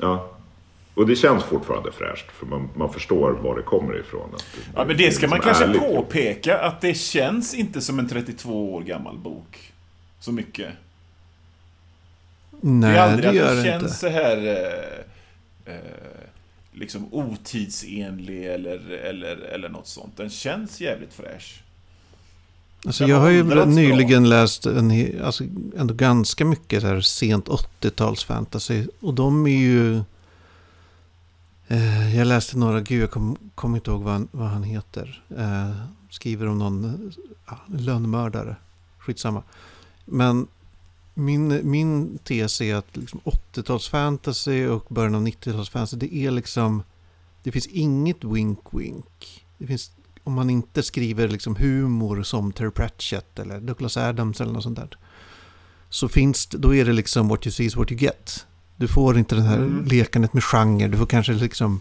ja. 0.00 0.28
Och 0.96 1.06
det 1.06 1.16
känns 1.16 1.44
fortfarande 1.44 1.92
fräscht 1.92 2.26
för 2.32 2.46
man, 2.46 2.68
man 2.76 2.92
förstår 2.92 3.32
var 3.32 3.56
det 3.56 3.62
kommer 3.62 4.00
ifrån. 4.00 4.34
Att 4.34 4.46
Ja, 4.74 4.84
men 4.84 4.96
det 4.96 5.12
ska 5.12 5.28
man 5.28 5.40
kanske 5.40 5.64
ärligt. 5.64 5.80
påpeka 5.80 6.58
att 6.58 6.80
det 6.80 6.94
känns 6.94 7.54
inte 7.54 7.80
som 7.80 7.98
en 7.98 8.08
32 8.08 8.74
år 8.74 8.82
gammal 8.82 9.18
bok. 9.18 9.72
Så 10.20 10.32
mycket. 10.32 10.68
Det 12.50 12.68
är 12.68 12.70
Nej, 12.70 12.98
aldrig 12.98 13.24
det 13.24 13.28
att 13.28 13.34
gör 13.34 13.46
den 13.54 13.56
det 13.56 13.64
känns 13.64 13.82
inte. 13.82 13.94
så 13.94 14.08
här... 14.08 14.36
Eh, 15.66 15.74
eh, 15.74 15.80
liksom 16.72 17.08
otidsenlig 17.14 18.46
eller, 18.46 18.90
eller, 18.90 19.36
eller 19.36 19.68
något 19.68 19.86
sånt. 19.86 20.16
Den 20.16 20.30
känns 20.30 20.80
jävligt 20.80 21.14
fräsch. 21.14 21.62
Alltså, 22.86 23.04
jag 23.04 23.16
har 23.16 23.28
ju 23.30 23.40
åldrats 23.40 23.64
bra. 23.64 23.74
nyligen 23.74 24.28
läst 24.28 24.66
en, 24.66 25.20
alltså, 25.24 25.44
ändå 25.78 25.94
ganska 25.94 26.44
mycket 26.44 26.80
så 26.82 26.86
här 26.88 27.00
sent 27.00 27.48
80-tals 27.48 28.24
fantasy. 28.24 28.84
Och 29.00 29.14
de 29.14 29.46
är 29.46 29.50
ju... 29.58 30.00
Eh, 31.68 32.16
jag 32.16 32.26
läste 32.26 32.58
några, 32.58 32.80
gud 32.80 33.02
jag 33.02 33.10
kommer 33.10 33.36
kom 33.54 33.74
inte 33.74 33.90
ihåg 33.90 34.02
vad 34.02 34.12
han, 34.12 34.28
vad 34.30 34.48
han 34.48 34.62
heter. 34.62 35.24
Eh, 35.36 35.76
skriver 36.10 36.46
om 36.46 36.58
någon 36.58 37.12
ja, 37.46 37.58
lönnmördare. 37.66 38.56
Skitsamma. 38.98 39.42
Men 40.04 40.46
min, 41.14 41.70
min 41.70 42.18
tes 42.18 42.60
är 42.60 42.74
att 42.74 42.96
liksom 42.96 43.20
80-tals 43.24 43.88
fantasy 43.88 44.66
och 44.66 44.86
början 44.88 45.14
av 45.14 45.26
90-tals 45.26 45.70
fantasy, 45.70 45.96
det 45.96 46.14
är 46.14 46.30
liksom... 46.30 46.82
Det 47.42 47.52
finns 47.52 47.66
inget 47.66 48.24
wink-wink. 48.24 49.44
Det 49.58 49.66
finns 49.66 49.90
om 50.24 50.32
man 50.32 50.50
inte 50.50 50.82
skriver 50.82 51.28
liksom 51.28 51.56
humor 51.56 52.22
som 52.22 52.52
Terry 52.52 52.70
Pratchett 52.70 53.38
eller 53.38 53.60
Douglas 53.60 53.96
Adams 53.96 54.40
eller 54.40 54.52
något 54.52 54.62
sånt 54.62 54.76
där. 54.78 54.98
Så 55.88 56.08
finns 56.08 56.46
det, 56.46 56.58
då 56.58 56.74
är 56.74 56.84
det 56.84 56.92
liksom 56.92 57.28
what 57.28 57.46
you 57.46 57.52
see 57.52 57.64
is 57.64 57.76
what 57.76 57.92
you 57.92 58.00
get. 58.00 58.46
Du 58.76 58.88
får 58.88 59.18
inte 59.18 59.34
det 59.34 59.42
här 59.42 59.56
Mm. 59.56 59.84
lekandet 59.84 60.32
med 60.32 60.44
genre. 60.44 60.88
Du 60.88 60.96
får 60.98 61.06
kanske 61.06 61.32
liksom... 61.32 61.80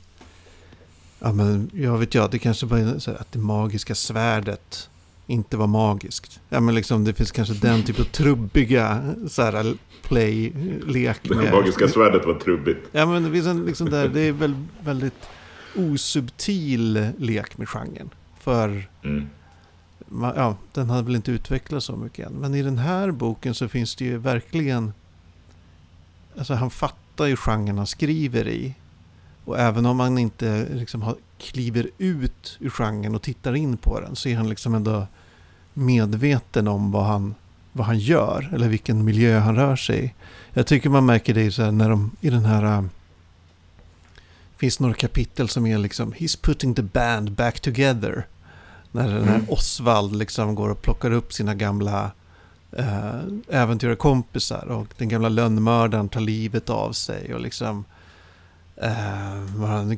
Ja 1.20 1.32
men 1.32 1.70
jag 1.74 1.98
vet 1.98 2.14
jag, 2.14 2.32
det 2.32 2.40
kanske 2.40 2.66
bara 2.66 2.80
är 2.80 3.00
så 3.00 3.12
här 3.12 3.18
att 3.22 3.32
det 3.32 3.40
magiska 3.40 3.96
svärdet 3.96 4.90
inte 5.28 5.58
var 5.58 5.68
magiskt. 5.68 6.40
Ja 6.50 6.60
men 6.60 6.76
liksom 6.76 7.04
det 7.04 7.14
finns 7.14 7.32
kanske 7.32 7.54
den 7.54 7.84
typ 7.84 8.00
av 8.00 8.04
trubbiga 8.04 9.14
så 9.28 9.42
här 9.42 9.74
play-lek 10.04 11.18
Det 11.24 11.52
magiska 11.52 11.88
svärdet 11.88 12.26
var 12.26 12.34
trubbigt. 12.34 12.80
Ja 12.92 13.06
men 13.06 13.24
det 13.24 13.32
finns 13.32 13.48
en 13.48 13.66
liksom 13.66 13.90
där, 13.90 14.08
det 14.08 14.22
är 14.22 14.32
väl 14.32 14.56
väldigt 14.84 15.24
osubtil 15.76 17.08
lek 17.18 17.58
med 17.58 17.70
genren. 17.70 18.10
För 18.40 18.88
Mm. 19.04 19.28
ja, 20.36 20.56
den 20.74 20.90
hade 20.90 21.04
väl 21.04 21.16
inte 21.16 21.32
utvecklats 21.32 21.86
så 21.86 21.96
mycket 21.96 22.28
än. 22.28 22.34
Men 22.34 22.56
i 22.56 22.62
den 22.62 22.78
här 22.78 23.12
boken 23.12 23.54
så 23.56 23.68
finns 23.68 23.96
det 23.96 24.06
ju 24.06 24.18
verkligen... 24.18 24.94
Alltså 26.38 26.54
han 26.54 26.70
fattar 26.70 27.26
ju 27.26 27.36
genren 27.36 27.78
han 27.78 27.88
skriver 27.88 28.48
i. 28.48 28.76
Och 29.46 29.60
även 29.60 29.86
om 29.86 30.00
han 30.00 30.18
inte 30.18 30.68
liksom 30.72 31.02
har, 31.02 31.16
kliver 31.38 31.90
ut 31.98 32.58
ur 32.60 32.70
genren 32.70 33.16
och 33.16 33.22
tittar 33.22 33.56
in 33.56 33.78
på 33.78 34.00
den 34.00 34.16
så 34.16 34.30
är 34.30 34.36
han 34.36 34.50
liksom 34.50 34.76
ändå 34.76 35.08
medveten 35.74 36.68
om 36.68 36.92
vad 36.92 37.06
han, 37.06 37.36
vad 37.72 37.88
han 37.88 38.00
gör. 38.00 38.50
Eller 38.54 38.68
vilken 38.68 39.06
miljö 39.06 39.40
han 39.40 39.56
rör 39.56 39.76
sig 39.76 40.06
i. 40.06 40.14
Jag 40.54 40.68
tycker 40.68 40.90
man 40.90 41.06
märker 41.06 41.34
det 41.34 41.52
så 41.52 41.72
när 41.72 41.90
de 41.90 42.12
i 42.22 42.30
den 42.30 42.46
här... 42.46 42.64
äh, 42.64 42.86
finns 44.58 44.80
några 44.80 44.94
kapitel 44.94 45.50
som 45.50 45.66
är 45.66 45.78
liksom 45.78 46.14
He's 46.14 46.42
putting 46.42 46.76
the 46.76 46.82
band 46.82 47.32
back 47.32 47.60
together. 47.60 48.28
När 48.92 49.08
den 49.08 49.28
här 49.28 49.36
Mm. 49.36 49.50
Osvald 49.50 50.16
liksom 50.16 50.56
går 50.56 50.70
och 50.70 50.82
plockar 50.82 51.12
upp 51.12 51.34
sina 51.34 51.56
gamla 51.56 52.12
Eh, 52.76 53.16
äh, 53.16 53.22
äventyrarkompisar 53.50 54.66
och 54.66 54.88
den 54.98 55.10
gamla 55.10 55.30
lönnmördaren 55.30 56.10
tar 56.10 56.20
livet 56.22 56.70
av 56.70 56.92
sig 56.92 57.34
och 57.34 57.42
liksom 57.42 57.86
Uh, 58.84 59.90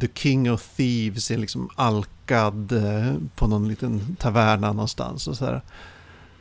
the, 0.00 0.08
king, 0.14 0.50
of 0.50 0.68
Thieves 0.76 1.30
är 1.30 1.38
liksom 1.38 1.70
alkad 1.74 2.72
uh, 2.72 3.14
på 3.34 3.46
någon 3.46 3.68
liten 3.68 4.16
taverna 4.20 4.72
någonstans 4.72 5.28
och 5.28 5.36
så 5.36 5.44
här. 5.44 5.62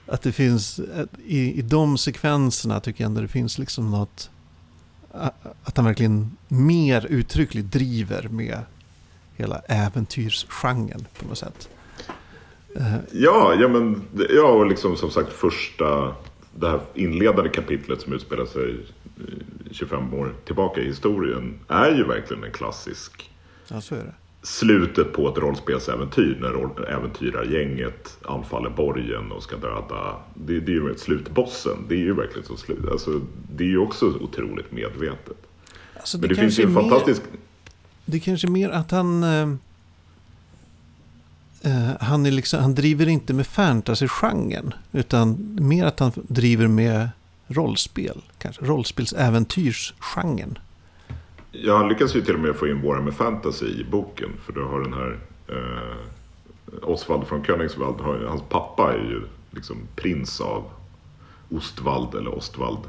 Att 0.08 0.22
det 0.22 0.32
finns, 0.32 0.80
uh, 0.80 1.06
i, 1.26 1.54
i 1.54 1.62
de 1.62 1.98
sekvenserna 1.98 2.80
tycker 2.80 3.04
jag 3.04 3.10
ändå 3.10 3.22
det 3.22 3.28
finns 3.28 3.58
liksom 3.58 3.92
något 3.92 4.30
att 5.64 5.78
han 5.78 5.86
verkligen 5.86 6.38
mer 6.48 7.06
uttryckligt 7.06 7.72
driver 7.72 8.28
med 8.28 8.60
hela 9.36 9.60
äventyrsgenren 9.60 11.08
på 11.20 11.28
något 11.28 11.38
sätt. 11.38 11.70
Ja, 13.12 13.56
ja, 13.60 13.68
men, 13.68 14.02
ja, 14.30 14.44
och 14.48 14.66
liksom 14.66 14.96
som 14.98 15.12
sagt 15.12 15.34
första, 15.34 16.16
det 16.56 16.70
här 16.70 16.80
inledande 16.94 17.50
kapitlet 17.50 18.02
som 18.02 18.14
utspelar 18.14 18.46
sig 18.46 18.72
eh, 19.18 19.34
25 19.72 20.14
år 20.14 20.34
tillbaka 20.46 20.82
i 20.82 20.86
historien 20.86 21.60
är 21.68 21.96
ju 21.96 22.04
verkligen 22.04 22.44
en 22.44 22.52
klassisk 22.52 23.30
Ja, 23.68 23.82
så 23.82 23.96
är 23.96 24.00
det. 24.00 24.14
slutet 24.42 25.14
på 25.14 25.30
ett 25.30 25.38
rollspelsäventyr 25.38 26.38
när 26.42 26.90
äventyrargänget 26.90 28.18
anfaller 28.26 28.70
borgen 28.70 29.32
och 29.32 29.44
ska 29.44 29.56
döda. 29.58 30.16
Det, 30.34 30.60
det 30.60 30.72
är 30.72 30.76
ju 30.76 30.96
slutbossen. 30.98 31.78
Det 31.90 31.96
är 31.96 32.00
ju 32.00 32.14
verkligen 32.14 32.48
så 32.48 32.58
slut. 32.58 32.88
Alltså, 32.92 33.22
det 33.56 33.64
är 33.64 33.68
ju 33.68 33.78
också 33.78 34.06
otroligt 34.06 34.72
medvetet. 34.72 35.38
Alltså, 35.98 36.18
Men 36.18 36.30
det, 36.30 36.36
finns 36.36 36.60
ju 36.60 36.64
en 36.64 36.70
är 36.70 36.74
mer- 36.74 36.82
fantastisk... 36.90 37.22
Det 38.06 38.18
är 38.18 38.22
kanske 38.22 38.48
mer 38.48 38.70
att 38.70 38.92
han... 38.92 39.24
Eh, 39.24 39.54
Eh, 41.64 41.90
han, 42.00 42.26
är 42.26 42.32
liksom, 42.32 42.60
han 42.60 42.76
driver 42.76 43.08
inte 43.08 43.34
med 43.34 43.48
fantasy-genren. 43.48 44.74
Utan 44.92 45.58
mer 45.62 45.86
att 45.86 46.00
han 46.00 46.12
driver 46.16 46.68
med 46.68 47.10
rollspel. 47.48 48.22
Kanske 48.38 48.66
rollspelsäventyrsgenren. 48.66 50.60
Ja, 51.52 51.78
han 51.78 51.90
lyckas 51.90 52.16
ju 52.16 52.22
till 52.22 52.34
och 52.34 52.40
med 52.40 52.56
få 52.56 52.68
in 52.68 52.82
Warhammer 52.82 53.12
Fantasy 53.12 53.66
i 53.66 53.86
boken. 53.92 54.30
För 54.46 54.54
du 54.54 54.64
har 54.64 54.82
den 54.82 54.94
här 54.94 55.20
eh, 55.48 56.90
Osvald 56.90 57.28
från 57.28 57.44
Königswald. 57.44 58.02
Hans 58.02 58.42
pappa 58.50 58.94
är 58.94 58.98
ju 58.98 59.22
liksom 59.52 59.78
prins 59.96 60.42
av 60.42 60.64
Ostvald 61.50 62.16
eller 62.16 62.38
Ostvald. 62.38 62.80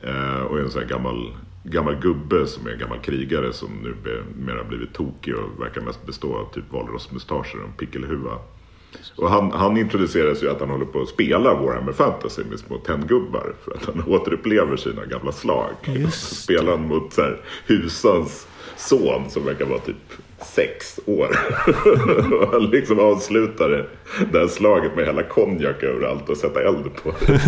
Eh, 0.00 0.40
och 0.40 0.58
är 0.58 0.62
en 0.62 0.70
sån 0.70 0.82
här 0.82 0.88
gammal, 0.88 1.32
gammal 1.64 1.94
gubbe 1.94 2.46
som 2.46 2.66
är 2.66 2.70
en 2.70 2.78
gammal 2.78 2.98
krigare 2.98 3.52
som 3.52 3.68
nu 3.82 3.94
be, 4.04 4.22
mer 4.46 4.56
har 4.56 4.64
blivit 4.64 4.94
tokig 4.94 5.34
och 5.34 5.60
verkar 5.60 5.80
mest 5.80 6.06
bestå 6.06 6.36
av 6.36 6.52
typ 6.52 6.72
valrossmustascher 6.72 7.58
och 7.58 7.64
en 7.64 7.72
pickelhuva. 7.72 8.38
Och 9.16 9.30
han, 9.30 9.52
han 9.52 9.76
introduceras 9.76 10.42
ju 10.42 10.50
att 10.50 10.60
han 10.60 10.70
håller 10.70 10.84
på 10.84 11.00
att 11.00 11.08
spela 11.08 11.54
Warhammer 11.54 11.92
Fantasy 11.92 12.44
med 12.44 12.58
små 12.58 12.78
tenngubbar. 12.78 13.54
För 13.64 13.74
att 13.74 13.84
han 13.84 14.04
återupplever 14.12 14.76
sina 14.76 15.04
gamla 15.04 15.32
slag. 15.32 15.74
Spelar 16.12 16.70
han 16.70 16.88
mot 16.88 17.12
så 17.12 17.22
här, 17.22 17.40
husans 17.66 18.46
son 18.76 19.30
som 19.30 19.44
verkar 19.44 19.66
vara 19.66 19.78
typ 19.78 20.12
sex 20.42 21.00
år. 21.06 21.28
och 22.40 22.48
han 22.52 22.70
liksom 22.70 22.98
avslutade 22.98 23.86
det, 24.32 24.38
här 24.38 24.46
slaget 24.46 24.96
med 24.96 25.06
hela 25.06 25.22
konjak 25.22 25.82
överallt 25.82 26.28
och 26.28 26.36
sätta 26.36 26.62
eld 26.62 26.94
på 27.02 27.12
det. 27.26 27.40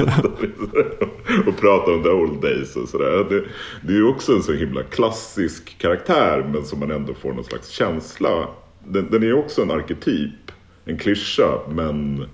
och 1.47 1.57
prata 1.61 1.93
om 1.93 2.03
the 2.03 2.11
old 2.11 2.43
days 2.43 2.77
och 2.77 2.89
sådär. 2.89 3.27
Det, 3.31 3.45
det 3.83 3.93
är 3.93 3.97
ju 3.97 4.09
också 4.09 4.33
en 4.33 4.43
så 4.43 4.53
himla 4.53 4.83
klassisk 4.83 5.79
karaktär 5.79 6.51
men 6.53 6.65
som 6.65 6.81
man 6.81 6.91
ändå 6.91 7.15
får 7.15 7.33
någon 7.33 7.45
slags 7.45 7.69
känsla. 7.69 8.49
Den, 8.85 9.11
den 9.11 9.23
är 9.23 9.27
ju 9.27 9.35
också 9.35 9.63
en 9.63 9.71
arketyp, 9.71 10.53
en 10.85 10.99
klyscha 10.99 11.61
men 11.69 12.27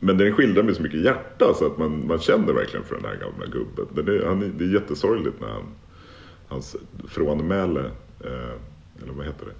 men 0.00 0.18
den 0.18 0.32
skildrar 0.32 0.62
med 0.62 0.76
så 0.76 0.82
mycket 0.82 1.00
hjärta 1.00 1.54
så 1.54 1.66
att 1.66 1.78
man, 1.78 2.06
man 2.06 2.18
känner 2.18 2.52
verkligen 2.52 2.84
för 2.84 2.94
den 2.94 3.04
här 3.04 3.16
gamla 3.16 3.46
gubben. 3.46 3.86
Den 3.90 4.08
är, 4.08 4.26
han 4.26 4.52
det 4.58 4.64
är 4.64 4.68
jättesorgligt 4.68 5.40
när 5.40 5.48
han, 5.48 5.64
hans 6.48 6.76
frånmäle, 7.08 7.84
eh, 8.24 8.54
eller 9.02 9.12
vad 9.12 9.26
heter 9.26 9.46
det? 9.46 9.52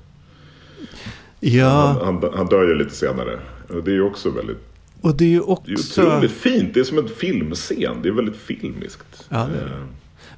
Ja, 1.40 2.00
Han, 2.04 2.22
han, 2.22 2.32
han 2.36 2.46
dör 2.46 2.68
ju 2.68 2.74
lite 2.74 2.94
senare. 2.94 3.40
Och 3.68 3.84
det 3.84 3.90
är 3.90 3.94
ju 3.94 4.02
också 4.02 4.30
väldigt, 4.30 4.58
och 5.00 5.16
det 5.16 5.24
är 5.24 5.28
ju 5.28 5.38
det 5.38 5.44
är 5.44 5.50
också... 5.50 6.02
otroligt 6.02 6.32
fint. 6.32 6.74
Det 6.74 6.80
är 6.80 6.84
som 6.84 6.98
en 6.98 7.08
filmscen. 7.08 8.02
Det 8.02 8.08
är 8.08 8.12
väldigt 8.12 8.36
filmiskt. 8.36 9.26
Ja, 9.28 9.38
det 9.38 9.52
det. 9.52 9.64
Eh, 9.64 9.84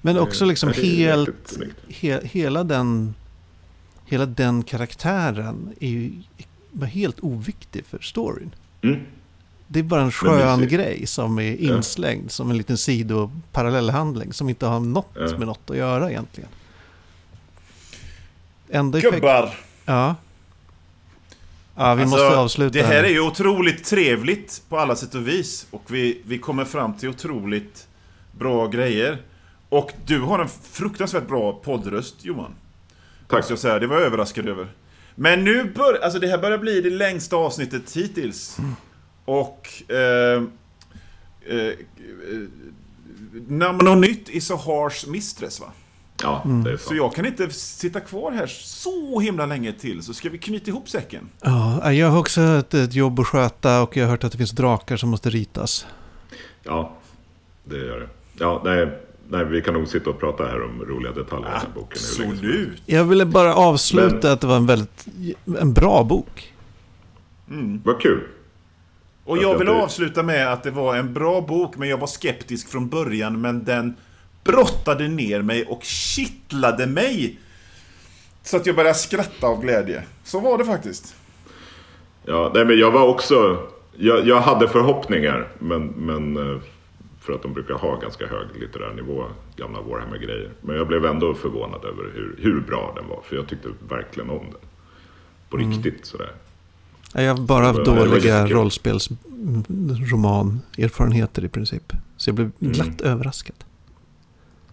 Men 0.01 0.18
också 0.18 0.44
liksom 0.44 0.72
ja, 0.77 0.82
helt... 0.82 1.59
He, 1.89 2.20
hela, 2.24 2.64
den, 2.64 3.14
hela 4.06 4.27
den 4.27 4.62
karaktären 4.62 5.72
är 5.81 5.89
ju 5.89 6.12
helt 6.86 7.16
oviktig 7.20 7.85
för 7.86 7.98
storyn. 7.98 8.55
Mm. 8.82 9.01
Det 9.66 9.78
är 9.78 9.82
bara 9.82 10.02
en 10.02 10.12
skön 10.12 10.68
grej 10.68 11.06
som 11.06 11.39
är 11.39 11.56
inslängd 11.56 12.31
som 12.31 12.51
en 12.51 12.56
liten 12.56 12.78
sidoparallellhandling 12.78 14.32
som 14.32 14.48
inte 14.48 14.66
har 14.66 14.81
något 14.81 15.06
Ja. 15.14 15.39
med 15.39 15.47
något 15.47 15.70
att 15.70 15.77
göra 15.77 16.10
egentligen. 16.10 16.51
Enda 18.70 18.98
effekt... 18.98 19.14
Gubbar! 19.14 19.55
Ja. 19.84 20.16
Ja, 21.76 21.94
vi 21.94 22.02
Alltså, 22.02 22.16
måste 22.16 22.36
avsluta 22.36 22.78
Det 22.78 22.84
här 22.84 23.05
är 23.05 23.09
ju 23.09 23.20
otroligt 23.20 23.84
trevligt 23.84 24.62
på 24.68 24.78
alla 24.78 24.97
sätt 24.97 25.14
och 25.14 25.28
vis. 25.28 25.66
Och 25.70 25.82
vi, 25.86 26.20
vi 26.24 26.38
kommer 26.38 26.64
fram 26.64 26.94
till 26.94 27.09
otroligt 27.09 27.86
bra 28.38 28.66
grejer. 28.66 29.18
Och 29.68 29.92
du 30.06 30.20
har 30.20 30.38
en 30.38 30.48
fruktansvärt 30.72 31.28
bra 31.28 31.52
poddröst, 31.52 32.24
Johan. 32.24 32.55
Tack. 33.28 33.51
Jag 33.51 33.59
säga. 33.59 33.78
Det 33.78 33.86
var 33.86 33.97
jag 33.97 34.05
överraskad 34.05 34.48
över. 34.48 34.68
Men 35.14 35.44
nu 35.44 35.64
bör, 35.64 35.98
alltså 36.02 36.18
det 36.18 36.26
här 36.26 36.38
börjar 36.38 36.59
bli 36.59 36.80
det 36.80 36.90
längsta 36.90 37.36
avsnittet 37.36 37.97
hittills. 37.97 38.59
Och... 39.24 39.68
Eh, 39.88 40.42
eh, 41.47 41.56
eh, 41.56 41.74
Namn 43.48 43.88
och 43.88 43.98
nytt 43.98 44.28
is 44.28 44.51
a 44.51 44.56
harsh 44.56 45.09
mistress, 45.09 45.60
va? 45.60 45.72
Ja, 46.22 46.42
Mm. 46.44 46.64
det 46.64 46.72
är 46.72 46.76
Så 46.76 46.88
så. 46.88 46.94
jag 46.94 47.14
kan 47.14 47.26
inte 47.26 47.51
sitta 47.51 48.01
kvar 48.01 48.32
här 48.32 48.47
så 48.47 49.20
himla 49.20 49.47
länge 49.47 49.72
till. 49.72 50.02
Så 50.02 50.14
ska 50.14 50.28
vi 50.28 50.38
knyta 50.38 50.70
ihop 50.70 50.88
säcken. 50.88 51.28
Ja, 51.42 51.92
jag 51.92 52.09
har 52.10 52.18
också 52.18 52.40
ett, 52.40 52.74
ett 52.74 52.94
jobb 52.94 53.20
att 53.20 53.26
sköta 53.26 53.82
och 53.82 53.97
jag 53.97 54.05
har 54.05 54.10
hört 54.10 54.24
att 54.24 54.32
det 54.32 54.38
finns 54.38 54.51
drakar 54.51 54.97
som 54.97 55.09
måste 55.09 55.30
ritas. 55.30 55.86
Ja, 56.62 56.97
det 57.64 57.76
gör 57.76 58.01
det. 58.01 58.09
Ja, 58.38 58.62
nej, 58.64 58.88
nej, 59.28 59.44
vi 59.44 59.62
kan 59.62 59.74
nog 59.74 59.88
sitta 59.88 60.10
och 60.10 60.20
prata 60.20 60.44
här 60.44 60.62
om 60.62 60.84
roliga 60.84 61.12
detaljer 61.12 61.48
i 61.48 61.51
den 61.52 61.60
här 61.60 61.68
boken. 61.74 61.86
Absolut. 61.92 62.82
Jag 62.86 63.05
ville 63.05 63.26
bara 63.26 63.55
avsluta 63.55 64.16
Men- 64.22 64.32
att 64.32 64.40
det 64.40 64.47
var 64.47 64.56
en 64.56 64.66
väldigt 64.66 65.06
en 65.60 65.72
bra 65.72 66.05
bok. 66.05 66.55
Vad 67.84 68.01
kul. 68.01 68.20
Och 69.24 69.36
jag 69.38 69.44
jag 69.55 69.59
vill 69.59 69.68
avsluta 69.68 70.22
med 70.22 70.52
att 70.52 70.62
det 70.62 70.70
var 70.70 70.97
en 70.97 71.14
bra 71.14 71.40
bok, 71.40 71.76
men 71.76 71.88
jag 71.88 71.98
var 71.98 72.06
skeptisk 72.06 72.68
från 72.68 72.88
början, 72.88 73.40
men 73.40 73.64
den 73.64 73.94
brottade 74.44 75.08
ner 75.08 75.42
mig 75.42 75.64
och 75.64 75.82
kittlade 75.82 76.86
mig. 76.86 77.38
Så 78.42 78.56
att 78.56 78.66
jag 78.66 78.76
började 78.76 78.94
skratta 78.98 79.46
av 79.46 79.60
glädje. 79.62 80.02
Så 80.24 80.40
var 80.40 80.58
det 80.58 80.64
faktiskt. 80.64 81.14
Ja, 82.24 82.50
nej, 82.54 82.64
men 82.64 82.78
jag 82.78 82.90
var 82.90 83.08
också... 83.08 83.66
Jag, 83.96 84.26
jag 84.26 84.40
hade 84.40 84.68
förhoppningar, 84.68 85.48
men, 85.58 85.86
men 85.86 86.36
eh, 86.36 86.58
för 87.20 87.32
att 87.32 87.42
de 87.42 87.52
brukar 87.54 87.74
ha 87.74 87.96
ganska 87.96 88.26
hög 88.26 88.46
litterär 88.60 88.94
nivå, 88.94 89.24
gamla 89.56 89.80
Warhammer-grejer. 89.80 90.50
Men 90.60 90.76
jag 90.76 90.86
blev 90.88 91.04
ändå 91.06 91.34
förvånad 91.34 91.84
över 91.84 92.04
hur, 92.14 92.36
hur 92.38 92.60
bra 92.60 92.92
den 92.96 93.08
var, 93.08 93.20
för 93.28 93.36
jag 93.36 93.48
tyckte 93.48 93.68
verkligen 93.88 94.30
om 94.30 94.44
den. 94.44 94.54
På 95.50 95.56
riktigt 95.56 96.06
sådär. 96.06 96.32
Ja, 97.14 97.22
Jag 97.22 97.34
har 97.34 97.42
bara 97.42 97.64
haft 97.66 97.84
dåliga 97.84 98.46
rollspelsromanerfarenheter 98.46 101.44
i 101.44 101.48
princip. 101.48 101.92
Så 102.16 102.28
jag 102.30 102.34
blev 102.34 102.50
Mm. 102.60 102.72
glatt 102.72 103.00
överraskad. 103.00 103.56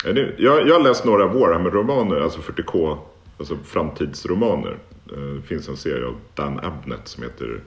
Är 0.06 0.14
det- 0.14 0.34
Jag, 0.38 0.68
jag 0.68 0.74
har 0.74 0.84
läst 0.84 1.06
några 1.06 1.26
Warhammer-romaner, 1.28 2.22
alltså 2.22 2.40
40K, 2.42 2.98
alltså 3.40 3.58
framtidsromaner. 3.66 4.78
Eh, 5.12 5.18
Det 5.20 5.42
finns 5.48 5.68
en 5.70 5.78
serie 5.78 6.06
av 6.06 6.16
Dan 6.36 6.60
Abnett 6.64 7.08
som 7.08 7.24
heter 7.24 7.62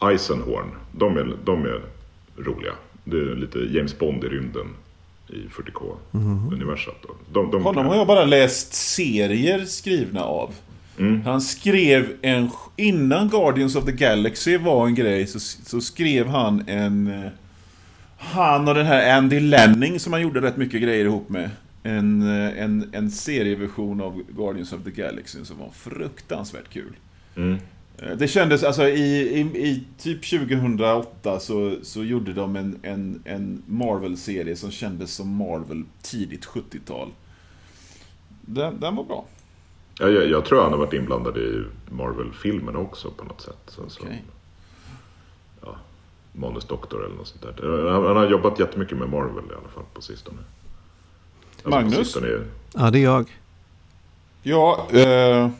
Eisenhorn. 0.00 0.66
De 0.92 1.16
är, 1.16 1.32
de 1.44 1.64
är 1.64 1.80
roliga. 2.36 2.72
Det 3.04 3.16
är 3.16 3.34
lite 3.36 3.58
James 3.58 3.98
Bond 3.98 4.24
i 4.24 4.28
rymden 4.28 4.66
i 5.28 5.34
40K-universat. 5.50 6.96
då. 7.02 7.08
De, 7.32 7.50
de, 7.50 7.62
Honom 7.64 7.86
har 7.86 7.96
jag 7.96 8.06
bara 8.06 8.24
läst 8.24 8.74
serier 8.74 9.64
skrivna 9.64 10.24
av. 10.24 10.54
Mm. 10.98 11.22
Han 11.22 11.40
skrev 11.40 12.12
en... 12.22 12.50
Innan 12.76 13.28
Guardians 13.28 13.76
of 13.76 13.84
the 13.84 13.92
Galaxy 13.92 14.56
var 14.56 14.86
en 14.86 14.94
grej, 14.94 15.26
så, 15.26 15.40
så 15.40 15.80
skrev 15.80 16.26
han 16.26 16.64
en... 16.68 17.10
Han 18.22 18.68
och 18.68 18.74
den 18.74 18.86
här 18.86 19.16
Andy 19.16 19.40
Lanning 19.40 20.00
som 20.00 20.12
han 20.12 20.22
gjorde 20.22 20.40
rätt 20.40 20.56
mycket 20.56 20.82
grejer 20.82 21.04
ihop 21.04 21.28
med. 21.28 21.50
En, 21.82 22.22
eh, 22.22 22.62
en, 22.62 22.90
en 22.92 23.10
serieversion 23.10 24.00
av 24.00 24.22
Guardians 24.36 24.72
of 24.72 24.84
the 24.84 24.90
Galaxy 24.90 25.44
som 25.44 25.58
var 25.58 25.70
fruktansvärt 25.70 26.68
kul. 26.68 26.92
Mm. 27.36 27.58
Eh, 27.98 28.16
Det 28.16 28.28
kändes, 28.28 28.64
alltså 28.64 28.88
i, 28.88 29.20
i, 29.20 29.40
i 29.40 29.84
typ 29.98 30.30
2008 30.30 31.40
så, 31.40 31.74
så 31.82 32.04
gjorde 32.04 32.32
de 32.32 32.56
en, 32.56 32.78
en, 32.82 33.22
en 33.24 33.62
Marvel-serie 33.66 34.56
som 34.56 34.70
kändes 34.70 35.12
som 35.14 35.36
Marvel 35.36 35.84
tidigt 36.02 36.46
70-tal. 36.46 37.08
Den, 38.40 38.80
den 38.80 38.96
var 38.96 39.04
bra. 39.04 39.24
Ja, 39.98 40.08
jag, 40.08 40.30
jag 40.30 40.44
tror 40.44 40.62
han 40.62 40.72
har 40.72 40.78
varit 40.78 40.92
inblandad 40.92 41.36
i 41.36 41.64
Marvel-filmerna 41.90 42.78
också 42.78 43.10
på 43.10 43.24
något 43.24 43.40
sätt. 43.40 43.58
Sen 43.66 43.90
så, 43.90 44.02
Okej. 44.02 44.22
Manusdoktor 46.32 47.04
eller 47.04 47.16
något 47.16 47.28
sånt 47.28 47.42
där. 47.42 47.90
Han, 47.92 48.06
han 48.06 48.16
har 48.16 48.30
jobbat 48.30 48.58
jättemycket 48.58 48.98
med 48.98 49.08
Marvel 49.08 49.44
i 49.50 49.52
alla 49.52 49.68
fall 49.74 49.84
på 49.94 50.02
sistone. 50.02 50.38
Alltså, 51.52 51.70
Magnus? 51.70 51.96
På 51.98 52.04
sistone 52.04 52.26
är, 52.26 52.46
Ja, 52.74 52.90
det 52.90 52.98
är 52.98 53.02
jag. 53.02 53.40
Ja, 54.42 54.86
eh, 54.92 55.50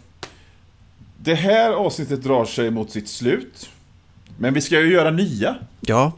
det 1.17 1.35
här 1.35 1.73
avsnittet 1.73 2.23
drar 2.23 2.45
sig 2.45 2.71
mot 2.71 2.91
sitt 2.91 3.09
slut. 3.09 3.71
Men 4.39 4.55
vi 4.55 4.61
ska 4.61 4.81
ju 4.81 4.93
göra 4.93 5.11
nya. 5.11 5.57
Ja. 5.81 6.13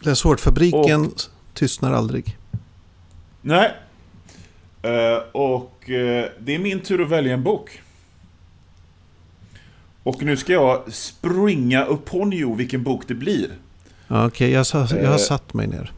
Läs 0.00 0.22
hårt-fabriken 0.22 1.10
tystnar 1.54 1.92
aldrig. 1.92 2.36
Nej. 3.40 3.72
Eh, 4.82 5.18
och 5.32 5.90
eh, 5.90 6.30
det 6.38 6.54
är 6.54 6.58
min 6.58 6.80
tur 6.80 7.02
att 7.02 7.08
välja 7.08 7.34
en 7.34 7.42
bok. 7.42 7.82
Och 10.02 10.22
nu 10.22 10.36
ska 10.36 10.52
jag 10.52 10.92
springa 10.92 11.84
upon 11.84 12.32
you 12.32 12.56
vilken 12.56 12.82
bok 12.82 13.08
det 13.08 13.14
blir. 13.14 13.50
Ja, 14.12 14.26
Okej, 14.26 14.50
jag, 14.50 14.66
sa- 14.66 14.86
jag 14.90 15.06
har 15.08 15.12
Eh. 15.14 15.16
satt 15.16 15.54
mig 15.54 15.66
ner. 15.66 15.92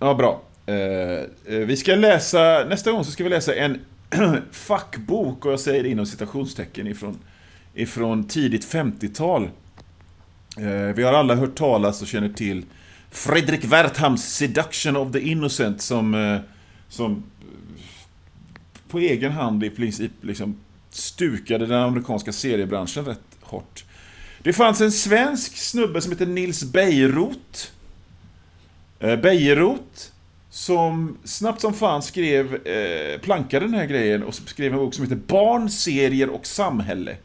Ja, 0.00 0.14
bra. 0.14 0.42
Eh, 0.66 0.74
eh, 0.74 1.66
vi 1.66 1.76
ska 1.76 1.94
läsa, 1.94 2.64
nästa 2.68 2.92
gång 2.92 3.04
så 3.04 3.10
ska 3.10 3.24
vi 3.24 3.30
läsa 3.30 3.54
en 3.54 3.80
fackbok, 4.52 5.44
och 5.46 5.52
jag 5.52 5.60
säger 5.60 5.82
det 5.82 5.88
inom 5.88 6.06
citationstecken, 6.06 6.86
ifrån, 6.86 7.18
ifrån 7.74 8.24
tidigt 8.28 8.64
50-tal. 8.72 9.50
Eh, 10.58 10.94
vi 10.94 11.02
har 11.02 11.12
alla 11.12 11.34
hört 11.34 11.54
talas 11.54 12.02
och 12.02 12.08
känner 12.08 12.28
till 12.28 12.64
Fredrik 13.10 13.64
Werthams 13.64 14.24
Seduction 14.24 14.96
of 14.96 15.12
the 15.12 15.20
Innocent 15.20 15.82
som, 15.82 16.38
som 16.88 17.22
på 18.88 18.98
egen 18.98 19.32
hand 19.32 19.64
i 19.64 19.70
princip 19.70 20.12
liksom 20.20 20.56
stukade 20.90 21.66
den 21.66 21.82
amerikanska 21.82 22.32
seriebranschen 22.32 23.04
rätt 23.04 23.20
hårt. 23.40 23.84
Det 24.46 24.52
fanns 24.52 24.80
en 24.80 24.92
svensk 24.92 25.56
snubbe 25.56 26.00
som 26.00 26.12
heter 26.12 26.26
Nils 26.26 26.64
Bejerot 26.64 27.72
Eh, 28.98 29.16
Bejerot 29.16 30.12
som 30.50 31.18
snabbt 31.24 31.60
som 31.60 31.74
fan 31.74 32.02
skrev, 32.02 32.66
eh, 32.66 33.20
plankade 33.20 33.66
den 33.66 33.74
här 33.74 33.86
grejen 33.86 34.22
och 34.22 34.34
skrev 34.34 34.72
en 34.72 34.78
bok 34.78 34.94
som 34.94 35.04
heter 35.04 35.16
Barn, 35.16 35.70
serier 35.70 36.28
och 36.28 36.46
samhälle. 36.46 37.16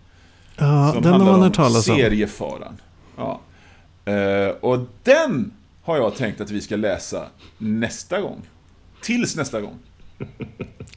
Ja, 0.57 0.91
som 0.93 1.03
den 1.03 1.13
har 1.13 1.25
man 1.25 1.41
hört 1.41 1.55
talas 1.55 1.89
om. 1.89 1.95
Seriefaran. 1.97 2.81
Ja. 3.17 3.41
Eh, 4.05 4.49
och 4.49 4.79
den 5.03 5.51
har 5.83 5.97
jag 5.97 6.15
tänkt 6.15 6.41
att 6.41 6.51
vi 6.51 6.61
ska 6.61 6.75
läsa 6.75 7.25
nästa 7.57 8.21
gång. 8.21 8.41
Tills 9.01 9.35
nästa 9.35 9.61
gång. 9.61 9.79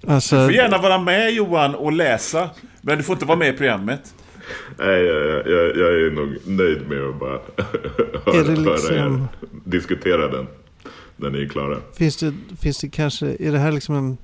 Alltså, 0.07 0.37
Du 0.37 0.45
får 0.45 0.53
gärna 0.53 0.79
vara 0.79 0.99
med 0.99 1.33
Johan 1.33 1.75
och 1.75 1.93
läsa, 1.93 2.51
men 2.81 2.99
du 2.99 3.05
får 3.05 3.13
inte 3.13 3.27
vara 3.27 3.39
med 3.39 3.49
i 3.49 3.57
programmet. 3.57 4.15
Nej, 4.79 5.03
jag, 5.05 5.47
jag, 5.47 5.77
jag 5.77 5.93
är 6.07 6.11
nog 6.11 6.37
nöjd 6.47 6.89
med 6.89 7.03
att 7.03 7.19
bara 7.21 7.39
höra, 8.33 8.43
liksom- 8.55 8.67
höra 8.67 9.07
er 9.07 9.27
diskutera 9.65 10.29
den. 10.29 10.47
När 11.17 11.31
ni 11.31 11.43
är 11.43 11.49
klara. 11.49 11.77
Finns 11.97 12.17
det, 12.17 12.35
finns 12.61 12.79
det 12.81 12.89
kanske, 12.89 13.27
är 13.41 13.53
det 13.53 13.59
här 13.59 13.73
liksom 13.73 13.95
en... 13.95 14.17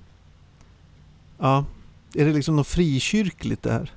Ja, 1.38 1.64
är 2.14 2.24
det 2.24 2.32
liksom 2.32 2.56
något 2.56 2.66
frikyrkligt 2.68 3.62
det 3.62 3.72
här? 3.72 3.90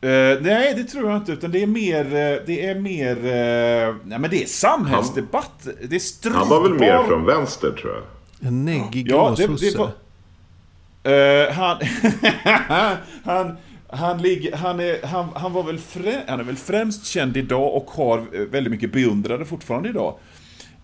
Eh, 0.00 0.40
nej, 0.42 0.74
det 0.76 0.84
tror 0.84 1.08
jag 1.10 1.16
inte. 1.16 1.32
Utan 1.32 1.50
det 1.50 1.62
är 1.62 1.66
mer... 1.66 2.04
eh, 2.04 2.38
Det 2.46 2.66
är 2.66 2.74
mer... 2.80 3.16
eh, 3.16 3.94
nej, 4.04 4.18
men 4.18 4.30
det 4.30 4.42
är 4.42 4.46
samhällsdebatt. 4.46 5.68
det 5.88 5.96
är 5.96 6.00
stridbar... 6.00 6.38
Han 6.40 6.48
var 6.48 6.62
väl 6.62 6.74
mer 6.74 7.02
från 7.08 7.24
vänster 7.26 7.70
tror 7.70 7.92
jag. 7.94 8.02
En 8.48 8.64
neggig 8.64 9.10
Ja, 9.10 9.34
det, 9.36 9.42
det 9.42 9.48
gråsosse? 9.48 9.78
var... 9.78 9.90
Eh, 11.12 11.52
han, 11.52 11.76
han, 13.24 13.56
han, 13.88 14.22
ligger, 14.22 14.56
han, 14.56 14.80
är, 14.80 15.06
han, 15.06 15.28
han, 15.34 15.52
var 15.52 15.62
väl 15.62 15.78
frä, 15.78 16.22
han 16.28 16.40
är 16.40 16.44
väl 16.44 16.56
främst 16.56 17.06
känd 17.06 17.36
idag 17.36 17.74
och 17.74 17.90
har 17.90 18.18
eh, 18.18 18.40
väldigt 18.40 18.70
mycket 18.70 18.92
beundrare 18.92 19.44
fortfarande 19.44 19.88
idag. 19.88 20.18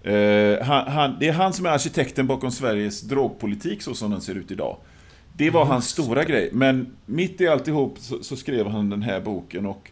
Eh, 0.03 0.67
han, 0.67 0.93
han, 0.93 1.17
det 1.21 1.29
är 1.29 1.33
han 1.33 1.53
som 1.53 1.67
är 1.67 1.71
arkitekten 1.71 2.27
bakom 2.27 2.51
Sveriges 2.51 3.01
drogpolitik 3.01 3.83
så 3.83 3.95
som 3.95 4.11
den 4.11 4.21
ser 4.21 4.35
ut 4.35 4.51
idag. 4.51 4.77
Det 5.37 5.51
var 5.51 5.65
hans 5.65 5.89
stora 5.89 6.25
grej, 6.25 6.51
men 6.53 6.97
mitt 7.07 7.41
i 7.41 7.49
alltihop 7.49 7.99
så, 7.99 8.23
så 8.23 8.37
skrev 8.37 8.67
han 8.67 8.91
den 8.91 9.03
här 9.03 9.21
boken 9.21 9.67
och 9.67 9.91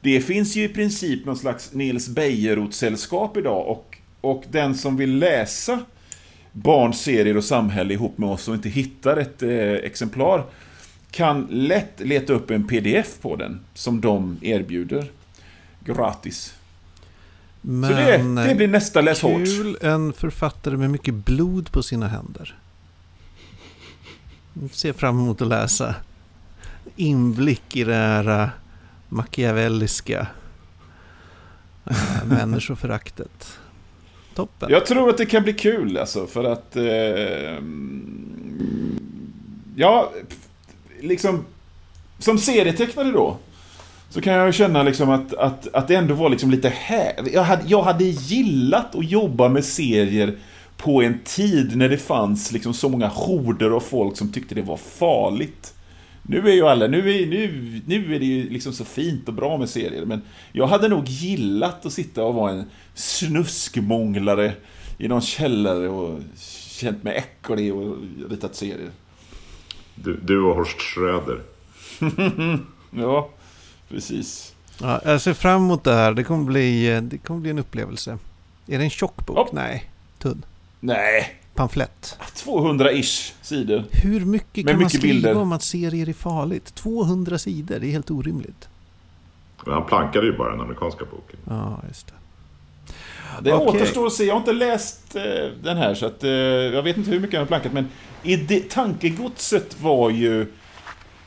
det 0.00 0.20
finns 0.20 0.56
ju 0.56 0.64
i 0.64 0.68
princip 0.68 1.26
någon 1.26 1.36
slags 1.36 1.72
Nils 1.72 2.08
Bejerot-sällskap 2.08 3.36
idag 3.36 3.68
och, 3.68 3.98
och 4.20 4.44
den 4.50 4.74
som 4.74 4.96
vill 4.96 5.18
läsa 5.18 5.80
barn, 6.52 6.92
serier 6.92 7.36
och 7.36 7.44
samhälle 7.44 7.94
ihop 7.94 8.18
med 8.18 8.28
oss 8.28 8.48
och 8.48 8.54
inte 8.54 8.68
hittar 8.68 9.16
ett 9.16 9.42
eh, 9.42 9.72
exemplar 9.72 10.44
kan 11.14 11.46
lätt 11.50 12.00
leta 12.00 12.32
upp 12.32 12.50
en 12.50 12.66
pdf 12.66 13.20
på 13.20 13.36
den 13.36 13.60
som 13.74 14.00
de 14.00 14.38
erbjuder 14.42 15.10
gratis. 15.80 16.54
Men, 17.60 17.90
Så 17.90 17.96
det, 17.96 18.48
det 18.48 18.54
blir 18.54 18.68
nästa 18.68 19.00
läs 19.00 19.22
hårt. 19.22 19.44
Kul, 19.44 19.78
en 19.80 20.12
författare 20.12 20.76
med 20.76 20.90
mycket 20.90 21.14
blod 21.14 21.72
på 21.72 21.82
sina 21.82 22.08
händer. 22.08 22.58
Ser 24.72 24.92
fram 24.92 25.18
emot 25.20 25.42
att 25.42 25.48
läsa. 25.48 25.94
Inblick 26.96 27.76
i 27.76 27.84
det 27.84 27.94
här 27.94 28.42
äh, 28.42 28.48
machiavelliska 29.08 30.26
äh, 31.84 32.24
människoföraktet. 32.26 33.58
Toppen. 34.34 34.70
Jag 34.70 34.86
tror 34.86 35.10
att 35.10 35.18
det 35.18 35.26
kan 35.26 35.42
bli 35.42 35.52
kul 35.52 35.98
alltså 35.98 36.26
för 36.26 36.44
att... 36.44 36.76
Eh, 36.76 37.58
ja, 39.76 40.12
liksom... 41.06 41.44
Som 42.18 42.38
serietecknare 42.38 43.10
då. 43.10 43.36
Så 44.10 44.20
kan 44.20 44.32
jag 44.32 44.54
känna 44.54 44.82
liksom 44.82 45.10
att, 45.10 45.34
att, 45.34 45.74
att 45.74 45.88
det 45.88 45.94
ändå 45.94 46.14
var 46.14 46.30
liksom 46.30 46.50
lite 46.50 46.68
här. 46.68 47.12
Jag 47.32 47.42
hade, 47.42 47.62
jag 47.66 47.82
hade 47.82 48.04
gillat 48.04 48.94
att 48.94 49.10
jobba 49.10 49.48
med 49.48 49.64
serier 49.64 50.38
på 50.76 51.02
en 51.02 51.18
tid 51.24 51.76
när 51.76 51.88
det 51.88 51.98
fanns 51.98 52.52
liksom 52.52 52.74
så 52.74 52.88
många 52.88 53.08
horder 53.08 53.70
av 53.70 53.80
folk 53.80 54.16
som 54.16 54.32
tyckte 54.32 54.54
det 54.54 54.62
var 54.62 54.76
farligt. 54.76 55.74
Nu 56.22 56.48
är 56.48 56.52
ju 56.52 56.66
alla, 56.66 56.86
nu 56.86 56.98
är, 56.98 57.26
nu, 57.26 57.80
nu 57.86 58.14
är 58.14 58.20
det 58.20 58.26
ju 58.26 58.48
liksom 58.48 58.72
så 58.72 58.84
fint 58.84 59.28
och 59.28 59.34
bra 59.34 59.58
med 59.58 59.68
serier, 59.68 60.04
men 60.04 60.22
jag 60.52 60.66
hade 60.66 60.88
nog 60.88 61.08
gillat 61.08 61.86
att 61.86 61.92
sitta 61.92 62.24
och 62.24 62.34
vara 62.34 62.52
en 62.52 62.64
snuskmånglare 62.94 64.52
i 64.98 65.08
någon 65.08 65.20
källare 65.20 65.88
och 65.88 66.20
känt 66.70 67.02
mig 67.02 67.16
äcklig 67.16 67.74
och 67.74 67.96
ritat 68.30 68.56
serier. 68.56 68.90
Du, 69.94 70.16
du 70.22 70.40
och 70.42 70.56
Horst 70.56 70.80
Schröder. 70.80 71.40
Ja, 72.96 73.28
precis. 73.88 74.54
Ja, 74.80 75.00
jag 75.04 75.20
ser 75.20 75.34
fram 75.34 75.62
emot 75.62 75.84
det 75.84 75.94
här. 75.94 76.12
Det 76.12 76.24
kommer 76.24 76.44
bli, 76.44 77.00
det 77.02 77.18
kommer 77.18 77.40
bli 77.40 77.50
en 77.50 77.58
upplevelse. 77.58 78.18
Är 78.66 78.78
det 78.78 78.84
en 78.84 78.90
tjock 78.90 79.26
bok? 79.26 79.36
Ja. 79.38 79.48
Nej, 79.52 79.90
tunn. 80.18 80.44
Nej, 80.80 81.40
Pamflett. 81.54 82.18
200-ish 82.34 83.32
sidor. 83.42 83.84
Hur 83.90 84.20
mycket 84.24 84.64
Med 84.64 84.72
kan 84.72 84.76
man 84.76 84.84
mycket 84.84 84.98
skriva 85.00 85.14
bilder. 85.14 85.36
om 85.36 85.52
att 85.52 85.62
serier 85.62 86.08
är 86.08 86.12
farligt? 86.12 86.74
200 86.74 87.38
sidor, 87.38 87.78
det 87.78 87.86
är 87.86 87.90
helt 87.90 88.10
orimligt. 88.10 88.68
Men 89.66 89.74
han 89.74 89.86
plankade 89.86 90.26
ju 90.26 90.36
bara 90.36 90.50
den 90.50 90.60
amerikanska 90.60 91.04
boken. 91.04 91.38
Ja, 91.48 91.80
just 91.88 92.06
det. 92.06 92.13
Det 93.40 93.52
Okej. 93.52 93.68
återstår 93.68 94.06
att 94.06 94.12
se. 94.12 94.24
Jag 94.24 94.34
har 94.34 94.40
inte 94.40 94.52
läst 94.52 95.16
eh, 95.16 95.22
den 95.62 95.76
här 95.76 95.94
så 95.94 96.06
att 96.06 96.24
eh, 96.24 96.30
jag 96.30 96.82
vet 96.82 96.96
inte 96.96 97.10
hur 97.10 97.20
mycket 97.20 97.34
han 97.34 97.42
har 97.42 97.46
plankat 97.46 97.72
men 97.72 97.88
i 98.22 98.36
det, 98.36 98.70
tankegodset 98.70 99.80
var 99.80 100.10
ju 100.10 100.46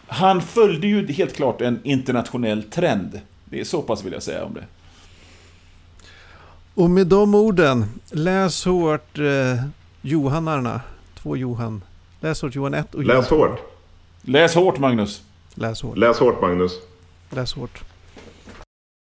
han 0.07 0.41
följde 0.41 0.87
ju 0.87 1.07
helt 1.11 1.35
klart 1.35 1.61
en 1.61 1.79
internationell 1.83 2.63
trend. 2.63 3.21
Det 3.45 3.59
är 3.59 3.63
så 3.63 3.81
pass 3.81 4.03
vill 4.03 4.13
jag 4.13 4.23
säga 4.23 4.45
om 4.45 4.53
det. 4.53 4.63
Och 6.73 6.89
med 6.89 7.07
de 7.07 7.35
orden, 7.35 7.85
läs 8.11 8.65
hårt 8.65 9.17
eh, 9.17 9.63
Johannarna. 10.01 10.81
Två 11.21 11.37
Johan. 11.37 11.83
Läs 12.19 12.41
hårt 12.41 12.55
Johan 12.55 12.73
1 12.73 12.95
och 12.95 13.03
Johan 13.03 13.17
Läs 13.17 13.27
2. 13.27 13.35
hårt. 13.35 13.59
Läs 14.21 14.55
hårt 14.55 14.79
Magnus. 14.79 15.21
Läs 15.55 15.81
hårt. 15.81 15.97
Läs 15.97 16.19
hårt 16.19 16.41
Magnus. 16.41 16.71
Läs 17.29 17.53
hårt. 17.53 17.83